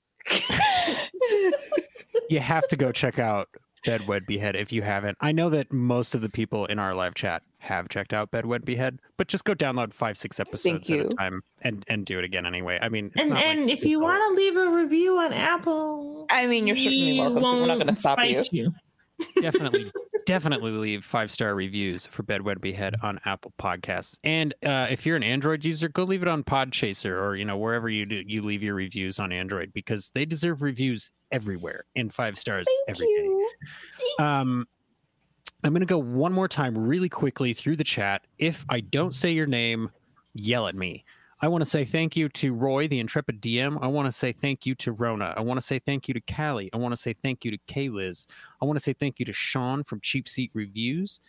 you 2.31 2.41
have 2.41 2.67
to 2.69 2.77
go 2.77 2.93
check 2.93 3.19
out 3.19 3.49
Bed 3.89 4.07
Wed 4.07 4.27
Behead 4.27 4.57
if 4.57 4.73
you 4.73 4.83
haven't. 4.83 5.17
I 5.21 5.33
know 5.33 5.51
that 5.51 5.73
most 5.73 6.15
of 6.15 6.21
the 6.21 6.29
people 6.29 6.67
in 6.67 6.79
our 6.79 6.95
live 6.95 7.15
chat 7.15 7.43
have 7.59 7.89
checked 7.89 8.13
out 8.13 8.31
Bed 8.31 8.47
Wed 8.47 8.65
Behead, 8.65 8.99
but 9.17 9.29
just 9.29 9.45
go 9.45 9.55
download 9.55 9.93
five, 9.93 10.17
six 10.17 10.39
episodes 10.39 10.91
at 10.91 11.07
a 11.07 11.09
time 11.11 11.43
and 11.63 11.85
and 11.89 12.05
do 12.05 12.19
it 12.19 12.25
again 12.25 12.47
anyway. 12.47 12.79
I 12.81 12.89
mean, 12.89 13.11
and 13.17 13.37
and 13.37 13.67
like 13.67 13.79
if 13.79 13.85
you 13.85 14.01
want 14.01 14.23
to 14.31 14.41
leave 14.41 14.57
a 14.57 14.71
review 14.71 15.19
on 15.19 15.33
Apple, 15.33 16.27
I 16.31 16.47
mean, 16.47 16.67
you're 16.67 16.77
certainly 16.77 17.19
welcome. 17.19 17.43
We're 17.43 17.67
not 17.67 17.77
going 17.77 17.89
to 17.89 17.95
stop 17.95 18.19
you. 18.25 18.43
you. 18.53 18.73
Definitely, 19.41 19.91
definitely 20.27 20.73
leave 20.73 21.05
five 21.05 21.31
star 21.31 21.55
reviews 21.55 22.07
for 22.07 22.23
Bed 22.23 22.43
Wed 22.43 22.61
Behead 22.61 22.95
on 23.03 23.21
Apple 23.25 23.53
Podcasts. 23.59 24.19
And 24.25 24.55
uh, 24.65 24.87
if 24.91 25.07
you're 25.07 25.17
an 25.17 25.23
Android 25.23 25.65
user, 25.65 25.89
go 25.89 26.05
leave 26.05 26.23
it 26.23 26.29
on 26.29 26.45
Podchaser 26.45 27.21
or 27.21 27.37
you 27.37 27.45
know 27.45 27.57
wherever 27.57 27.89
you 27.89 28.07
do 28.07 28.23
you 28.27 28.43
leave 28.43 28.63
your 28.63 28.75
reviews 28.75 29.19
on 29.19 29.33
Android 29.33 29.73
because 29.73 30.11
they 30.15 30.25
deserve 30.25 30.63
reviews 30.63 31.11
everywhere 31.31 31.85
in 31.95 32.11
five 32.11 32.39
stars 32.39 32.67
Thank 32.87 32.97
every 32.97 33.07
you. 33.09 33.49
day. 34.19 34.25
Um, 34.25 34.67
I'm 35.65 35.73
going 35.73 35.81
to 35.81 35.87
go 35.87 35.99
one 35.99 36.33
more 36.33 36.49
time 36.49 36.77
really 36.77 37.09
quickly 37.09 37.53
through 37.53 37.77
the 37.77 37.85
chat. 37.85 38.23
If 38.39 38.65
I 38.69 38.81
don't 38.81 39.15
say 39.15 39.33
your 39.33 39.47
name, 39.47 39.91
yell 40.35 40.69
at 40.69 40.75
me. 40.75 41.05
I 41.41 41.47
want 41.47 41.63
to 41.63 41.71
say 41.71 41.85
thank 41.85 42.17
you 42.17 42.29
to 42.31 42.53
Roy, 42.53 42.89
the 42.89 42.99
intrepid 42.99 43.41
DM. 43.41 43.79
I 43.81 43.87
want 43.87 44.07
to 44.07 44.13
say 44.13 44.33
thank 44.33 44.67
you 44.67 44.75
to 44.77 44.93
Rona. 44.93 45.35
I 45.37 45.41
want 45.41 45.61
to 45.61 45.65
say 45.65 45.79
thank 45.79 46.09
you 46.09 46.15
to 46.15 46.21
Callie. 46.21 46.69
I 46.73 46.79
want 46.79 46.93
to 46.93 46.97
say 46.97 47.13
thank 47.13 47.45
you 47.45 47.53
to 47.53 47.59
Kayliz. 47.69 48.27
I 48.61 48.65
want 48.65 48.77
to 48.77 48.83
say 48.83 48.93
thank 48.93 49.21
you 49.21 49.25
to 49.27 49.33
Sean 49.33 49.85
from 49.85 50.01
Cheap 50.01 50.29
Seat 50.29 50.51
Reviews. 50.53 51.21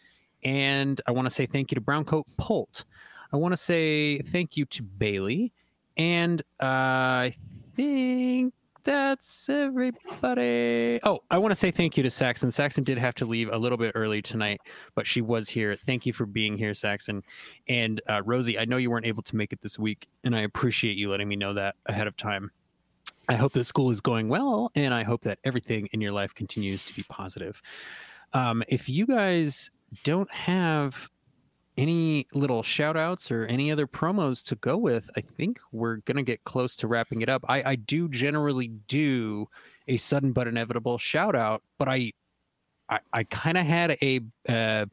And 0.43 0.99
I 1.05 1.11
want 1.11 1.27
to 1.27 1.29
say 1.29 1.45
thank 1.45 1.71
you 1.71 1.75
to 1.75 1.81
Browncoat 1.81 2.23
Pult. 2.37 2.85
I 3.31 3.37
want 3.37 3.51
to 3.51 3.57
say 3.57 4.19
thank 4.19 4.57
you 4.57 4.65
to 4.65 4.81
Bailey. 4.81 5.53
And 5.95 6.41
uh, 6.59 6.65
I 6.65 7.35
think 7.75 8.53
that's 8.83 9.49
everybody. 9.49 10.99
Oh, 11.03 11.19
I 11.29 11.37
want 11.37 11.51
to 11.51 11.55
say 11.55 11.71
thank 11.71 11.97
you 11.97 12.03
to 12.03 12.11
Saxon. 12.11 12.51
Saxon 12.51 12.83
did 12.83 12.97
have 12.97 13.15
to 13.15 13.25
leave 13.25 13.51
a 13.51 13.57
little 13.57 13.77
bit 13.77 13.91
early 13.95 14.21
tonight, 14.21 14.61
but 14.95 15.05
she 15.05 15.21
was 15.21 15.49
here. 15.49 15.75
Thank 15.75 16.05
you 16.05 16.13
for 16.13 16.25
being 16.25 16.57
here, 16.57 16.73
Saxon. 16.73 17.23
And 17.67 18.01
uh, 18.09 18.21
Rosie, 18.23 18.57
I 18.57 18.65
know 18.65 18.77
you 18.77 18.89
weren't 18.89 19.05
able 19.05 19.23
to 19.23 19.35
make 19.35 19.53
it 19.53 19.61
this 19.61 19.77
week, 19.77 20.07
and 20.23 20.35
I 20.35 20.41
appreciate 20.41 20.97
you 20.97 21.09
letting 21.09 21.27
me 21.27 21.35
know 21.35 21.53
that 21.53 21.75
ahead 21.85 22.07
of 22.07 22.15
time. 22.17 22.51
I 23.27 23.35
hope 23.35 23.53
that 23.53 23.65
school 23.65 23.91
is 23.91 24.01
going 24.01 24.29
well, 24.29 24.71
and 24.75 24.93
I 24.93 25.03
hope 25.03 25.21
that 25.21 25.39
everything 25.43 25.87
in 25.91 26.01
your 26.01 26.11
life 26.11 26.33
continues 26.33 26.83
to 26.85 26.95
be 26.95 27.03
positive. 27.09 27.61
Um, 28.33 28.63
if 28.67 28.89
you 28.89 29.05
guys 29.05 29.69
don't 30.03 30.31
have 30.31 31.09
any 31.79 32.27
little 32.33 32.61
shout 32.61 32.97
outs 32.97 33.31
or 33.31 33.45
any 33.45 33.71
other 33.71 33.87
promos 33.87 34.43
to 34.43 34.55
go 34.55 34.75
with, 34.75 35.09
I 35.15 35.21
think 35.21 35.61
we're 35.71 35.97
going 35.97 36.17
to 36.17 36.23
get 36.23 36.43
close 36.43 36.75
to 36.77 36.87
wrapping 36.87 37.21
it 37.21 37.29
up. 37.29 37.45
I, 37.47 37.63
I 37.63 37.75
do 37.75 38.09
generally 38.09 38.67
do 38.67 39.47
a 39.87 39.95
sudden 39.95 40.33
but 40.33 40.45
inevitable 40.45 40.97
shout 40.97 41.37
out, 41.37 41.63
but 41.77 41.87
I 41.87 42.11
I, 42.89 42.99
I 43.13 43.23
kind 43.23 43.57
of 43.57 43.65
had 43.65 43.97
a 44.01 44.19
uh, 44.49 44.87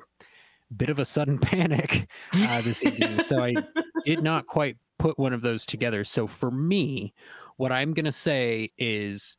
bit 0.77 0.89
of 0.89 1.01
a 1.01 1.05
sudden 1.05 1.39
panic 1.41 2.09
uh, 2.33 2.61
this 2.61 2.85
evening, 2.85 3.23
so 3.25 3.43
I 3.43 3.55
did 4.05 4.23
not 4.23 4.47
quite 4.47 4.77
put 4.99 5.19
one 5.19 5.33
of 5.33 5.43
those 5.43 5.67
together. 5.67 6.05
So 6.05 6.29
for 6.29 6.53
me, 6.53 7.15
what 7.57 7.73
I'm 7.73 7.95
going 7.95 8.05
to 8.05 8.13
say 8.13 8.71
is 8.79 9.37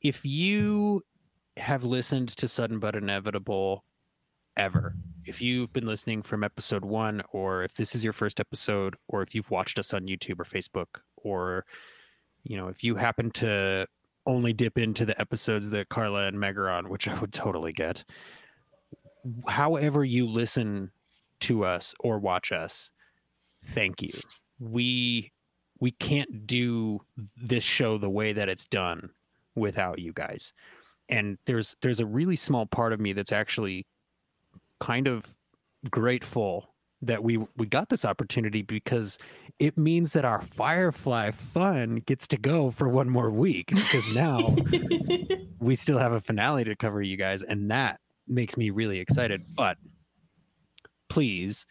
if 0.00 0.24
you 0.24 1.02
have 1.58 1.84
listened 1.84 2.30
to 2.30 2.48
Sudden 2.48 2.78
but 2.78 2.94
Inevitable 2.94 3.84
ever, 4.56 4.94
if 5.26 5.42
you've 5.42 5.72
been 5.72 5.86
listening 5.86 6.22
from 6.22 6.44
episode 6.44 6.84
one, 6.84 7.22
or 7.32 7.64
if 7.64 7.74
this 7.74 7.94
is 7.94 8.04
your 8.04 8.12
first 8.12 8.40
episode, 8.40 8.96
or 9.08 9.22
if 9.22 9.34
you've 9.34 9.50
watched 9.50 9.78
us 9.78 9.92
on 9.92 10.06
YouTube 10.06 10.40
or 10.40 10.44
Facebook, 10.44 11.00
or 11.16 11.64
you 12.44 12.56
know, 12.56 12.68
if 12.68 12.84
you 12.84 12.94
happen 12.94 13.30
to 13.32 13.86
only 14.26 14.52
dip 14.52 14.78
into 14.78 15.04
the 15.04 15.18
episodes 15.20 15.70
that 15.70 15.88
Carla 15.88 16.26
and 16.26 16.38
Meg 16.38 16.58
are 16.58 16.68
on, 16.68 16.88
which 16.88 17.08
I 17.08 17.18
would 17.18 17.32
totally 17.32 17.72
get. 17.72 18.04
However, 19.48 20.04
you 20.04 20.26
listen 20.26 20.90
to 21.40 21.64
us 21.64 21.94
or 22.00 22.18
watch 22.18 22.52
us, 22.52 22.90
thank 23.68 24.02
you. 24.02 24.12
We 24.58 25.32
we 25.80 25.90
can't 25.90 26.46
do 26.46 27.00
this 27.36 27.64
show 27.64 27.98
the 27.98 28.10
way 28.10 28.32
that 28.32 28.48
it's 28.48 28.66
done 28.66 29.10
without 29.54 29.98
you 29.98 30.12
guys. 30.12 30.52
And 31.08 31.38
there's 31.46 31.76
there's 31.82 32.00
a 32.00 32.06
really 32.06 32.36
small 32.36 32.66
part 32.66 32.92
of 32.92 33.00
me 33.00 33.12
that's 33.12 33.32
actually 33.32 33.86
kind 34.80 35.06
of 35.06 35.26
grateful 35.90 36.74
that 37.02 37.22
we 37.22 37.38
we 37.56 37.66
got 37.66 37.88
this 37.88 38.04
opportunity 38.04 38.62
because 38.62 39.18
it 39.58 39.76
means 39.76 40.12
that 40.14 40.24
our 40.24 40.42
Firefly 40.42 41.30
fun 41.30 41.96
gets 42.06 42.26
to 42.28 42.36
go 42.36 42.70
for 42.70 42.88
one 42.88 43.08
more 43.08 43.30
week 43.30 43.68
because 43.68 44.14
now 44.14 44.56
we 45.60 45.74
still 45.74 45.98
have 45.98 46.12
a 46.12 46.20
finale 46.20 46.64
to 46.64 46.74
cover 46.74 47.02
you 47.02 47.16
guys 47.16 47.42
and 47.42 47.70
that 47.70 48.00
makes 48.26 48.56
me 48.56 48.70
really 48.70 48.98
excited 48.98 49.42
but 49.56 49.76
please 51.08 51.66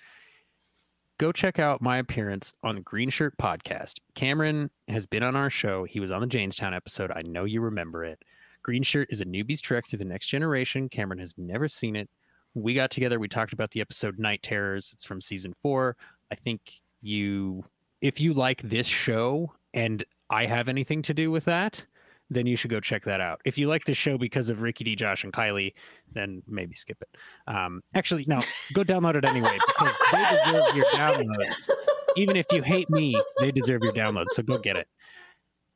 go 1.17 1.31
check 1.31 1.59
out 1.59 1.81
my 1.81 1.97
appearance 1.97 2.53
on 2.63 2.81
Green 2.81 3.09
Shirt 3.09 3.37
Podcast. 3.37 3.99
Cameron 4.15 4.69
has 4.87 5.05
been 5.05 5.23
on 5.23 5.35
our 5.35 5.49
show. 5.49 5.85
He 5.85 5.99
was 5.99 6.11
on 6.11 6.21
the 6.21 6.27
Jaynestown 6.27 6.75
episode. 6.75 7.11
I 7.15 7.21
know 7.21 7.45
you 7.45 7.61
remember 7.61 8.03
it. 8.03 8.19
Green 8.63 8.83
Shirt 8.83 9.07
is 9.11 9.21
a 9.21 9.25
newbie's 9.25 9.61
trek 9.61 9.85
through 9.87 9.99
the 9.99 10.05
next 10.05 10.27
generation. 10.27 10.89
Cameron 10.89 11.19
has 11.19 11.33
never 11.37 11.67
seen 11.67 11.95
it. 11.95 12.09
We 12.55 12.73
got 12.73 12.89
together. 12.89 13.19
We 13.19 13.27
talked 13.27 13.53
about 13.53 13.71
the 13.71 13.81
episode 13.81 14.17
Night 14.17 14.41
Terrors. 14.41 14.91
It's 14.93 15.03
from 15.03 15.21
season 15.21 15.53
four. 15.61 15.97
I 16.31 16.35
think 16.35 16.81
you, 17.01 17.65
if 18.01 18.19
you 18.19 18.33
like 18.33 18.61
this 18.63 18.87
show 18.87 19.53
and 19.73 20.03
I 20.29 20.45
have 20.45 20.69
anything 20.69 21.01
to 21.03 21.13
do 21.13 21.29
with 21.29 21.45
that, 21.45 21.85
then 22.29 22.47
you 22.47 22.55
should 22.55 22.71
go 22.71 22.79
check 22.79 23.03
that 23.05 23.21
out. 23.21 23.41
If 23.45 23.57
you 23.57 23.67
like 23.67 23.85
this 23.85 23.97
show 23.97 24.17
because 24.17 24.49
of 24.49 24.61
Ricky 24.61 24.83
D, 24.83 24.95
Josh, 24.95 25.23
and 25.23 25.31
Kylie, 25.31 25.73
then 26.13 26.41
maybe 26.47 26.75
skip 26.75 26.97
it. 27.01 27.09
Um, 27.53 27.83
actually, 27.93 28.25
no, 28.27 28.39
go 28.73 28.83
download 28.83 29.15
it 29.15 29.25
anyway 29.25 29.59
because 29.67 29.93
they 30.11 30.25
deserve 30.31 30.75
your 30.75 30.85
downloads. 30.85 31.69
Even 32.15 32.35
if 32.35 32.45
you 32.51 32.63
hate 32.63 32.89
me, 32.89 33.21
they 33.41 33.51
deserve 33.51 33.81
your 33.83 33.93
downloads. 33.93 34.29
So 34.29 34.41
go 34.41 34.57
get 34.57 34.75
it. 34.77 34.87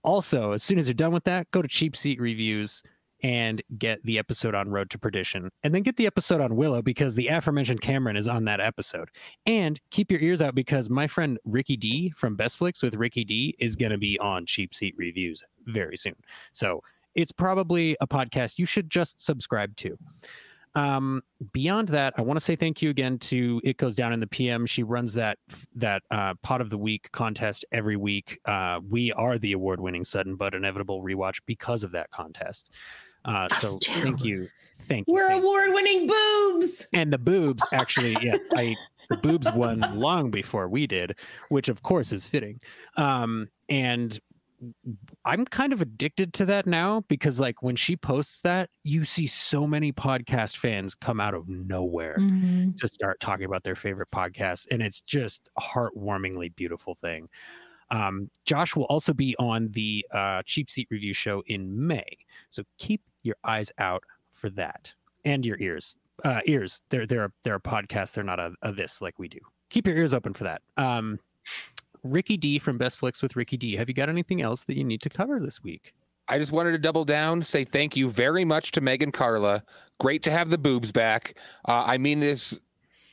Also, 0.01 0.53
as 0.53 0.63
soon 0.63 0.79
as 0.79 0.87
you're 0.87 0.93
done 0.93 1.11
with 1.11 1.25
that, 1.25 1.51
go 1.51 1.61
to 1.61 1.67
Cheap 1.67 1.95
Seat 1.95 2.19
Reviews 2.21 2.81
and 3.21 3.61
get 3.77 4.03
the 4.05 4.17
episode 4.17 4.55
on 4.55 4.69
Road 4.69 4.89
to 4.91 4.99
Perdition. 4.99 5.49
And 5.63 5.73
then 5.73 5.83
get 5.83 5.97
the 5.97 6.07
episode 6.07 6.41
on 6.41 6.55
Willow 6.55 6.81
because 6.81 7.15
the 7.15 7.27
aforementioned 7.27 7.81
Cameron 7.81 8.17
is 8.17 8.27
on 8.27 8.45
that 8.45 8.59
episode. 8.61 9.09
And 9.45 9.79
keep 9.91 10.11
your 10.11 10.21
ears 10.21 10.41
out 10.41 10.55
because 10.55 10.89
my 10.89 11.07
friend 11.07 11.37
Ricky 11.45 11.77
D 11.77 12.11
from 12.15 12.35
Best 12.35 12.57
Flicks 12.57 12.81
with 12.81 12.95
Ricky 12.95 13.23
D 13.23 13.55
is 13.59 13.75
going 13.75 13.91
to 13.91 13.97
be 13.97 14.17
on 14.19 14.45
Cheap 14.45 14.73
Seat 14.73 14.95
Reviews 14.97 15.43
very 15.65 15.97
soon. 15.97 16.15
So 16.53 16.81
it's 17.15 17.31
probably 17.31 17.97
a 18.01 18.07
podcast 18.07 18.57
you 18.57 18.65
should 18.65 18.89
just 18.89 19.21
subscribe 19.21 19.75
to. 19.77 19.97
Um, 20.75 21.23
beyond 21.51 21.89
that, 21.89 22.13
I 22.17 22.21
want 22.21 22.37
to 22.37 22.45
say 22.45 22.55
thank 22.55 22.81
you 22.81 22.89
again 22.89 23.17
to 23.19 23.59
It 23.63 23.77
Goes 23.77 23.95
Down 23.95 24.13
in 24.13 24.19
the 24.19 24.27
PM. 24.27 24.65
She 24.65 24.83
runs 24.83 25.13
that 25.13 25.37
that 25.75 26.03
uh, 26.11 26.35
pot 26.43 26.61
of 26.61 26.69
the 26.69 26.77
week 26.77 27.11
contest 27.11 27.65
every 27.71 27.97
week. 27.97 28.39
Uh, 28.45 28.79
we 28.87 29.11
are 29.13 29.37
the 29.37 29.53
award-winning 29.53 30.05
sudden 30.05 30.35
but 30.35 30.53
inevitable 30.53 31.01
rewatch 31.03 31.39
because 31.45 31.83
of 31.83 31.91
that 31.91 32.11
contest. 32.11 32.71
Uh, 33.25 33.47
so 33.55 33.77
thank 33.83 34.23
you, 34.23 34.47
thank 34.81 35.07
you. 35.07 35.13
We're 35.13 35.31
award-winning 35.31 36.07
boobs, 36.07 36.87
and 36.93 37.11
the 37.11 37.17
boobs 37.17 37.63
actually, 37.71 38.17
yes, 38.21 38.43
I 38.55 38.75
the 39.09 39.17
boobs 39.17 39.51
won 39.51 39.83
long 39.95 40.29
before 40.29 40.67
we 40.67 40.85
did, 40.87 41.17
which 41.49 41.67
of 41.67 41.81
course 41.81 42.11
is 42.11 42.27
fitting. 42.27 42.59
Um, 42.95 43.49
and 43.67 44.17
I'm 45.25 45.45
kind 45.45 45.73
of 45.73 45.81
addicted 45.81 46.33
to 46.33 46.45
that 46.45 46.67
now 46.67 47.03
because 47.07 47.39
like 47.39 47.63
when 47.63 47.75
she 47.75 47.95
posts 47.95 48.41
that, 48.41 48.69
you 48.83 49.03
see 49.05 49.27
so 49.27 49.65
many 49.65 49.91
podcast 49.91 50.57
fans 50.57 50.93
come 50.93 51.19
out 51.19 51.33
of 51.33 51.47
nowhere 51.47 52.17
mm-hmm. 52.19 52.71
to 52.77 52.87
start 52.87 53.19
talking 53.19 53.45
about 53.45 53.63
their 53.63 53.75
favorite 53.75 54.09
podcasts 54.11 54.67
and 54.69 54.81
it's 54.81 55.01
just 55.01 55.49
a 55.57 55.61
heartwarmingly 55.61 56.53
beautiful 56.55 56.93
thing. 56.93 57.29
Um, 57.91 58.29
Josh 58.45 58.75
will 58.75 58.83
also 58.83 59.13
be 59.13 59.35
on 59.39 59.69
the 59.71 60.05
uh, 60.13 60.43
Cheap 60.45 60.69
Seat 60.69 60.87
Review 60.91 61.13
show 61.13 61.41
in 61.47 61.87
May, 61.87 62.17
so 62.51 62.63
keep 62.77 63.01
your 63.23 63.35
eyes 63.43 63.71
out 63.77 64.03
for 64.31 64.49
that 64.51 64.93
and 65.25 65.45
your 65.45 65.57
ears. 65.59 65.95
Uh, 66.23 66.41
ears, 66.45 66.81
they're 66.89 67.07
they're 67.07 67.31
they're 67.43 67.55
a 67.55 67.61
podcast. 67.61 68.13
They're 68.13 68.23
not 68.23 68.39
a, 68.39 68.53
a 68.61 68.71
this 68.71 69.01
like 69.01 69.17
we 69.19 69.27
do. 69.27 69.39
Keep 69.69 69.87
your 69.87 69.95
ears 69.95 70.13
open 70.13 70.33
for 70.33 70.43
that. 70.43 70.61
Um, 70.77 71.19
Ricky 72.03 72.37
D 72.37 72.59
from 72.59 72.77
Best 72.77 72.97
Flicks 72.97 73.21
with 73.21 73.35
Ricky 73.35 73.57
D. 73.57 73.75
Have 73.75 73.87
you 73.87 73.93
got 73.93 74.09
anything 74.09 74.41
else 74.41 74.63
that 74.65 74.77
you 74.77 74.83
need 74.83 75.01
to 75.01 75.09
cover 75.09 75.39
this 75.39 75.63
week? 75.63 75.93
I 76.27 76.37
just 76.37 76.51
wanted 76.51 76.71
to 76.73 76.77
double 76.77 77.05
down, 77.05 77.41
say 77.41 77.63
thank 77.63 77.97
you 77.97 78.07
very 78.07 78.45
much 78.45 78.71
to 78.73 78.81
Meg 78.81 79.01
and 79.01 79.11
Carla. 79.11 79.63
Great 79.99 80.21
to 80.23 80.31
have 80.31 80.51
the 80.51 80.59
boobs 80.59 80.91
back. 80.91 81.35
Uh, 81.67 81.83
I 81.85 81.97
mean 81.97 82.19
this. 82.19 82.59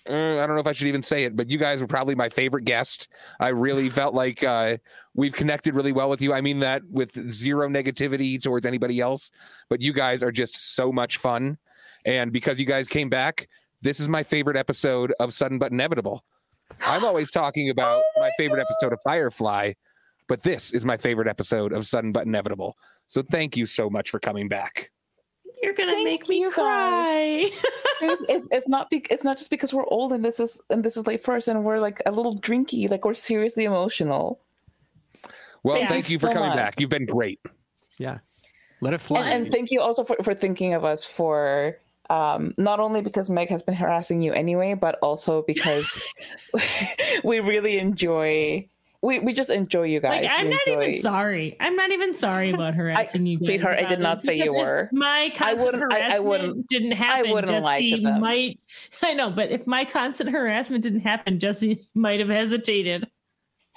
Uh, 0.09 0.43
I 0.43 0.47
don't 0.47 0.55
know 0.55 0.61
if 0.61 0.67
I 0.67 0.73
should 0.73 0.89
even 0.89 1.03
say 1.03 1.25
it, 1.25 1.37
but 1.37 1.51
you 1.51 1.59
guys 1.59 1.81
were 1.81 1.87
probably 1.87 2.15
my 2.15 2.29
favorite 2.29 2.65
guest. 2.65 3.09
I 3.41 3.49
really 3.49 3.91
felt 4.01 4.15
like 4.15 4.43
uh, 4.43 4.77
we've 5.15 5.33
connected 5.33 5.75
really 5.75 5.93
well 5.93 6.09
with 6.09 6.21
you. 6.21 6.33
I 6.33 6.41
mean 6.41 6.61
that 6.61 6.83
with 6.91 7.31
zero 7.31 7.69
negativity 7.69 8.43
towards 8.43 8.67
anybody 8.67 9.01
else, 9.01 9.31
but 9.69 9.81
you 9.81 9.93
guys 9.93 10.23
are 10.23 10.33
just 10.33 10.75
so 10.75 10.93
much 10.93 11.19
fun. 11.19 11.59
And 12.05 12.33
because 12.33 12.61
you 12.61 12.67
guys 12.67 12.87
came 12.87 13.09
back, 13.09 13.49
this 13.83 14.01
is 14.01 14.09
my 14.09 14.23
favorite 14.23 14.57
episode 14.57 15.13
of 15.19 15.33
Sudden 15.33 15.59
But 15.59 15.73
Inevitable. 15.73 16.25
I'm 16.85 17.05
always 17.05 17.31
talking 17.31 17.71
about 17.71 18.03
oh 18.17 18.21
my, 18.21 18.27
my 18.27 18.31
favorite 18.39 18.61
episode 18.61 18.93
of 18.93 18.99
Firefly, 19.05 19.73
but 20.29 20.43
this 20.43 20.73
is 20.73 20.85
my 20.85 20.97
favorite 20.97 21.29
episode 21.29 21.73
of 21.73 21.87
Sudden 21.87 22.13
But 22.13 22.27
Inevitable. 22.27 22.77
So 23.09 23.23
thank 23.23 23.57
you 23.57 23.67
so 23.67 23.89
much 23.91 24.11
for 24.11 24.19
coming 24.19 24.49
back. 24.49 24.91
You're 25.63 25.73
gonna 25.73 25.93
thank 25.93 26.05
make 26.05 26.29
me 26.29 26.51
cry. 26.51 27.51
it's, 28.03 28.23
it's, 28.29 28.49
it's 28.51 28.69
not 28.69 28.91
be, 28.91 29.05
it's 29.11 29.25
not 29.25 29.39
just 29.39 29.51
because 29.51 29.73
we're 29.73 29.87
old 29.87 30.13
and 30.13 30.25
this 30.25 30.39
is 30.39 30.61
and 30.71 30.85
this 30.85 30.97
is 30.97 31.07
late 31.07 31.23
first 31.23 31.49
and 31.49 31.65
we're 31.65 31.79
like 31.79 32.01
a 32.07 32.11
little 32.11 32.39
drinky, 32.41 32.91
like 32.91 33.05
we're 33.05 33.15
seriously 33.15 33.65
emotional. 33.65 34.41
Well, 35.63 35.77
thank, 35.77 35.89
thank 35.89 36.11
you, 36.11 36.19
for 36.19 36.29
so 36.29 36.35
coming 36.35 36.51
much. 36.51 36.57
back. 36.57 36.75
You've 36.79 36.91
been 36.91 37.07
great. 37.07 37.41
Yeah. 37.99 38.19
Let 38.81 38.95
it 38.95 39.01
fly. 39.01 39.21
And, 39.21 39.45
and 39.45 39.53
thank 39.53 39.71
you 39.71 39.81
also 39.81 40.05
for, 40.05 40.17
for 40.23 40.35
thinking 40.35 40.75
of 40.75 40.85
us 40.85 41.05
for 41.05 41.79
um, 42.11 42.55
not 42.57 42.79
only 42.79 43.01
because 43.01 43.31
Meg 43.31 43.49
has 43.49 43.63
been 43.63 43.75
harassing 43.75 44.23
you 44.23 44.33
anyway, 44.33 44.75
but 44.75 44.99
also 45.03 45.43
because 45.43 46.05
we 47.25 47.41
really 47.41 47.79
enjoy. 47.79 48.69
We, 49.07 49.21
we 49.21 49.33
just 49.33 49.51
enjoy 49.51 49.85
you 49.85 50.01
guys. 50.01 50.25
Like, 50.25 50.33
I'm 50.35 50.47
we 50.47 50.51
not 50.51 50.67
enjoy... 50.67 50.83
even 50.83 51.01
sorry. 51.01 51.57
I'm 51.61 51.77
not 51.77 51.93
even 51.93 52.13
sorry 52.13 52.51
about 52.51 52.75
harassing 52.81 53.23
I, 53.23 53.31
you 53.31 53.37
guys. 53.37 53.47
Sweetheart, 53.47 53.79
I 53.79 53.85
did 53.85 54.01
not 54.01 54.21
say 54.21 54.37
you 54.37 54.53
were. 54.53 54.91
My 54.91 55.31
constant 55.33 55.77
harassment 55.77 56.13
I, 56.13 56.17
I 56.17 56.19
wouldn't, 56.19 56.67
didn't 56.67 56.91
happen, 56.91 57.31
I 57.31 57.33
wouldn't 57.33 57.65
Jesse 57.65 58.01
might. 58.01 58.61
I 59.05 59.15
know, 59.15 59.31
but 59.31 59.53
if 59.53 59.65
my 59.65 59.85
constant 59.85 60.31
harassment 60.31 60.83
didn't 60.83 61.01
happen, 61.01 61.39
Jesse 61.39 61.87
might 61.95 62.19
have 62.19 62.31
hesitated. 62.31 63.09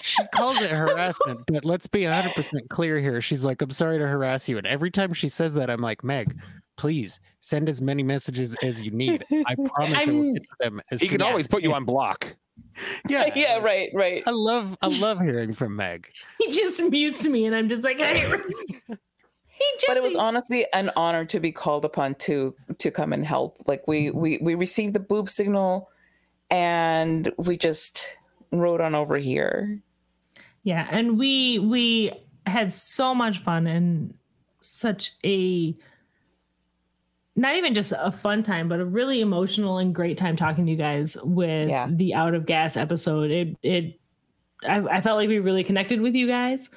she 0.01 0.23
calls 0.33 0.59
it 0.61 0.71
harassment, 0.71 1.41
but 1.45 1.63
let's 1.63 1.85
be 1.85 2.01
100% 2.01 2.67
clear 2.69 2.97
here. 2.97 3.21
She's 3.21 3.45
like, 3.45 3.61
I'm 3.61 3.69
sorry 3.69 3.99
to 3.99 4.07
harass 4.07 4.49
you. 4.49 4.57
And 4.57 4.65
every 4.65 4.89
time 4.89 5.13
she 5.13 5.29
says 5.29 5.53
that, 5.53 5.69
I'm 5.69 5.81
like, 5.81 6.03
Meg, 6.03 6.41
please 6.75 7.19
send 7.39 7.69
as 7.69 7.83
many 7.83 8.01
messages 8.01 8.55
as 8.63 8.81
you 8.81 8.89
need. 8.89 9.23
I 9.45 9.53
promise 9.75 10.07
I 10.07 10.11
will 10.11 10.33
get 10.33 10.41
to 10.41 10.55
them. 10.59 10.81
he 10.99 11.07
can 11.07 11.21
always 11.21 11.47
put 11.47 11.61
you 11.61 11.71
on 11.73 11.85
block. 11.85 12.35
Yeah, 13.09 13.29
yeah, 13.35 13.55
uh, 13.57 13.61
right, 13.61 13.89
right. 13.93 14.23
I 14.25 14.31
love, 14.31 14.77
I 14.81 14.87
love 14.87 15.19
hearing 15.19 15.53
from 15.53 15.75
Meg. 15.75 16.09
He 16.37 16.51
just 16.51 16.81
mutes 16.83 17.25
me, 17.25 17.45
and 17.45 17.55
I'm 17.55 17.67
just 17.67 17.83
like, 17.83 17.97
hey, 17.97 18.25
but 19.87 19.97
it 19.97 20.03
was 20.03 20.15
honestly 20.15 20.65
an 20.73 20.91
honor 20.95 21.25
to 21.25 21.39
be 21.39 21.51
called 21.51 21.85
upon 21.85 22.15
to 22.15 22.55
to 22.77 22.91
come 22.91 23.13
and 23.13 23.25
help. 23.25 23.57
Like 23.67 23.87
we 23.87 24.07
mm-hmm. 24.07 24.19
we 24.19 24.37
we 24.41 24.55
received 24.55 24.93
the 24.93 24.99
boob 24.99 25.29
signal, 25.29 25.89
and 26.49 27.31
we 27.37 27.57
just 27.57 28.17
rode 28.51 28.81
on 28.81 28.95
over 28.95 29.17
here. 29.17 29.81
Yeah, 30.63 30.87
and 30.89 31.17
we 31.17 31.59
we 31.59 32.11
had 32.45 32.73
so 32.73 33.13
much 33.13 33.39
fun 33.39 33.67
and 33.67 34.13
such 34.61 35.11
a 35.25 35.75
not 37.35 37.55
even 37.55 37.73
just 37.73 37.93
a 37.97 38.11
fun 38.11 38.43
time, 38.43 38.67
but 38.67 38.79
a 38.79 38.85
really 38.85 39.21
emotional 39.21 39.77
and 39.77 39.95
great 39.95 40.17
time 40.17 40.35
talking 40.35 40.65
to 40.65 40.71
you 40.71 40.77
guys 40.77 41.17
with 41.23 41.69
yeah. 41.69 41.87
the 41.89 42.13
out 42.13 42.33
of 42.33 42.45
gas 42.45 42.77
episode. 42.77 43.31
It 43.31 43.57
it 43.63 43.99
I, 44.67 44.79
I, 44.97 45.01
felt 45.01 45.17
like 45.17 45.29
we 45.29 45.39
really 45.39 45.63
connected 45.63 46.01
with 46.01 46.15
you 46.15 46.27
guys 46.27 46.69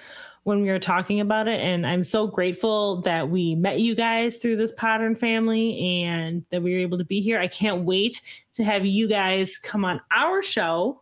when 0.45 0.63
we 0.63 0.69
were 0.69 0.79
talking 0.79 1.21
about 1.21 1.49
it, 1.49 1.61
and 1.61 1.87
I'm 1.87 2.05
so 2.05 2.27
grateful 2.27 3.01
that 3.03 3.29
we 3.29 3.55
met 3.55 3.81
you 3.81 3.95
guys 3.95 4.39
through 4.39 4.57
this 4.57 4.73
pattern 4.73 5.17
family 5.17 6.05
and 6.05 6.45
that 6.51 6.63
we 6.63 6.73
were 6.73 6.81
able 6.81 6.99
to 6.99 7.05
be 7.05 7.21
here. 7.21 7.41
I 7.41 7.49
can't 7.49 7.85
wait 7.85 8.21
to 8.55 8.65
have 8.65 8.87
you 8.87 9.09
guys 9.09 9.59
come 9.59 9.85
on 9.85 10.01
our 10.15 10.43
show 10.43 11.02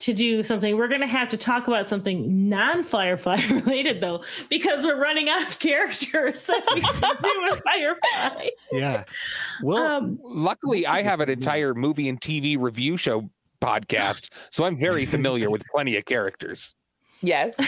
to 0.00 0.12
do 0.12 0.42
something. 0.42 0.76
We're 0.76 0.88
going 0.88 1.00
to 1.00 1.06
have 1.06 1.28
to 1.30 1.36
talk 1.36 1.68
about 1.68 1.86
something 1.86 2.48
non 2.48 2.82
Firefly 2.82 3.40
related, 3.50 4.00
though, 4.00 4.22
because 4.48 4.84
we're 4.84 5.00
running 5.00 5.28
out 5.28 5.46
of 5.46 5.58
characters 5.60 6.46
that 6.46 6.62
we 6.74 6.80
can 6.80 7.16
do 7.22 7.42
with 7.50 7.62
Firefly. 7.64 8.48
Yeah. 8.72 9.04
Well, 9.62 9.84
um, 9.84 10.18
luckily, 10.22 10.86
I 10.86 11.02
have 11.02 11.20
an 11.20 11.30
entire 11.30 11.74
movie 11.74 12.08
and 12.08 12.20
TV 12.20 12.56
review 12.58 12.96
show 12.96 13.28
podcast, 13.60 14.30
so 14.50 14.64
I'm 14.64 14.76
very 14.76 15.06
familiar 15.06 15.50
with 15.50 15.64
plenty 15.70 15.96
of 15.96 16.04
characters. 16.04 16.74
Yes. 17.22 17.58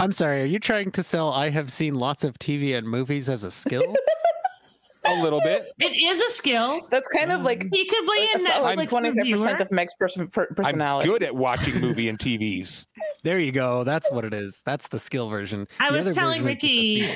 I'm 0.00 0.12
sorry. 0.12 0.42
Are 0.42 0.46
you 0.46 0.58
trying 0.58 0.90
to 0.92 1.02
sell 1.02 1.30
I 1.32 1.48
have 1.50 1.72
seen 1.72 1.94
lots 1.94 2.24
of 2.24 2.38
TV 2.38 2.76
and 2.76 2.86
movies 2.86 3.28
as 3.28 3.44
a 3.44 3.50
skill? 3.50 3.94
A 5.04 5.22
little 5.22 5.40
bit. 5.40 5.72
It 5.78 5.86
is 5.86 6.20
a 6.20 6.30
skill. 6.30 6.86
That's 6.90 7.08
kind 7.08 7.32
of 7.32 7.42
like 7.42 7.66
he 7.72 7.84
could 7.86 8.06
be 8.06 8.30
a 8.34 8.38
Netflix 8.38 8.88
twenty 8.88 9.12
five 9.12 9.30
percent 9.30 9.60
of 9.60 9.70
Meg's 9.70 9.94
person, 9.94 10.28
personality. 10.28 11.08
I'm 11.08 11.14
good 11.14 11.22
at 11.22 11.34
watching 11.34 11.80
movie 11.80 12.08
and 12.08 12.18
TVs. 12.18 12.86
There 13.22 13.38
you 13.38 13.52
go. 13.52 13.84
That's 13.84 14.10
what 14.10 14.24
it 14.24 14.34
is. 14.34 14.62
That's 14.64 14.88
the 14.88 14.98
skill 14.98 15.28
version. 15.28 15.68
I 15.80 15.90
the 15.90 15.98
was 15.98 16.14
telling 16.14 16.44
Ricky. 16.44 17.08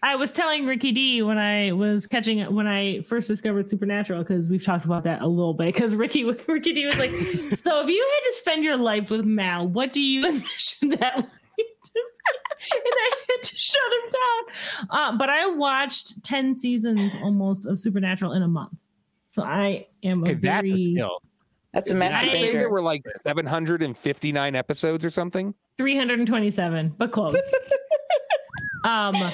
I 0.00 0.14
was 0.14 0.30
telling 0.30 0.64
Ricky 0.64 0.92
D 0.92 1.22
when 1.22 1.38
I 1.38 1.72
was 1.72 2.06
catching 2.06 2.38
it 2.38 2.52
when 2.52 2.68
I 2.68 3.02
first 3.02 3.26
discovered 3.26 3.68
Supernatural 3.68 4.22
because 4.22 4.48
we've 4.48 4.64
talked 4.64 4.84
about 4.84 5.02
that 5.02 5.22
a 5.22 5.26
little 5.26 5.54
bit. 5.54 5.74
Because 5.74 5.96
Ricky 5.96 6.24
Ricky 6.46 6.72
D 6.72 6.86
was 6.86 6.98
like, 6.98 7.10
"So 7.10 7.82
if 7.82 7.88
you 7.88 8.00
had 8.00 8.30
to 8.30 8.36
spend 8.36 8.62
your 8.62 8.76
life 8.76 9.10
with 9.10 9.24
Mal, 9.24 9.66
what 9.66 9.92
do 9.92 10.00
you 10.00 10.26
envision 10.28 10.90
that 10.90 11.28
and 12.72 12.82
I 12.84 13.12
had 13.28 13.42
to 13.42 13.56
shut 13.56 13.92
him 13.92 14.10
down. 14.10 14.88
Uh, 14.90 15.16
but 15.16 15.30
I 15.30 15.46
watched 15.46 16.22
10 16.24 16.54
seasons 16.56 17.12
almost 17.22 17.66
of 17.66 17.78
Supernatural 17.80 18.32
in 18.32 18.42
a 18.42 18.48
month. 18.48 18.72
So 19.28 19.42
I 19.42 19.86
am 20.02 20.22
a 20.22 20.30
okay, 20.30 20.34
very... 20.34 20.68
That's 20.68 20.80
a 20.80 20.92
skill. 20.92 21.22
That's 21.72 21.90
a 21.90 21.94
massive. 21.94 22.28
I 22.28 22.32
think 22.32 22.52
there 22.52 22.70
were 22.70 22.82
like 22.82 23.02
759 23.22 24.54
episodes 24.54 25.04
or 25.04 25.10
something. 25.10 25.54
327, 25.76 26.94
but 26.96 27.12
close. 27.12 27.36
um, 28.84 29.32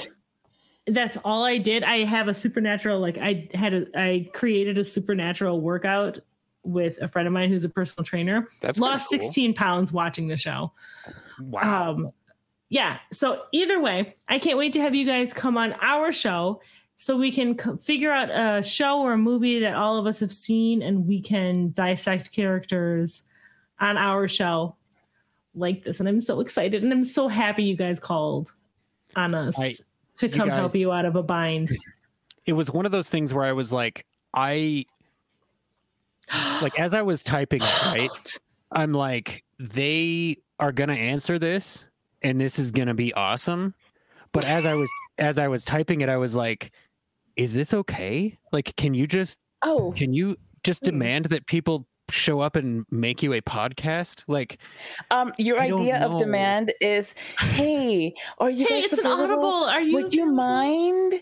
that's 0.87 1.17
all 1.19 1.45
I 1.45 1.59
did. 1.59 1.85
I 1.85 1.99
have 1.99 2.29
a 2.29 2.35
supernatural, 2.35 3.01
like 3.01 3.19
I 3.19 3.49
had 3.55 3.73
a, 3.73 3.87
I 3.99 4.31
created 4.35 4.79
a 4.79 4.85
supernatural 4.85 5.61
workout 5.61 6.19
with 6.65 7.01
a 7.01 7.09
friend 7.09 7.27
of 7.27 7.33
mine 7.33 7.51
who's 7.51 7.65
a 7.65 7.69
personal 7.69 8.05
trainer. 8.05 8.49
That's 8.61 8.79
lost 8.79 9.11
cool. 9.11 9.21
16 9.21 9.55
pounds 9.55 9.93
watching 9.93 10.29
the 10.29 10.37
show. 10.37 10.73
Wow. 11.41 11.91
Um, 11.93 12.13
yeah. 12.69 12.99
So 13.13 13.43
either 13.53 13.81
way, 13.81 14.17
I 14.29 14.39
can't 14.39 14.59
wait 14.59 14.73
to 14.75 14.81
have 14.81 14.95
you 14.95 15.07
guys 15.07 15.33
come 15.33 15.57
on 15.57 15.75
our 15.81 16.13
show 16.13 16.61
so 16.97 17.17
we 17.17 17.31
can 17.31 17.59
c- 17.59 17.77
figure 17.81 18.11
out 18.11 18.31
a 18.31 18.63
show 18.63 19.01
or 19.01 19.13
a 19.13 19.19
movie 19.19 19.61
that 19.61 19.75
all 19.75 19.99
of 19.99 20.07
us 20.07 20.21
have 20.21 20.33
seen 20.33 20.83
and 20.83 21.07
we 21.07 21.21
can 21.21 21.73
dissect 21.73 22.33
characters 22.33 23.25
on 23.81 23.97
our 23.97 24.29
show 24.29 24.77
like 25.55 25.85
this. 25.85 26.01
And 26.01 26.09
I'm 26.09 26.21
so 26.21 26.41
excited 26.41 26.83
and 26.83 26.93
I'm 26.93 27.05
so 27.05 27.29
happy 27.29 27.65
you 27.65 27.77
guys 27.77 28.01
called 28.01 28.53
on 29.17 29.35
us 29.35 29.61
I, 29.61 29.75
to 30.17 30.29
come 30.29 30.49
guys, 30.49 30.59
help 30.59 30.75
you 30.75 30.93
out 30.93 31.05
of 31.05 31.17
a 31.17 31.23
bind. 31.23 31.77
It 32.47 32.53
was 32.53 32.71
one 32.71 32.85
of 32.85 32.93
those 32.93 33.09
things 33.09 33.33
where 33.33 33.47
I 33.47 33.53
was 33.53 33.73
like, 33.73 34.05
I 34.35 34.85
like 36.61 36.79
as 36.79 36.93
I 36.93 37.01
was 37.01 37.23
typing 37.23 37.61
right? 37.87 38.39
I'm 38.71 38.93
like, 38.93 39.45
they 39.59 40.37
are 40.61 40.71
gonna 40.71 40.93
answer 40.93 41.39
this 41.39 41.85
and 42.25 42.41
this 42.41 42.59
is 42.59 42.73
gonna 42.73 42.95
be 42.95 43.15
awesome. 43.15 43.75
But 44.33 44.45
as 44.45 44.67
I 44.67 44.75
was 44.75 44.91
as 45.19 45.39
I 45.39 45.47
was 45.47 45.65
typing 45.65 46.01
it, 46.01 46.09
I 46.09 46.17
was 46.17 46.35
like, 46.35 46.73
is 47.37 47.55
this 47.55 47.73
okay? 47.73 48.37
Like, 48.51 48.75
can 48.77 48.95
you 48.95 49.07
just 49.07 49.39
oh. 49.63 49.93
can 49.97 50.13
you 50.13 50.37
just 50.65 50.83
please. 50.83 50.91
demand 50.91 51.27
that 51.27 51.47
people 51.47 51.87
show 52.11 52.41
up 52.41 52.57
and 52.57 52.85
make 52.91 53.23
you 53.23 53.33
a 53.35 53.41
podcast? 53.41 54.25
Like 54.27 54.59
um 55.11 55.33
your 55.39 55.61
idea 55.61 56.05
of 56.05 56.19
demand 56.19 56.73
is 56.81 57.15
hey 57.39 58.13
are 58.39 58.51
you 58.51 58.67
hey, 58.69 58.83
guys 58.83 58.93
it's 58.93 58.99
an 58.99 59.07
audible. 59.07 59.45
Are 59.45 59.81
you 59.81 59.95
would 59.95 60.15
you 60.15 60.27
mind? 60.27 61.21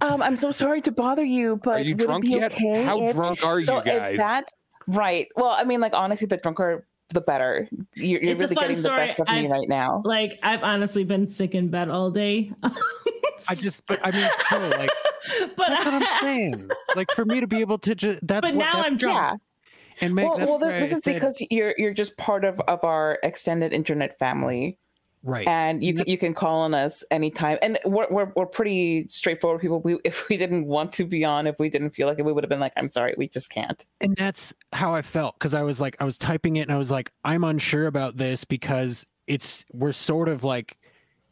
Um 0.00 0.22
i'm 0.22 0.36
so 0.36 0.52
sorry 0.52 0.80
to 0.82 0.92
bother 0.92 1.24
you 1.24 1.56
but 1.56 1.80
are 1.80 1.82
you 1.82 1.94
drunk 1.94 2.24
yet? 2.24 2.52
okay 2.52 2.82
how 2.84 3.00
if, 3.00 3.14
drunk 3.14 3.44
are 3.44 3.62
so 3.64 3.78
you 3.78 3.84
guys? 3.84 4.12
if 4.12 4.18
that's 4.18 4.52
right. 4.86 5.28
Well 5.36 5.50
i 5.50 5.64
mean 5.64 5.80
like 5.80 5.94
honestly 5.94 6.26
the 6.26 6.36
drunker 6.36 6.86
the 7.10 7.20
better. 7.20 7.68
You're, 7.94 8.22
you're 8.22 8.36
really 8.36 8.54
getting 8.54 8.76
story. 8.76 9.00
the 9.00 9.06
best 9.06 9.20
of 9.20 9.28
I've, 9.28 9.44
me 9.44 9.50
right 9.50 9.68
now. 9.68 10.02
Like 10.04 10.38
I've 10.42 10.62
honestly 10.62 11.04
been 11.04 11.26
sick 11.26 11.54
in 11.54 11.68
bed 11.68 11.88
all 11.88 12.10
day. 12.10 12.52
I 12.62 13.54
just, 13.54 13.86
but 13.86 14.00
I 14.02 14.10
mean, 14.10 14.28
still, 14.46 14.60
like, 14.78 14.90
but 15.56 15.68
that's 15.68 15.86
I, 15.86 15.98
what 15.98 16.02
I'm 16.02 16.22
saying. 16.22 16.68
Like 16.96 17.10
for 17.12 17.24
me 17.24 17.40
to 17.40 17.46
be 17.46 17.60
able 17.60 17.78
to 17.78 17.94
just, 17.94 18.26
that's. 18.26 18.46
But 18.46 18.54
what, 18.54 18.64
now 18.64 18.82
I'm 18.82 18.96
drunk. 18.96 19.16
Yeah. 19.16 19.36
And 20.00 20.14
make, 20.14 20.26
well, 20.26 20.38
well 20.38 20.58
this 20.58 20.92
is 20.92 21.00
said, 21.02 21.14
because 21.14 21.44
you're 21.50 21.74
you're 21.76 21.94
just 21.94 22.16
part 22.16 22.44
of 22.44 22.60
of 22.60 22.84
our 22.84 23.18
extended 23.24 23.72
internet 23.72 24.16
family 24.18 24.78
right. 25.22 25.46
And 25.48 25.82
you 25.82 25.94
can, 25.94 26.04
you 26.06 26.18
can 26.18 26.34
call 26.34 26.60
on 26.60 26.74
us 26.74 27.04
anytime. 27.10 27.58
And 27.62 27.78
we're, 27.84 28.08
we're, 28.10 28.32
we're 28.36 28.46
pretty 28.46 29.06
straightforward 29.08 29.60
people. 29.60 29.80
We, 29.80 29.98
if 30.04 30.28
we 30.28 30.36
didn't 30.36 30.66
want 30.66 30.92
to 30.94 31.04
be 31.04 31.24
on 31.24 31.46
if 31.46 31.58
we 31.58 31.68
didn't 31.68 31.90
feel 31.90 32.06
like 32.06 32.18
it 32.18 32.24
we 32.24 32.32
would 32.32 32.44
have 32.44 32.48
been 32.48 32.60
like 32.60 32.72
i'm 32.76 32.88
sorry 32.88 33.14
we 33.16 33.28
just 33.28 33.50
can't. 33.50 33.86
And 34.00 34.16
that's 34.16 34.54
how 34.72 34.94
i 34.94 35.02
felt 35.02 35.34
because 35.38 35.54
i 35.54 35.62
was 35.62 35.80
like 35.80 35.96
i 36.00 36.04
was 36.04 36.18
typing 36.18 36.56
it 36.56 36.62
and 36.62 36.72
i 36.72 36.76
was 36.76 36.90
like 36.90 37.10
i'm 37.24 37.44
unsure 37.44 37.86
about 37.86 38.16
this 38.16 38.44
because 38.44 39.06
it's 39.26 39.64
we're 39.72 39.92
sort 39.92 40.28
of 40.28 40.44
like 40.44 40.76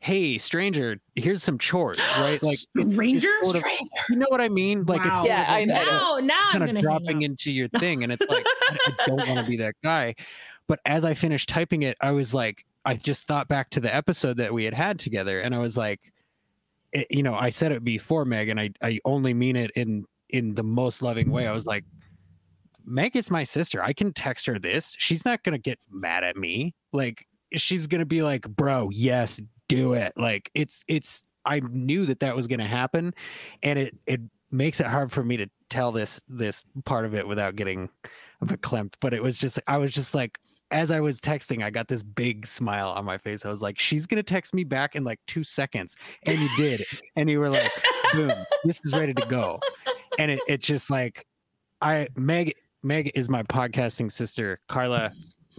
hey 0.00 0.38
stranger 0.38 0.98
here's 1.14 1.42
some 1.42 1.58
chores 1.58 1.98
right? 2.18 2.42
Like 2.42 2.58
stranger, 2.58 3.28
it's 3.28 3.46
sort 3.46 3.56
of, 3.56 3.64
you 4.10 4.16
know 4.16 4.26
what 4.28 4.40
i 4.40 4.48
mean? 4.48 4.84
Like 4.84 5.04
wow. 5.04 5.18
it's 5.18 5.28
yeah 5.28 5.44
I, 5.48 5.64
now 5.64 6.18
now 6.22 6.50
kind 6.52 6.64
I'm 6.64 6.76
of 6.76 6.82
dropping 6.82 7.22
into 7.22 7.52
your 7.52 7.68
thing 7.78 8.02
and 8.02 8.12
it's 8.12 8.24
like 8.28 8.44
I, 8.46 8.78
I 9.00 9.06
don't 9.06 9.28
want 9.28 9.40
to 9.40 9.44
be 9.44 9.56
that 9.58 9.74
guy. 9.82 10.14
But 10.68 10.80
as 10.84 11.04
i 11.04 11.14
finished 11.14 11.48
typing 11.48 11.82
it 11.82 11.96
i 12.00 12.10
was 12.10 12.34
like 12.34 12.64
I 12.86 12.94
just 12.94 13.26
thought 13.26 13.48
back 13.48 13.70
to 13.70 13.80
the 13.80 13.94
episode 13.94 14.36
that 14.38 14.54
we 14.54 14.64
had 14.64 14.72
had 14.72 14.98
together, 14.98 15.40
and 15.40 15.54
I 15.54 15.58
was 15.58 15.76
like, 15.76 16.12
it, 16.92 17.00
eh, 17.00 17.04
you 17.10 17.22
know, 17.22 17.34
I 17.34 17.50
said 17.50 17.72
it 17.72 17.84
before, 17.84 18.24
Meg, 18.24 18.48
and 18.48 18.60
I 18.60 18.70
I 18.80 19.00
only 19.04 19.34
mean 19.34 19.56
it 19.56 19.72
in 19.72 20.04
in 20.30 20.54
the 20.54 20.62
most 20.62 21.02
loving 21.02 21.30
way. 21.30 21.46
I 21.46 21.52
was 21.52 21.66
like, 21.66 21.84
Meg 22.84 23.16
is 23.16 23.30
my 23.30 23.42
sister. 23.42 23.82
I 23.82 23.92
can 23.92 24.12
text 24.12 24.46
her 24.46 24.58
this. 24.58 24.94
She's 24.98 25.24
not 25.24 25.42
gonna 25.42 25.58
get 25.58 25.80
mad 25.90 26.22
at 26.22 26.36
me. 26.36 26.74
Like 26.92 27.26
she's 27.54 27.88
gonna 27.88 28.06
be 28.06 28.22
like, 28.22 28.48
bro, 28.48 28.90
yes, 28.90 29.40
do 29.68 29.94
it. 29.94 30.12
Like 30.16 30.50
it's 30.54 30.82
it's. 30.88 31.22
I 31.44 31.60
knew 31.60 32.06
that 32.06 32.20
that 32.20 32.34
was 32.34 32.46
gonna 32.46 32.66
happen, 32.68 33.14
and 33.62 33.78
it 33.78 33.96
it 34.06 34.20
makes 34.52 34.80
it 34.80 34.86
hard 34.86 35.10
for 35.12 35.24
me 35.24 35.36
to 35.38 35.46
tell 35.70 35.90
this 35.90 36.20
this 36.28 36.64
part 36.84 37.04
of 37.04 37.14
it 37.14 37.26
without 37.26 37.56
getting 37.56 37.88
verklempt. 38.44 38.94
But 39.00 39.12
it 39.12 39.22
was 39.22 39.38
just 39.38 39.58
I 39.66 39.78
was 39.78 39.92
just 39.92 40.14
like, 40.14 40.38
as 40.70 40.90
I 40.90 41.00
was 41.00 41.20
texting, 41.20 41.62
I 41.62 41.70
got 41.70 41.88
this 41.88 42.02
big 42.02 42.46
smile 42.46 42.90
on 42.90 43.04
my 43.04 43.18
face. 43.18 43.44
I 43.44 43.48
was 43.48 43.62
like, 43.62 43.78
she's 43.78 44.06
going 44.06 44.16
to 44.16 44.22
text 44.22 44.54
me 44.54 44.64
back 44.64 44.96
in 44.96 45.04
like 45.04 45.20
two 45.26 45.44
seconds. 45.44 45.96
And 46.26 46.38
you 46.38 46.48
did. 46.56 46.82
and 47.16 47.30
you 47.30 47.38
were 47.38 47.50
like, 47.50 47.72
boom, 48.12 48.32
this 48.64 48.80
is 48.84 48.92
ready 48.92 49.14
to 49.14 49.26
go. 49.26 49.60
And 50.18 50.30
it, 50.30 50.40
it's 50.48 50.66
just 50.66 50.90
like, 50.90 51.24
I, 51.80 52.08
Meg, 52.16 52.54
Meg 52.82 53.12
is 53.14 53.28
my 53.28 53.42
podcasting 53.44 54.10
sister. 54.10 54.60
Carla, 54.68 55.12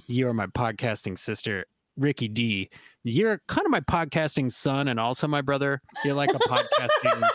you 0.08 0.28
are 0.28 0.34
my 0.34 0.48
podcasting 0.48 1.18
sister. 1.18 1.66
Ricky 1.96 2.28
D, 2.28 2.70
you're 3.04 3.42
kind 3.48 3.66
of 3.66 3.72
my 3.72 3.80
podcasting 3.80 4.52
son 4.52 4.88
and 4.90 5.00
also 5.00 5.28
my 5.28 5.42
brother. 5.42 5.82
You're 6.06 6.16
like 6.16 6.30
a 6.30 6.40
podcasting 6.50 7.28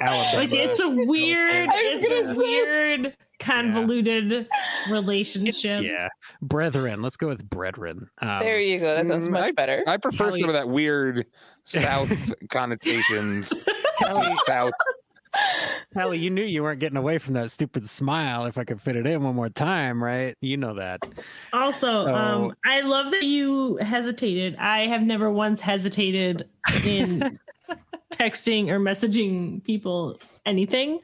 Alabama. 0.00 0.38
Like 0.38 0.52
it's 0.52 0.80
a 0.80 0.88
weird, 0.88 1.68
it's 1.72 2.06
a 2.06 2.34
say. 2.34 2.38
weird, 2.38 3.16
convoluted 3.38 4.30
yeah. 4.30 4.92
relationship. 4.92 5.84
Yeah, 5.84 6.08
brethren. 6.42 7.02
Let's 7.02 7.16
go 7.16 7.28
with 7.28 7.48
brethren. 7.48 8.08
Um, 8.20 8.40
there 8.40 8.60
you 8.60 8.78
go. 8.78 8.94
That 8.94 9.08
sounds 9.08 9.28
mm, 9.28 9.32
much 9.32 9.44
I, 9.44 9.52
better. 9.52 9.84
I 9.86 9.96
prefer 9.96 10.32
some 10.32 10.48
of 10.48 10.54
that 10.54 10.68
weird 10.68 11.26
South 11.64 12.32
connotations. 12.48 13.52
South 14.46 14.72
Hallie, 15.94 16.18
you 16.18 16.30
knew 16.30 16.42
you 16.42 16.62
weren't 16.62 16.80
getting 16.80 16.96
away 16.96 17.18
from 17.18 17.34
that 17.34 17.50
stupid 17.50 17.86
smile 17.88 18.46
if 18.46 18.58
I 18.58 18.64
could 18.64 18.80
fit 18.80 18.96
it 18.96 19.06
in 19.06 19.22
one 19.22 19.34
more 19.34 19.48
time, 19.48 20.02
right? 20.02 20.36
You 20.40 20.56
know 20.56 20.74
that. 20.74 21.00
Also, 21.52 21.88
so... 21.88 22.14
um, 22.14 22.54
I 22.64 22.80
love 22.80 23.10
that 23.10 23.24
you 23.24 23.76
hesitated. 23.76 24.56
I 24.56 24.86
have 24.86 25.02
never 25.02 25.30
once 25.30 25.60
hesitated 25.60 26.48
in 26.84 27.38
texting 28.12 28.68
or 28.68 28.78
messaging 28.78 29.62
people 29.64 30.18
anything, 30.46 31.00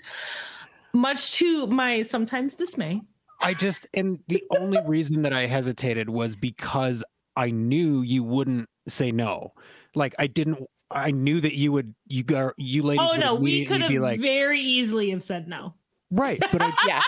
much 0.93 1.35
to 1.35 1.67
my 1.67 2.03
sometimes 2.03 2.55
dismay. 2.55 3.01
I 3.43 3.55
just, 3.55 3.87
and 3.95 4.19
the 4.29 4.43
only 4.59 4.79
reason 4.87 5.23
that 5.23 5.33
I 5.33 5.47
hesitated 5.47 6.09
was 6.09 6.37
because 6.37 7.05
I 7.37 7.51
knew 7.51 8.01
you 8.03 8.25
wouldn't 8.25 8.69
say 8.89 9.13
no. 9.13 9.53
Like 9.95 10.15
I 10.19 10.27
didn't 10.27 10.59
I 10.91 11.11
knew 11.11 11.41
that 11.41 11.55
you 11.55 11.73
would 11.73 11.95
you 12.07 12.23
got 12.23 12.55
you 12.57 12.83
ladies. 12.83 13.09
Oh 13.11 13.17
no, 13.17 13.35
we 13.35 13.67
could 13.67 13.83
have 13.83 13.91
like, 13.93 14.21
very 14.21 14.61
easily 14.61 15.11
have 15.11 15.23
said 15.23 15.49
no. 15.49 15.75
Right, 16.11 16.39
but 16.53 16.63
I, 16.63 16.73
yeah, 16.87 17.03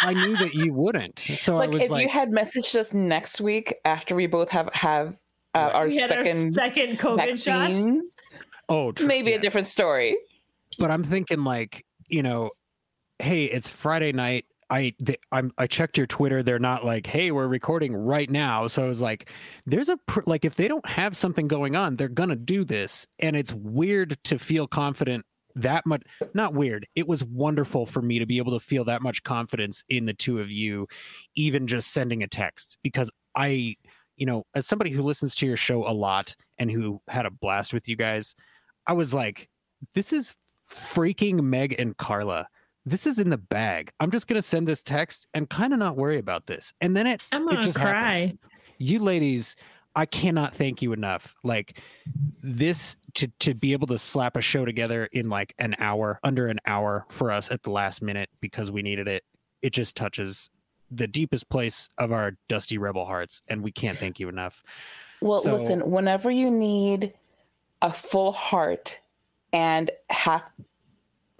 I 0.00 0.14
knew 0.14 0.36
that 0.36 0.54
you 0.54 0.72
wouldn't. 0.72 1.20
So 1.20 1.56
like, 1.56 1.70
I 1.70 1.72
was 1.72 1.82
if 1.84 1.90
like, 1.90 2.02
you 2.02 2.08
had 2.08 2.30
messaged 2.30 2.74
us 2.74 2.92
next 2.92 3.40
week 3.40 3.76
after 3.84 4.16
we 4.16 4.26
both 4.26 4.50
have 4.50 4.68
have 4.74 5.16
uh, 5.54 5.70
our 5.72 5.90
second 5.90 6.46
our 6.46 6.52
second 6.52 6.98
COVID 6.98 7.16
vaccines, 7.16 8.10
shots. 8.30 8.46
Oh, 8.68 8.92
true, 8.92 9.06
maybe 9.06 9.30
yes. 9.30 9.38
a 9.38 9.42
different 9.42 9.66
story. 9.66 10.16
But 10.78 10.90
I'm 10.90 11.04
thinking 11.04 11.44
like 11.44 11.84
you 12.08 12.22
know, 12.22 12.50
hey, 13.18 13.46
it's 13.46 13.68
Friday 13.68 14.12
night. 14.12 14.44
I 14.70 14.94
they, 15.00 15.16
I'm 15.32 15.52
I 15.58 15.66
checked 15.66 15.98
your 15.98 16.06
Twitter. 16.06 16.42
They're 16.42 16.58
not 16.58 16.84
like, 16.84 17.06
hey, 17.06 17.30
we're 17.30 17.48
recording 17.48 17.94
right 17.94 18.30
now. 18.30 18.66
So 18.68 18.84
I 18.84 18.88
was 18.88 19.00
like, 19.00 19.30
there's 19.66 19.88
a 19.88 19.98
pr- 20.06 20.20
like 20.26 20.44
if 20.44 20.54
they 20.54 20.68
don't 20.68 20.86
have 20.86 21.16
something 21.16 21.48
going 21.48 21.76
on, 21.76 21.96
they're 21.96 22.08
gonna 22.08 22.36
do 22.36 22.64
this, 22.64 23.06
and 23.18 23.36
it's 23.36 23.52
weird 23.52 24.16
to 24.24 24.38
feel 24.38 24.66
confident 24.66 25.26
that 25.56 25.84
much. 25.84 26.02
Not 26.32 26.54
weird. 26.54 26.86
It 26.94 27.06
was 27.06 27.22
wonderful 27.24 27.84
for 27.84 28.00
me 28.00 28.18
to 28.18 28.26
be 28.26 28.38
able 28.38 28.58
to 28.58 28.64
feel 28.64 28.84
that 28.84 29.02
much 29.02 29.22
confidence 29.22 29.84
in 29.88 30.06
the 30.06 30.14
two 30.14 30.40
of 30.40 30.50
you, 30.50 30.86
even 31.34 31.66
just 31.66 31.92
sending 31.92 32.22
a 32.22 32.28
text 32.28 32.78
because 32.82 33.10
I, 33.34 33.76
you 34.16 34.26
know, 34.26 34.44
as 34.54 34.66
somebody 34.66 34.90
who 34.90 35.02
listens 35.02 35.34
to 35.36 35.46
your 35.46 35.56
show 35.56 35.86
a 35.86 35.92
lot 35.92 36.34
and 36.58 36.70
who 36.70 37.00
had 37.08 37.26
a 37.26 37.30
blast 37.30 37.74
with 37.74 37.88
you 37.88 37.96
guys, 37.96 38.34
I 38.86 38.92
was 38.92 39.14
like, 39.14 39.48
this 39.94 40.12
is 40.12 40.34
freaking 40.68 41.42
Meg 41.42 41.74
and 41.78 41.96
Carla 41.96 42.48
this 42.84 43.06
is 43.06 43.18
in 43.18 43.30
the 43.30 43.38
bag. 43.38 43.92
I'm 44.00 44.10
just 44.10 44.26
gonna 44.26 44.42
send 44.42 44.66
this 44.66 44.82
text 44.82 45.26
and 45.34 45.48
kind 45.48 45.72
of 45.72 45.78
not 45.78 45.96
worry 45.96 46.18
about 46.18 46.46
this. 46.46 46.72
And 46.80 46.96
then 46.96 47.06
it, 47.06 47.22
I'm 47.30 47.46
gonna 47.46 47.60
it 47.60 47.64
just 47.64 47.78
cry. 47.78 48.20
Happened. 48.20 48.38
You 48.78 48.98
ladies, 48.98 49.56
I 49.94 50.06
cannot 50.06 50.54
thank 50.54 50.82
you 50.82 50.92
enough. 50.92 51.34
Like 51.44 51.80
this 52.42 52.96
to 53.14 53.28
to 53.40 53.54
be 53.54 53.72
able 53.72 53.86
to 53.88 53.98
slap 53.98 54.36
a 54.36 54.40
show 54.40 54.64
together 54.64 55.08
in 55.12 55.28
like 55.28 55.54
an 55.58 55.76
hour, 55.78 56.18
under 56.24 56.48
an 56.48 56.58
hour 56.66 57.06
for 57.08 57.30
us 57.30 57.50
at 57.50 57.62
the 57.62 57.70
last 57.70 58.02
minute 58.02 58.30
because 58.40 58.70
we 58.70 58.82
needed 58.82 59.06
it. 59.06 59.22
It 59.60 59.72
just 59.72 59.96
touches 59.96 60.50
the 60.90 61.06
deepest 61.06 61.48
place 61.48 61.88
of 61.98 62.12
our 62.12 62.32
dusty 62.48 62.78
rebel 62.78 63.06
hearts, 63.06 63.42
and 63.48 63.62
we 63.62 63.70
can't 63.70 63.98
thank 63.98 64.18
you 64.18 64.28
enough. 64.28 64.62
Well, 65.20 65.40
so, 65.40 65.52
listen, 65.52 65.88
whenever 65.88 66.30
you 66.30 66.50
need 66.50 67.14
a 67.82 67.92
full 67.92 68.32
heart 68.32 68.98
and 69.52 69.90
half 70.10 70.42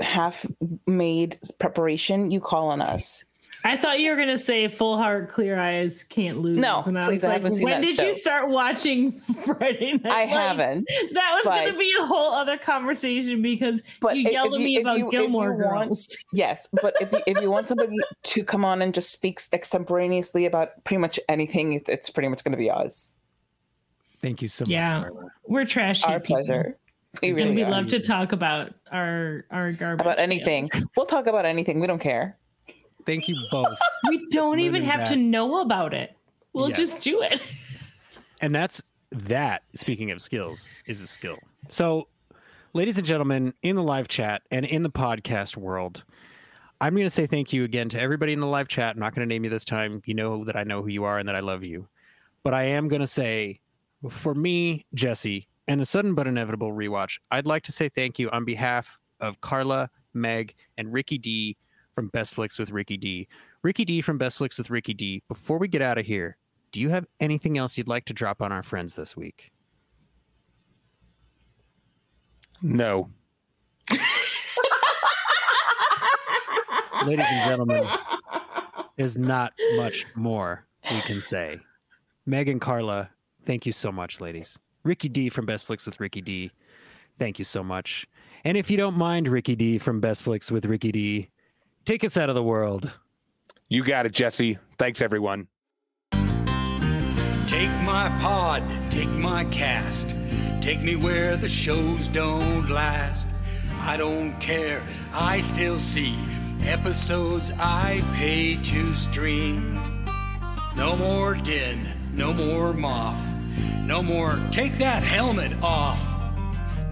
half 0.01 0.44
made 0.86 1.39
preparation, 1.59 2.31
you 2.31 2.40
call 2.40 2.70
on 2.70 2.82
us. 2.82 3.24
I 3.64 3.77
thought 3.77 4.01
you 4.01 4.10
were 4.10 4.16
gonna 4.16 4.39
say 4.39 4.66
"Full 4.66 4.97
Heart, 4.97 5.31
Clear 5.31 5.59
Eyes, 5.59 6.02
Can't 6.02 6.39
Lose." 6.39 6.59
No, 6.59 6.82
and 6.85 6.98
I 6.98 7.05
please, 7.05 7.23
was 7.23 7.24
like, 7.24 7.44
I 7.44 7.64
when 7.64 7.81
did 7.81 7.97
show. 7.97 8.06
you 8.06 8.14
start 8.14 8.48
watching 8.48 9.12
Friday 9.47 9.93
Night? 9.93 10.12
I 10.12 10.23
haven't. 10.23 10.89
That 11.12 11.32
was 11.35 11.44
but, 11.44 11.66
gonna 11.66 11.78
be 11.78 11.94
a 12.01 12.05
whole 12.05 12.32
other 12.32 12.59
conversation 12.59 13.40
because 13.40 13.81
but 14.01 14.16
you 14.16 14.28
yelled 14.31 14.55
at 14.55 14.60
me 14.60 14.81
about 14.81 14.98
you, 14.98 15.10
Gilmore 15.10 15.56
Girls. 15.56 15.89
Want, 15.89 16.16
yes, 16.32 16.69
but 16.82 16.94
if 17.01 17.12
you, 17.12 17.23
if 17.27 17.40
you 17.40 17.51
want 17.51 17.69
somebody 17.69 17.97
to 18.24 18.44
come 18.44 18.64
on 18.64 18.82
and 18.82 18.93
just 18.93 19.12
speak 19.12 19.40
extemporaneously 19.52 20.44
about 20.44 20.82
pretty 20.82 21.01
much 21.01 21.20
anything, 21.28 21.74
it's, 21.74 21.89
it's 21.89 22.10
pretty 22.10 22.28
much 22.28 22.43
gonna 22.43 22.56
be 22.56 22.70
us. 22.70 23.16
Thank 24.23 24.40
you 24.40 24.49
so 24.49 24.62
much. 24.62 24.70
Yeah, 24.70 25.09
we're 25.47 25.65
trashy. 25.65 26.07
Our 26.07 26.20
people. 26.20 26.36
pleasure. 26.36 26.78
We 27.20 27.33
really 27.33 27.51
and 27.51 27.57
we 27.57 27.65
love 27.65 27.89
to 27.89 28.01
talk 28.01 28.33
about 28.33 28.73
our 28.91 29.44
our 29.51 29.73
garbage. 29.73 30.07
About 30.07 30.18
anything. 30.18 30.68
We'll 30.97 31.07
talk 31.07 31.26
about 31.26 31.44
anything. 31.44 31.81
We 31.81 31.86
don't 31.86 31.99
care. 31.99 32.39
Thank 33.05 33.28
you 33.28 33.36
both. 33.51 33.78
We 34.09 34.26
don't 34.31 34.60
even 34.60 34.83
have 34.83 35.01
that. 35.01 35.09
to 35.10 35.17
know 35.17 35.60
about 35.60 35.94
it. 35.94 36.17
We'll 36.52 36.70
yes. 36.70 36.78
just 36.78 37.05
do 37.05 37.23
it. 37.23 37.41
and 38.41 38.55
that's 38.55 38.83
that, 39.10 39.62
speaking 39.75 40.10
of 40.10 40.20
skills, 40.20 40.68
is 40.86 41.01
a 41.01 41.07
skill. 41.07 41.39
So, 41.68 42.09
ladies 42.73 42.99
and 42.99 43.07
gentlemen, 43.07 43.55
in 43.62 43.76
the 43.76 43.83
live 43.83 44.09
chat 44.09 44.42
and 44.51 44.67
in 44.67 44.83
the 44.83 44.91
podcast 44.91 45.57
world, 45.57 46.05
I'm 46.81 46.94
going 46.94 47.07
to 47.07 47.10
say 47.10 47.26
thank 47.26 47.52
you 47.52 47.65
again 47.65 47.89
to 47.91 48.01
everybody 48.01 48.33
in 48.33 48.41
the 48.41 48.47
live 48.47 48.68
chat. 48.68 48.94
I'm 48.94 49.01
not 49.01 49.15
going 49.15 49.26
to 49.26 49.33
name 49.33 49.44
you 49.44 49.51
this 49.51 49.65
time. 49.65 50.02
You 50.05 50.15
know 50.15 50.44
that 50.44 50.57
I 50.57 50.65
know 50.65 50.83
who 50.83 50.89
you 50.89 51.05
are 51.05 51.18
and 51.18 51.28
that 51.28 51.36
I 51.36 51.41
love 51.41 51.65
you. 51.65 51.86
But 52.42 52.55
I 52.55 52.65
am 52.65 52.89
going 52.89 53.01
to 53.01 53.07
say, 53.07 53.60
for 54.10 54.34
me, 54.34 54.84
Jesse, 54.94 55.48
and 55.68 55.81
the 55.81 55.86
sudden 55.86 56.14
but 56.14 56.26
inevitable 56.26 56.72
rewatch, 56.72 57.18
I'd 57.31 57.47
like 57.47 57.62
to 57.64 57.72
say 57.72 57.89
thank 57.89 58.18
you 58.18 58.31
on 58.31 58.44
behalf 58.44 58.98
of 59.20 59.40
Carla, 59.40 59.89
Meg, 60.14 60.55
and 60.76 60.92
Ricky 60.92 61.18
D 61.18 61.56
from 61.94 62.08
Best 62.08 62.34
Flicks 62.34 62.58
with 62.58 62.70
Ricky 62.70 62.97
D. 62.97 63.28
Ricky 63.62 63.84
D 63.84 64.00
from 64.00 64.18
Best 64.18 64.39
Flicks 64.39 64.58
with 64.58 64.70
Ricky 64.70 64.94
D. 64.94 65.22
Before 65.28 65.58
we 65.58 65.68
get 65.68 65.82
out 65.82 65.98
of 65.98 66.06
here, 66.06 66.36
do 66.72 66.81
you 66.81 66.89
have 66.89 67.06
anything 67.20 67.58
else 67.58 67.78
you'd 67.78 67.89
like 67.89 68.05
to 68.06 68.12
drop 68.12 68.42
on 68.42 68.50
our 68.50 68.62
friends 68.62 68.97
this 68.97 69.16
week? 69.16 69.52
No. 72.60 73.10
Ladies 77.05 77.26
and 77.28 77.48
gentlemen, 77.48 77.86
there's 78.97 79.18
not 79.18 79.52
much 79.76 80.06
more 80.14 80.64
we 80.90 81.00
can 81.02 81.20
say. 81.20 81.60
Meg 82.26 82.48
and 82.48 82.60
Carla, 82.60 83.10
thank 83.44 83.66
you 83.66 83.72
so 83.72 83.92
much, 83.92 84.20
ladies. 84.20 84.58
Ricky 84.84 85.08
D 85.08 85.28
from 85.28 85.46
Best 85.46 85.66
Flicks 85.66 85.86
with 85.86 86.00
Ricky 86.00 86.20
D. 86.20 86.50
Thank 87.18 87.38
you 87.38 87.44
so 87.44 87.62
much. 87.62 88.06
And 88.44 88.56
if 88.56 88.70
you 88.70 88.76
don't 88.76 88.96
mind, 88.96 89.28
Ricky 89.28 89.54
D 89.54 89.78
from 89.78 90.00
Best 90.00 90.24
Flicks 90.24 90.50
with 90.50 90.64
Ricky 90.64 90.90
D, 90.90 91.28
take 91.84 92.02
us 92.02 92.16
out 92.16 92.28
of 92.28 92.34
the 92.34 92.42
world. 92.42 92.92
You 93.68 93.84
got 93.84 94.06
it, 94.06 94.12
Jesse. 94.12 94.58
Thanks, 94.78 95.00
everyone. 95.00 95.46
Take 97.46 97.70
my 97.82 98.16
pod, 98.20 98.62
take 98.90 99.08
my 99.10 99.44
cast, 99.46 100.16
take 100.60 100.80
me 100.80 100.96
where 100.96 101.36
the 101.36 101.48
shows 101.48 102.08
don't 102.08 102.68
last. 102.68 103.28
I 103.80 103.96
don't 103.96 104.38
care, 104.40 104.82
I 105.12 105.40
still 105.40 105.78
see 105.78 106.16
episodes 106.64 107.52
I 107.58 108.02
pay 108.14 108.56
to 108.56 108.94
stream. 108.94 109.82
No 110.76 110.96
more 110.96 111.34
din, 111.34 111.86
no 112.14 112.32
more 112.32 112.72
moth 112.72 113.32
no 113.81 114.02
more 114.02 114.39
take 114.50 114.78
that 114.78 115.02
helmet 115.02 115.52
off. 115.62 116.00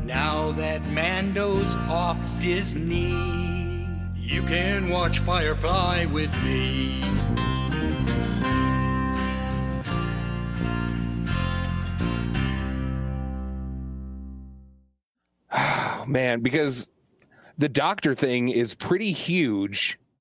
Now 0.05 0.51
that 0.53 0.85
Mando's 0.87 1.77
off 1.89 2.19
Disney, 2.41 3.87
you 4.17 4.43
can 4.43 4.89
watch 4.89 5.21
Firefly 5.21 6.07
with 6.07 6.33
me. 6.45 7.03
Oh, 15.53 16.05
man, 16.09 16.41
because 16.41 16.89
the 17.57 17.69
doctor 17.69 18.15
thing 18.15 18.49
is 18.49 18.75
pretty 18.75 19.13
huge 19.13 20.01